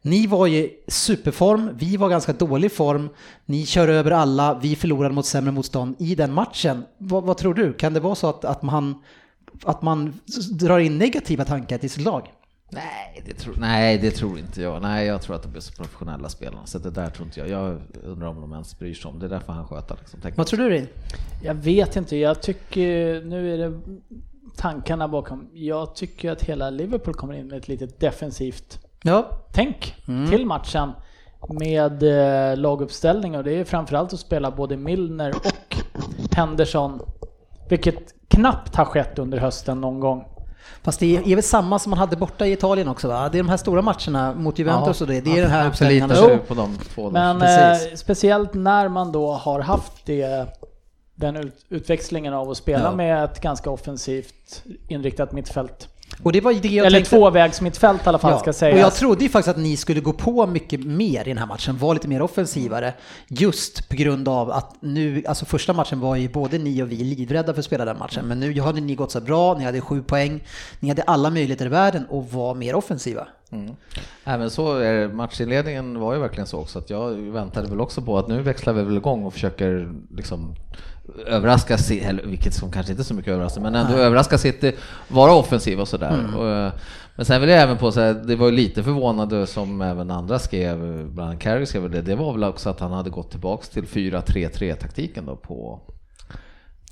ni 0.06 0.28
var 0.28 0.47
i 0.47 0.74
superform, 0.88 1.70
vi 1.78 1.97
var 1.97 2.10
ganska 2.10 2.34
dålig 2.34 2.72
form, 2.72 3.10
ni 3.45 3.66
kör 3.66 3.88
över 3.88 4.12
alla, 4.12 4.60
vi 4.62 4.76
förlorade 4.76 5.14
mot 5.14 5.26
sämre 5.26 5.51
motstånd 5.51 5.95
i 5.99 6.16
den 6.16 6.34
matchen. 6.34 6.84
Vad, 6.97 7.24
vad 7.24 7.38
tror 7.38 7.54
du? 7.54 7.74
Kan 7.74 7.93
det 7.93 7.99
vara 7.99 8.16
så 8.16 8.30
att, 8.30 8.45
att, 8.45 8.62
man, 8.62 9.04
att 9.64 9.82
man 9.82 10.14
drar 10.51 10.80
in 10.80 10.97
negativa 10.97 11.45
tankar 11.45 11.78
till 11.78 11.89
sitt 11.89 12.04
lag? 12.04 12.32
Nej 12.70 13.24
det, 13.26 13.34
tror, 13.34 13.56
nej, 13.60 13.97
det 13.97 14.12
tror 14.12 14.39
inte 14.39 14.62
jag. 14.62 14.82
Nej, 14.82 15.08
jag 15.08 15.22
tror 15.22 15.36
att 15.36 15.43
de 15.43 15.56
är 15.56 15.60
så 15.60 15.74
professionella 15.74 16.30
spelarna, 16.30 16.66
så 16.66 16.80
det 16.80 16.91
där 16.91 17.10
tror 17.10 17.26
inte 17.26 17.39
jag. 17.39 17.49
Jag 17.49 17.82
undrar 18.04 18.28
om 18.28 18.41
de 18.41 18.51
ens 18.51 18.80
bryr 18.80 18.93
sig 18.93 19.10
om 19.10 19.20
det. 19.20 19.26
är 19.26 19.30
därför 19.30 19.54
han 19.54 19.68
sköter 19.68 19.97
liksom. 19.99 20.20
Vad 20.36 20.47
tror 20.47 20.60
du 20.60 20.70
Rin? 20.70 20.88
Jag 21.43 21.56
vet 21.56 21.95
inte, 21.95 22.18
jag 22.18 22.41
tycker, 22.41 23.22
nu 23.22 23.54
är 23.54 23.58
det 23.58 23.80
tankarna 24.56 25.08
bakom. 25.08 25.49
Jag 25.54 25.95
tycker 25.95 26.32
att 26.32 26.43
hela 26.43 26.70
Liverpool 26.70 27.14
kommer 27.14 27.34
in 27.34 27.47
med 27.47 27.58
ett 27.58 27.68
litet 27.68 27.99
defensivt 27.99 28.80
Ja, 29.04 29.30
tänk 29.51 29.95
Mm. 30.08 30.30
till 30.32 30.45
matchen 30.45 30.91
med 31.49 32.04
eh, 32.04 32.58
laguppställning 32.58 33.38
och 33.38 33.43
det 33.43 33.54
är 33.60 33.64
framförallt 33.66 34.14
att 34.14 34.20
spela 34.20 34.51
både 34.51 34.78
Milner 34.78 35.34
och 35.36 35.78
Henderson. 36.36 37.01
Vilket 37.70 38.14
knappt 38.28 38.76
har 38.76 38.86
skett 38.86 39.20
under 39.20 39.38
hösten 39.38 39.82
någon 39.82 39.99
gång. 39.99 40.24
fast 40.84 40.99
det 40.99 41.18
är 41.18 41.36
väl 41.36 41.43
samma 41.43 41.80
som 41.80 41.89
man 41.89 41.99
hade 41.99 42.16
borta 42.16 42.45
i 42.45 42.51
Italien 42.51 42.88
också 42.88 43.08
va? 43.08 43.30
Det 43.30 43.38
är 43.38 43.43
de 43.43 43.49
här 43.49 43.58
stora 43.58 43.82
matcherna 43.82 44.34
mot 44.34 44.60
Juventus 44.60 45.01
och 45.01 45.08
det, 45.08 45.22
det 45.22 45.38
är 45.38 45.41
den 45.41 45.51
här 45.51 45.68
uppställningen. 45.68 46.10
på 46.47 46.54
de 46.54 46.78
två. 46.78 47.10
Men 47.12 47.41
eh, 47.41 47.78
speciellt 47.95 48.54
när 48.54 48.88
man 48.88 49.12
då 49.12 49.32
har 49.32 49.60
haft 49.60 50.06
det, 50.06 50.45
den 51.16 51.36
ut, 51.36 51.66
utväxlingen 51.70 52.34
av 52.34 52.49
att 52.49 52.58
spela 52.58 52.84
Ja. 52.84 52.95
med 52.95 53.24
ett 53.24 53.41
ganska 53.41 53.70
offensivt 53.70 54.64
inriktat 54.88 55.32
mittfält. 55.32 55.89
Och 56.24 56.32
det 56.32 56.41
var 56.41 56.53
det 56.53 56.68
jag 56.68 56.86
Eller 56.86 56.97
tänkte- 56.97 57.16
tvåvägsmittfält 57.16 58.05
i 58.05 58.09
alla 58.09 58.18
fall 58.18 58.39
ska 58.39 58.53
sägas. 58.53 58.74
Och 58.76 58.80
jag 58.82 58.93
trodde 58.93 59.24
ju 59.24 59.30
faktiskt 59.30 59.57
att 59.57 59.64
ni 59.64 59.78
skulle 59.78 59.99
gå 60.01 60.14
på 60.14 60.47
mycket 60.47 60.86
mer 60.86 61.22
i 61.22 61.30
den 61.30 61.38
här 61.38 61.45
matchen, 61.45 61.78
vara 61.78 61.93
lite 61.93 62.07
mer 62.07 62.22
offensivare. 62.22 62.93
Just 63.28 63.89
på 63.89 63.95
grund 63.95 64.28
av 64.28 64.51
att 64.51 64.76
nu, 64.80 65.24
alltså 65.28 65.45
första 65.45 65.74
matchen 65.74 65.99
var 65.99 66.16
ju 66.16 66.30
både 66.30 66.57
ni 66.57 66.84
och 66.84 66.91
vi 66.91 66.95
livrädda 66.95 67.53
för 67.53 67.59
att 67.59 67.66
spela 67.66 67.86
den 67.86 67.97
matchen. 67.97 68.26
Men 68.28 68.39
nu 68.39 68.61
hade 68.61 68.82
ni 68.82 68.95
gått 68.95 69.11
så 69.11 69.22
bra, 69.22 69.57
ni 69.57 69.64
hade 69.64 69.82
sju 69.82 70.01
poäng, 70.03 70.43
ni 70.80 70.89
hade 70.89 71.01
alla 71.01 71.30
möjligheter 71.30 71.66
i 71.66 71.70
världen 71.70 72.05
att 72.11 72.34
vara 72.34 72.53
mer 72.53 72.76
offensiva. 72.76 73.28
Mm. 73.51 73.76
Även 74.24 74.49
så 74.49 74.78
är 74.78 75.07
matchinledningen 75.07 75.99
var 75.99 76.14
ju 76.14 76.20
verkligen 76.20 76.47
så 76.47 76.59
också 76.59 76.80
att 76.80 76.89
jag 76.89 77.09
väntade 77.11 77.68
väl 77.70 77.82
också 77.82 78.01
på 78.01 78.18
att 78.18 78.28
nu 78.28 78.41
växlar 78.41 78.74
vi 78.74 78.84
väl 78.84 78.97
igång 78.97 79.24
och 79.24 79.34
försöker 79.34 79.93
liksom 80.16 80.55
överraska 81.26 81.78
City, 81.78 82.20
vilket 82.24 82.54
som 82.54 82.72
kanske 82.72 82.91
inte 82.91 83.01
är 83.01 83.04
så 83.06 83.14
mycket 83.14 83.32
överraskning, 83.34 83.64
men 83.64 83.76
ändå 83.76 83.93
överraska 83.97 84.38
City, 84.38 84.76
vara 85.08 85.34
offensiv 85.34 85.80
och 85.80 85.88
sådär. 85.88 86.36
Och, 86.38 86.49
eh, 86.49 86.74
men 87.16 87.26
sen 87.26 87.41
vill 87.41 87.49
jag 87.49 87.62
även 87.62 87.78
på 87.78 87.91
säga, 87.91 88.14
det 88.14 88.36
var 88.36 88.45
ju 88.45 88.51
lite 88.51 88.84
förvånande 88.84 89.47
som 89.47 89.82
även 89.82 90.12
andra 90.12 90.39
skrev, 90.39 90.78
bland 91.08 91.30
annat 91.30 91.41
Carey 91.41 91.66
skrev 91.66 91.89
det, 91.89 92.01
det 92.01 92.16
var 92.16 92.34
väl 92.34 92.43
också 92.43 92.70
att 92.70 92.80
han 92.80 92.91
hade 92.91 93.10
gått 93.10 93.32
tillbaks 93.32 93.70
till 93.70 93.84
4-3-3 93.84 94.76
taktiken 94.76 95.26
då 95.26 95.36
på 95.36 95.80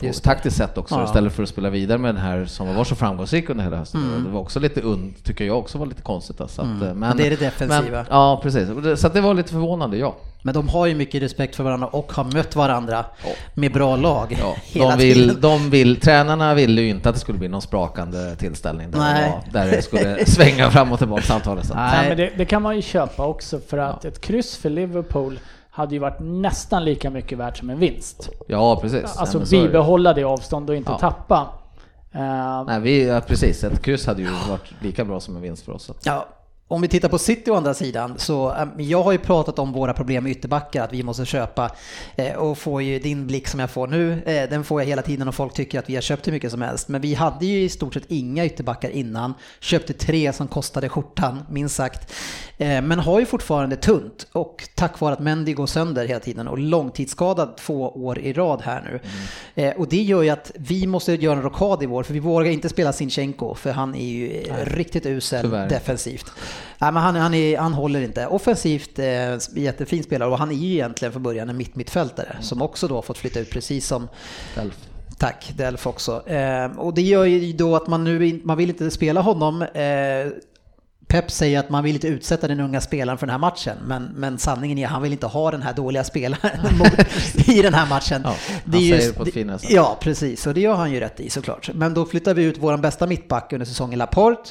Just 0.07 0.23
det. 0.23 0.29
taktiskt 0.29 0.57
sätt 0.57 0.77
också 0.77 0.95
Ja. 0.95 1.03
istället 1.03 1.33
för 1.33 1.43
att 1.43 1.49
spela 1.49 1.69
vidare 1.69 1.97
med 1.97 2.15
den 2.15 2.21
här 2.23 2.45
som 2.45 2.75
var 2.75 2.83
så 2.83 2.95
framgångsrik 2.95 3.49
under 3.49 3.63
hela 3.63 3.77
hösten. 3.77 4.03
Mm. 4.03 4.23
Det 4.23 4.29
var 4.29 4.39
också 4.39 4.59
lite 4.59 4.81
und, 4.81 5.23
tycker 5.23 5.45
jag 5.45 5.57
också 5.59 5.77
var 5.77 5.85
lite 5.85 6.01
konstigt. 6.01 6.41
Alltså, 6.41 6.61
att, 6.61 6.81
eh, 6.81 6.93
men, 6.93 7.17
det 7.17 7.25
är 7.25 7.29
det 7.29 7.39
defensiva. 7.39 7.97
Men, 7.97 8.05
ja, 8.09 8.39
precis. 8.43 8.69
Det- 8.83 8.97
Så 8.97 9.07
att 9.07 9.13
det 9.13 9.21
var 9.21 9.33
lite 9.33 9.51
förvånande, 9.51 9.97
ja. 9.97 10.15
Men 10.43 10.53
de 10.53 10.69
har 10.69 10.85
ju 10.85 10.95
mycket 10.95 11.21
respekt 11.21 11.55
för 11.55 11.63
varandra 11.63 11.87
och 11.87 12.11
har 12.13 12.23
mött 12.23 12.55
varandra 12.55 13.05
med 13.53 13.73
bra 13.73 13.95
lag 13.95 14.37
ja. 14.41 14.55
hela 14.63 14.89
De, 14.89 14.97
vill, 14.97 15.13
tiden. 15.29 15.41
de 15.41 15.69
vill, 15.69 15.95
tränarna 15.99 16.53
ville 16.53 16.81
ju 16.81 16.89
inte 16.89 17.09
att 17.09 17.15
det 17.15 17.21
skulle 17.21 17.37
bli 17.37 17.47
någon 17.47 17.61
sprakande 17.61 18.35
tillställning 18.35 18.91
där, 18.91 18.99
det, 18.99 19.05
Nej. 19.05 19.29
var, 19.31 19.61
där 19.61 19.71
det 19.71 19.81
skulle 19.81 20.25
svänga 20.25 20.71
fram 20.71 20.91
och 20.91 20.97
tillbaka 20.99 21.21
samtalet. 21.23 21.65
Så. 21.65 21.73
att- 21.73 21.79
Nej, 21.79 22.07
men 22.07 22.17
det, 22.17 22.31
det 22.37 22.45
kan 22.45 22.61
man 22.61 22.75
ju 22.75 22.81
köpa 22.81 23.25
också 23.27 23.59
för 23.69 23.77
att 23.77 24.05
ett 24.05 24.21
kryss 24.21 24.57
för 24.57 24.69
Liverpool 24.69 25.39
hade 25.71 25.93
ju 25.95 25.99
varit 25.99 26.19
nästan 26.19 26.85
lika 26.85 27.09
mycket 27.09 27.37
värt 27.37 27.57
som 27.57 27.69
en 27.69 27.79
vinst. 27.79 28.29
Ja, 28.47 28.79
precis. 28.81 29.17
Alltså 29.17 29.37
Nej, 29.37 29.47
bibehålla 29.51 30.13
det 30.13 30.23
avstånd 30.23 30.69
och 30.69 30.75
inte 30.75 30.91
Ja. 30.91 30.97
tappa. 30.97 31.47
Eh, 32.11 32.63
Nej, 32.67 32.79
vi, 32.79 33.07
ja, 33.07 33.21
precis. 33.21 33.63
Ett 33.63 33.81
kryss 33.81 34.05
hade 34.07 34.21
ju 34.21 34.27
varit 34.49 34.73
lika 34.81 35.05
bra 35.05 35.19
som 35.19 35.35
en 35.35 35.41
vinst 35.41 35.65
för 35.65 35.71
oss. 35.71 35.91
Ja, 36.03 36.25
om 36.71 36.81
vi 36.81 36.87
tittar 36.87 37.09
på 37.09 37.17
City 37.17 37.51
å 37.51 37.55
andra 37.55 37.73
sidan 37.73 38.13
så 38.17 38.51
äm, 38.51 38.69
jag 38.77 39.03
har 39.03 39.11
ju 39.11 39.17
pratat 39.17 39.59
om 39.59 39.71
våra 39.71 39.93
problem 39.93 40.23
med 40.23 40.31
ytterbackar, 40.31 40.83
att 40.83 40.93
vi 40.93 41.03
måste 41.03 41.25
köpa 41.25 41.71
eh, 42.15 42.33
och 42.33 42.57
får 42.57 42.81
ju 42.81 42.99
din 42.99 43.27
blick 43.27 43.47
som 43.47 43.59
jag 43.59 43.71
får 43.71 43.87
nu, 43.87 44.23
eh, 44.25 44.49
den 44.49 44.63
får 44.63 44.81
jag 44.81 44.87
hela 44.87 45.01
tiden 45.01 45.27
och 45.27 45.35
folk 45.35 45.53
tycker 45.53 45.79
att 45.79 45.89
vi 45.89 45.95
har 45.95 46.01
köpt 46.01 46.27
hur 46.27 46.31
mycket 46.31 46.51
som 46.51 46.61
helst. 46.61 46.87
Men 46.87 47.01
vi 47.01 47.13
hade 47.13 47.45
ju 47.45 47.61
i 47.63 47.69
stort 47.69 47.93
sett 47.93 48.03
inga 48.07 48.45
ytterbackar 48.45 48.89
innan, 48.89 49.33
köpte 49.59 49.93
tre 49.93 50.33
som 50.33 50.47
kostade 50.47 50.89
skjortan, 50.89 51.43
minst 51.49 51.75
sagt. 51.75 52.13
Eh, 52.57 52.81
men 52.81 52.99
har 52.99 53.19
ju 53.19 53.25
fortfarande 53.25 53.75
tunt 53.75 54.27
och 54.31 54.69
tack 54.75 54.99
vare 54.99 55.13
att 55.13 55.19
Mendy 55.19 55.53
går 55.53 55.67
sönder 55.67 56.07
hela 56.07 56.19
tiden 56.19 56.47
och 56.47 56.59
långtidsskadad 56.59 57.57
två 57.57 57.89
år 58.05 58.19
i 58.19 58.33
rad 58.33 58.61
här 58.61 58.81
nu. 58.91 58.99
Eh, 59.63 59.75
och 59.75 59.87
det 59.87 60.01
gör 60.01 60.21
ju 60.21 60.29
att 60.29 60.51
vi 60.55 60.87
måste 60.87 61.13
göra 61.13 61.37
en 61.37 61.43
rockad 61.43 61.83
i 61.83 61.85
vår, 61.85 62.03
för 62.03 62.13
vi 62.13 62.19
vågar 62.19 62.51
inte 62.51 62.69
spela 62.69 62.93
Sinchenko, 62.93 63.55
för 63.55 63.71
han 63.71 63.95
är 63.95 64.05
ju 64.05 64.41
eh, 64.41 64.65
riktigt 64.65 65.05
usel 65.05 65.41
Tyvärr. 65.41 65.69
defensivt. 65.69 66.31
Nej, 66.77 66.91
men 66.91 67.03
han, 67.03 67.15
han, 67.15 67.33
är, 67.33 67.57
han 67.57 67.73
håller 67.73 68.01
inte. 68.01 68.27
Offensivt 68.27 68.99
eh, 68.99 69.05
jättefin 69.55 70.03
spelare 70.03 70.29
och 70.29 70.37
han 70.37 70.51
är 70.51 70.55
ju 70.55 70.71
egentligen 70.73 71.11
från 71.11 71.23
början 71.23 71.49
en 71.49 71.57
mitt-mittfältare 71.57 72.35
som 72.41 72.61
också 72.61 72.87
då 72.87 72.95
har 72.95 73.01
fått 73.01 73.17
flytta 73.17 73.39
ut 73.39 73.49
precis 73.49 73.87
som 73.87 74.07
Delf. 74.55 74.73
Tack, 75.17 75.53
Delf 75.57 75.87
också. 75.87 76.27
Eh, 76.29 76.65
och 76.65 76.93
det 76.93 77.01
gör 77.01 77.25
ju 77.25 77.53
då 77.53 77.75
att 77.75 77.87
man 77.87 78.03
nu 78.03 78.41
man 78.43 78.57
vill 78.57 78.69
inte 78.69 78.91
spela 78.91 79.21
honom. 79.21 79.61
Eh, 79.61 80.31
Pep 81.07 81.31
säger 81.31 81.59
att 81.59 81.69
man 81.69 81.83
vill 81.83 81.93
inte 81.95 82.07
utsätta 82.07 82.47
den 82.47 82.59
unga 82.59 82.81
spelaren 82.81 83.17
för 83.17 83.25
den 83.27 83.31
här 83.31 83.39
matchen, 83.39 83.77
men, 83.85 84.03
men 84.15 84.37
sanningen 84.37 84.77
är 84.77 84.85
att 84.85 84.91
han 84.91 85.01
vill 85.01 85.11
inte 85.11 85.27
ha 85.27 85.51
den 85.51 85.61
här 85.61 85.73
dåliga 85.73 86.03
spelaren 86.03 86.59
i 87.47 87.61
den 87.61 87.73
här 87.73 87.89
matchen. 87.89 88.21
Ja, 88.25 88.35
Det 88.65 88.77
är 88.77 88.79
han 88.79 88.81
ju- 88.83 88.97
säger 88.99 89.13
det 89.13 89.51
på 89.51 89.59
sätt. 89.59 89.71
Ja, 89.71 89.97
precis, 90.01 90.47
och 90.47 90.53
det 90.53 90.61
gör 90.61 90.75
han 90.75 90.91
ju 90.91 90.99
rätt 90.99 91.19
i 91.19 91.29
såklart. 91.29 91.69
Men 91.73 91.93
då 91.93 92.05
flyttar 92.05 92.33
vi 92.33 92.43
ut 92.43 92.57
vår 92.59 92.77
bästa 92.77 93.07
mittback 93.07 93.53
under 93.53 93.65
säsongen, 93.65 93.99
Laporte. 93.99 94.49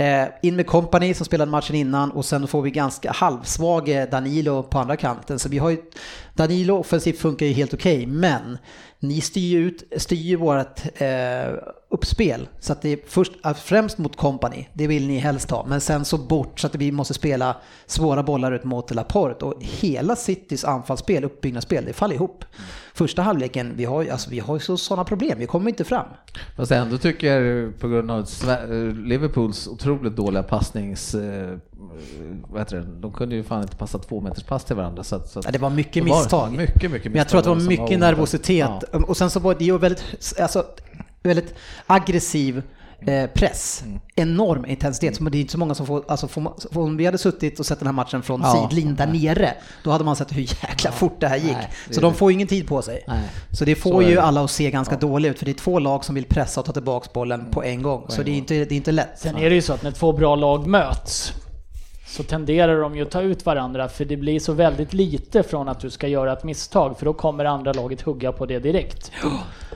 Eh, 0.00 0.28
in 0.42 0.56
med 0.56 0.66
Company 0.66 1.14
som 1.14 1.26
spelade 1.26 1.50
matchen 1.50 1.76
innan 1.76 2.10
och 2.10 2.24
sen 2.24 2.46
får 2.46 2.62
vi 2.62 2.70
ganska 2.70 3.12
halvsvag 3.12 4.06
Danilo 4.10 4.62
på 4.62 4.78
andra 4.78 4.96
kanten. 4.96 5.38
Så 5.38 5.48
vi 5.48 5.58
har 5.58 5.70
ju, 5.70 5.78
Danilo 6.34 6.78
offensivt 6.78 7.18
funkar 7.18 7.46
ju 7.46 7.52
helt 7.52 7.74
okej, 7.74 8.06
men 8.06 8.58
ni 8.98 9.20
styr 9.20 9.48
ju 9.48 9.66
ut, 9.66 9.92
styr 9.96 10.16
ju 10.16 10.36
vårt 10.36 11.00
eh, 11.00 11.54
uppspel. 11.90 12.48
Så 12.60 12.72
att 12.72 12.82
det 12.82 12.88
är 12.88 12.98
först, 13.06 13.32
främst 13.62 13.98
mot 13.98 14.16
Company, 14.16 14.66
det 14.72 14.86
vill 14.86 15.06
ni 15.06 15.18
helst 15.18 15.50
ha. 15.50 15.66
Men 15.66 15.80
sen 15.80 16.04
så 16.04 16.18
bort 16.18 16.60
så 16.60 16.66
att 16.66 16.74
vi 16.74 16.92
måste 16.92 17.14
spela 17.14 17.56
svåra 17.86 18.22
bollar 18.22 18.52
ut 18.52 18.64
mot 18.64 18.94
Laporte. 18.94 19.44
Och 19.44 19.54
hela 19.60 20.16
Citys 20.16 20.64
anfallsspel, 20.64 21.24
uppbyggnadsspel, 21.24 21.84
det 21.84 21.92
faller 21.92 22.14
ihop. 22.14 22.44
Första 22.94 23.22
halvleken, 23.22 23.72
vi 23.76 23.84
har 23.84 24.02
ju 24.02 24.10
alltså, 24.10 24.30
vi 24.30 24.38
har 24.38 24.54
ju 24.54 24.60
så, 24.60 24.76
sådana 24.76 25.04
problem, 25.04 25.38
vi 25.38 25.46
kommer 25.46 25.68
inte 25.70 25.84
fram. 25.84 26.06
Fast 26.56 26.72
ändå 26.72 26.98
tycker 26.98 27.34
jag 27.40 27.78
på 27.78 27.88
grund 27.88 28.10
av 28.10 28.26
Liverpools 29.04 29.68
otroligt 29.68 30.16
dåliga 30.16 30.42
passnings... 30.42 31.14
eh, 31.14 31.56
Vad 32.48 32.60
heter 32.60 32.76
det? 32.76 32.86
De 33.00 33.12
kunde 33.12 33.34
ju 33.34 33.42
fan 33.42 33.62
inte 33.62 33.76
passa 33.76 33.98
två 33.98 34.20
meters 34.20 34.44
pass 34.44 34.64
till 34.64 34.76
varandra. 34.76 35.02
Så 35.04 35.20
så 35.20 35.40
Ja, 35.44 35.50
det 35.50 35.58
var 35.58 35.70
mycket 35.70 35.92
det 36.04 36.10
var 36.10 36.18
misstag. 36.18 36.52
Mycket, 36.52 36.90
mycket 36.90 37.12
Men 37.12 37.18
jag 37.18 37.28
tror 37.28 37.38
att 37.38 37.44
det 37.44 37.50
var 37.50 37.56
misstag 37.56 37.80
mycket 37.84 37.98
nervositet. 38.00 38.70
Ja. 38.92 38.98
Och 39.06 39.16
sen 39.16 39.30
så 39.30 39.40
var 39.40 39.54
det 39.54 39.64
ju 39.64 39.78
väldigt, 39.78 40.34
alltså, 40.40 40.64
väldigt 41.22 41.54
aggressiv 41.86 42.62
eh, 43.06 43.26
press. 43.26 43.84
Enorm 44.16 44.66
intensitet. 44.66 45.16
Så 45.16 45.24
Det 45.24 45.38
är 45.38 45.40
inte 45.40 45.52
så 45.52 45.58
många 45.58 45.74
som 45.74 45.86
får, 45.86 46.04
alltså 46.08 46.28
får, 46.28 46.52
om 46.74 46.96
vi 46.96 47.04
hade 47.06 47.18
suttit 47.18 47.60
och 47.60 47.66
sett 47.66 47.78
den 47.78 47.86
här 47.86 47.92
matchen 47.92 48.22
från 48.22 48.40
Ja. 48.40 48.68
sidlin 48.70 48.94
där 48.96 49.06
nere, 49.06 49.54
då 49.84 49.90
hade 49.90 50.04
man 50.04 50.16
sett 50.16 50.36
hur 50.36 50.40
jäkla 50.42 50.92
fort 50.92 51.20
det 51.20 51.28
här 51.28 51.36
gick. 51.36 51.52
Nej, 51.52 51.70
det 51.88 51.94
så 51.94 52.00
de 52.00 52.14
får 52.14 52.32
ingen 52.32 52.48
tid 52.48 52.68
på 52.68 52.82
sig. 52.82 53.04
Nej. 53.08 53.20
Så 53.52 53.64
det 53.64 53.74
får 53.74 53.90
Så 53.90 54.02
ju 54.02 54.14
det. 54.14 54.22
alla 54.22 54.44
att 54.44 54.50
se 54.50 54.70
ganska 54.70 54.96
dåligt 54.96 55.30
ut, 55.32 55.38
för 55.38 55.44
det 55.44 55.50
är 55.52 55.54
två 55.54 55.78
lag 55.78 56.04
som 56.04 56.14
vill 56.14 56.24
pressa 56.24 56.60
och 56.60 56.66
ta 56.66 56.72
tillbaka 56.72 57.08
bollen 57.14 57.50
på 57.50 57.62
en 57.64 57.82
gång. 57.82 58.04
Så 58.08 58.22
det 58.22 58.30
är 58.30 58.34
inte, 58.34 58.54
det 58.54 58.72
är 58.74 58.76
inte 58.76 58.92
lätt. 58.92 59.18
Sen 59.18 59.36
är 59.36 59.48
det 59.50 59.54
ju 59.54 59.62
så 59.62 59.72
att 59.72 59.82
när 59.82 59.90
två 59.90 60.12
bra 60.12 60.34
lag 60.36 60.66
möts 60.66 61.32
så 62.06 62.22
tenderar 62.22 62.80
de 62.80 62.96
ju 62.96 63.02
att 63.02 63.10
ta 63.10 63.20
ut 63.20 63.46
varandra 63.46 63.88
för 63.88 64.04
det 64.04 64.16
blir 64.16 64.40
så 64.40 64.52
väldigt 64.52 64.92
lite 64.92 65.42
från 65.42 65.68
att 65.68 65.80
du 65.80 65.90
ska 65.90 66.08
göra 66.08 66.32
ett 66.32 66.44
misstag 66.44 66.98
för 66.98 67.04
då 67.06 67.12
kommer 67.12 67.44
andra 67.44 67.72
laget 67.72 68.00
hugga 68.00 68.32
på 68.32 68.46
det 68.46 68.58
direkt. 68.58 69.12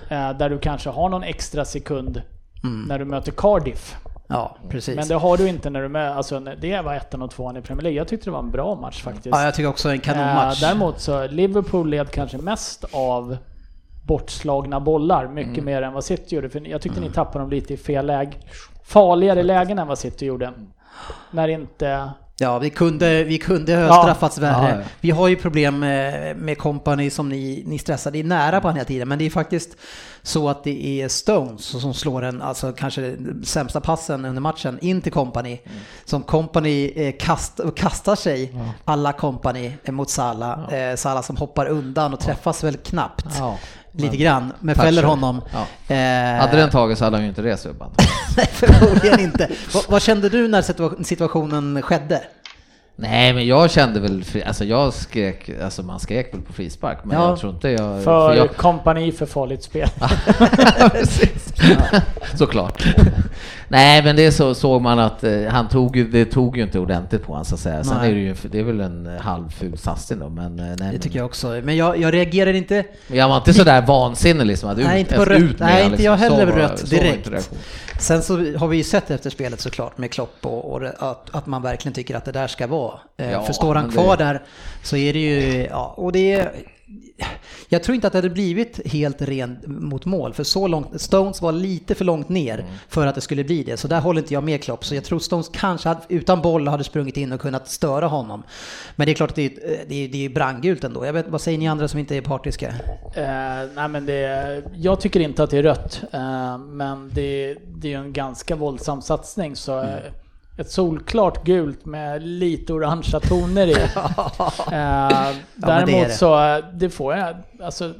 Eh, 0.08 0.30
där 0.38 0.50
du 0.50 0.58
kanske 0.58 0.90
har 0.90 1.08
någon 1.08 1.22
extra 1.22 1.64
sekund 1.64 2.22
när 2.64 2.98
du 2.98 3.04
möter 3.04 3.32
Cardiff. 3.32 3.96
Ja, 4.26 4.56
precis. 4.68 4.96
Men 4.96 5.08
det 5.08 5.14
har 5.14 5.36
du 5.36 5.48
inte 5.48 5.70
när 5.70 5.82
du 5.82 5.88
möter, 5.88 6.14
alltså 6.16 6.40
det 6.40 6.80
var 6.80 6.94
ettan 6.94 7.22
och 7.22 7.30
tvåan 7.30 7.56
i 7.56 7.60
Premier 7.62 7.82
League. 7.82 7.96
Jag 7.98 8.08
tyckte 8.08 8.26
det 8.26 8.30
var 8.30 8.38
en 8.38 8.50
bra 8.50 8.74
match 8.74 9.02
faktiskt. 9.02 9.26
Ja, 9.26 9.44
jag 9.44 9.54
tycker 9.54 9.68
också 9.68 9.88
en 9.88 10.00
kanonmatch. 10.00 10.62
Eh, 10.62 10.68
däremot 10.68 11.00
så 11.00 11.26
Liverpool 11.26 11.88
led 11.90 12.10
kanske 12.10 12.38
mest 12.38 12.84
av 12.92 13.36
bortslagna 14.02 14.80
bollar, 14.80 15.28
mycket 15.28 15.52
Mm. 15.52 15.64
mer 15.64 15.82
än 15.82 15.92
vad 15.92 16.04
City 16.04 16.34
gjorde. 16.34 16.48
För 16.48 16.68
jag 16.68 16.80
tyckte 16.80 17.00
ni 17.00 17.10
tappade 17.10 17.38
dem 17.38 17.50
lite 17.50 17.74
i 17.74 17.76
fel 17.76 18.06
läge. 18.06 18.32
Farligare 18.84 19.42
lägen 19.42 19.78
än 19.78 19.86
vad 19.86 19.98
City 19.98 20.26
gjorde. 20.26 20.52
När 21.30 21.48
inte... 21.48 22.10
Ja, 22.38 22.58
vi 22.58 22.70
kunde, 22.70 23.24
vi 23.24 23.38
kunde 23.38 23.74
ha 23.76 23.82
Ja. 23.82 24.02
straffats 24.02 24.38
värre. 24.38 24.68
Ja, 24.70 24.76
ja. 24.78 24.84
Vi 25.00 25.10
har 25.10 25.28
ju 25.28 25.36
problem 25.36 25.78
med, 25.78 26.36
med 26.36 26.58
company 26.58 27.10
som 27.10 27.28
ni, 27.28 27.62
ni 27.66 27.78
stressar. 27.78 28.10
Det 28.10 28.20
är 28.20 28.24
nära 28.24 28.60
på 28.60 28.68
den 28.68 28.76
hela 28.76 28.84
tiden, 28.86 29.08
men 29.08 29.18
det 29.18 29.26
är 29.26 29.30
faktiskt 29.30 29.76
så 30.22 30.48
att 30.48 30.64
det 30.64 30.86
är 31.02 31.08
Stones 31.08 31.64
som 31.64 31.94
slår 31.94 32.22
den, 32.22 32.42
alltså 32.42 32.72
kanske 32.72 33.16
sämsta 33.44 33.80
passen 33.80 34.24
under 34.24 34.40
matchen 34.40 34.78
in 34.82 35.00
till 35.02 35.12
company. 35.12 35.58
Som 36.04 36.22
company 36.22 36.92
eh, 36.96 37.14
kast, 37.18 37.60
kastar 37.76 38.16
sig, 38.16 38.52
alla 38.84 39.12
company 39.12 39.72
eh, 39.84 39.92
mot 39.92 40.10
Salah. 40.10 40.74
Eh, 40.74 40.96
Salah 40.96 41.22
som 41.22 41.36
hoppar 41.36 41.66
undan 41.66 42.12
och 42.12 42.20
träffas 42.20 42.64
väl 42.64 42.76
knappt. 42.76 43.26
Lite 43.96 44.16
grann, 44.16 44.52
men 44.60 44.74
fäller 44.74 45.02
honom. 45.02 45.40
Ja. 45.52 45.94
Eh, 45.94 46.40
Hade 46.40 46.56
den 46.56 46.70
tagit 46.70 46.98
så 46.98 47.04
hade 47.04 47.16
han 47.16 47.22
ju 47.22 47.28
inte 47.28 47.42
rest 47.42 47.66
upp. 47.66 47.82
Nej, 48.36 48.46
förmodligen 48.52 49.20
inte. 49.20 49.50
vad, 49.74 49.84
vad 49.88 50.02
kände 50.02 50.28
du 50.28 50.48
när 50.48 50.62
situa- 50.62 51.02
situationen 51.02 51.82
skedde? 51.82 52.20
Nej 52.96 53.32
men 53.34 53.46
jag 53.46 53.70
kände 53.70 54.00
väl, 54.00 54.24
alltså 54.46 54.64
jag 54.64 54.92
skrek, 54.92 55.50
alltså 55.62 55.82
man 55.82 56.00
skrek 56.00 56.34
väl 56.34 56.40
på 56.40 56.52
frispark 56.52 56.98
men 57.04 57.18
Ja. 57.20 57.28
jag 57.28 57.38
tror 57.38 57.52
inte 57.52 57.68
jag... 57.68 58.02
För 58.02 58.34
jag, 58.34 58.56
kompani 58.56 59.12
för 59.12 59.26
farligt 59.26 59.62
spel. 59.62 59.88
Såklart. 62.38 62.84
Nej 63.68 64.02
men 64.02 64.16
det 64.16 64.32
så 64.32 64.54
såg 64.54 64.82
man 64.82 64.98
att 64.98 65.24
eh, 65.24 65.42
han 65.48 65.68
tog 65.68 66.10
det 66.12 66.24
tog 66.24 66.56
ju 66.56 66.62
inte 66.62 66.78
ordentligt 66.78 67.22
på 67.26 67.32
honom 67.32 67.44
så 67.44 67.54
att 67.54 67.60
säga. 67.60 67.84
Sen 67.84 67.96
Nej. 68.00 68.10
är 68.10 68.14
det 68.14 68.20
ju, 68.20 68.34
det 68.50 68.58
är 68.58 68.62
väl 68.62 68.80
en 68.80 69.06
eh, 69.06 69.20
halvful 69.22 69.78
satsning 69.78 70.18
då 70.18 70.28
men... 70.28 70.58
eh, 70.58 70.64
Nej, 70.66 70.76
Det 70.78 70.84
men, 70.84 71.00
tycker 71.00 71.18
jag 71.18 71.26
också. 71.26 71.60
Men 71.64 71.76
jag, 71.76 72.00
jag 72.00 72.14
reagerar 72.14 72.52
inte 72.52 72.84
Men 73.06 73.18
jag 73.18 73.28
var 73.28 73.36
inte 73.36 73.54
sådär 73.54 73.82
vansinnig 73.82 74.46
liksom. 74.46 74.70
Att 74.70 74.78
ut, 74.78 74.86
Nej, 74.86 75.00
inte 75.00 75.16
på 75.16 75.22
ut 75.22 75.28
rött. 75.28 75.40
med 75.40 75.54
Nej, 75.60 75.82
han, 75.82 75.90
inte 75.92 76.02
jag 76.02 76.20
liksom. 76.20 76.38
heller 76.38 76.52
Så 76.52 76.52
var- 76.52 76.58
rött 76.68 76.90
direkt. 76.90 77.50
Sen 78.00 78.22
så 78.22 78.36
har 78.56 78.68
vi 78.68 78.76
ju 78.76 78.84
sett 78.84 79.10
efter 79.10 79.30
spelet 79.30 79.60
såklart 79.60 79.98
med 79.98 80.10
Klopp 80.12 80.46
och, 80.46 80.64
och 80.72 81.10
att, 81.10 81.34
att 81.34 81.46
man 81.46 81.62
verkligen 81.62 81.94
tycker 81.94 82.14
att 82.16 82.24
det 82.24 82.32
där 82.32 82.46
ska 82.46 82.66
vara. 82.66 82.98
Eh, 83.16 83.30
Ja, 83.32 83.42
För 83.42 83.52
står 83.52 83.74
han 83.74 83.90
kvar 83.90 84.16
det- 84.16 84.24
där 84.24 84.42
så 84.82 84.96
är 84.96 85.12
det 85.12 85.18
ju, 85.18 85.66
ja, 85.70 85.94
och 85.96 86.12
det 86.12 86.32
är, 86.32 86.52
jag 87.68 87.82
tror 87.82 87.94
inte 87.94 88.06
att 88.06 88.12
det 88.12 88.18
hade 88.18 88.30
blivit 88.30 88.92
helt 88.92 89.22
rent 89.22 89.66
mot 89.66 90.04
mål, 90.04 90.34
för 90.34 90.44
så 90.44 90.68
långt, 90.68 91.00
Stones 91.00 91.42
var 91.42 91.52
lite 91.52 91.94
för 91.94 92.04
långt 92.04 92.28
ner 92.28 92.58
Mm. 92.58 92.72
för 92.88 93.06
att 93.06 93.14
det 93.14 93.20
skulle 93.20 93.44
bli 93.44 93.62
det, 93.62 93.76
så 93.76 93.88
där 93.88 94.00
håller 94.00 94.20
inte 94.20 94.34
jag 94.34 94.44
med 94.44 94.62
Klopp. 94.62 94.84
Så 94.84 94.94
jag 94.94 95.04
tror 95.04 95.18
Stones 95.18 95.48
kanske 95.48 95.88
hade, 95.88 96.00
utan 96.08 96.42
boll 96.42 96.68
hade 96.68 96.84
sprungit 96.84 97.16
in 97.16 97.32
och 97.32 97.40
kunnat 97.40 97.68
störa 97.68 98.06
honom. 98.06 98.42
Men 98.96 99.06
det 99.06 99.12
är 99.12 99.14
klart 99.14 99.30
att 99.30 99.36
det 99.36 99.44
är, 99.44 99.84
det 99.88 100.04
är, 100.04 100.08
det 100.08 100.24
är 100.24 100.28
brandgult 100.28 100.84
ändå. 100.84 101.06
Jag 101.06 101.12
vet, 101.12 101.28
vad 101.28 101.40
säger 101.40 101.58
ni 101.58 101.68
andra 101.68 101.88
som 101.88 102.00
inte 102.00 102.16
är 102.16 102.20
partiska? 102.20 102.68
Eh, 103.14 103.68
nej 103.74 103.88
men 103.88 104.06
det, 104.06 104.62
jag 104.76 105.00
tycker 105.00 105.20
inte 105.20 105.42
att 105.42 105.50
det 105.50 105.58
är 105.58 105.62
rött, 105.62 106.00
eh, 106.12 106.58
men 106.58 107.10
det, 107.14 107.56
det 107.76 107.88
är 107.88 107.92
ju 107.92 107.98
en 107.98 108.12
ganska 108.12 108.56
våldsam 108.56 109.02
satsning 109.02 109.56
så 109.56 109.80
eh, 109.80 109.88
ett 110.56 110.70
solklart 110.70 111.44
gult 111.44 111.84
med 111.84 112.22
lite 112.22 112.72
orangea 112.72 113.20
toner 113.20 113.66
i. 113.66 113.72
eh, 113.74 115.36
däremot 115.54 115.86
det 115.86 115.98
är 115.98 116.08
det. 116.08 116.10
så, 116.10 116.44
eh, 116.44 116.64
det 116.74 116.90
får 116.90 117.14
jag, 117.14 117.36
alltså 117.62 117.92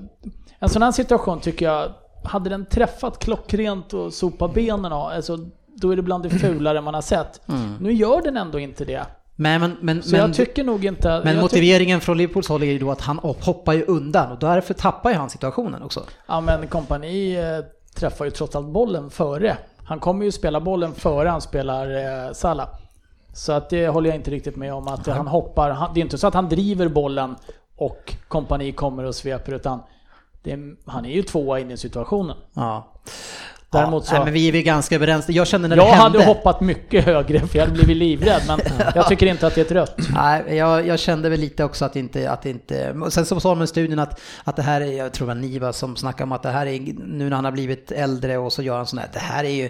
en 0.59 0.68
sån 0.68 0.82
här 0.82 0.92
situation 0.92 1.40
tycker 1.40 1.66
jag, 1.66 1.88
hade 2.24 2.50
den 2.50 2.66
träffat 2.66 3.18
klockrent 3.18 3.94
och 3.94 4.12
sopat 4.12 4.55
benen 4.55 4.92
av, 4.92 5.07
alltså 5.07 5.38
då 5.76 5.90
är 5.90 5.96
det 5.96 6.02
bland 6.02 6.22
det 6.22 6.30
fulare 6.38 6.80
man 6.80 6.94
har 6.94 7.02
sett. 7.02 7.40
Nu 7.80 7.92
gör 7.92 8.22
den 8.22 8.36
ändå 8.36 8.59
inte 8.59 8.84
det. 8.84 9.07
Men, 9.36 9.61
men, 9.61 9.76
men, 9.80 10.02
Så 10.02 10.16
jag 10.16 10.34
tycker 10.34 10.64
nog 10.64 10.84
inte... 10.84 11.20
Men 11.24 11.40
motiveringen 11.40 12.00
från 12.00 12.18
Liverpools 12.18 12.48
håll 12.48 12.62
är 12.62 12.66
ju 12.66 12.78
då 12.78 12.90
att 12.90 13.00
han 13.00 13.18
hoppar 13.18 13.72
ju 13.72 13.84
undan 13.84 14.32
och 14.32 14.38
därför 14.38 14.74
tappar 14.74 15.11
ju 15.11 15.16
han 15.16 15.30
situationen 15.30 15.82
också. 15.82 16.02
Ja 16.26 16.40
men 16.40 16.66
kompani 16.66 17.36
eh, 17.36 17.64
träffar 17.94 18.24
ju 18.24 18.30
trots 18.30 18.57
allt 18.57 18.66
bollen 18.66 19.11
före. 19.11 19.57
Han 19.85 20.01
kommer 20.01 20.24
ju 20.24 20.32
spela 20.32 20.61
bollen 20.61 20.95
före 20.95 21.28
han 21.28 21.41
spelar 21.41 21.97
eh, 22.26 22.32
Salah. 22.32 22.68
Så 23.32 23.53
att 23.53 23.70
det 23.70 23.89
håller 23.89 24.11
jag 24.11 24.16
inte 24.16 24.30
riktigt 24.30 24.57
med 24.57 24.74
om 24.74 24.89
att 24.89 25.07
han 25.07 25.26
hoppar. 25.26 25.70
Han, 25.70 25.95
det 25.95 26.01
är 26.01 26.03
inte 26.03 26.18
så 26.18 26.26
att 26.26 26.35
han 26.35 26.49
driver 26.49 26.89
bollen 26.89 27.37
och 27.76 28.14
kompani 28.28 28.72
kommer 28.72 29.05
och 29.05 29.14
sveper 29.14 29.53
utan 29.53 29.80
det 30.43 30.53
är, 30.53 30.76
han 30.91 31.05
är 31.05 31.11
ju 31.11 31.22
tvåa 31.22 31.61
in 31.61 31.70
i 31.70 31.76
situationen. 31.76 32.37
Ja. 32.55 32.93
Däremot 33.79 34.07
så- 34.07 34.14
nej, 34.14 34.25
men 34.25 34.33
vi 34.33 34.49
är 34.49 34.53
väl 34.53 34.62
ganska 34.62 34.95
överens. 34.95 35.29
Jag 35.29 35.47
kände 35.47 35.68
när 35.68 35.77
Jag 35.77 35.87
det 35.87 35.91
hände... 35.91 36.18
hade 36.18 36.25
hoppat 36.31 36.61
mycket 36.61 37.05
högre 37.05 37.41
för 37.41 37.59
jag 37.59 37.66
hade 37.66 37.77
blivit 37.85 37.97
livrädd 37.97 38.43
men 38.47 38.61
jag 38.95 39.09
tycker 39.09 39.27
inte 39.27 39.47
att 39.47 39.55
det 39.55 39.61
är 39.61 39.64
ett 39.64 39.72
rött. 39.72 39.97
Nej, 40.14 40.57
jag, 40.57 40.87
jag 40.87 40.99
kände 40.99 41.29
väl 41.29 41.41
lite 41.41 41.64
också 41.64 41.85
att 41.85 41.97
inte, 41.97 42.31
att 42.31 42.47
inte... 42.47 42.95
Sen 43.11 43.27
så 43.27 43.41
sa 43.41 43.49
de 43.49 43.62
i 43.62 43.66
studien 43.66 43.99
att, 43.99 44.20
att 44.45 44.57
det 44.57 44.62
här 44.62 44.81
är, 44.81 44.93
jag 44.93 45.12
tror 45.12 45.27
det 45.29 45.35
var 45.35 45.41
Niva 45.41 45.72
som 45.72 45.97
snackade 45.97 46.22
om 46.25 46.33
att 46.33 46.43
det 46.43 46.51
här 46.51 46.66
är, 46.66 46.81
nu 47.07 47.29
när 47.29 47.37
han 47.37 47.45
har 47.45 47.53
blivit 47.53 47.93
äldre 47.93 48.39
och 48.39 48.53
så 48.53 48.62
gör 48.62 48.77
han 48.77 48.87
sån 48.87 48.99
här, 48.99 49.09
det 49.12 49.18
här 49.18 49.45
är 49.45 49.49
ju, 49.51 49.68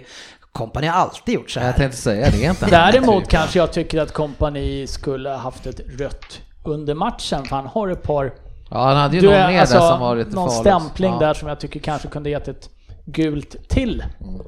kompani 0.51 0.87
har 0.87 1.01
alltid 1.01 1.35
gjort 1.35 1.49
så 1.51 1.59
här. 1.59 1.67
Jag 1.67 1.75
tänkte 1.75 1.97
säga 1.97 2.29
det, 2.31 2.45
är 2.45 2.49
inte 2.49 2.65
Däremot 2.65 3.27
kanske 3.27 3.59
jag 3.59 3.71
tycker 3.73 4.01
att 4.01 4.13
kompani 4.13 4.87
skulle 4.87 5.29
ha 5.29 5.37
haft 5.37 5.65
ett 5.67 5.79
rött 5.99 6.39
under 6.63 6.93
matchen 6.93 7.45
för 7.45 7.55
han 7.55 7.67
har 7.67 7.87
ett 7.87 8.03
par 8.03 8.33
Ja, 8.69 8.83
han 8.87 8.97
hade 8.97 9.15
ju 9.15 9.21
Du 9.21 9.27
någon 9.27 9.35
mer 9.51 9.59
alltså, 9.59 9.79
där 9.79 9.89
som 9.89 9.99
var 9.99 10.15
lite 10.15 10.35
någon 10.35 10.49
farlig. 10.49 10.61
stämpling 10.61 11.11
ja. 11.13 11.19
där 11.19 11.33
som 11.33 11.47
jag 11.47 11.59
tycker 11.59 11.79
kanske 11.79 12.07
kunde 12.07 12.29
gett 12.29 12.47
ett 12.47 12.69
gult 13.05 13.69
till. 13.69 14.03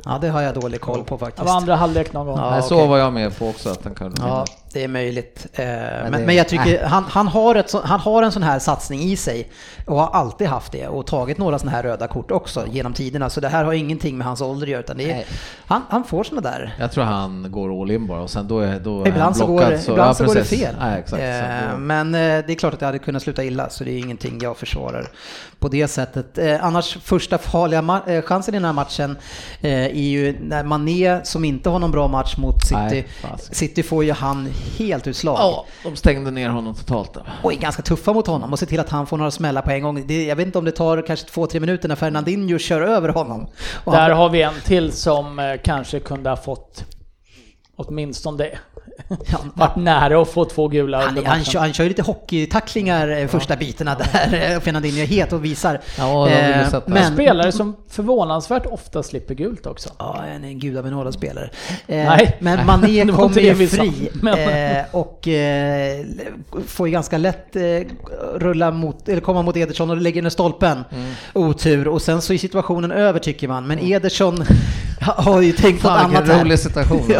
Ja, 0.05 0.17
det 0.21 0.29
har 0.29 0.41
jag 0.41 0.53
dålig 0.55 0.81
koll 0.81 1.03
på 1.03 1.15
Det 1.15 1.19
faktiskt. 1.19 1.45
var 1.47 1.55
andra 1.55 1.75
halvlek 1.75 2.13
någon 2.13 2.27
gång. 2.27 2.37
Ja, 2.39 2.49
Nej, 2.49 2.61
så 2.63 2.85
var 2.87 2.97
jag 2.97 3.13
med 3.13 3.37
på 3.39 3.47
också 3.49 3.69
att 3.69 3.83
han 3.83 3.95
kunde 3.95 4.21
Ja, 4.21 4.45
det 4.73 4.83
är 4.83 4.87
möjligt. 4.87 5.47
Eh, 5.53 5.65
men, 5.65 6.11
det- 6.11 6.25
men 6.25 6.35
jag 6.35 6.47
tycker 6.47 6.83
han, 6.85 7.03
han, 7.03 7.27
har 7.27 7.55
ett, 7.55 7.69
så- 7.69 7.81
han 7.85 7.99
har 7.99 8.23
en 8.23 8.31
sån 8.31 8.43
här 8.43 8.59
satsning 8.59 9.01
i 9.01 9.15
sig 9.15 9.47
och 9.85 9.99
har 9.99 10.07
alltid 10.07 10.47
haft 10.47 10.71
det 10.71 10.87
och 10.87 11.05
tagit 11.07 11.37
några 11.37 11.59
såna 11.59 11.71
här 11.71 11.83
röda 11.83 12.07
kort 12.07 12.31
också 12.31 12.65
genom 12.71 12.93
tiderna. 12.93 13.29
Så 13.29 13.39
det 13.41 13.47
här 13.49 13.63
har 13.63 13.73
ingenting 13.73 14.17
med 14.17 14.27
hans 14.27 14.41
ålder 14.41 14.67
att 14.67 14.71
göra 14.71 14.79
utan 14.81 14.97
det 14.97 15.03
är, 15.03 15.13
Nej. 15.15 15.25
han, 15.65 15.81
han 15.89 16.03
får 16.03 16.23
såna 16.23 16.41
där. 16.41 16.75
Jag 16.79 16.91
tror 16.91 17.03
han 17.03 17.51
går 17.51 17.81
all 17.81 17.91
in 17.91 18.07
bara 18.07 18.21
och 18.21 18.29
sen 18.29 18.47
då 18.47 18.59
är, 18.59 18.79
då 18.79 18.95
är 19.01 19.05
han 19.05 19.07
Ibland, 19.07 19.37
så 19.37 19.45
går, 19.45 19.57
blockad. 19.57 19.71
det- 19.73 19.91
ibland 19.91 20.09
ja, 20.09 20.13
så 20.13 20.25
går 20.25 20.35
det 20.35 20.43
fel. 20.43 20.75
Ja, 20.79 20.97
exakt. 20.97 21.23
Eh, 21.23 21.77
Men 21.77 22.15
eh, 22.15 22.19
det 22.19 22.49
är 22.49 22.55
klart 22.55 22.73
att 22.73 22.79
det 22.79 22.85
hade 22.85 22.99
kunnat 22.99 23.21
sluta 23.23 23.43
illa 23.43 23.69
så 23.69 23.83
det 23.83 23.91
är 23.91 23.97
ingenting 23.99 24.39
jag 24.41 24.57
försvarar 24.57 25.07
på 25.59 25.67
det 25.67 25.87
sättet. 25.87 26.37
Eh, 26.37 26.65
Annars 26.65 26.97
första 27.03 27.37
farliga 27.37 28.01
eh, 28.07 28.21
chansen 28.21 28.53
i 28.53 28.57
den 28.57 28.65
här 28.65 28.73
matchen 28.73 29.17
eh, 29.61 29.71
är 29.85 29.89
ju 29.93 30.37
när 30.41 30.63
Mané 30.63 31.19
som 31.23 31.45
inte 31.45 31.69
har 31.69 31.79
någon 31.79 31.91
bra 31.91 32.07
match 32.07 32.37
mot 32.37 32.63
City. 32.63 32.75
Nej. 32.89 33.07
City 33.51 33.83
får 33.83 34.03
ju 34.03 34.11
han 34.11 34.49
helt 34.77 35.07
utslag. 35.07 35.37
Ja, 35.39 35.65
de 35.83 35.95
stängde 35.95 36.31
ner 36.31 36.49
honom 36.49 36.75
totalt 36.75 37.13
där. 37.13 37.23
och 37.43 37.53
är 37.53 37.57
ganska 37.57 37.81
tuffa 37.81 38.13
mot 38.13 38.27
honom 38.27 38.51
och 38.51 38.59
ser 38.59 38.65
till 38.65 38.79
att 38.79 38.89
han 38.89 39.07
får 39.07 39.17
några 39.17 39.31
smällar 39.31 39.61
på 39.61 39.71
en 39.71 39.83
gång. 39.83 40.07
Det, 40.07 40.25
jag 40.25 40.35
vet 40.35 40.45
inte 40.45 40.57
om 40.57 40.65
det 40.65 40.71
tar 40.71 41.01
kanske 41.01 41.27
två, 41.27 41.47
tre 41.47 41.59
minuter 41.59 41.87
när 41.87 41.95
Fernandinho 41.95 42.57
kör 42.57 42.81
över 42.81 43.09
honom. 43.09 43.47
Och 43.83 43.91
Där 43.91 44.09
han, 44.09 44.17
har 44.17 44.29
vi 44.29 44.41
en 44.41 44.53
till 44.65 44.91
som 44.91 45.39
eh, 45.39 45.45
kanske 45.63 45.99
kunde 45.99 46.29
ha 46.29 46.37
fått 46.37 46.85
åtminstone 47.75 48.37
det. 48.37 48.57
Varit 49.53 49.75
nära 49.75 50.21
att 50.21 50.29
få 50.29 50.45
två 50.45 50.67
gula 50.67 51.01
han, 51.01 51.25
han, 51.25 51.43
kör, 51.43 51.59
han 51.59 51.73
kör 51.73 51.83
ju 51.83 51.89
lite 51.89 52.01
hockeytacklingar 52.01 53.07
eh, 53.09 53.27
första 53.27 53.55
bitarna 53.55 53.95
där. 53.95 54.59
Fernandinho 54.59 55.01
är 55.01 55.05
het 55.05 55.33
och 55.33 55.45
visar. 55.45 55.81
Ja, 55.97 56.27
Eh, 56.29 56.81
men, 56.85 57.13
Spelare 57.13 57.51
som 57.51 57.75
förvånansvärt 57.89 58.65
ofta 58.65 59.03
slipper 59.03 59.33
gult 59.35 59.65
också. 59.65 59.89
Ja, 59.97 60.23
är 60.27 60.33
en 60.33 60.59
gudabenådad 60.59 61.13
spelare. 61.13 61.49
Eh, 61.87 62.05
Nej. 62.05 62.37
men 62.39 62.65
Mané 62.65 63.05
kommer 63.15 63.39
ju 63.39 63.67
fri 63.67 64.09
eh, 64.27 64.95
och 64.95 65.27
eh, 65.27 66.05
får 66.67 66.87
ju 66.87 66.91
ganska 66.91 67.17
lätt 67.17 67.55
eh, 67.55 67.61
rulla 68.35 68.71
mot, 68.71 69.09
eller 69.09 69.21
komma 69.21 69.41
mot 69.41 69.57
Ederson 69.57 69.89
och 69.89 69.97
lägger 69.97 70.21
ner 70.21 70.29
stolpen. 70.29 70.83
Mm. 70.91 71.11
Otur. 71.33 71.87
Och 71.87 72.01
sen 72.01 72.21
så 72.21 72.33
är 72.33 72.37
situationen 72.37 72.91
över 72.91 73.19
tycker 73.19 73.47
man. 73.47 73.67
Men 73.67 73.79
Ederson, 73.79 74.45
har 75.17 75.41
ju 75.41 75.51
tänkt 75.51 75.81
på 75.81 75.87
ett 75.87 75.93
annat 75.93 76.11
vilken 76.11 76.27
här. 76.37 76.43
rolig 76.43 76.59
situation. 76.59 77.03
Ja. 77.09 77.17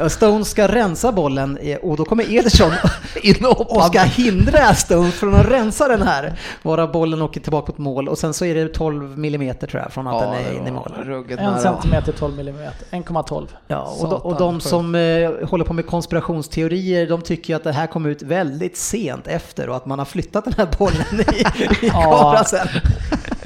alltså. 0.00 0.16
Stones 0.16 0.48
ska 0.50 0.68
rensa 0.68 1.12
bollen 1.12 1.58
och 1.82 1.96
då 1.96 2.04
kommer 2.04 2.34
Ederson 2.34 2.72
In 3.22 3.44
och 3.44 3.76
och 3.76 3.82
ska 3.84 4.00
hindra 4.00 4.74
Stones 4.74 5.14
från 5.14 5.34
att 5.34 5.50
rensa 5.50 5.88
den 5.88 6.02
här. 6.02 6.38
Vara 6.62 6.86
bollen 6.86 7.22
åker 7.22 7.40
tillbaka 7.40 7.72
mot 7.72 7.78
mål 7.78 8.08
och 8.08 8.18
sen 8.18 8.34
så 8.34 8.44
är 8.44 8.54
det 8.54 8.68
12 8.68 9.18
millimeter 9.18 9.66
tror 9.66 9.82
jag 9.82 9.92
från 9.92 10.06
att 10.06 10.20
den 10.20 10.32
är 10.32 10.52
inne 10.56 10.68
i 10.68 10.72
mål. 10.72 10.92
En 11.38 11.60
centimeter 11.60 12.12
12 12.12 12.36
millimeter. 12.36 12.86
1,12. 12.90 13.46
Ja, 13.68 13.96
och, 14.00 14.08
de, 14.08 14.14
och 14.20 14.36
de 14.38 14.60
som 14.60 14.94
eh, 14.94 15.30
håller 15.48 15.64
på 15.64 15.72
med 15.72 15.86
konspirationsteorier, 15.86 17.06
de 17.08 17.22
tycker 17.22 17.52
ju 17.52 17.56
att 17.56 17.64
det 17.64 17.72
här 17.72 17.86
kom 17.86 18.06
ut 18.06 18.22
väldigt 18.22 18.76
sent 18.76 19.26
efter 19.26 19.68
och 19.68 19.76
att 19.76 19.86
man 19.86 19.98
har 19.98 20.06
flyttat 20.06 20.44
den 20.44 20.54
här 20.56 20.68
bollen 20.78 21.20
i, 21.20 21.40
i 21.86 21.90
Ja. 21.92 22.02
kameran 22.02 22.44
sen. 22.44 22.68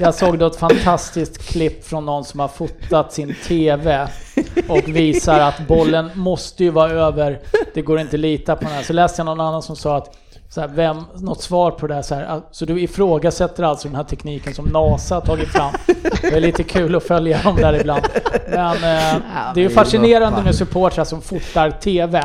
Jag 0.01 0.15
såg 0.15 0.39
då 0.39 0.47
ett 0.47 0.55
fantastiskt 0.55 1.37
klipp 1.37 1.85
från 1.85 2.05
någon 2.05 2.25
som 2.25 2.39
har 2.39 2.47
fotat 2.47 3.13
sin 3.13 3.35
TV 3.47 4.07
och 4.69 4.87
visar 4.87 5.39
att 5.39 5.67
bollen 5.67 6.11
måste 6.15 6.63
ju 6.63 6.69
vara 6.69 6.91
över, 6.91 7.39
det 7.73 7.81
går 7.81 7.99
inte 7.99 8.15
att 8.15 8.19
lita 8.19 8.55
på 8.55 8.63
den 8.63 8.73
här. 8.73 8.83
Så 8.83 8.93
läste 8.93 9.19
jag 9.19 9.25
någon 9.25 9.39
annan 9.39 9.61
som 9.61 9.75
sa 9.75 9.97
att 9.97 10.17
så 10.53 10.61
här, 10.61 10.67
vem, 10.67 10.97
något 11.15 11.41
svar 11.41 11.71
på 11.71 11.87
det 11.87 11.93
här, 11.95 12.01
så 12.01 12.15
här, 12.15 12.41
så 12.51 12.65
du 12.65 12.81
ifrågasätter 12.81 13.63
alltså 13.63 13.87
den 13.87 13.95
här 13.95 14.03
tekniken 14.03 14.53
som 14.53 14.65
NASA 14.65 15.15
har 15.15 15.21
tagit 15.21 15.47
fram. 15.49 15.71
Det 16.21 16.33
är 16.35 16.39
lite 16.41 16.63
kul 16.63 16.95
att 16.95 17.03
följa 17.03 17.41
dem 17.43 17.55
där 17.55 17.73
ibland. 17.81 18.01
Men 18.49 18.75
eh, 18.75 19.15
det 19.53 19.59
är 19.61 19.63
ju 19.63 19.69
fascinerande 19.69 20.41
med 20.41 20.55
supportrar 20.55 21.03
som 21.03 21.21
fotar 21.21 21.71
TV. 21.71 22.23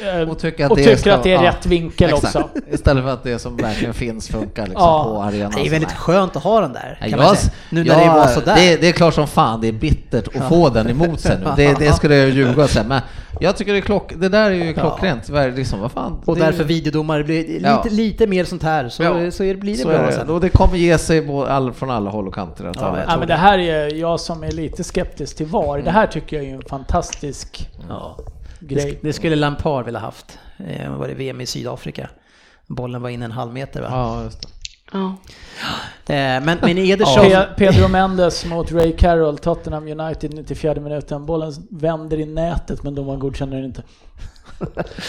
Eh, 0.00 0.28
Och 0.30 0.38
tycker 0.38 0.64
att 0.64 0.70
och 0.70 0.76
det 0.76 0.82
tycker 0.84 0.96
ska- 0.96 1.14
att 1.14 1.22
det 1.22 1.32
är 1.32 1.42
ja, 1.44 1.48
rätt 1.50 1.66
vinkel 1.66 2.10
Exakt. 2.14 2.36
också. 2.36 2.48
Istället 2.70 3.04
för 3.04 3.10
att 3.12 3.22
det 3.22 3.38
som 3.38 3.56
verkligen 3.56 3.94
finns 3.94 4.28
funkar 4.28 4.62
liksom 4.66 4.82
Ja. 4.82 5.04
på 5.04 5.22
arenan. 5.22 5.52
Det 5.56 5.66
är 5.66 5.70
väldigt 5.70 5.92
skönt 5.92 6.36
att 6.36 6.42
ha 6.42 6.60
den 6.60 6.72
där, 6.72 6.98
kan 7.00 7.10
Ja, 7.10 7.16
man 7.16 7.36
säga. 7.36 7.52
Nu 7.70 7.84
när 7.84 7.94
ja, 7.94 8.04
det 8.04 8.08
var 8.18 8.26
sådär. 8.26 8.54
Det, 8.56 8.76
det 8.76 8.88
är 8.88 8.92
klart 8.92 9.14
som 9.14 9.26
fan 9.26 9.60
det 9.60 9.68
är 9.68 9.72
bittert 9.72 10.28
att 10.36 10.48
få 10.48 10.68
den 10.68 10.90
emot 10.90 11.20
sig 11.20 11.38
nu. 11.38 11.46
Det, 11.56 11.78
det 11.78 11.92
skulle 11.92 12.16
jag 12.16 12.28
ljuga 12.30 12.62
och 12.64 12.70
säga. 12.70 12.84
Men 12.88 13.00
jag 13.40 13.56
tycker 13.56 13.72
det 13.72 13.78
är 13.78 13.82
klock, 13.82 14.12
det 14.16 14.28
där 14.28 14.50
är 14.50 14.54
ju 14.64 14.72
klockrent. 14.74 15.28
Ver- 15.28 15.56
Liksom, 15.56 15.80
vad 15.80 15.92
fan. 15.92 16.22
och 16.26 16.36
det, 16.36 16.40
därför 16.44 16.64
videodomare 16.64 17.24
blir 17.24 17.48
lite, 17.48 17.64
Ja. 17.66 17.84
lite 17.90 18.26
mer 18.26 18.44
sånt 18.44 18.62
här, 18.62 18.88
så, 18.88 19.02
Ja. 19.02 19.30
så 19.30 19.44
är 19.44 19.54
det- 19.54 19.60
blir 19.60 19.72
det 19.72 19.78
så 19.78 19.88
bra 19.88 19.96
är 19.96 20.06
det. 20.06 20.12
sen. 20.12 20.30
Och 20.30 20.40
det 20.40 20.48
kommer 20.48 20.76
ge 20.76 20.98
sig 20.98 21.28
all, 21.48 21.72
från 21.72 21.90
alla 21.90 22.10
håll 22.10 22.28
och 22.28 22.34
kanter. 22.34 22.64
Att 22.64 22.76
Ja, 22.76 22.82
ja, 22.82 22.98
jag 22.98 23.08
Ja, 23.12 23.18
men 23.18 23.28
det 23.28 23.34
här 23.34 23.58
är 23.58 23.94
jag 23.94 24.20
som 24.20 24.44
är 24.44 24.52
lite 24.52 24.84
skeptisk 24.84 25.36
till 25.36 25.46
VAR. 25.46 25.78
Det 25.78 25.90
här 25.90 26.06
tycker 26.06 26.36
jag 26.36 26.46
är 26.46 26.54
en 26.54 26.62
fantastisk 26.62 27.70
Ja. 27.88 28.16
grej. 28.60 28.98
Det 29.02 29.12
skulle 29.12 29.36
Lampard 29.36 29.84
vilja 29.84 30.00
haft. 30.00 30.38
Eh, 30.68 30.92
var 30.96 31.08
det 31.08 31.14
VM 31.14 31.40
i 31.40 31.46
Sydafrika? 31.46 32.08
Bollen 32.66 33.02
var 33.02 33.08
inne 33.10 33.24
en 33.24 33.32
halv 33.32 33.52
meter 33.52 33.80
va? 33.82 33.88
ja, 33.90 34.22
just 34.24 34.42
det. 34.42 34.48
Ja. 34.94 35.14
Eh, 36.06 36.42
men, 36.44 36.58
men 36.62 36.78
Ederson... 36.78 37.24
Pe- 37.24 37.46
Pedro 37.56 37.88
Mendes 37.88 38.44
mot 38.44 38.72
Ray 38.72 38.92
Carroll, 38.96 39.38
Tottenham 39.38 39.88
United 40.00 40.34
94 40.34 40.80
minuten. 40.80 41.26
Bollen 41.26 41.52
vänder 41.70 42.20
i 42.20 42.26
nätet 42.26 42.82
men 42.82 42.94
domaren 42.94 43.20
godkänner 43.20 43.56
den 43.56 43.64
inte. 43.64 43.82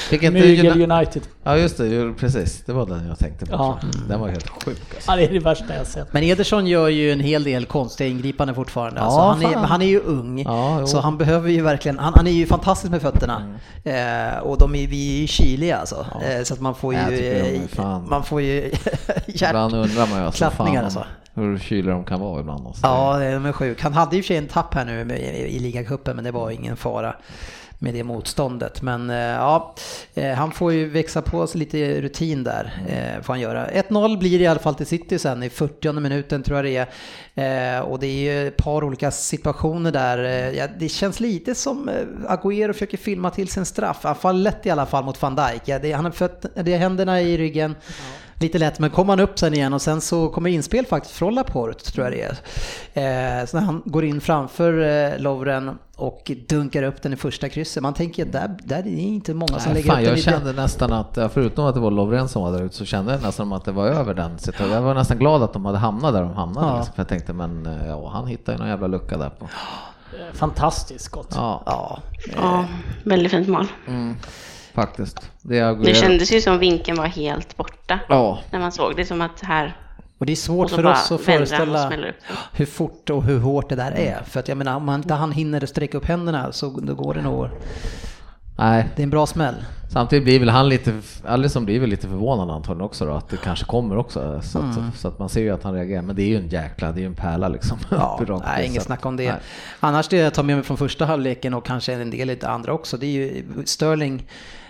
Fick 0.10 0.24
inte 0.24 0.40
Mygel 0.40 0.66
Uni- 0.66 0.94
United. 0.98 1.22
Ja 1.44 1.58
just 1.58 1.78
det, 1.78 1.88
ju- 1.88 2.14
precis. 2.14 2.64
Det 2.66 2.74
var 2.74 2.86
den 2.86 3.08
jag 3.08 3.20
tänkte 3.20 3.46
på. 3.46 3.52
Ja. 3.52 3.80
Den 4.10 4.20
var 4.20 4.28
helt 4.28 4.50
sjuk 4.50 4.78
alltså. 4.96 5.12
Ja, 5.12 5.16
det 5.16 5.24
är 5.24 5.30
det 5.34 5.40
värsta 5.40 5.76
jag 5.76 5.88
sett. 5.88 6.14
Men 6.14 6.24
Ederson 6.24 6.68
gör 6.68 6.88
ju 6.88 7.12
en 7.12 7.20
hel 7.20 7.44
del 7.44 7.66
konstiga 7.66 8.10
ingripanden 8.10 8.56
fortfarande. 8.56 9.00
Ja, 9.00 9.06
alltså, 9.06 9.48
han, 9.48 9.54
är, 9.64 9.68
han 9.68 9.82
är 9.82 9.86
ju 9.86 10.00
ung, 10.00 10.42
Ja, 10.44 10.88
så 10.88 11.00
han 11.00 11.18
behöver 11.18 11.50
ju 11.50 11.62
verkligen, 11.62 12.00
han, 12.00 12.14
han 12.16 12.28
är 12.28 12.32
ju 12.32 12.46
fantastisk 12.46 12.92
med 12.92 13.02
fötterna. 13.02 13.56
Eh, 13.84 14.38
och 14.40 14.58
de 14.58 14.76
är, 14.76 14.88
vi 14.88 15.16
är 15.18 15.22
ju 15.22 15.28
kyliga 15.28 15.78
alltså. 15.78 16.06
Eh, 16.26 16.44
så 16.44 16.54
att 16.54 16.60
man 16.62 16.76
får 16.76 16.94
ju, 16.94 17.00
Jag 17.00 17.10
de 17.76 17.82
eh, 17.82 18.00
man 18.02 18.24
får 18.24 18.42
ju 18.42 18.56
hjärt... 19.28 19.50
Ibland 19.50 19.74
undrar 19.74 20.08
man 20.08 20.20
ju 20.20 20.26
alltså, 20.26 20.46
alltså. 20.46 21.06
hur 21.34 21.58
kyliga 21.60 21.94
de 21.94 22.04
kan 22.06 22.20
vara 22.20 22.40
ibland. 22.40 22.68
Alltså. 22.68 22.88
Ja, 22.88 23.18
det 23.18 23.26
är 23.26 23.52
sjuk. 23.52 23.82
Han 23.82 23.94
hade 23.94 24.16
ju 24.16 24.20
i 24.20 24.24
för 24.24 24.28
sig 24.28 24.38
en 24.38 24.48
tapp 24.48 24.74
här 24.74 24.86
nu 24.86 25.06
med- 25.06 25.20
i 25.50 25.60
ligacupen, 25.60 26.16
men 26.16 26.26
det 26.26 26.32
var 26.32 26.52
ingen 26.52 26.78
fara 26.78 27.16
med 27.80 27.94
det 27.94 28.04
motståndet. 28.04 28.82
Men 28.82 29.10
eh, 29.10 29.16
ja, 29.18 29.76
eh, 30.14 30.34
han 30.34 30.52
får 30.52 30.74
ju 30.74 30.90
växa 30.90 31.22
på 31.22 31.48
sig 31.48 31.60
lite 31.60 32.02
rutin 32.02 32.44
där, 32.44 32.74
eh, 32.88 33.24
får 33.24 33.34
han 33.34 33.40
göra. 33.40 33.68
1-0 33.68 34.18
blir 34.18 34.38
det 34.40 34.44
i 34.44 34.48
alla 34.48 34.60
fall 34.60 34.76
till 34.76 34.86
City 34.86 35.20
sen 35.20 35.44
i 35.44 35.50
40 35.50 36.00
minuten 36.00 36.44
tror 36.44 36.58
jag 36.58 36.66
det 36.66 36.88
är. 37.36 37.82
Och 37.82 38.00
det 38.00 38.08
är 38.08 38.34
ju 38.34 38.48
ett 38.48 38.58
par 38.58 38.84
olika 38.84 39.12
situationer 39.12 39.92
där. 39.92 40.18
Ja, 40.52 40.68
det 40.80 40.90
känns 40.90 41.20
lite 41.20 41.56
som 41.56 41.90
Agüero 42.28 42.74
försöker 42.74 42.98
filma 42.98 43.30
till 43.30 43.48
sin 43.48 43.66
straff. 43.66 44.00
Han 44.04 44.16
faller 44.16 44.40
lätt 44.40 44.66
i 44.66 44.70
alla 44.70 44.86
fall 44.86 45.04
mot 45.04 45.22
van 45.22 45.36
Dijk. 45.36 45.62
Ja, 45.66 45.80
det, 45.80 45.92
han 45.92 46.06
har 46.06 46.12
fött, 46.12 46.46
det 46.56 46.74
är 46.74 46.78
händerna 46.78 47.22
i 47.22 47.38
ryggen. 47.38 47.76
Lite 48.40 48.58
lätt, 48.58 48.80
men 48.80 48.90
kommer 48.90 49.14
han 49.14 49.20
upp 49.20 49.40
sen 49.40 49.54
igen 49.54 49.74
och 49.74 49.82
sen 49.82 50.02
så 50.02 50.30
kommer 50.30 50.50
inspel 50.50 50.86
faktiskt 50.86 51.16
från 51.16 51.36
Laporte 51.36 51.92
tror 51.92 52.06
jag 52.06 52.14
det 52.14 52.22
är. 52.22 53.40
Eh, 53.42 53.46
så 53.46 53.58
när 53.58 53.66
han 53.66 53.82
går 53.86 54.06
in 54.06 54.22
framför 54.22 54.82
eh, 54.82 55.20
Lovren 55.20 55.78
och 55.96 56.32
dunkar 56.50 56.84
upp 56.84 57.02
den 57.02 57.14
i 57.14 57.16
första 57.16 57.50
krysset. 57.50 57.84
Man 57.84 57.94
tänker 57.94 58.26
att 58.26 58.32
där, 58.32 58.58
där 58.64 58.78
är 58.78 58.84
det 58.84 58.90
inte 58.90 59.34
många 59.34 59.60
som 59.60 59.74
Nej, 59.74 59.74
lägger 59.74 59.90
fan, 59.90 60.00
upp 60.00 60.06
den 60.06 60.16
jag 60.16 60.24
kände 60.24 60.54
nästan 60.54 60.94
att, 60.94 61.18
förutom 61.34 61.66
att 61.66 61.74
det 61.76 61.82
var 61.82 61.92
Lovren 61.92 62.28
som 62.30 62.42
var 62.42 62.52
där 62.52 62.62
ute, 62.64 62.76
så 62.76 62.86
kände 62.86 63.12
jag 63.14 63.22
nästan 63.22 63.54
att 63.54 63.66
det 63.66 63.72
var 63.72 63.88
över 63.88 64.14
den 64.14 64.40
situationen. 64.40 64.76
Jag 64.76 64.82
var 64.82 64.94
nästan 64.94 65.18
glad 65.18 65.44
att 65.44 65.54
de 65.54 65.66
hade 65.66 65.78
hamnat 65.78 66.14
där 66.14 66.22
de 66.22 66.34
hamnade. 66.34 66.68
Ja. 66.68 66.78
Liksom, 66.78 66.94
för 66.96 67.02
jag 67.02 67.08
tänkte, 67.08 67.34
men 67.34 67.66
eh, 67.66 67.88
ja, 67.88 68.10
han 68.10 68.28
hittade 68.28 68.52
ju 68.52 68.60
någon 68.60 68.70
jävla 68.70 68.88
lucka 68.88 69.18
där 69.18 69.30
på. 69.30 69.48
Fantastiskt 70.34 71.06
skott. 71.06 71.32
Ja, 71.36 71.64
Ja, 71.66 72.00
ja, 72.36 72.66
väldigt 73.04 73.32
fint 73.32 73.48
mål. 73.48 73.68
Faktiskt. 74.76 75.32
Det, 75.42 75.60
Det 75.86 75.94
kändes 75.96 76.32
ju 76.32 76.42
som 76.42 76.60
vinkeln 76.60 76.98
var 76.98 77.06
helt 77.08 77.58
borta. 77.58 78.00
Ja, 78.10 78.40
När 78.52 78.60
man 78.60 78.72
såg 78.72 78.96
det 78.96 79.06
som 79.06 79.22
att 79.22 79.42
här... 79.42 79.78
och 80.18 80.26
det 80.26 80.32
är 80.32 80.36
svårt 80.36 80.70
för 80.72 80.86
oss 80.86 81.12
att 81.12 81.22
föreställa 81.22 81.92
hur 82.54 82.66
fort 82.66 83.10
och 83.10 83.24
hur 83.24 83.40
hårt 83.40 83.70
det 83.70 83.76
där 83.76 83.92
är. 83.92 84.22
För 84.26 84.40
att 84.40 84.48
jag 84.48 84.58
menar, 84.58 84.76
om 84.76 84.86
man 84.86 84.96
inte 85.02 85.14
han 85.14 85.32
hinner 85.32 85.64
att 85.64 85.70
sträcka 85.70 85.98
upp 85.98 86.06
händerna 86.06 86.52
så 86.52 86.70
då 86.70 86.96
går 86.96 87.14
det 87.14 87.22
nog... 87.22 87.48
nej. 88.58 88.90
Det 88.96 89.02
är 89.02 89.04
en 89.04 89.10
bra 89.10 89.26
smäll. 89.26 89.56
Samtidigt 89.92 90.24
blir 90.24 90.40
väl 90.40 90.50
han 90.50 90.70
lite, 90.70 90.94
Alisson 91.28 91.66
blir 91.66 91.80
väl 91.80 91.90
lite 91.90 92.08
förvånad 92.08 92.50
antagligen 92.52 92.86
också 92.86 93.06
då, 93.06 93.12
att 93.14 93.30
det 93.30 93.38
kanske 93.38 93.66
kommer 93.66 93.98
också. 93.98 94.42
Så 94.44 94.58
att, 94.60 94.78
Mm. 94.78 94.92
så 94.96 95.08
att 95.08 95.20
man 95.20 95.30
ser 95.30 95.42
ju 95.42 95.50
att 95.50 95.64
han 95.64 95.74
reagerar. 95.74 96.02
Men 96.02 96.16
det 96.16 96.22
är 96.24 96.28
ju 96.28 96.38
en 96.38 96.48
jäkla, 96.48 96.92
det 96.92 97.00
är 97.00 97.02
ju 97.02 97.06
en 97.08 97.16
pärla 97.16 97.48
liksom. 97.48 97.78
Ja, 97.90 98.20
nej, 98.46 98.66
inget 98.68 98.84
snack 98.84 99.00
att- 99.00 99.06
om 99.06 99.18
det. 99.18 99.32
nej. 99.32 99.42
Annars 99.80 100.08
det 100.08 100.18
jag 100.18 100.34
tar 100.34 100.44
med 100.44 100.56
mig 100.56 100.66
från 100.66 100.78
första 100.78 101.06
halvleken 101.06 101.54
och 101.54 101.66
kanske 101.66 101.94
en 101.94 102.10
del 102.12 102.30
i 102.30 102.36
det 102.36 102.48
andra 102.48 102.74
också, 102.74 102.98
det 102.98 103.06
är 103.06 103.12
ju 103.12 103.44
Sterling 103.66 104.26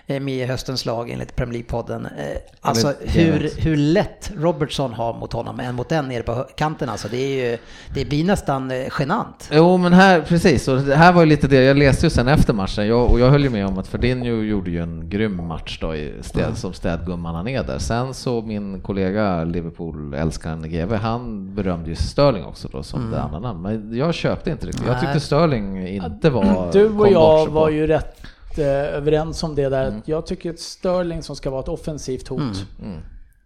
med 0.07 0.29
i 0.29 0.45
höstens 0.45 0.85
lag 0.85 1.09
enligt 1.09 1.35
Premier 1.35 1.63
League-podden. 1.63 2.05
Eh, 2.05 2.37
Alltså 2.61 2.93
hur, 3.01 3.51
hur 3.61 3.77
lätt 3.77 4.31
Robertson 4.37 4.93
har 4.93 5.13
mot 5.13 5.33
honom 5.33 5.59
än 5.59 5.75
mot 5.75 5.89
den 5.89 6.07
nere 6.07 6.23
på 6.23 6.45
kanten 6.55 6.89
alltså. 6.89 7.07
Det, 7.07 7.17
är 7.17 7.51
ju, 7.51 7.57
det 7.93 8.05
blir 8.05 8.23
nästan 8.23 8.71
eh, 8.71 8.87
genant. 8.99 9.49
Jo 9.51 9.77
men 9.77 9.93
här, 9.93 10.21
precis, 10.21 10.67
och 10.67 10.77
det 10.81 10.95
här 10.95 11.13
var 11.13 11.21
ju 11.21 11.27
lite 11.27 11.47
det, 11.47 11.63
jag 11.63 11.77
läste 11.77 12.05
ju 12.05 12.09
sen 12.09 12.27
efter 12.27 12.53
matchen, 12.53 12.87
jag, 12.87 13.11
och 13.11 13.19
jag 13.19 13.29
höll 13.29 13.43
ju 13.43 13.49
med 13.49 13.67
om 13.67 13.77
att 13.77 13.87
Ferdinand 13.87 14.25
gjorde 14.25 14.71
ju 14.71 14.79
en 14.81 15.09
grym 15.09 15.47
match 15.47 15.77
då 15.81 15.95
i 15.95 16.13
städ, 16.21 16.57
som 16.57 16.73
städgumman 16.73 17.35
han 17.35 17.47
är 17.47 17.63
där. 17.63 17.79
Sen 17.79 18.13
så 18.13 18.41
min 18.41 18.81
kollega 18.81 19.43
Liverpool-älskaren 19.43 20.69
GV, 20.69 20.93
han 20.93 21.55
berömde 21.55 21.89
ju 21.89 21.95
Sterling 21.95 22.45
också 22.45 22.67
då 22.71 22.83
som 22.83 23.11
det 23.11 23.21
andra 23.21 23.39
namn. 23.39 23.61
Men 23.61 23.97
jag 23.97 24.13
köpte 24.13 24.51
inte 24.51 24.67
riktigt, 24.67 24.87
jag 24.87 24.99
tyckte 25.01 25.19
Sterling 25.19 25.87
inte 25.87 26.29
var... 26.29 26.69
Du 26.73 26.89
och 26.89 27.07
jag 27.11 27.47
var 27.47 27.69
ju 27.69 27.87
rätt 27.87 28.21
eh, 28.59 28.67
överens 28.67 29.43
om 29.43 29.55
det 29.55 29.69
där. 29.69 29.87
Mm. 29.87 30.01
Jag 30.05 30.25
tycker 30.25 30.49
att 30.49 30.59
Sterling 30.59 31.23
som 31.23 31.35
ska 31.35 31.49
vara 31.49 31.61
ett 31.61 31.67
offensivt 31.69 32.27
hot, 32.27 32.65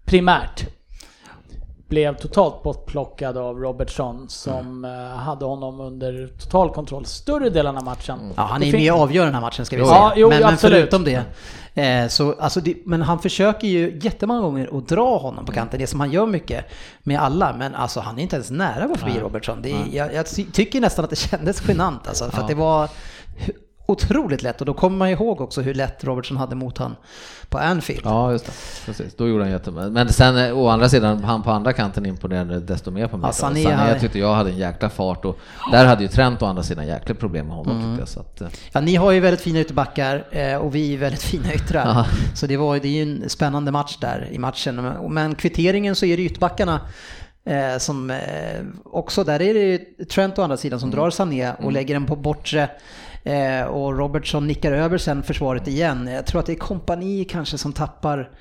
primärt, 0.05 0.65
blev 1.87 2.15
totalt 2.17 2.63
bortplockad 2.63 3.37
av 3.37 3.59
Robertson 3.59 4.29
som 4.29 4.85
Mm. 4.85 5.17
hade 5.17 5.45
honom 5.45 5.79
under 5.79 6.27
total 6.39 6.69
kontroll 6.69 7.05
större 7.05 7.49
delen 7.49 7.77
av 7.77 7.83
matchen. 7.83 8.19
Ja, 8.35 8.43
han 8.43 8.61
Det 8.61 8.67
är 8.67 8.71
fin- 8.71 8.81
med 8.81 8.93
och 8.93 8.99
avgör 8.99 9.25
den 9.25 9.33
här 9.33 9.41
matchen 9.41 9.65
ska 9.65 9.77
vi 9.77 9.83
säga. 9.83 9.95
Ja, 9.95 10.13
jo, 10.15 10.29
men, 10.29 10.39
men 10.39 10.53
absolut. 10.53 10.77
förutom 10.79 11.03
det, 11.03 11.23
eh, 11.81 12.07
så, 12.07 12.35
alltså 12.39 12.61
det, 12.61 12.75
men 12.85 13.01
han 13.01 13.19
försöker 13.19 13.67
ju 13.67 13.99
jättemånga 14.01 14.41
gånger 14.41 14.77
att 14.77 14.87
dra 14.87 15.17
honom 15.17 15.45
på 15.45 15.51
kanten, 15.51 15.79
det 15.79 15.87
som 15.87 15.99
han 15.99 16.11
gör 16.11 16.25
mycket 16.25 16.65
med 17.03 17.19
alla, 17.21 17.55
men 17.57 17.75
alltså 17.75 17.99
han 17.99 18.19
är 18.19 18.23
inte 18.23 18.35
ens 18.35 18.51
nära 18.51 18.83
att 18.83 18.89
gå 18.89 18.95
förbi 18.97 19.19
Robertson. 19.19 19.61
Det 19.61 19.71
är, 19.71 19.85
jag, 19.91 20.13
jag 20.13 20.25
ty- 20.35 20.45
tycker 20.53 20.81
nästan 20.81 21.03
att 21.05 21.09
det 21.09 21.15
kändes 21.15 21.67
genant 21.67 22.07
alltså, 22.07 22.29
för 22.31 22.41
att 22.41 22.47
det 22.47 22.55
var 22.55 22.89
otroligt 23.91 24.41
lätt 24.43 24.59
och 24.59 24.65
då 24.65 24.73
kommer 24.73 24.97
man 24.97 25.09
ihåg 25.09 25.41
också 25.41 25.61
hur 25.61 25.73
lätt 25.73 26.03
Robertson 26.03 26.37
hade 26.37 26.55
mot 26.55 26.77
han 26.77 26.95
på 27.49 27.57
Anfield. 27.57 28.01
Ja, 28.03 28.31
just 28.31 28.45
det. 28.45 28.51
Precis, 28.85 29.15
då 29.15 29.27
gjorde 29.27 29.43
han 29.43 29.51
jättebra. 29.51 29.89
Men 29.89 30.09
sen 30.13 30.37
eh, 30.37 30.57
å 30.57 30.67
andra 30.67 30.89
sidan, 30.89 31.23
han 31.23 31.43
på 31.43 31.51
andra 31.51 31.73
kanten 31.73 32.05
imponerade 32.05 32.59
desto 32.59 32.91
mer 32.91 33.07
på 33.07 33.17
mig. 33.17 33.27
Ja, 33.27 33.33
Sané 33.33 33.63
Sané, 33.63 33.89
jag 33.89 33.99
tyckte 33.99 34.19
jag 34.19 34.33
hade 34.35 34.49
en 34.49 34.57
jäkla 34.57 34.89
fart 34.89 35.25
och 35.25 35.37
där 35.71 35.85
hade 35.85 36.01
ju 36.03 36.07
Trent 36.07 36.41
å 36.41 36.45
andra 36.45 36.63
sidan 36.63 36.87
jäkla 36.87 37.15
problem 37.15 37.47
med 37.47 37.55
honom 37.55 37.79
Mm. 37.79 37.97
tyckte 37.97 38.13
jag. 38.15 38.25
Att, 38.25 38.41
eh, 38.41 38.47
Ja, 38.71 38.81
ni 38.81 38.95
har 38.95 39.11
ju 39.11 39.19
väldigt 39.19 39.41
fina 39.41 39.59
ytterbackar 39.59 40.23
eh, 40.31 40.55
och 40.55 40.75
vi 40.75 40.93
är 40.93 40.97
väldigt 40.97 41.23
fina 41.31 41.53
yttrar. 41.53 42.07
Så 42.35 42.47
det, 42.47 42.57
var, 42.57 42.79
det 42.79 42.87
är 42.87 43.05
ju 43.05 43.21
en 43.23 43.29
spännande 43.29 43.71
match 43.71 43.97
där 44.01 44.27
i 44.31 44.37
matchen. 44.39 44.93
Men 45.09 45.35
kvitteringen 45.35 45.95
så 45.95 46.05
är 46.05 46.17
det 46.17 46.23
ytterbackarna 46.23 46.79
eh, 47.45 47.77
som 47.77 48.09
eh, 48.11 48.17
också, 48.85 49.23
där 49.23 49.41
är 49.41 49.53
det 49.53 49.59
ju 49.59 50.05
Trent 50.05 50.39
å 50.39 50.41
andra 50.41 50.57
sidan 50.57 50.79
som 50.79 50.91
drar 50.91 51.09
Sané 51.09 51.51
och 51.53 51.71
lägger 51.71 51.93
den 51.93 52.05
på 52.05 52.15
bortre. 52.15 52.69
Eh, 53.23 53.63
och 53.63 53.97
Robertson 53.97 54.47
nickar 54.47 54.71
över 54.71 54.97
sen 54.97 55.23
försvaret 55.23 55.67
igen. 55.67 56.07
Jag 56.07 56.25
tror 56.25 56.39
att 56.39 56.45
det 56.45 56.53
är 56.53 56.55
kompani 56.55 57.25
kanske 57.25 57.57
som 57.57 57.73
tappar, 57.73 58.31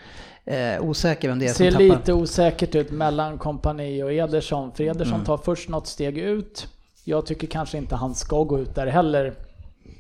eh, 0.45 0.81
osäker 0.81 1.29
vem 1.29 1.39
det 1.39 1.45
är 1.47 1.53
ser 1.53 1.71
som 1.71 1.81
tappar. 1.81 1.97
lite 1.97 2.13
osäkert 2.13 2.75
ut 2.75 2.91
mellan 2.91 3.39
kompani 3.39 4.03
och 4.03 4.13
Ederson. 4.13 4.73
För 4.73 4.85
Ederson 4.85 5.25
tar 5.25 5.37
först 5.37 5.69
något 5.69 5.87
steg 5.87 6.19
ut, 6.19 6.69
Jag 7.05 7.27
tycker 7.27 7.47
kanske 7.47 7.79
inte 7.79 7.97
han 7.97 8.15
ska 8.15 8.45
gå 8.45 8.59
ut 8.59 8.75
där 8.75 8.87
heller. 8.87 9.35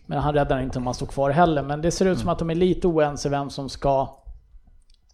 Men 0.07 0.19
han 0.19 0.35
räddar 0.35 0.63
inte 0.63 0.79
om 0.79 0.87
han 0.87 0.95
står 0.95 1.07
kvar 1.07 1.31
heller. 1.31 1.63
Men 1.63 1.83
det 1.83 1.91
ser 1.91 2.07
ut 2.07 2.19
som 2.19 2.29
att 2.29 2.39
de 2.39 2.51
är 2.51 2.55
lite 2.55 2.87
oense 2.87 3.29
vem 3.29 3.51
som 3.51 3.69
ska 3.69 4.18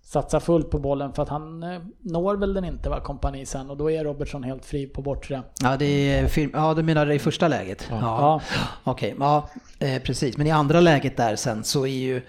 satsa 0.04 0.40
fullt 0.40 0.70
på 0.70 0.78
bollen 0.78 1.12
för 1.12 1.22
att 1.22 1.28
han 1.28 1.62
eh, 1.62 1.80
når 2.00 2.36
väl 2.36 2.54
den 2.54 2.64
inte 2.64 2.88
va, 2.88 3.00
kompani 3.00 3.46
sen 3.46 3.70
och 3.70 3.76
då 3.76 3.90
är 3.90 4.04
Robertson 4.04 4.42
helt 4.44 4.64
fri 4.64 4.86
på 4.86 5.02
bortre. 5.02 5.42
Ja, 5.62 5.76
det 5.76 6.12
är 6.12 6.28
film, 6.28 6.50
ja, 6.54 6.74
du 6.74 6.82
menar 6.82 7.10
i 7.10 7.18
första 7.18 7.48
läget? 7.48 7.86
Ja. 7.90 7.96
Ja. 8.00 8.40
Okej, 8.84 9.14
ja, 9.18 9.48
eh, 9.78 10.02
precis. 10.02 10.36
Men 10.36 10.46
i 10.46 10.50
andra 10.50 10.80
läget 10.80 11.16
där 11.16 11.36
sen 11.36 11.64
så 11.64 11.86
är 11.86 11.98
ju 11.98 12.22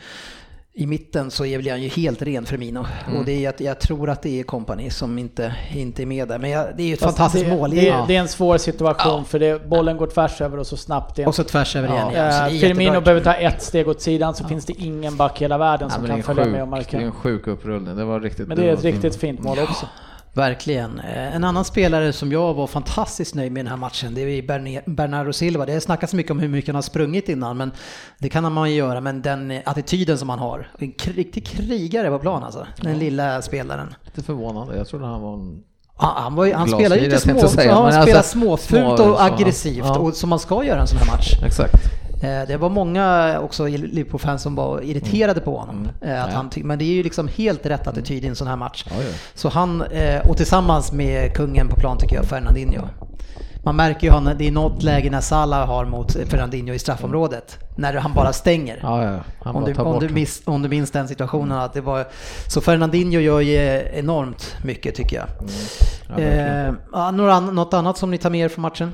i 0.77 0.85
mitten 0.85 1.31
så 1.31 1.45
är 1.45 1.57
väl 1.57 1.69
han 1.69 1.81
ju 1.81 1.87
helt 1.89 2.21
ren 2.21 2.45
Firmino. 2.45 2.85
Mm. 3.07 3.19
Och 3.19 3.25
det 3.25 3.45
är 3.45 3.49
att 3.49 3.59
jag 3.59 3.79
tror 3.79 4.09
att 4.09 4.21
det 4.21 4.39
är 4.39 4.43
kompani 4.43 4.89
som 4.89 5.17
inte, 5.17 5.55
inte 5.75 6.01
är 6.03 6.05
med 6.05 6.27
där. 6.27 6.39
Men 6.39 6.49
jag, 6.49 6.67
det 6.77 6.83
är 6.83 6.87
ju 6.87 6.93
ett 6.93 6.99
Fast 6.99 7.17
fantastiskt 7.17 7.45
det, 7.45 7.55
mål. 7.55 7.69
Det, 7.69 7.85
Ja. 7.85 8.05
det 8.07 8.15
är 8.15 8.19
en 8.19 8.27
svår 8.27 8.57
situation 8.57 9.25
för 9.25 9.39
det, 9.39 9.69
bollen 9.69 9.97
går 9.97 10.07
tvärs 10.07 10.41
över 10.41 10.57
och 10.59 10.67
så 10.67 10.77
snabbt 10.77 11.17
igen. 11.17 11.27
Och 11.27 11.35
så 11.35 11.43
tvärs 11.43 11.75
över 11.75 11.87
igen. 11.87 12.07
Ja, 12.15 12.47
eh, 12.49 12.59
Firmino 12.59 13.01
behöver 13.01 13.21
ta 13.23 13.33
ett 13.33 13.61
steg 13.61 13.87
åt 13.87 14.01
sidan 14.01 14.35
så 14.35 14.47
finns 14.47 14.65
det 14.65 14.73
ingen 14.73 15.17
back 15.17 15.41
i 15.41 15.43
hela 15.43 15.57
världen 15.57 15.89
Ja, 15.91 15.95
som 15.95 16.07
kan 16.07 16.23
följa 16.23 16.45
med 16.45 16.61
och 16.63 16.67
sjuk, 16.69 16.91
det 16.91 16.97
är 16.97 16.99
markera. 16.99 17.01
en 17.01 17.11
sjuk 17.11 17.47
upprullning. 17.47 17.95
Det 17.95 18.05
var 18.05 18.19
riktigt 18.19 18.47
Men 18.47 18.57
det 18.57 18.69
är 18.69 18.73
ett 18.73 18.83
riktigt 18.83 19.15
fint 19.15 19.43
mål 19.43 19.59
också. 19.59 19.85
Verkligen. 20.35 20.99
Eh, 20.99 21.35
En 21.35 21.43
annan 21.43 21.65
spelare 21.65 22.13
som 22.13 22.31
jag 22.31 22.53
var 22.53 22.67
fantastiskt 22.67 23.35
nöjd 23.35 23.51
med 23.51 23.59
i 23.61 23.63
den 23.63 23.69
här 23.69 23.77
matchen, 23.77 24.13
det 24.15 24.21
är 24.21 24.89
Bernardo 24.89 25.33
Silva. 25.33 25.65
Det 25.65 25.73
har 25.73 25.79
snackats 25.79 26.13
mycket 26.13 26.31
om 26.31 26.39
hur 26.39 26.47
mycket 26.47 26.67
han 26.67 26.75
har 26.75 26.81
sprungit 26.81 27.29
innan, 27.29 27.57
men 27.57 27.71
det 28.19 28.29
kan 28.29 28.53
man 28.53 28.69
ju 28.71 28.75
göra. 28.77 29.01
Men 29.01 29.21
den 29.21 29.59
attityden 29.65 30.17
som 30.17 30.29
han 30.29 30.39
har, 30.39 30.67
en 30.79 30.93
riktig 31.03 31.47
krigare 31.47 32.09
på 32.09 32.19
plan 32.19 32.43
alltså. 32.43 32.67
Den 32.81 32.99
lilla 32.99 33.41
spelaren. 33.41 33.95
lite 34.05 34.23
förvånande. 34.23 34.77
Jag 34.77 34.87
trodde 34.87 35.05
han 35.05 35.21
var 35.21 35.33
en... 35.33 35.63
Ja, 35.99 36.13
han, 36.17 36.35
var 36.35 36.53
han 36.53 36.67
spelar 36.69 36.95
ju 36.95 37.01
lite 37.01 37.19
små, 37.19 37.47
säga, 37.47 37.73
han 37.73 37.91
spelar 37.91 38.17
alltså, 38.17 38.39
småfult 38.39 38.97
små- 38.97 39.11
och 39.11 39.23
aggressivt, 39.23 39.85
ja. 39.85 39.97
och 39.97 40.13
som 40.13 40.29
man 40.29 40.39
ska 40.39 40.63
göra 40.63 40.81
en 40.81 40.87
sån 40.87 40.97
här 40.97 41.07
match. 41.07 41.33
Exakt. 41.45 42.04
Eh, 42.21 42.47
Det 42.47 42.57
var 42.57 42.69
många 42.69 43.39
också 43.39 43.67
i 43.67 43.77
Liverpool-fans 43.77 44.41
som 44.41 44.55
var 44.55 44.81
irriterade 44.81 45.41
på 45.41 45.57
honom. 45.57 45.87
Eh, 46.01 46.23
Att 46.23 46.33
han 46.33 46.49
men 46.55 46.79
det 46.79 46.85
är 46.85 46.93
ju 46.93 47.03
liksom 47.03 47.27
helt 47.27 47.65
rätt 47.65 47.87
attityd 47.87 48.25
i 48.25 48.27
en 48.27 48.35
sån 48.35 48.47
här 48.47 48.55
match. 48.55 48.85
Ja, 48.89 48.95
ja. 49.03 49.09
Så 49.33 49.49
han, 49.49 49.81
eh, 49.81 50.29
och 50.29 50.37
tillsammans 50.37 50.91
med 50.91 51.33
kungen 51.35 51.67
på 51.67 51.75
plan 51.75 51.97
tycker 51.97 52.15
jag, 52.15 52.25
Fernandinho. 52.25 52.81
Man 53.63 53.75
märker 53.75 54.07
ju 54.07 54.13
han, 54.13 54.29
det 54.37 54.47
är 54.47 54.51
något 54.51 54.83
läge 54.83 55.09
när 55.09 55.21
Salah 55.21 55.67
har 55.67 55.85
mot 55.85 56.11
Fernandinho 56.11 56.73
i 56.73 56.79
straffområdet. 56.79 57.57
När 57.77 57.93
han 57.93 58.13
bara 58.13 58.33
stänger. 58.33 58.79
Ja, 58.81 59.03
ja. 59.03 59.19
Han 59.43 59.55
Om 59.55 59.63
bara 59.63 59.73
du, 59.73 59.81
om, 59.81 59.99
du 59.99 60.09
miss, 60.09 60.41
om 60.45 60.61
du 60.61 60.69
minns 60.69 60.91
den 60.91 61.07
situationen. 61.07 61.57
Att 61.57 61.73
det 61.73 61.81
var, 61.81 62.07
så 62.47 62.61
Fernandinho 62.61 63.19
gör 63.19 63.39
ju 63.41 63.55
enormt 63.93 64.55
mycket 64.63 64.95
tycker 64.95 65.15
jag. 65.17 65.25
Ja, 66.09 66.23
eh, 66.23 66.73
ja, 66.91 67.31
an- 67.31 67.55
något 67.55 67.73
annat 67.73 67.97
som 67.97 68.11
ni 68.11 68.17
tar 68.17 68.29
med 68.29 68.39
er 68.39 68.49
från 68.49 68.61
matchen? 68.61 68.91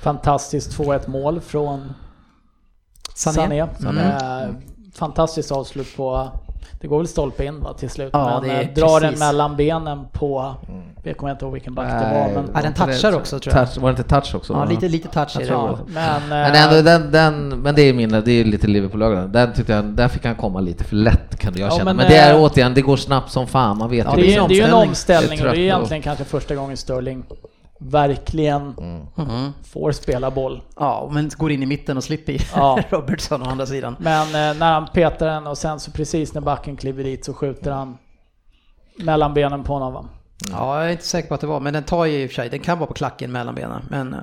Fantastiskt 0.00 0.78
2-1 0.78 1.08
mål 1.10 1.40
från 1.40 1.92
Sané? 3.16 3.66
Sané. 3.80 4.00
Mm. 4.02 4.48
Eh, 4.48 4.54
Fantastiskt 4.94 5.52
avslut 5.52 5.96
på, 5.96 6.28
det 6.80 6.88
går 6.88 6.98
väl 6.98 7.08
stolpe 7.08 7.44
in 7.44 7.60
va, 7.60 7.72
till 7.72 7.90
slut, 7.90 8.10
Ja, 8.12 8.40
men 8.40 8.48
det 8.50 8.56
är 8.56 8.62
eh, 8.62 8.68
drar 8.74 9.00
den 9.00 9.10
precis. 9.10 9.18
mellan 9.20 9.56
benen 9.56 10.04
på, 10.12 10.54
jag 11.02 11.16
kommer 11.16 11.32
inte 11.32 11.44
ihåg 11.44 11.52
vilken 11.54 11.74
back 11.74 11.88
det 11.88 11.94
var, 12.14 12.42
men, 12.42 12.50
Ja, 12.54 12.62
den 12.62 12.74
touchar 12.74 13.12
också, 13.16 13.38
tror 13.38 13.56
jag. 13.56 13.66
Touch, 13.68 13.78
var 13.82 13.92
det 13.92 13.98
inte 13.98 14.14
touch 14.20 14.34
också? 14.34 14.52
Ja, 14.52 14.64
lite, 14.64 14.88
lite 14.88 15.08
touch 15.08 15.40
i 15.40 15.46
tror 15.46 15.68
det. 15.68 15.92
men, 15.92 16.28
Men 16.28 16.54
eh, 16.54 16.62
ändå, 16.64 16.82
den, 16.82 17.10
den, 17.12 17.48
men 17.48 17.74
det 17.74 17.82
är 17.82 17.92
min, 17.94 18.08
det 18.10 18.30
är 18.32 18.44
lite 18.44 18.66
Liverpool-ögonen. 18.66 19.32
Den 19.32 19.52
tyckte 19.52 19.72
jag, 19.72 19.84
där 19.84 20.08
fick 20.08 20.24
han 20.24 20.34
komma 20.34 20.60
lite 20.60 20.84
för 20.84 20.96
lätt 20.96 21.36
kan 21.38 21.52
jag 21.56 21.66
Ja, 21.66 21.70
känna. 21.70 21.84
men, 21.84 21.96
Men, 21.96 22.06
det 22.08 22.16
är 22.16 22.34
eh, 22.34 22.40
återigen, 22.42 22.74
det 22.74 22.80
går 22.82 22.96
snabbt 22.96 23.30
som 23.30 23.46
fan, 23.46 23.78
man 23.78 23.90
vet 23.90 24.06
Ja, 24.06 24.16
ju. 24.16 24.22
det, 24.22 24.28
det 24.28 24.34
är 24.34 24.38
är, 24.38 24.42
en 24.42 24.48
det 24.48 24.54
är 24.54 24.56
ju 24.56 24.62
en 24.62 24.72
omställning. 24.88 25.38
och 25.40 25.44
det 25.44 25.50
är 25.50 25.54
är 25.54 25.58
egentligen 25.64 26.02
kanske 26.02 26.24
första 26.24 26.54
gången 26.54 26.76
Sterling 26.76 27.24
verkligen 27.80 28.62
Mhm. 29.16 29.52
får 29.64 29.92
spela 29.92 30.30
boll. 30.30 30.62
Ja, 30.76 31.08
men 31.12 31.30
går 31.36 31.50
in 31.52 31.62
i 31.62 31.66
mitten 31.66 31.96
och 31.96 32.04
slipper 32.04 32.36
Ja. 32.54 32.78
Robertson 32.90 33.42
å 33.42 33.46
andra 33.46 33.66
sidan. 33.66 33.96
Men 33.98 34.26
eh, 34.26 34.58
när 34.58 34.72
han 34.72 34.86
petar 34.86 35.26
den 35.26 35.46
och 35.46 35.58
sen 35.58 35.80
så 35.80 35.90
precis 35.90 36.34
när 36.34 36.40
backen 36.40 36.76
kliver 36.76 37.04
dit 37.04 37.24
så 37.24 37.34
skjuter 37.34 37.70
han 37.72 37.98
mellan 38.98 39.34
benen 39.34 39.64
på 39.64 39.72
honom 39.72 39.92
va? 39.92 40.04
Ja, 40.50 40.76
jag 40.78 40.86
är 40.88 40.92
inte 40.92 41.04
säker 41.06 41.28
på 41.28 41.34
att 41.34 41.40
det 41.40 41.46
var, 41.46 41.60
men 41.60 41.72
den 41.72 41.82
tar 41.82 42.04
ju 42.04 42.22
i 42.22 42.26
och 42.26 42.30
för 42.30 42.34
sig, 42.34 42.48
den 42.48 42.60
kan 42.60 42.78
vara 42.78 42.86
på 42.88 42.94
klacken 42.94 43.32
mellan 43.32 43.54
benen. 43.54 43.82
Men 43.90 44.14
eh, 44.14 44.20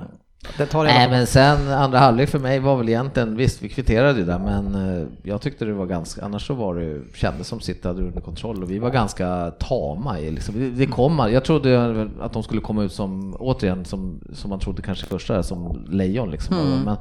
den 0.58 0.66
tar 0.66 0.84
Nej 0.84 1.10
men 1.10 1.26
sen 1.26 1.68
andra 1.68 1.98
halvlek 1.98 2.28
för 2.28 2.38
mig 2.38 2.58
var 2.58 2.76
väl 2.76 2.88
egentligen, 2.88 3.36
visst 3.36 3.62
vi 3.62 3.68
kvitterade 3.68 4.18
ju 4.18 4.24
där 4.24 4.38
men 4.38 4.74
eh, 5.00 5.06
jag 5.22 5.40
tyckte 5.40 5.64
det 5.64 5.72
var 5.72 5.86
ganska, 5.86 6.24
annars 6.24 6.46
så 6.46 6.54
var 6.54 6.74
det 6.74 7.00
kändes 7.14 7.48
som 7.48 7.60
City 7.60 7.88
hade 7.88 8.02
under 8.02 8.20
kontroll 8.20 8.62
och 8.62 8.70
vi 8.70 8.78
var 8.78 8.90
ganska 8.90 9.50
tama 9.50 10.18
i 10.20 10.30
liksom, 10.30 10.74
det, 10.76 10.86
kom, 10.86 11.28
jag 11.32 11.44
trodde 11.44 12.08
att 12.20 12.32
de 12.32 12.42
skulle 12.42 12.60
komma 12.60 12.82
ut 12.84 12.92
som, 12.92 13.36
återigen 13.38 13.84
som, 13.84 14.20
som 14.32 14.50
man 14.50 14.58
trodde 14.60 14.82
kanske 14.82 15.06
första, 15.06 15.42
som 15.42 15.86
lejon 15.90 16.30
liksom. 16.30 16.56
Men 16.84 16.96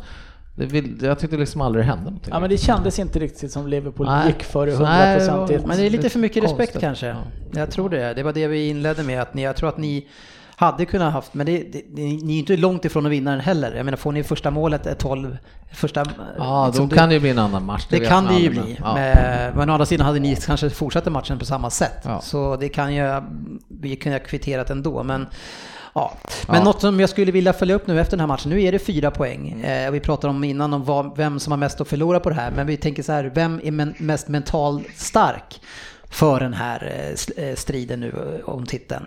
det 0.56 0.66
vill, 0.66 0.98
jag 1.02 1.20
tyckte 1.20 1.38
liksom 1.38 1.62
aldrig 1.62 1.86
det 1.86 1.90
hände 1.90 2.04
någonting. 2.04 2.34
Ja 2.34 2.40
men 2.40 2.50
det 2.50 2.58
kändes 2.58 3.00
inte 3.00 3.20
riktigt 3.20 3.52
som 3.52 3.68
Liverpool 3.68 4.06
Nej. 4.06 4.28
gick 4.28 4.44
för 4.44 4.66
det 4.66 4.76
Så 4.76 4.84
nej, 4.84 5.20
det 5.20 5.26
var- 5.26 5.32
hundraprocentigt. 5.32 5.68
Men 5.68 5.78
det 5.78 5.86
är 5.86 5.90
lite 5.90 6.10
för 6.10 6.20
mycket 6.20 6.44
respekt 6.44 6.58
Konstigt. 6.74 6.82
kanske. 6.82 7.08
Ja. 7.08 7.16
Jag 7.56 7.72
tror 7.72 7.90
det. 7.90 8.14
Det 8.14 8.24
var 8.24 8.34
det 8.34 8.48
vi 8.48 8.68
inledde 8.70 9.04
med, 9.04 9.22
att 9.22 9.34
ni, 9.34 9.42
jag 9.44 9.56
tror 9.56 9.70
att 9.70 9.78
ni 9.78 10.08
hade 10.64 10.86
kunnat 10.86 11.14
haft, 11.14 11.34
men 11.34 11.46
det, 11.46 11.58
det, 11.58 11.84
ni 11.96 12.04
är 12.04 12.34
ju 12.34 12.40
inte 12.40 12.58
långt 12.58 12.86
ifrån 12.86 13.06
att 13.06 13.12
vinna 13.12 13.32
den 13.32 13.40
heller. 13.40 13.76
Jag 13.76 13.86
menar, 13.86 13.98
får 13.98 14.12
ni 14.12 14.24
första 14.24 14.52
målet, 14.52 14.86
eh, 14.86 14.94
12, 14.94 15.38
första... 15.74 16.06
Ja, 16.38 16.68
liksom, 16.68 16.90
då 16.90 16.96
kan 16.96 17.10
det 17.10 17.16
ju 17.16 17.22
bli 17.22 17.30
en 17.30 17.40
annan 17.40 17.66
match. 17.66 17.86
Det 17.90 18.00
vet 18.00 18.10
kan 18.10 18.26
det 18.26 18.34
ju 18.34 18.50
bli. 18.50 18.60
men- 18.60 18.76
ja. 18.80 18.94
Men, 18.94 19.56
men 19.58 19.70
å 19.70 19.74
andra 19.74 19.86
sidan 19.86 20.06
hade 20.06 20.20
ni 20.20 20.36
kanske 20.36 20.70
fortsatt 20.70 21.12
matchen 21.12 21.40
på 21.40 21.46
samma 21.46 21.70
sätt. 21.70 22.02
Ja. 22.04 22.22
Så 22.22 22.56
det 22.56 22.70
kan 22.70 22.96
ju 22.96 23.22
vi 23.68 23.96
kunna 23.96 24.20
kvitterat 24.20 24.70
ändå. 24.70 25.04
Men, 25.04 25.28
ja. 25.94 26.14
men 26.48 26.56
Ja. 26.58 26.64
något 26.64 26.82
som 26.82 27.00
jag 27.00 27.10
skulle 27.10 27.32
vilja 27.32 27.54
följa 27.54 27.76
upp 27.76 27.88
nu 27.88 28.00
efter 28.00 28.12
den 28.12 28.20
här 28.20 28.28
matchen. 28.28 28.50
Nu 28.50 28.64
är 28.64 28.72
det 28.72 28.80
fyra 28.80 29.12
poäng. 29.12 29.52
Mm. 29.52 29.86
Eh, 29.88 29.92
vi 29.92 30.00
pratade 30.00 30.32
om 30.34 30.44
innan 30.44 30.74
om 30.74 30.84
vad, 30.84 31.18
vem 31.18 31.40
som 31.40 31.52
har 31.52 31.58
mest 31.58 31.82
att 31.82 31.88
förlora 31.88 32.20
på 32.20 32.30
det 32.30 32.36
här. 32.36 32.52
Men 32.52 32.68
vi 32.68 32.78
tänker 32.78 33.04
så 33.04 33.12
här, 33.12 33.32
vem 33.36 33.62
är 33.64 33.72
men, 33.72 33.94
mest 33.98 34.28
mentalt 34.28 34.88
stark 34.96 35.62
för 36.10 36.40
den 36.40 36.54
här 36.54 36.92
eh, 37.38 37.46
eh, 37.46 37.56
striden 37.56 38.00
nu 38.00 38.42
om 38.46 38.66
titeln? 38.66 39.06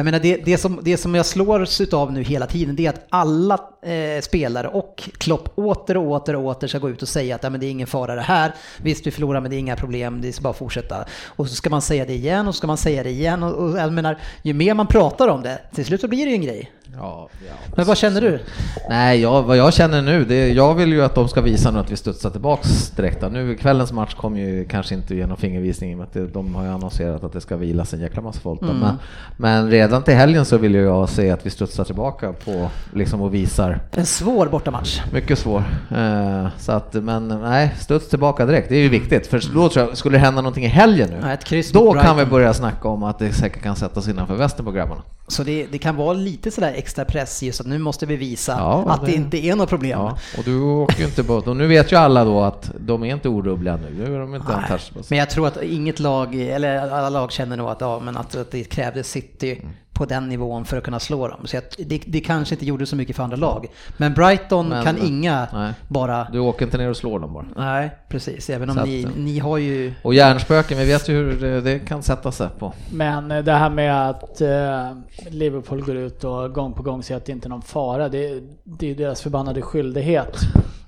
Jag 0.00 0.04
menar 0.04 0.18
det, 0.20 0.36
det, 0.44 0.58
som, 0.58 0.80
det 0.82 0.96
som 0.96 1.14
jag 1.14 1.26
slås 1.26 1.80
utav 1.80 2.12
nu 2.12 2.22
hela 2.22 2.46
tiden 2.46 2.76
det 2.76 2.86
är 2.86 2.90
att 2.90 3.06
alla 3.08 3.54
eh, 3.82 4.20
spelare 4.22 4.68
och 4.68 5.08
Klopp 5.18 5.48
åter 5.58 5.96
och 5.96 6.06
åter 6.10 6.36
och 6.36 6.44
åter 6.44 6.68
ska 6.68 6.78
gå 6.78 6.90
ut 6.90 7.02
och 7.02 7.08
säga 7.08 7.34
att 7.34 7.42
ja, 7.42 7.50
men 7.50 7.60
det 7.60 7.66
är 7.66 7.70
ingen 7.70 7.86
fara 7.86 8.14
det 8.14 8.20
här. 8.20 8.54
Visst 8.82 9.06
vi 9.06 9.10
förlorar 9.10 9.40
men 9.40 9.50
det 9.50 9.56
är 9.56 9.58
inga 9.58 9.76
problem, 9.76 10.20
det 10.20 10.32
ska 10.32 10.42
bara 10.42 10.52
fortsätta. 10.52 11.04
Och 11.26 11.48
så 11.48 11.54
ska 11.54 11.70
man 11.70 11.82
säga 11.82 12.04
det 12.04 12.12
igen 12.14 12.48
och 12.48 12.54
så 12.54 12.58
ska 12.58 12.66
man 12.66 12.76
säga 12.76 13.02
det 13.02 13.10
igen. 13.10 13.42
Och, 13.42 13.54
och 13.54 13.78
jag 13.78 13.92
menar, 13.92 14.18
ju 14.42 14.54
mer 14.54 14.74
man 14.74 14.86
pratar 14.86 15.28
om 15.28 15.42
det, 15.42 15.58
till 15.74 15.84
slut 15.84 16.00
så 16.00 16.08
blir 16.08 16.24
det 16.24 16.30
ju 16.30 16.34
en 16.34 16.42
grej. 16.42 16.70
Ja, 16.96 17.28
ja, 17.48 17.52
Men 17.76 17.86
vad 17.86 17.96
känner 17.98 18.20
du? 18.20 18.40
Nej, 18.88 19.20
jag, 19.20 19.42
vad 19.42 19.56
jag 19.56 19.74
känner 19.74 20.02
nu, 20.02 20.24
det, 20.24 20.34
är- 20.34 20.54
jag 20.54 20.74
vill 20.74 20.92
ju 20.92 21.02
att 21.04 21.14
de 21.14 21.28
ska 21.28 21.40
visa 21.40 21.70
nu 21.70 21.78
att 21.78 21.90
vi 21.90 21.96
studsar 21.96 22.30
tillbaks 22.30 22.90
direkt. 22.90 23.22
Nu 23.32 23.54
kvällens 23.56 23.92
match 23.92 24.14
kommer 24.14 24.38
ju 24.40 24.64
kanske 24.64 24.94
inte 24.94 25.14
ge 25.14 25.26
någon 25.26 25.36
fingervisning 25.36 25.90
i 25.90 25.94
och 25.94 25.98
med 25.98 26.06
att 26.06 26.12
det, 26.12 26.26
de 26.26 26.54
har 26.54 26.64
ju 26.64 26.70
annonserat 26.70 27.24
att 27.24 27.32
det 27.32 27.40
ska 27.40 27.56
vilas 27.56 27.94
en 27.94 28.00
jäkla 28.00 28.22
massa 28.22 28.40
folk. 28.40 28.62
Mm. 28.62 28.78
Men, 28.78 28.96
men 29.36 29.70
redan 29.70 29.89
till 30.04 30.14
helgen 30.14 30.44
så 30.44 30.56
vill 30.58 30.74
jag 30.74 31.08
se 31.08 31.30
att 31.30 31.46
vi 31.46 31.50
studsar 31.50 31.84
tillbaka 31.84 32.32
på 32.32 32.70
liksom 32.94 33.20
och 33.20 33.34
visar 33.34 33.80
En 33.90 34.06
svår 34.06 34.46
bortamatch. 34.46 35.00
mycket 35.12 35.38
svår. 35.38 35.64
Eh, 35.96 36.46
så 36.58 36.72
att, 36.72 36.94
men 36.94 37.28
nej, 37.28 37.74
studs 37.80 38.08
tillbaka 38.08 38.46
direkt. 38.46 38.68
Det 38.68 38.76
är 38.76 38.82
ju 38.82 38.88
viktigt. 38.88 39.26
För 39.26 39.54
då 39.54 39.68
tror 39.68 39.86
jag, 39.86 39.96
skulle 39.96 40.16
det 40.16 40.20
hända 40.20 40.40
någonting 40.42 40.64
i 40.64 40.68
helgen 40.68 41.10
nu, 41.10 41.36
Ja, 41.50 41.62
då 41.72 41.92
kan 41.92 42.16
vi 42.16 42.24
börja 42.26 42.54
snacka 42.54 42.88
om 42.88 43.02
att 43.02 43.18
det 43.18 43.32
säkert 43.32 43.62
kan 43.62 43.76
sättas 43.76 44.08
innanför 44.08 44.34
västen 44.34 44.64
på 44.64 44.70
grabbarna. 44.72 45.02
Så 45.28 45.42
det, 45.42 45.66
det 45.72 45.78
kan 45.78 45.96
vara 45.96 46.12
lite 46.12 46.50
sådär 46.50 46.72
extra 46.76 47.04
press 47.04 47.42
just 47.42 47.60
att 47.60 47.66
nu 47.66 47.78
måste 47.78 48.06
vi 48.06 48.16
visa 48.16 48.54
Ja, 48.58 48.84
att 48.88 49.00
det 49.00 49.06
det- 49.06 49.12
inte 49.16 49.46
är 49.46 49.56
något 49.56 49.68
problem. 49.68 49.98
Ja, 49.98 50.18
och 50.38 50.44
du 50.44 50.60
åker 50.60 51.04
inte 51.04 51.22
bort. 51.22 51.46
Och 51.46 51.56
nu 51.56 51.66
vet 51.66 51.92
ju 51.92 51.96
alla 51.96 52.24
då 52.24 52.40
att 52.42 52.70
de 52.78 53.02
är 53.04 53.14
inte 53.14 53.28
orubbliga 53.28 53.76
nu. 53.76 54.04
Nu 54.06 54.14
är 54.14 54.20
de 54.20 54.34
inte 54.34 54.46
Nej. 54.68 54.78
Men 55.08 55.18
jag 55.18 55.30
tror 55.30 55.46
att 55.46 55.62
inget 55.62 56.00
lag, 56.00 56.34
eller 56.34 56.90
alla 56.90 57.08
lag 57.08 57.32
känner 57.32 57.56
nog 57.56 57.68
att, 57.68 57.80
ja, 57.80 58.00
men 58.04 58.16
att, 58.16 58.36
att 58.36 58.50
det 58.50 58.64
krävdes 58.64 59.10
City 59.10 59.62
på 59.92 60.04
den 60.06 60.28
nivån 60.28 60.64
för 60.64 60.76
att 60.76 60.84
kunna 60.84 61.00
slå 61.00 61.28
dem. 61.28 61.46
Så 61.46 61.58
att 61.58 61.74
det, 61.78 62.02
det 62.06 62.20
kanske 62.20 62.54
inte 62.54 62.66
gjorde 62.66 62.86
så 62.86 62.96
mycket 62.96 63.16
för 63.16 63.22
andra 63.22 63.36
lag. 63.36 63.66
Men 63.96 64.14
Brighton 64.14 64.68
Men- 64.68 64.84
kan 64.84 64.98
inga 64.98 65.48
nej. 65.52 65.72
bara... 65.88 66.26
Du 66.32 66.38
åker 66.38 66.64
inte 66.64 66.78
ner 66.78 66.90
och 66.90 66.96
slår 66.96 67.18
dem 67.18 67.32
bara. 67.32 67.46
Nej, 67.56 67.90
precis. 68.08 68.50
Även 68.50 68.70
om 68.70 68.78
att- 68.78 68.84
ni, 68.86 69.06
ni 69.16 69.38
har 69.38 69.58
ju... 69.58 69.94
Och 70.02 70.14
hjärnspöken, 70.14 70.78
vi 70.78 70.84
vet 70.86 71.08
ju 71.08 71.14
hur 71.14 71.40
det, 71.40 71.60
det 71.60 71.78
kan 71.78 72.02
sätta 72.02 72.32
sig 72.32 72.48
på. 72.58 72.72
Men 72.92 73.30
eh, 73.30 73.44
det 73.44 73.52
här 73.52 73.70
med 73.70 74.10
att 74.10 74.40
eh, 74.40 74.92
Liverpool 75.30 75.82
går 75.84 75.96
ut 75.96 76.24
och 76.24 76.54
gång 76.54 76.72
på 76.72 76.82
gång 76.82 77.02
säger 77.02 77.18
att 77.18 77.26
det 77.26 77.32
inte 77.32 77.46
är 77.48 77.50
någon 77.50 77.62
fara, 77.62 78.08
det, 78.08 78.42
det 78.64 78.90
är 78.90 78.94
deras 78.94 79.22
förbannade 79.22 79.62
skyldighet. 79.62 80.36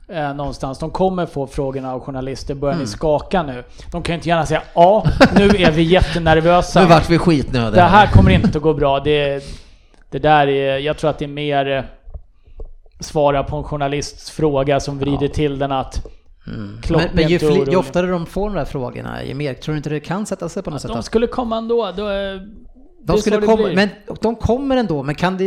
Eh, 0.09 0.35
någonstans. 0.35 0.79
De 0.79 0.91
kommer 0.91 1.27
få 1.27 1.47
frågorna 1.47 1.93
av 1.93 2.01
journalister, 2.01 2.55
börjar 2.55 2.75
Mm. 2.75 2.85
ni 2.85 2.91
skaka 2.91 3.43
nu? 3.43 3.65
De 3.93 4.03
kan 4.03 4.13
ju 4.13 4.15
inte 4.17 4.29
gärna 4.29 4.47
säga 4.47 4.63
ja, 4.75 5.05
nu 5.35 5.45
är 5.45 5.71
vi 5.71 5.83
jättenervösa. 5.83 6.81
Nu 6.81 6.87
vart 6.87 7.11
vi 7.11 7.19
skitnödiga. 7.19 7.71
Det 7.71 7.89
här 7.89 8.07
kommer 8.07 8.31
inte 8.31 8.59
att 8.59 8.63
gå 8.63 8.75
bra. 8.75 9.01
Det, 9.01 9.45
det 10.11 10.19
där 10.19 10.47
är, 10.47 10.79
jag 10.79 10.99
tror 10.99 11.11
att 11.11 11.19
det 11.19 11.25
är 11.25 11.29
mer 11.29 11.71
eh, 11.77 11.85
svara 13.01 13.43
på 13.45 13.57
en 13.57 13.65
journalists 13.65 14.31
fråga 14.31 14.81
som 14.81 14.99
vrider 14.99 15.29
till 15.29 15.59
den 15.59 15.73
att 15.73 16.07
Klopp 16.83 17.03
Men, 17.03 17.11
men 17.13 17.29
ju, 17.29 17.39
fler, 17.39 17.71
ju 17.71 17.77
oftare 17.77 18.07
de 18.07 18.27
får 18.27 18.49
de 18.51 18.57
där 18.57 18.65
frågorna, 18.65 19.25
ju 19.25 19.35
mer 19.35 19.55
tror 19.55 19.73
du 19.73 19.77
inte 19.77 19.91
det 19.91 20.01
kan 20.01 20.27
sätta 20.27 20.49
sig 20.49 20.63
på 20.63 20.71
något 20.71 20.81
sätt? 20.83 20.91
De 20.91 21.03
skulle 21.03 21.27
komma 21.27 21.57
ändå. 21.59 21.93
Då, 21.97 22.11
eh, 22.11 22.41
De, 23.05 23.19
skulle 23.19 23.47
komma, 23.47 23.69
men 23.75 23.89
de 24.21 24.37
kommer 24.37 24.77
ändå, 24.77 25.03
men 25.03 25.15
kan 25.15 25.37
det 25.37 25.45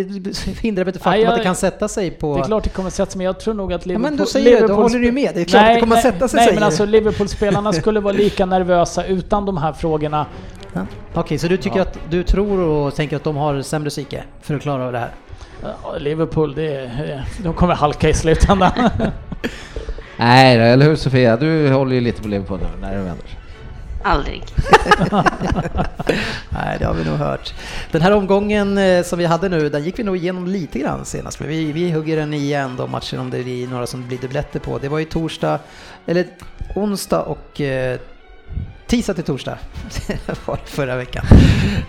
hindra 0.61 0.83
Nej, 0.83 1.21
jag- 1.21 1.31
att 1.31 1.37
det 1.37 1.43
kan 1.43 1.55
sätta 1.55 1.87
sig 1.87 2.11
på... 2.11 2.35
Det 2.35 2.41
är 2.41 2.45
klart 2.45 2.63
det 2.63 2.69
kommer 2.69 2.89
sätta 2.89 3.11
sig, 3.11 3.17
men 3.17 3.25
jag 3.25 3.39
tror 3.39 3.53
nog 3.53 3.73
att 3.73 3.85
Ja, 3.85 3.87
Liverpool... 3.87 4.11
men 4.11 4.17
då 4.17 4.25
säger 4.25 4.45
du, 4.45 4.51
då 4.51 4.67
Liverpool- 4.67 4.81
håller 4.83 4.99
du 4.99 5.11
med. 5.11 5.31
Det 5.35 5.41
är 5.41 5.45
klart 5.45 5.63
att 5.63 5.73
det 5.73 5.79
kommer 5.79 5.95
att 5.95 6.01
sätta 6.01 6.27
sig, 6.27 6.37
Nej, 6.37 6.45
säger 6.45 6.59
men 6.59 6.63
alltså 6.63 6.85
Liverpool-spelarna 6.85 7.73
skulle 7.73 7.99
vara 7.99 8.13
lika 8.13 8.45
nervösa 8.45 9.05
utan 9.05 9.45
de 9.45 9.57
här 9.57 9.73
frågorna. 9.73 10.25
Ja. 10.73 10.85
Okej, 11.13 11.37
så 11.37 11.47
du 11.47 11.57
tycker 11.57 11.81
att 11.81 11.97
du 12.09 12.23
tror 12.23 12.59
och 12.59 12.95
tänker 12.95 13.15
att 13.15 13.23
de 13.23 13.35
har 13.35 13.61
sämre 13.61 13.89
psyke 13.89 14.23
för 14.41 14.55
att 14.55 14.61
klara 14.61 14.85
av 14.85 14.91
det 14.91 14.99
här? 14.99 15.09
Ja, 15.61 15.97
Liverpool, 15.99 16.55
det 16.55 16.91
de 17.43 17.53
kommer 17.53 17.75
halka 17.75 18.09
i 18.09 18.13
slutändan. 18.13 18.71
Nej, 20.17 20.57
eller 20.57 20.85
hur 20.85 20.95
Sofia? 20.95 21.37
Du 21.37 21.69
håller 21.69 21.95
ju 21.95 22.01
lite 22.01 22.21
på 22.21 22.27
Liverpool 22.27 22.59
nu 22.59 22.81
när 22.81 22.91
det 22.91 23.03
vänder. 23.03 23.25
Aldrig. 24.07 24.43
Nej, 26.49 26.77
det 26.79 26.85
har 26.85 26.93
vi 26.93 27.03
nog 27.03 27.17
hört. 27.17 27.53
Den 27.91 28.01
här 28.01 28.11
omgången 28.11 28.77
eh, 28.77 29.03
som 29.03 29.19
vi 29.19 29.25
hade 29.25 29.49
nu, 29.49 29.69
den 29.69 29.83
gick 29.83 29.99
vi 29.99 30.03
nog 30.03 30.17
igenom 30.17 30.47
lite 30.47 30.79
grann 30.79 31.05
senast, 31.05 31.39
men 31.39 31.49
vi, 31.49 31.71
vi 31.71 31.91
hugger 31.91 32.17
den 32.17 32.33
igen 32.33 32.75
då 32.77 32.87
matchen 32.87 33.19
om 33.19 33.29
det 33.29 33.43
blir 33.43 33.67
några 33.67 33.87
som 33.87 34.07
blir 34.07 34.17
dubbletter 34.17 34.59
på. 34.59 34.77
Det 34.77 34.89
var 34.89 34.99
ju 34.99 35.05
torsdag, 35.05 35.59
eller 36.05 36.25
onsdag 36.75 37.21
och 37.21 37.61
eh, 37.61 37.99
tisdag 38.87 39.13
till 39.13 39.23
torsdag 39.23 39.57
var 40.45 40.55
det 40.55 40.69
förra 40.71 40.95
veckan. 40.95 41.25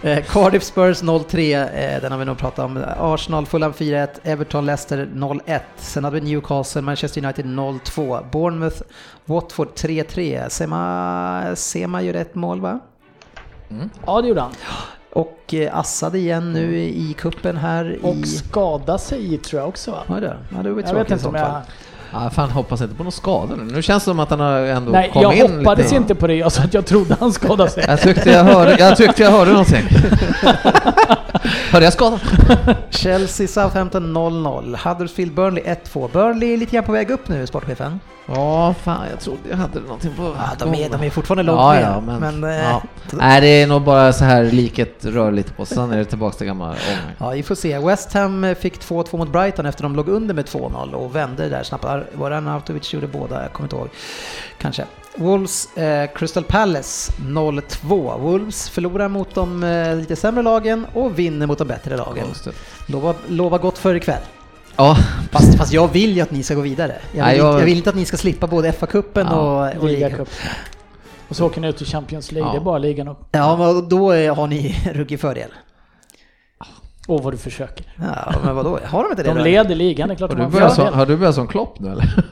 Eh, 0.02 0.24
Cardiff 0.24 0.62
Spurs 0.62 1.02
0-3, 1.02 1.94
eh, 1.94 2.00
den 2.00 2.12
har 2.12 2.18
vi 2.18 2.24
nog 2.24 2.38
pratat 2.38 2.64
om. 2.64 2.84
Arsenal 2.98 3.46
Fulham 3.46 3.72
4-1, 3.72 4.08
Everton 4.22 4.66
Leicester 4.66 5.08
0-1. 5.14 5.60
Sen 5.76 6.04
hade 6.04 6.20
vi 6.20 6.26
Newcastle 6.26 6.82
Manchester 6.82 7.24
United 7.24 7.46
0-2, 7.46 8.30
Bournemouth 8.30 8.82
Watford 9.24 9.68
3-3. 9.74 10.48
Sema, 10.48 11.56
Sema 11.56 12.02
gör 12.02 12.14
ett 12.14 12.34
mål 12.34 12.60
va? 12.60 12.80
ja, 14.06 14.20
det 14.20 14.28
gjorde 14.28 14.40
han. 14.40 14.52
Och 15.12 15.54
eh, 15.54 15.78
assade 15.78 16.18
igen 16.18 16.52
nu 16.52 16.78
i 16.78 17.14
kuppen 17.18 17.56
här 17.56 17.98
Och 18.02 18.14
i... 18.14 18.26
skada 18.26 18.98
sig 18.98 19.38
tror 19.38 19.60
jag 19.60 19.68
också 19.68 19.90
va? 19.90 20.02
Var 20.06 20.20
det? 20.20 20.36
Ja, 20.50 20.62
det 20.62 20.70
var 20.70 20.80
ju 20.80 20.86
Jag 20.86 20.94
vet 20.94 21.08
tråkigt 21.08 21.10
i 21.10 21.14
inte 21.14 21.14
om 21.14 21.20
sånt 21.20 21.36
jag... 21.36 21.62
Ja, 22.24 22.30
fan 22.30 22.50
hoppas 22.50 22.80
inte 22.80 22.94
på 22.94 23.02
någon 23.02 23.12
skada 23.12 23.54
nu. 23.56 23.64
Nu 23.74 23.82
känns 23.82 24.02
det 24.04 24.10
som 24.10 24.20
att 24.20 24.30
han 24.30 24.40
har 24.40 24.58
ändå 24.58 24.92
Nej, 24.92 25.10
kom 25.12 25.22
jag 25.22 25.36
in 25.36 25.56
hoppades 25.58 25.84
lite. 25.84 25.96
inte 25.96 26.14
på 26.14 26.26
det. 26.26 26.34
Jag 26.34 26.52
sa 26.52 26.62
att 26.62 26.74
jag 26.74 26.86
trodde 26.86 27.16
han 27.20 27.32
skadade 27.32 27.70
sig. 27.70 27.84
Jag 27.88 28.00
tyckte 28.00 28.30
jag 28.30 28.44
hörde, 28.44 28.76
jag 28.78 28.96
tyckte 28.96 29.22
jag 29.22 29.30
hörde 29.30 29.50
någonting. 29.50 29.84
hörde 31.46 31.86
jag 31.86 31.92
skadan? 31.92 32.18
Chelsea 32.90 33.48
Southampton 33.48 34.16
0-0. 34.16 34.88
Huddersfield 34.88 35.34
Burnley 35.34 35.64
1-2. 35.64 36.12
Burnley 36.12 36.52
är 36.52 36.56
lite 36.56 36.72
grann 36.72 36.84
på 36.84 36.92
väg 36.92 37.10
upp 37.10 37.28
nu, 37.28 37.46
sportchefen. 37.46 38.00
Ja, 38.26 38.74
fan 38.82 39.06
jag 39.10 39.20
trodde 39.20 39.38
jag 39.50 39.56
hade 39.56 39.80
någonting 39.80 40.12
på 40.16 40.22
Ja, 40.22 40.50
de, 40.58 40.74
är, 40.74 40.90
de 40.90 41.02
är 41.02 41.10
fortfarande 41.10 41.42
långt 41.42 41.60
ja, 41.60 41.72
ner. 41.72 41.80
ja, 41.80 42.00
men, 42.00 42.40
men 42.40 42.50
eh, 42.50 42.64
ja. 42.64 42.82
Nej, 43.10 43.40
det 43.40 43.46
är 43.46 43.66
nog 43.66 43.82
bara 43.82 44.12
så 44.12 44.24
här 44.24 44.44
liket 44.44 45.04
rör 45.04 45.32
lite 45.32 45.52
på 45.52 45.66
sig, 45.66 45.76
sen 45.76 45.92
är 45.92 45.96
det 45.96 46.04
tillbaka 46.04 46.36
till 46.36 46.46
gamla 46.46 46.64
ordning. 46.64 46.80
Ja, 47.18 47.30
vi 47.30 47.42
får 47.42 47.54
se. 47.54 47.78
West 47.78 48.12
Ham 48.12 48.54
fick 48.60 48.80
2-2 48.80 49.16
mot 49.16 49.28
Brighton 49.32 49.66
efter 49.66 49.82
de 49.82 49.96
låg 49.96 50.08
under 50.08 50.34
med 50.34 50.44
2-0 50.44 50.92
och 50.92 51.16
vände 51.16 51.48
där 51.48 51.62
snabbt. 51.62 51.84
Var 52.12 52.30
det 52.30 52.36
Arnautovic 52.36 52.92
gjorde 52.92 53.06
båda? 53.06 53.42
Jag 53.42 53.52
kommer 53.52 53.66
inte 53.66 53.76
ihåg. 53.76 53.88
Kanske. 54.58 54.84
Wolves 55.16 55.76
eh, 55.76 56.10
Crystal 56.14 56.44
Palace 56.44 57.12
0-2. 57.20 58.18
Wolves 58.20 58.68
förlorar 58.70 59.08
mot 59.08 59.34
de 59.34 59.64
eh, 59.64 59.96
lite 59.96 60.16
sämre 60.16 60.42
lagen 60.42 60.86
och 60.94 61.18
vinner 61.18 61.46
mot 61.46 61.58
de 61.58 61.68
bättre 61.68 61.96
lagen. 61.96 62.26
Lovar 62.86 63.14
lova 63.28 63.58
gott 63.58 63.78
för 63.78 63.94
ikväll. 63.94 64.22
Ja, 64.76 64.96
Fast, 65.32 65.54
fast 65.58 65.72
jag 65.72 65.88
vill 65.92 66.16
ju 66.16 66.20
att 66.22 66.30
ni 66.30 66.42
ska 66.42 66.54
gå 66.54 66.60
vidare. 66.60 66.92
Jag 66.92 67.12
vill, 67.12 67.22
Nej, 67.22 67.34
inte, 67.34 67.46
jag- 67.46 67.60
jag 67.60 67.64
vill 67.64 67.76
inte 67.76 67.90
att 67.90 67.96
ni 67.96 68.04
ska 68.04 68.16
slippa 68.16 68.46
både 68.46 68.72
FA-cupen 68.72 69.26
Ja, 69.30 69.70
och, 69.70 69.76
och 69.82 69.88
ligacup. 69.88 70.18
Ligacup. 70.18 70.28
Och 71.28 71.36
så 71.36 71.46
åker 71.46 71.60
ni 71.60 71.68
ut 71.68 71.82
i 71.82 71.84
Champions 71.84 72.32
League. 72.32 72.48
Ja. 72.48 72.52
Det 72.52 72.58
är 72.60 72.64
bara 72.64 72.78
ligan 72.78 73.08
upp. 73.08 73.18
Ja, 73.32 73.56
men 73.56 73.88
då 73.88 74.10
är- 74.10 74.30
har 74.30 74.46
ni 74.46 74.76
ruggig 74.94 75.20
fördel. 75.20 75.50
Åh 77.08 77.22
vad 77.22 77.32
du 77.32 77.36
försöker. 77.36 77.86
Ja, 78.00 78.34
men 78.44 78.56
vadå? 78.56 78.78
Har 78.84 79.02
de 79.02 79.10
inte 79.10 79.22
det 79.22 79.34
De 79.34 79.38
leder 79.44 79.74
ligan, 79.74 80.08
det 80.08 80.14
är 80.14 80.16
klart 80.16 80.30
har 80.30 80.36
de 80.38 80.40
du, 80.40 80.44
har 80.44 80.50
börjat 80.60 80.74
som, 80.74 80.94
har 80.94 81.06
du 81.06 81.16
börjat 81.16 81.34
som 81.34 81.46
Klopp 81.48 81.80
nu 81.80 81.88
eller? 81.92 82.24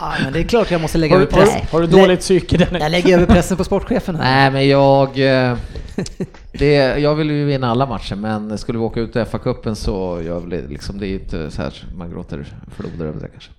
Ja, 0.00 0.12
men 0.24 0.32
det 0.32 0.38
är 0.40 0.44
klart 0.44 0.70
jag 0.70 0.80
måste 0.80 0.98
lägga 0.98 1.14
Har 1.14 1.22
över 1.22 1.32
du, 1.44 1.50
har, 1.76 1.80
du- 1.80 1.86
Lä- 1.86 2.00
dåligt 2.02 2.20
psyke 2.20 2.56
Dennis? 2.58 2.82
Jag 2.82 2.90
lägger 2.90 3.16
över 3.16 3.26
pressen 3.26 3.56
på 3.56 3.64
sportchefen 3.64 4.16
här. 4.16 4.22
Nej, 4.22 4.50
men 4.50 4.68
jag... 4.68 5.08
eh, 5.50 5.56
Det, 6.52 6.74
jag 6.98 7.14
vill 7.14 7.30
ju 7.30 7.44
vinna 7.44 7.70
alla 7.70 7.86
matcher, 7.86 8.14
men 8.16 8.58
skulle 8.58 8.78
vi 8.78 8.84
åka 8.84 9.00
ut 9.00 9.16
i 9.16 9.18
FA-cupen 9.18 9.74
så 9.74 10.22
jag 10.26 10.40
vill, 10.40 10.68
liksom, 10.68 10.98
det 10.98 11.06
är 11.06 11.14
inte 11.14 11.50
så 11.50 11.62
här 11.62 11.84
man 11.96 12.10
gråter 12.10 12.46
floder 12.76 13.06
över 13.06 13.20
det 13.20 13.28
kanske. 13.28 13.50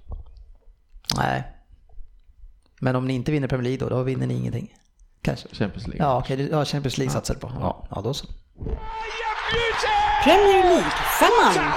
Nej. 1.18 1.44
Men 2.82 2.96
om 2.96 3.08
ni 3.08 3.14
inte 3.14 3.32
vinner 3.32 3.48
Premier 3.48 3.64
League 3.64 3.88
då, 3.90 3.96
då 3.96 4.04
vinner 4.04 4.28
ni 4.28 4.34
ingenting. 4.34 4.74
Kanske. 5.22 5.48
Champions 5.52 5.88
League. 5.88 6.06
Ja, 6.06 6.18
okej. 6.18 6.38
du- 6.38 6.50
Ja, 6.52 6.66
Champions 6.66 6.98
League 6.98 7.12
satsar 7.12 7.34
du 7.34 7.40
på. 7.40 7.52
Ja, 7.60 7.88
ja, 7.96 8.02
då 8.02 8.14
så. 8.14 8.26
Premier 10.24 10.64
League-femman. 10.64 11.72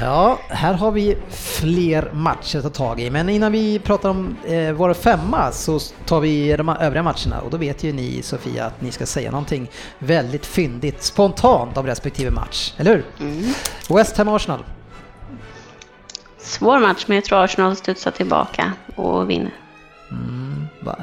Ja, 0.00 0.38
här 0.48 0.74
har 0.74 0.90
vi 0.90 1.16
fler 1.30 2.10
matcher 2.12 2.56
att 2.58 2.62
ta 2.64 2.70
tag 2.70 3.00
i. 3.00 3.10
Men 3.10 3.28
innan 3.28 3.52
vi 3.52 3.78
pratar 3.78 4.08
om 4.08 4.36
eh, 4.46 4.72
vår 4.72 4.94
femma 4.94 5.52
så 5.52 5.78
tar 6.06 6.20
vi 6.20 6.56
de 6.56 6.68
övriga 6.68 7.02
matcherna. 7.02 7.40
Och 7.40 7.50
då 7.50 7.56
vet 7.56 7.84
ju 7.84 7.92
ni, 7.92 8.22
Sofia, 8.22 8.66
att 8.66 8.80
ni 8.80 8.92
ska 8.92 9.06
säga 9.06 9.30
någonting 9.30 9.70
väldigt 9.98 10.46
fyndigt, 10.46 11.02
spontant 11.02 11.76
om 11.78 11.86
respektive 11.86 12.30
match. 12.30 12.72
Eller 12.76 12.90
hur? 12.90 13.04
Mm. 13.20 13.52
West 13.88 14.16
Ham 14.16 14.28
Arsenal. 14.28 14.64
Svår 16.38 16.78
match, 16.78 17.04
men 17.06 17.14
jag 17.14 17.24
tror 17.24 17.44
Arsenal 17.44 17.76
studsar 17.76 18.10
tillbaka 18.10 18.72
och 18.96 19.30
vinner. 19.30 19.52
Va, 20.80 20.96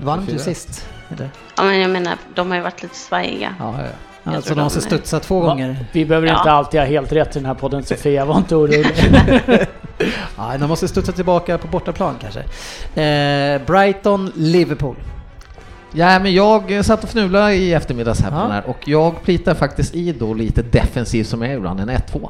Vann 0.00 0.26
du 0.26 0.32
4-1? 0.32 0.38
sist? 0.38 0.88
Eller? 1.10 1.30
Ja, 1.56 1.62
men 1.62 1.80
jag 1.80 1.90
menar, 1.90 2.16
de 2.34 2.48
har 2.50 2.56
ju 2.56 2.62
varit 2.62 2.82
lite 2.82 2.96
svajiga. 2.96 3.54
Ja, 3.58 3.74
ja. 3.78 3.88
Alltså 4.24 4.54
de 4.54 4.70
som 4.70 4.82
studsar 4.82 5.18
två 5.20 5.40
Va? 5.40 5.46
gånger. 5.46 5.76
Vi 5.92 6.04
behöver 6.04 6.28
Ja. 6.28 6.38
inte 6.38 6.50
alltid 6.50 6.80
ha 6.80 6.86
helt 6.86 7.12
rätt 7.12 7.36
i 7.36 7.38
den 7.38 7.46
här 7.46 7.54
podden 7.54 7.82
Sofia, 7.84 8.24
var 8.24 8.36
inte 8.36 8.56
orolig. 8.56 8.86
Ja, 10.36 10.52
de 10.58 10.66
måste 10.68 10.88
studsa 10.88 11.12
tillbaka 11.12 11.58
på 11.58 11.68
bortaplan 11.68 12.14
kanske. 12.20 12.40
Eh, 13.02 13.60
Brighton, 13.66 14.32
Liverpool. 14.34 14.96
ja, 15.92 16.18
men 16.18 16.34
jag 16.34 16.84
satt 16.84 17.04
och 17.04 17.08
fnulade 17.10 17.54
i 17.54 17.72
eftermiddags 17.74 18.20
här 18.20 18.30
på 18.30 18.36
Ja. 18.36 18.42
den 18.42 18.50
här 18.52 18.66
och 18.66 18.88
jag 18.88 19.22
plitar 19.22 19.54
faktiskt 19.54 19.94
i 19.94 20.12
då 20.12 20.34
lite 20.34 20.62
defensiv 20.62 21.24
som 21.24 21.42
jag 21.42 21.52
är 21.52 21.56
ibland, 21.56 21.80
en 21.80 21.90
1-2. 21.90 22.28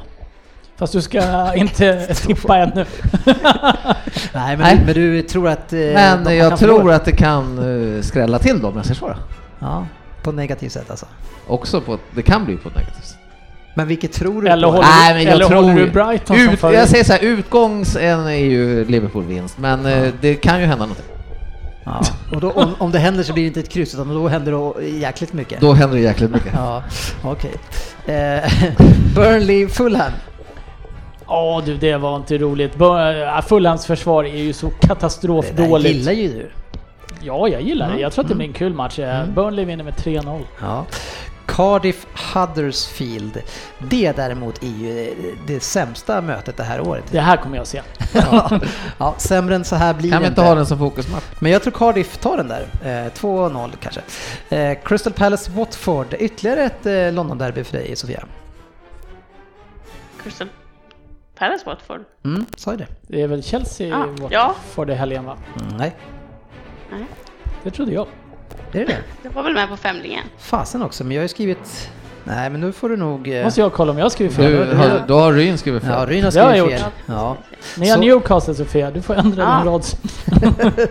Fast 0.76 0.92
du 0.92 1.02
ska 1.02 1.54
inte 1.54 2.06
tippa 2.26 2.56
ännu. 2.58 2.84
Nej, 4.34 4.56
men, 4.56 4.58
Nej. 4.58 4.76
Du, 4.78 4.84
men 4.84 4.94
du 4.94 5.22
tror 5.22 5.48
att... 5.48 5.72
Eh, 5.72 5.78
Men 5.78 6.36
jag 6.36 6.58
tror 6.58 6.68
förlora? 6.76 6.96
att 6.96 7.04
det 7.04 7.12
kan 7.12 7.58
uh, 7.58 8.02
skrälla 8.02 8.38
till 8.38 8.60
då 8.60 8.68
om 8.68 8.76
jag 8.76 8.84
säger 8.84 8.98
så. 9.00 9.08
då. 9.08 9.14
Ja, 9.58 9.86
på 10.22 10.30
ett 10.30 10.36
negativt 10.36 10.72
sätt 10.72 10.90
alltså. 10.90 11.06
Också 11.46 11.80
på, 11.80 11.98
det 12.14 12.22
kan 12.22 12.44
bli 12.44 12.56
på 12.56 12.68
ett 12.68 12.74
negativt 12.74 13.04
sätt. 13.04 13.18
Men 13.74 13.86
vilket 13.88 14.12
tror 14.12 14.42
du 14.42 14.48
Eller 14.48 14.66
på? 14.66 14.72
håller, 14.72 14.88
Nej, 14.88 15.14
men 15.14 15.22
jag 15.24 15.32
eller 15.32 15.46
tror 15.46 15.62
håller 15.62 15.74
du 15.74 15.90
Brighton 15.90 16.36
som 16.36 16.48
Ut, 16.48 16.60
favorit? 16.60 16.78
jag 16.78 16.88
säger 16.88 17.04
så 17.04 17.12
här, 17.12 17.20
utgångsen 17.20 18.26
är 18.26 18.30
ju 18.36 18.84
Liverpool-vinst, 18.84 19.58
men 19.58 19.86
eh, 19.86 20.08
det 20.20 20.34
kan 20.34 20.60
ju 20.60 20.66
hända 20.66 20.84
någonting. 20.84 21.04
Ja. 21.84 22.00
Och 22.34 22.40
då, 22.40 22.50
om, 22.50 22.74
om 22.78 22.90
det 22.92 22.98
händer 22.98 23.22
så 23.22 23.32
blir 23.32 23.42
det 23.42 23.46
inte 23.46 23.60
ett 23.60 23.68
kryss, 23.68 23.94
utan 23.94 24.08
då 24.14 24.28
händer 24.28 24.74
det 24.80 24.86
jäkligt 24.88 25.32
mycket. 25.32 25.60
Då 25.60 25.72
händer 25.72 25.96
det 25.96 26.02
jäkligt 26.02 26.30
mycket. 26.30 26.52
Ja, 26.54 26.82
okej. 27.24 27.52
Eh, 28.06 28.52
Burnley, 29.14 29.68
Fulham. 29.68 30.12
Ja 31.26 31.62
du, 31.66 31.76
det 31.76 31.96
var 31.96 32.16
inte 32.16 32.38
roligt. 32.38 32.72
Äh, 32.80 33.42
Fulhams 33.48 33.86
försvar 33.86 34.24
är 34.24 34.36
ju 34.42 34.52
så 34.52 34.66
Det 34.66 34.72
där 34.80 34.88
katastrofdåligt. 34.88 35.94
gillar 35.94 36.12
ju 36.12 36.28
du. 36.28 36.50
Ja, 37.22 37.48
jag 37.48 37.62
gillar 37.62 37.86
det. 37.86 37.92
Mm, 37.92 38.02
Jag 38.02 38.12
tror 38.12 38.24
att 38.24 38.28
det 38.28 38.34
blir 38.34 38.46
en 38.46 38.52
kul 38.52 38.74
match. 38.74 38.98
Eh, 38.98 39.26
Burnley 39.26 39.64
vinner 39.64 39.84
med 39.84 39.94
3-0. 39.94 40.42
Ja. 40.60 40.84
Cardiff 41.46 42.06
Huddersfield. 42.34 43.42
Det 43.78 44.12
däremot 44.16 44.62
är 44.62 44.66
ju 44.66 45.14
det 45.46 45.60
sämsta 45.60 46.20
mötet 46.20 46.56
det 46.56 46.62
här 46.62 46.80
året. 46.80 47.04
Det 47.10 47.20
här 47.20 47.36
kommer 47.36 47.56
jag 47.56 47.66
se. 47.66 47.82
Ja, 48.14 48.60
ja, 48.98 49.14
sämre 49.18 49.54
än 49.54 49.64
så 49.64 49.76
här 49.76 49.94
blir 49.94 50.10
Kan 50.10 50.18
det 50.22 50.24
vi 50.24 50.28
inte 50.28 50.40
ha 50.42 50.54
den 50.54 50.66
som 50.66 50.78
fokusmatch? 50.78 51.24
Men 51.38 51.52
jag 51.52 51.62
tror 51.62 51.72
Cardiff 51.72 52.16
tar 52.18 52.36
den 52.36 52.48
där. 52.48 52.66
Eh, 52.84 53.12
2-0 53.12 53.70
kanske. 53.80 54.00
Eh, 54.56 54.78
Crystal 54.84 55.12
Palace 55.12 55.50
Watford. 55.50 56.14
Ytterligare 56.18 56.62
ett 56.64 56.86
eh, 56.86 57.12
London-derby 57.12 57.64
för 57.64 57.72
dig 57.78 57.96
Sofia. 57.96 58.24
Crystal 60.22 60.48
Palace 61.38 61.64
Watford? 61.66 62.00
Mm, 62.24 62.46
sa 62.56 62.70
ju 62.70 62.76
det. 62.76 62.86
Det 63.06 63.22
är 63.22 63.26
väl 63.28 63.42
Chelsea 63.42 63.86
Ja, 63.88 64.06
Watford 64.06 64.32
ja. 64.32 64.54
för 64.70 64.84
det 64.84 64.94
helgen 64.94 65.24
va? 65.24 65.36
Mm, 65.60 65.76
nej, 65.76 65.96
Nej, 66.92 67.04
Det 67.62 67.70
trodde 67.70 67.92
jag. 67.92 68.06
är 68.72 68.78
det 68.78 68.84
det? 68.84 68.98
jag 69.22 69.30
var 69.30 69.42
väl 69.42 69.54
med 69.54 69.68
på 69.68 69.76
femlingen. 69.76 70.24
Fasen 70.38 70.82
också, 70.82 71.04
men 71.04 71.12
jag 71.12 71.20
har 71.20 71.24
ju 71.24 71.28
skrivit... 71.28 71.90
Nej, 72.24 72.50
men 72.50 72.60
nu 72.60 72.72
får 72.72 72.88
du 72.88 72.96
nog... 72.96 73.28
Eh... 73.28 73.44
Måste 73.44 73.60
jag 73.60 73.72
kolla 73.72 73.92
om 73.92 73.98
jag 73.98 74.12
skriver 74.12 74.32
fel. 74.34 74.52
Du, 74.70 74.76
har, 74.76 75.04
då 75.08 75.18
har 75.18 75.32
Ryn 75.32 75.58
skrivit 75.58 75.82
fel. 75.82 75.92
Ja, 75.92 76.06
Ryn 76.06 76.24
har 76.24 76.30
Det 76.32 76.40
har 76.40 76.54
jag 76.54 76.66
skrivit 76.66 76.80
fel. 76.82 76.90
gjort. 76.90 77.16
Ja. 77.18 77.36
Ni 77.76 77.88
har 77.88 77.96
Så- 77.96 78.00
Newcastle 78.02 78.54
Sofia, 78.54 78.90
du 78.90 79.02
får 79.02 79.14
ändra 79.14 79.42
Ja. 79.42 79.56
din 79.58 79.72
rad. 79.72 79.84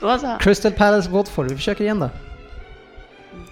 Då 0.00 0.18
så. 0.18 0.36
Crystal 0.40 0.72
Palace 0.72 1.10
Watford, 1.10 1.48
vi 1.48 1.56
försöker 1.56 1.84
igen 1.84 1.98
då. 2.00 2.10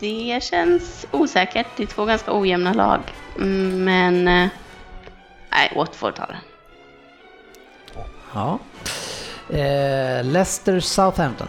Det 0.00 0.42
känns 0.42 1.06
osäkert. 1.10 1.66
Det 1.76 1.82
är 1.82 1.86
två 1.86 2.04
ganska 2.04 2.38
ojämna 2.38 2.72
lag. 2.72 3.00
Mm, 3.36 3.84
Men... 3.84 4.28
eh, 4.28 4.48
Nej, 5.50 5.72
Watford 5.76 6.14
tar 6.14 6.26
det. 6.26 6.38
Ja. 8.34 8.58
Eh, 9.58 10.24
Leicester 10.24 10.80
Southampton. 10.80 11.46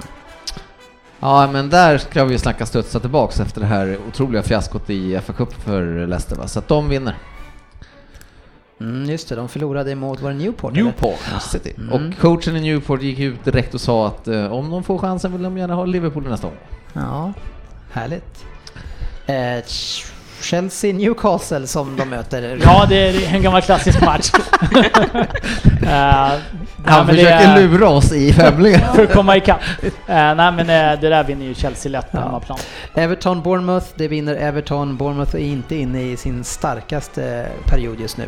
Ja, 1.19 1.49
men 1.51 1.69
där 1.69 1.97
ska 1.97 2.25
vi 2.25 2.31
ju 2.31 2.37
snacka 2.39 2.65
studsa 2.65 2.99
tillbaks 2.99 3.39
efter 3.39 3.61
det 3.61 3.67
här 3.67 3.97
otroliga 4.07 4.43
fiaskot 4.43 4.89
i 4.89 5.19
FA 5.19 5.33
Cup 5.33 5.53
för 5.53 6.07
Leicester 6.07 6.35
va? 6.35 6.47
Så 6.47 6.59
att 6.59 6.67
de 6.67 6.89
vinner. 6.89 7.15
Mm, 8.81 9.09
just 9.09 9.29
det, 9.29 9.35
de 9.35 9.49
förlorade 9.49 9.95
mot, 9.95 10.21
var 10.21 10.31
det 10.31 10.37
Newport? 10.37 10.71
eller? 10.73 10.83
Newport 10.83 11.41
City. 11.41 11.73
Och 11.91 12.21
coachen 12.21 12.55
i 12.55 12.61
Newport 12.61 13.01
gick 13.01 13.19
ut 13.19 13.45
direkt 13.45 13.73
och 13.73 13.81
sa 13.81 14.07
att 14.07 14.27
eh, 14.27 14.53
om 14.53 14.71
de 14.71 14.83
får 14.83 14.97
chansen 14.97 15.31
vill 15.31 15.43
de 15.43 15.57
gärna 15.57 15.75
ha 15.75 15.85
Liverpool 15.85 16.29
nästa 16.29 16.47
år. 16.47 16.53
Ja, 16.93 17.33
härligt. 17.91 18.45
Eh, 19.25 19.63
Chelsea 20.41 20.93
Newcastle 20.93 21.67
som 21.67 21.95
de 21.95 22.05
möter. 22.09 22.59
Ja, 22.63 22.85
det 22.89 22.95
är 23.09 23.33
en 23.35 23.41
gammal 23.41 23.61
klassisk 23.61 24.01
match. 24.01 24.31
Nej, 25.81 26.39
Han 26.85 27.07
det 27.07 27.13
försöker 27.13 27.57
är- 27.57 27.61
lura 27.67 27.89
oss 27.89 28.11
i 28.11 28.33
femlingen. 28.33 28.79
För 28.95 29.03
att 29.03 29.13
komma 29.13 29.37
ikapp. 29.37 29.61
Uh, 29.83 29.89
nej 30.07 30.35
men 30.35 30.59
eh, 30.59 30.99
det 31.01 31.09
där 31.09 31.23
vinner 31.23 31.45
ju 31.45 31.53
Chelsea 31.55 31.91
lätt 31.91 32.11
på 32.11 32.17
Ja. 32.17 32.21
hemmaplan. 32.21 32.57
Everton 32.95 33.41
Bournemouth, 33.41 33.85
det 33.95 34.07
vinner 34.07 34.35
Everton. 34.35 34.97
Bournemouth 34.97 35.35
är 35.35 35.39
inte 35.39 35.75
inne 35.75 36.01
i 36.01 36.17
sin 36.17 36.43
starkaste 36.43 37.47
period 37.65 37.99
just 37.99 38.17
nu. 38.17 38.25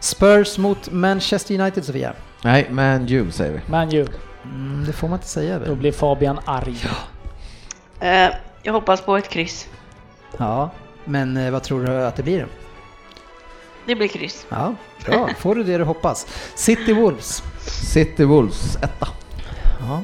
Spurs 0.00 0.58
mot 0.58 0.90
Manchester 0.92 1.60
United, 1.60 1.84
Sofia. 1.84 2.12
Nej, 2.42 2.66
men 2.70 3.08
you 3.08 3.30
säger 3.30 3.52
vi. 3.52 3.60
Man 3.70 3.90
ju, 3.90 4.06
Mm, 4.44 4.84
det 4.86 4.92
får 4.92 5.08
man 5.08 5.16
inte 5.18 5.28
säga 5.28 5.58
då 5.58 5.64
väl? 5.64 5.76
blir 5.76 5.92
Fabian 5.92 6.38
arg. 6.44 6.76
Eh, 8.00 8.28
jag 8.62 8.72
hoppas 8.72 9.00
på 9.00 9.16
ett 9.16 9.28
kryss. 9.28 9.66
Ja, 10.36 10.70
men 11.08 11.36
eh, 11.36 11.50
vad 11.50 11.62
tror 11.62 11.84
du 11.84 12.04
att 12.04 12.16
det 12.16 12.22
blir? 12.22 12.46
Det 13.86 13.94
blir 13.94 14.08
kryss. 14.08 14.46
Ja, 14.48 14.74
bra. 15.06 15.28
Får 15.38 15.54
du 15.54 15.64
det 15.64 15.78
du 15.78 15.84
hoppas. 15.84 16.26
City 16.54 16.92
Wolves. 16.92 17.42
City 17.92 18.24
Wolves, 18.24 18.76
etta. 18.76 19.08
Ja. 19.80 20.00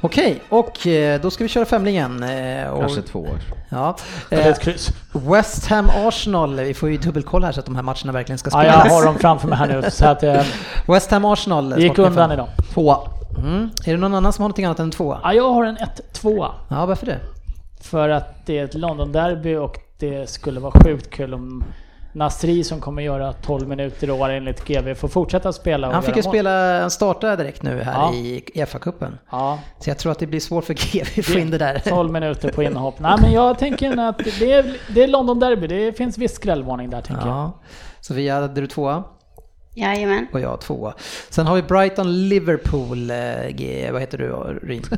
Okej, 0.00 0.42
och 0.48 0.86
eh, 0.86 1.20
då 1.20 1.30
ska 1.30 1.44
vi 1.44 1.48
köra 1.48 1.64
femlingen. 1.64 2.22
eh, 2.22 2.78
Kanske 2.80 3.02
två 3.02 3.18
år. 3.20 3.38
Ja. 3.68 3.96
Eller 4.30 4.50
ett 4.50 4.60
kryss. 4.60 4.88
West 5.12 5.66
Ham 5.66 5.90
Arsenal, 5.90 6.60
vi 6.60 6.74
får 6.74 6.90
ju 6.90 6.96
dubbelkolla 6.96 7.46
här 7.46 7.52
så 7.52 7.60
att 7.60 7.66
de 7.66 7.76
här 7.76 7.82
matcherna 7.82 8.12
verkligen 8.12 8.38
ska 8.38 8.50
Ja, 8.52 8.60
spelas. 8.62 8.86
jag 8.86 8.92
har 8.94 9.04
dem 9.04 9.18
framför 9.18 9.48
mig 9.48 9.58
här 9.58 9.66
nu. 9.68 9.90
Så 9.90 10.06
att 10.06 10.22
eh, 10.22 10.42
West 10.88 11.10
Ham 11.10 11.24
Arsenal. 11.24 11.70
det 11.70 11.82
gick 11.82 11.98
undan 11.98 12.32
idag. 12.32 12.48
Tvåa. 12.74 12.98
Mm. 13.38 13.70
Är 13.86 13.92
det 13.92 13.96
någon 13.98 14.14
annan 14.14 14.32
som 14.32 14.42
har 14.42 14.48
någonting 14.48 14.64
annat 14.64 14.78
än 14.80 14.90
tvåa? 14.90 15.20
Ja, 15.22 15.34
jag 15.34 15.50
har 15.52 15.64
en 15.64 15.76
1-2. 16.12 16.50
Ja, 16.68 16.86
varför 16.86 17.06
det? 17.06 17.18
För 17.82 18.08
att 18.08 18.46
det 18.46 18.58
är 18.58 18.64
ett 18.64 18.74
London-derby 18.74 19.56
och 19.56 19.78
det 19.98 20.30
skulle 20.30 20.60
vara 20.60 20.72
sjukt 20.84 21.10
kul 21.10 21.34
om 21.34 21.64
Nasri 22.14 22.64
som 22.64 22.80
kommer 22.80 23.02
göra 23.02 23.32
12 23.32 23.68
minuter 23.68 24.08
i 24.08 24.10
år 24.10 24.28
enligt 24.30 24.64
GV 24.64 24.94
får 24.94 25.08
fortsätta 25.08 25.52
spela 25.52 25.92
Han 25.92 26.02
fick 26.02 26.16
ju 26.16 26.22
mål. 26.22 26.32
spela, 26.32 26.80
han 26.80 26.90
startade 26.90 27.36
direkt 27.36 27.62
nu 27.62 27.80
här 27.82 27.92
Ja. 27.92 28.14
i 28.14 28.42
FA-cupen. 28.66 29.18
Ja, 29.30 29.58
Så 29.78 29.90
jag 29.90 29.98
tror 29.98 30.12
att 30.12 30.18
det 30.18 30.26
blir 30.26 30.40
svårt 30.40 30.64
för 30.64 30.74
GV 30.74 31.18
att 31.20 31.26
få 31.26 31.38
in 31.38 31.50
det 31.50 31.58
där. 31.58 31.78
12 31.86 32.12
minuter 32.12 32.52
på 32.52 32.62
inhopp. 32.62 33.00
Nej 33.00 33.16
men 33.22 33.32
jag 33.32 33.58
tänker 33.58 33.96
att 34.08 34.18
det 34.18 34.52
är, 34.52 34.76
det 34.94 35.02
är 35.02 35.08
London-derby. 35.08 35.66
Det 35.66 35.92
finns 35.92 36.18
viss 36.18 36.34
skrällvarning 36.34 36.90
där 36.90 37.00
tänker 37.00 37.26
jag. 37.26 37.36
Ja. 37.36 37.52
Sofia, 38.00 38.34
hade 38.40 38.60
du 38.60 38.66
tvåa? 38.66 39.04
Jajamän. 39.74 40.26
Och 40.32 40.40
jag 40.40 40.60
tvåa. 40.60 40.94
Sen 41.30 41.46
har 41.46 41.54
vi 41.56 41.62
Brighton-Liverpool. 41.62 43.10
Eh, 43.10 43.48
G, 43.50 43.88
vad 43.92 44.00
heter 44.00 44.18
du, 44.18 44.58
Ryn? 44.68 44.82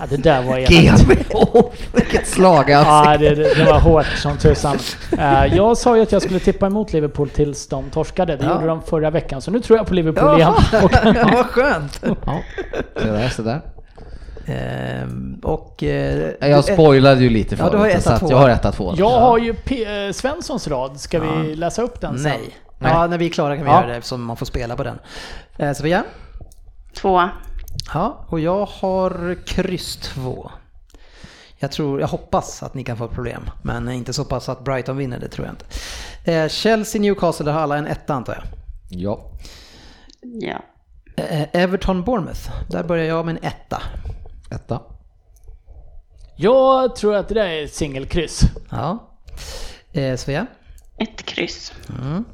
Ja, 0.00 0.06
det 0.10 0.16
där 0.16 0.42
var 0.42 0.58
elakt. 0.58 1.02
GB! 1.08 1.14
Oh, 1.34 1.70
vilket 1.94 2.26
slag 2.26 2.72
alltså. 2.72 3.10
Ja, 3.12 3.16
det, 3.18 3.34
det 3.34 3.64
var 3.64 3.80
hårt 3.80 4.06
som 4.06 4.36
tusan. 4.36 4.78
Eh, 5.18 5.44
jag 5.56 5.76
sa 5.78 5.96
ju 5.96 6.02
att 6.02 6.12
jag 6.12 6.22
skulle 6.22 6.38
tippa 6.40 6.66
emot 6.66 6.92
Liverpool 6.92 7.28
tills 7.28 7.68
de 7.68 7.84
torskade. 7.90 8.36
Det 8.36 8.44
Ja. 8.44 8.54
gjorde 8.54 8.66
de 8.66 8.82
förra 8.82 9.10
veckan, 9.10 9.40
så 9.42 9.50
nu 9.50 9.60
tror 9.60 9.78
jag 9.78 9.86
på 9.86 9.94
Liverpool 9.94 10.36
igen. 10.38 10.52
Och, 10.82 10.92
ja, 11.04 11.28
vad 11.32 11.46
skönt! 11.46 12.00
Ja, 12.24 12.40
så 12.96 13.06
där, 13.06 13.28
så 13.28 13.42
där. 13.42 13.60
Ehm, 14.46 15.40
och... 15.42 15.82
eh, 15.82 16.30
Jag 16.40 16.58
du- 16.64 16.72
spoilade 16.72 17.20
ju 17.22 17.30
lite 17.30 17.56
Ja, 17.58 17.70
du 17.70 17.76
har 17.76 17.88
förut, 17.90 18.02
så 18.02 18.10
att 18.10 18.30
jag 18.30 18.36
har 18.36 18.48
etta 18.50 18.72
två. 18.72 18.94
jag 18.96 19.10
har 19.20 19.38
ju 19.38 19.54
P- 19.54 20.06
eh, 20.06 20.12
Svenssons 20.12 20.68
rad. 20.68 21.00
Ska 21.00 21.20
vi 21.20 21.56
läsa 21.56 21.82
upp 21.82 22.00
den 22.00 22.18
sen? 22.18 22.22
Nej. 22.32 22.50
Ja, 22.78 23.06
när 23.06 23.18
vi 23.18 23.26
är 23.26 23.30
klara 23.30 23.56
kan 23.56 23.64
vi 23.64 23.70
Ja. 23.70 23.76
göra 23.80 23.86
det 23.86 23.96
eftersom 23.96 24.24
man 24.24 24.36
får 24.36 24.46
spela 24.46 24.76
på 24.76 24.82
den. 24.84 24.98
Eh, 25.56 25.72
Sofia? 25.72 26.04
Tvåa. 26.94 27.30
Ja, 27.94 28.26
och 28.28 28.40
jag 28.40 28.66
har 28.66 29.36
kryss 29.46 29.96
2. 29.96 30.50
Jag 31.58 31.72
tror, 31.72 32.00
jag 32.00 32.08
hoppas 32.08 32.62
att 32.62 32.74
ni 32.74 32.84
kan 32.84 32.96
få 32.96 33.08
problem, 33.08 33.50
men 33.62 33.90
inte 33.90 34.12
så 34.12 34.24
pass 34.24 34.48
att 34.48 34.64
Brighton 34.64 34.96
vinner, 34.96 35.18
det 35.18 35.28
tror 35.28 35.46
jag 35.46 35.52
inte. 35.54 35.66
Eh, 36.32 36.48
Chelsea 36.48 37.00
Newcastle, 37.00 37.44
där 37.46 37.52
har 37.52 37.60
alla 37.60 37.76
en 37.76 37.86
etta 37.86 38.14
antar 38.14 38.32
jag. 38.34 38.44
Ja. 39.00 39.30
Ja. 40.22 40.62
Eh, 41.16 41.46
Everton 41.52 42.02
Bournemouth, 42.04 42.50
där 42.70 42.82
börjar 42.84 43.04
jag 43.04 43.26
med 43.26 43.36
en 43.36 43.44
etta. 43.44 43.82
Etta. 44.50 44.80
Jag 46.36 46.96
tror 46.96 47.14
att 47.14 47.28
det 47.28 47.34
där 47.34 47.46
är 47.46 47.64
ett 47.64 47.74
singelkryss. 47.74 48.40
Ja. 48.70 49.10
Eh, 49.92 50.16
Svea? 50.16 50.46
Ett 50.98 51.22
kryss. 51.26 51.72
Mm. 52.02 52.24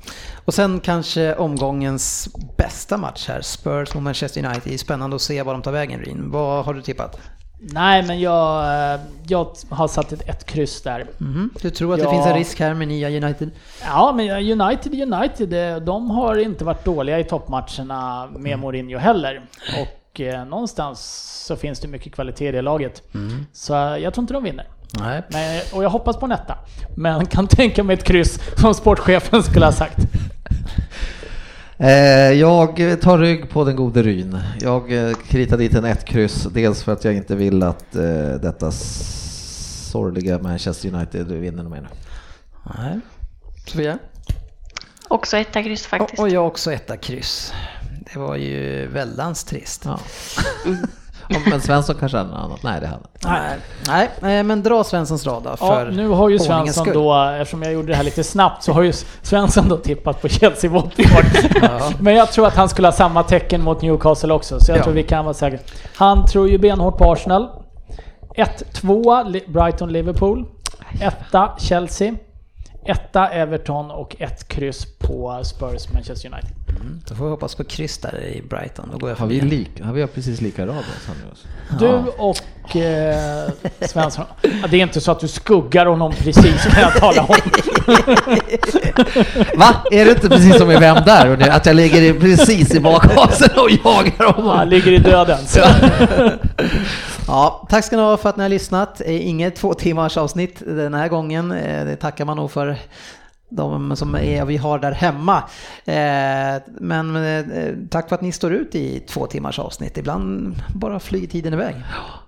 Och 0.44 0.54
sen 0.54 0.80
kanske 0.80 1.34
omgångens 1.34 2.28
bästa 2.56 2.96
match 2.96 3.28
här, 3.28 3.40
Spurs 3.40 3.94
mot 3.94 4.02
Manchester 4.02 4.44
United. 4.44 4.62
Det 4.64 4.74
är 4.74 4.78
spännande 4.78 5.16
att 5.16 5.22
se 5.22 5.42
vad 5.42 5.54
de 5.54 5.62
tar 5.62 5.72
vägen, 5.72 6.00
Ryn. 6.00 6.30
Vad 6.30 6.64
har 6.64 6.74
du 6.74 6.82
tippat? 6.82 7.20
Nej, 7.62 8.02
men 8.02 8.20
jag, 8.20 8.64
eh, 8.94 9.00
jag 9.28 9.54
har 9.70 9.88
satt 9.88 10.12
ett, 10.12 10.28
ett 10.28 10.46
kryss 10.46 10.82
där. 10.82 11.06
Mhm. 11.18 11.50
Du 11.62 11.70
tror 11.70 11.94
att 11.94 12.00
Ja. 12.00 12.04
det 12.04 12.10
finns 12.10 12.26
en 12.26 12.34
risk 12.34 12.60
här 12.60 12.74
med 12.74 12.88
nya 12.88 13.08
United? 13.08 13.50
Ja, 13.84 14.12
men 14.16 14.60
United 14.60 14.94
United. 15.12 15.74
eh, 15.76 15.82
De 15.82 16.10
har 16.10 16.36
inte 16.36 16.64
varit 16.64 16.84
dåliga 16.84 17.18
i 17.18 17.24
toppmatcherna 17.24 18.28
med 18.38 18.58
Mourinho 18.58 18.98
heller. 18.98 19.42
Och 19.82 20.20
eh, 20.20 20.44
någonstans 20.44 21.00
så 21.46 21.56
finns 21.56 21.80
det 21.80 21.88
mycket 21.88 22.14
kvalitet 22.14 22.48
i 22.48 22.52
det 22.52 22.62
laget. 22.62 23.02
Så 23.52 23.74
eh, 23.74 23.96
jag 23.96 24.14
tror 24.14 24.22
inte 24.22 24.34
de 24.34 24.44
vinner. 24.44 24.66
Nej. 24.98 25.22
Men, 25.28 25.60
och 25.72 25.84
jag 25.84 25.90
hoppas 25.90 26.16
på 26.16 26.26
en 26.26 26.32
etta. 26.32 26.58
Men 26.96 27.26
kan 27.26 27.46
tänka 27.46 27.84
mig 27.84 27.94
ett 27.94 28.04
kryss 28.04 28.40
som 28.56 28.74
sportchefen 28.74 29.42
skulle 29.42 29.64
ha 29.64 29.72
sagt. 29.72 29.98
Eh, 31.78 32.32
jag 32.32 33.00
tar 33.00 33.18
rygg 33.18 33.50
på 33.50 33.64
den 33.64 33.76
gode 33.76 34.02
Ryn. 34.02 34.38
Jag 34.60 34.92
eh, 34.92 35.14
kritar 35.14 35.56
dit 35.56 35.74
en 35.74 35.84
ett 35.84 36.04
kryss, 36.04 36.48
dels 36.52 36.82
för 36.82 36.92
att 36.92 37.04
jag 37.04 37.14
inte 37.14 37.36
vill 37.36 37.62
att 37.62 37.96
eh, 37.96 38.02
detta 38.42 38.70
sorgliga 39.90 40.38
Manchester 40.38 40.94
United 40.94 41.26
vinner 41.26 41.62
mer 41.64 41.80
nu. 41.80 41.88
Nej. 42.78 43.00
Sofia? 43.66 43.98
Också 45.08 45.36
etta 45.36 45.62
kryss 45.62 45.86
faktiskt. 45.86 46.18
Och, 46.18 46.24
och 46.24 46.30
jag 46.30 46.46
också 46.46 46.72
etta 46.72 46.96
kryss. 46.96 47.52
Det 48.12 48.18
var 48.18 48.36
ju 48.36 48.86
väldans 48.86 49.44
trist. 49.44 49.82
Ja. 49.84 50.00
Ja, 51.30 51.38
Men 51.50 51.60
Svensson 51.60 51.96
kanske 52.00 52.18
hade 52.18 52.30
något 52.30 52.38
annat? 52.38 52.62
Nej, 52.62 52.80
det 52.80 52.86
hade 52.86 53.00
inte. 53.14 53.28
Nej, 53.88 54.08
nej, 54.22 54.38
eh, 54.38 54.44
men 54.44 54.62
dra 54.62 54.84
Svenssons 54.84 55.26
rad 55.26 55.42
då, 55.42 55.50
Ja, 55.50 55.56
för 55.56 55.90
nu 55.90 56.08
har 56.08 56.28
ju 56.28 56.38
Svensson 56.38 56.84
skull. 56.84 56.94
då, 56.94 57.14
eftersom 57.40 57.62
jag 57.62 57.72
gjorde 57.72 57.86
det 57.88 57.94
här 57.96 58.04
lite 58.04 58.24
snabbt, 58.24 58.62
så 58.62 58.72
har 58.72 58.82
ju 58.82 58.92
Svensson 59.22 59.68
då 59.68 59.76
tippat 59.76 60.22
på 60.22 60.28
Chelsea 60.28 60.70
Watford. 60.70 61.24
Men 62.00 62.14
jag 62.14 62.32
tror 62.32 62.46
att 62.46 62.56
han 62.56 62.68
skulle 62.68 62.88
ha 62.88 62.92
samma 62.92 63.22
tecken 63.22 63.62
mot 63.62 63.82
Newcastle 63.82 64.32
också, 64.34 64.60
så 64.60 64.72
jag 64.72 64.78
Ja. 64.78 64.84
tror 64.84 64.94
vi 64.94 65.02
kan 65.02 65.24
vara 65.24 65.34
säkra. 65.34 65.58
Han 65.96 66.26
tror 66.26 66.48
ju 66.48 66.58
benhårt 66.58 66.98
på 66.98 67.12
Arsenal. 67.12 67.48
1-2 68.36 69.24
Li- 69.28 69.44
Brighton-Liverpool. 69.48 70.44
1 71.00 71.14
Chelsea. 71.58 72.14
1 72.84 73.16
Everton 73.32 73.90
och 73.90 74.16
ett 74.18 74.48
kryss 74.48 74.86
på 74.98 75.40
Spurs 75.44 75.92
Manchester 75.92 76.28
United. 76.32 76.50
Då 77.08 77.14
får 77.14 77.24
vi 77.24 77.30
hoppas 77.30 77.54
på 77.54 77.64
kryss 77.64 77.98
där 77.98 78.24
i 78.24 78.42
Brighton. 78.42 78.88
Då 78.92 78.98
går 78.98 79.10
jag 79.10 79.16
Har 79.16 79.26
vi, 79.26 79.40
lik, 79.40 79.70
har 79.82 79.92
vi 79.92 80.06
precis 80.06 80.40
lika 80.40 80.66
rad 80.66 80.84
då? 81.70 81.78
Du 81.78 82.10
och 82.18 82.76
eh, 82.76 83.50
Svensson. 83.80 84.24
Det 84.42 84.76
är 84.76 84.82
inte 84.82 85.00
så 85.00 85.12
att 85.12 85.20
du 85.20 85.28
skuggar 85.28 85.86
honom 85.86 86.12
precis 86.12 86.62
som 86.62 86.72
jag 86.80 86.92
talar 86.94 87.22
om. 87.30 87.36
Va? 89.56 89.74
Är 89.90 90.04
det 90.04 90.10
inte 90.10 90.28
precis 90.28 90.58
som 90.58 90.70
i 90.70 90.76
Vem 90.76 90.96
där? 91.04 91.50
Att 91.50 91.66
jag 91.66 91.76
ligger 91.76 92.20
precis 92.20 92.74
i 92.74 92.80
bakhasen 92.80 93.48
och 93.56 93.70
jagar 93.70 94.12
Han 94.34 94.34
honom? 94.34 94.68
ligger 94.68 94.92
i 94.92 94.98
döden. 94.98 95.38
Ja, 97.30 97.66
tack 97.68 97.84
ska 97.84 97.96
ni 97.96 98.02
ha 98.02 98.16
för 98.16 98.28
att 98.28 98.36
ni 98.36 98.42
har 98.42 98.48
lyssnat. 98.48 99.00
Inget 99.00 99.56
två 99.56 99.74
timmars 99.74 100.16
avsnitt 100.16 100.62
den 100.66 100.94
här 100.94 101.08
gången. 101.08 101.52
Eh, 101.52 101.84
det 101.84 101.96
tackar 101.96 102.24
man 102.24 102.36
nog 102.36 102.50
för 102.50 102.76
de 103.48 103.96
som 103.96 104.14
är, 104.14 104.44
vi 104.44 104.56
har 104.56 104.78
där 104.78 104.92
hemma. 104.92 105.36
Eh, 105.84 106.62
men 106.66 107.16
eh, 107.16 107.74
tack 107.90 108.08
för 108.08 108.14
att 108.14 108.22
ni 108.22 108.32
står 108.32 108.52
ut 108.52 108.74
i 108.74 109.00
två 109.00 109.26
timmars 109.26 109.58
avsnitt. 109.58 109.98
Ibland 109.98 110.54
bara 110.74 111.00
flyger 111.00 111.28
tiden 111.28 111.52
iväg. 111.52 111.74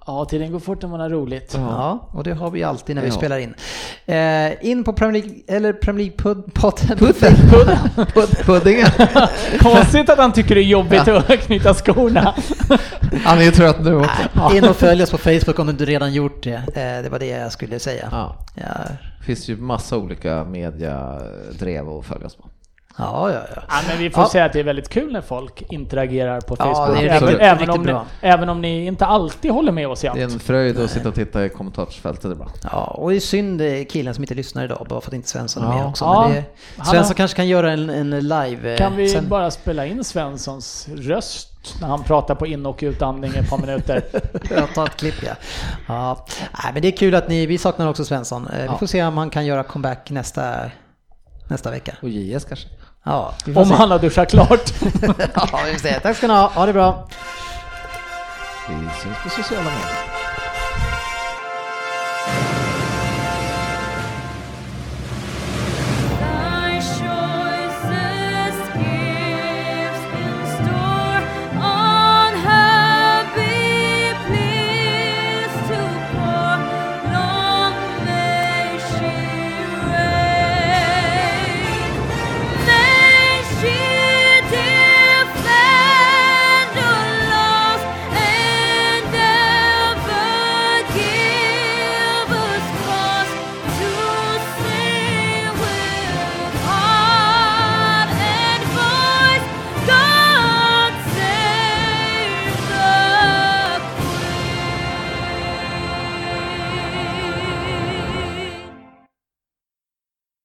Ja, 0.07 0.25
tiden 0.25 0.53
går 0.53 0.59
fort 0.61 0.83
när 0.83 0.89
man 0.89 1.01
har 1.01 1.11
roligt. 1.11 1.55
Ja, 1.57 2.09
och 2.13 2.25
det 2.25 2.33
har 2.35 2.51
vi 2.51 2.63
alltid 2.63 2.97
när 2.97 3.03
vi 3.03 3.09
Ja. 3.09 3.15
spelar 3.15 3.39
in. 3.39 3.55
Eh, 4.07 4.67
in 4.71 4.85
på 4.85 4.93
Premier 4.93 5.23
League, 5.23 5.43
eller 5.57 5.73
Premier 5.73 6.07
League-podden. 6.11 6.97
Pud- 6.97 8.43
Puddingen? 8.45 8.87
Konstigt 9.61 10.11
att 10.11 10.19
han 10.19 10.33
tycker 10.33 10.55
det 10.55 10.61
är 10.61 10.65
jobbigt 10.65 11.09
att 11.09 11.29
knyta 11.41 11.75
skorna. 11.75 12.35
Han 13.25 13.39
är 13.39 13.43
ju 13.43 13.51
trött 13.51 13.85
nu 13.85 13.95
också. 13.97 14.57
In 14.57 14.65
och 14.69 14.77
följ 14.77 15.03
oss 15.03 15.11
på 15.11 15.19
Facebook 15.19 15.59
om 15.59 15.67
du 15.67 15.73
inte 15.73 15.85
redan 15.85 16.13
gjort 16.13 16.43
det. 16.43 16.55
Eh, 16.55 17.03
det 17.03 17.09
var 17.11 17.19
det 17.19 17.27
jag 17.27 17.53
skulle 17.53 17.79
säga. 17.79 18.09
Ja. 18.11 18.37
Ja, 18.55 18.63
Det 19.19 19.25
finns 19.25 19.49
ju 19.49 19.57
massa 19.57 19.97
olika 19.97 20.45
mediadrev 20.45 21.89
att 21.89 22.07
följa 22.07 22.27
oss 22.27 22.37
på. 22.37 22.45
Ja, 22.99 23.31
ja, 23.33 23.41
ja. 23.57 23.63
Ja, 23.69 23.75
men 23.89 23.99
vi 23.99 24.11
får 24.11 24.23
Ja. 24.23 24.29
säga 24.29 24.45
att 24.45 24.53
det 24.53 24.61
är 24.61 24.65
väldigt 24.65 24.89
kul 24.89 25.13
när 25.13 25.21
folk 25.21 25.63
interagerar 25.71 26.41
på 26.41 26.57
Ja, 26.59 26.65
Facebook. 26.75 26.99
det 27.01 27.09
är 27.09 27.17
även, 27.23 27.41
även, 27.41 27.71
om 27.71 27.83
ni, 27.83 27.95
även 28.21 28.49
om 28.49 28.61
ni 28.61 28.87
inte 28.87 29.07
alltid 29.07 29.51
håller 29.51 29.73
med 29.73 29.89
oss 29.89 30.05
i 30.05 30.07
Det 30.15 30.21
är 30.21 30.25
allt. 30.25 30.35
en 30.35 30.41
fröjd 30.41 30.79
att 30.81 30.91
sitta 30.91 31.09
och 31.09 31.15
titta 31.15 31.45
i 31.45 31.49
kommentarsfältet 31.49 32.25
ibland. 32.33 32.51
Ja, 32.73 32.85
och 32.85 33.11
det 33.11 33.17
är 33.17 33.21
synd 33.21 33.61
eh, 33.61 33.85
killen 33.91 34.15
som 34.15 34.25
inte 34.25 34.35
lyssnar 34.35 34.65
idag 34.65 34.87
bara 34.89 35.01
för 35.01 35.11
att 35.11 35.15
inte 35.15 35.29
Svensson 35.29 35.65
är 35.65 35.69
med 35.69 35.79
Ja. 35.79 35.89
också. 35.89 36.05
Ja. 36.05 36.29
Men 36.29 36.43
det, 36.77 36.85
Svensson 36.85 37.15
kanske 37.15 37.37
kan 37.37 37.49
göra 37.49 37.73
en, 37.73 37.91
en 37.91 38.11
live. 38.11 38.73
eh, 38.73 38.79
Kan 38.79 38.97
vi 38.97 39.09
sen. 39.09 39.29
bara 39.29 39.51
spela 39.51 39.87
in 39.87 40.05
Svenssons 40.05 40.89
röst 40.97 41.49
när 41.81 41.89
han 41.89 42.03
pratar 42.03 42.35
på 42.35 42.47
in 42.47 42.67
och 42.67 42.79
utandning 42.83 43.33
ett 43.37 43.51
par 43.51 43.59
minuter? 43.59 44.03
Jag 44.51 44.75
tar 44.75 44.87
ett 44.87 44.97
klipp 44.97 45.23
ja. 45.27 45.33
ja. 45.89 46.27
Nej, 46.65 46.73
men 46.73 46.83
det 46.83 46.89
är 46.89 46.97
kul 46.97 47.15
att 47.15 47.29
ni, 47.29 47.47
vi 47.47 47.59
saknar 47.59 47.89
också 47.89 48.05
Svensson. 48.05 48.47
Eh, 48.47 48.59
Vi 48.61 48.65
Ja. 48.67 48.79
får 48.79 48.87
se 48.87 49.05
om 49.05 49.17
han 49.17 49.31
kan 49.31 49.47
göra 49.47 49.63
comeback 49.63 50.11
nästa, 50.11 50.55
nästa 51.49 51.71
vecka. 51.71 51.97
Och 52.03 52.09
JS 52.09 52.45
kanske. 52.45 52.69
Ja, 53.05 53.35
Om 53.55 53.67
se. 53.67 53.75
han 53.75 53.91
har 53.91 53.99
duschat 53.99 54.31
klart. 54.31 54.73
ja, 55.35 55.49
vi 55.67 55.73
får 55.73 55.79
se. 55.79 56.01
Tack 56.01 56.17
ska 56.17 56.27
ni 56.29 56.35
ha. 56.35 56.47
Ha 56.55 56.67
det 56.67 56.73
bra. 56.73 57.09
Vi 58.69 58.75
syns 59.03 59.17
på 59.25 59.31
sociala 59.31 59.63
medier. 59.65 60.22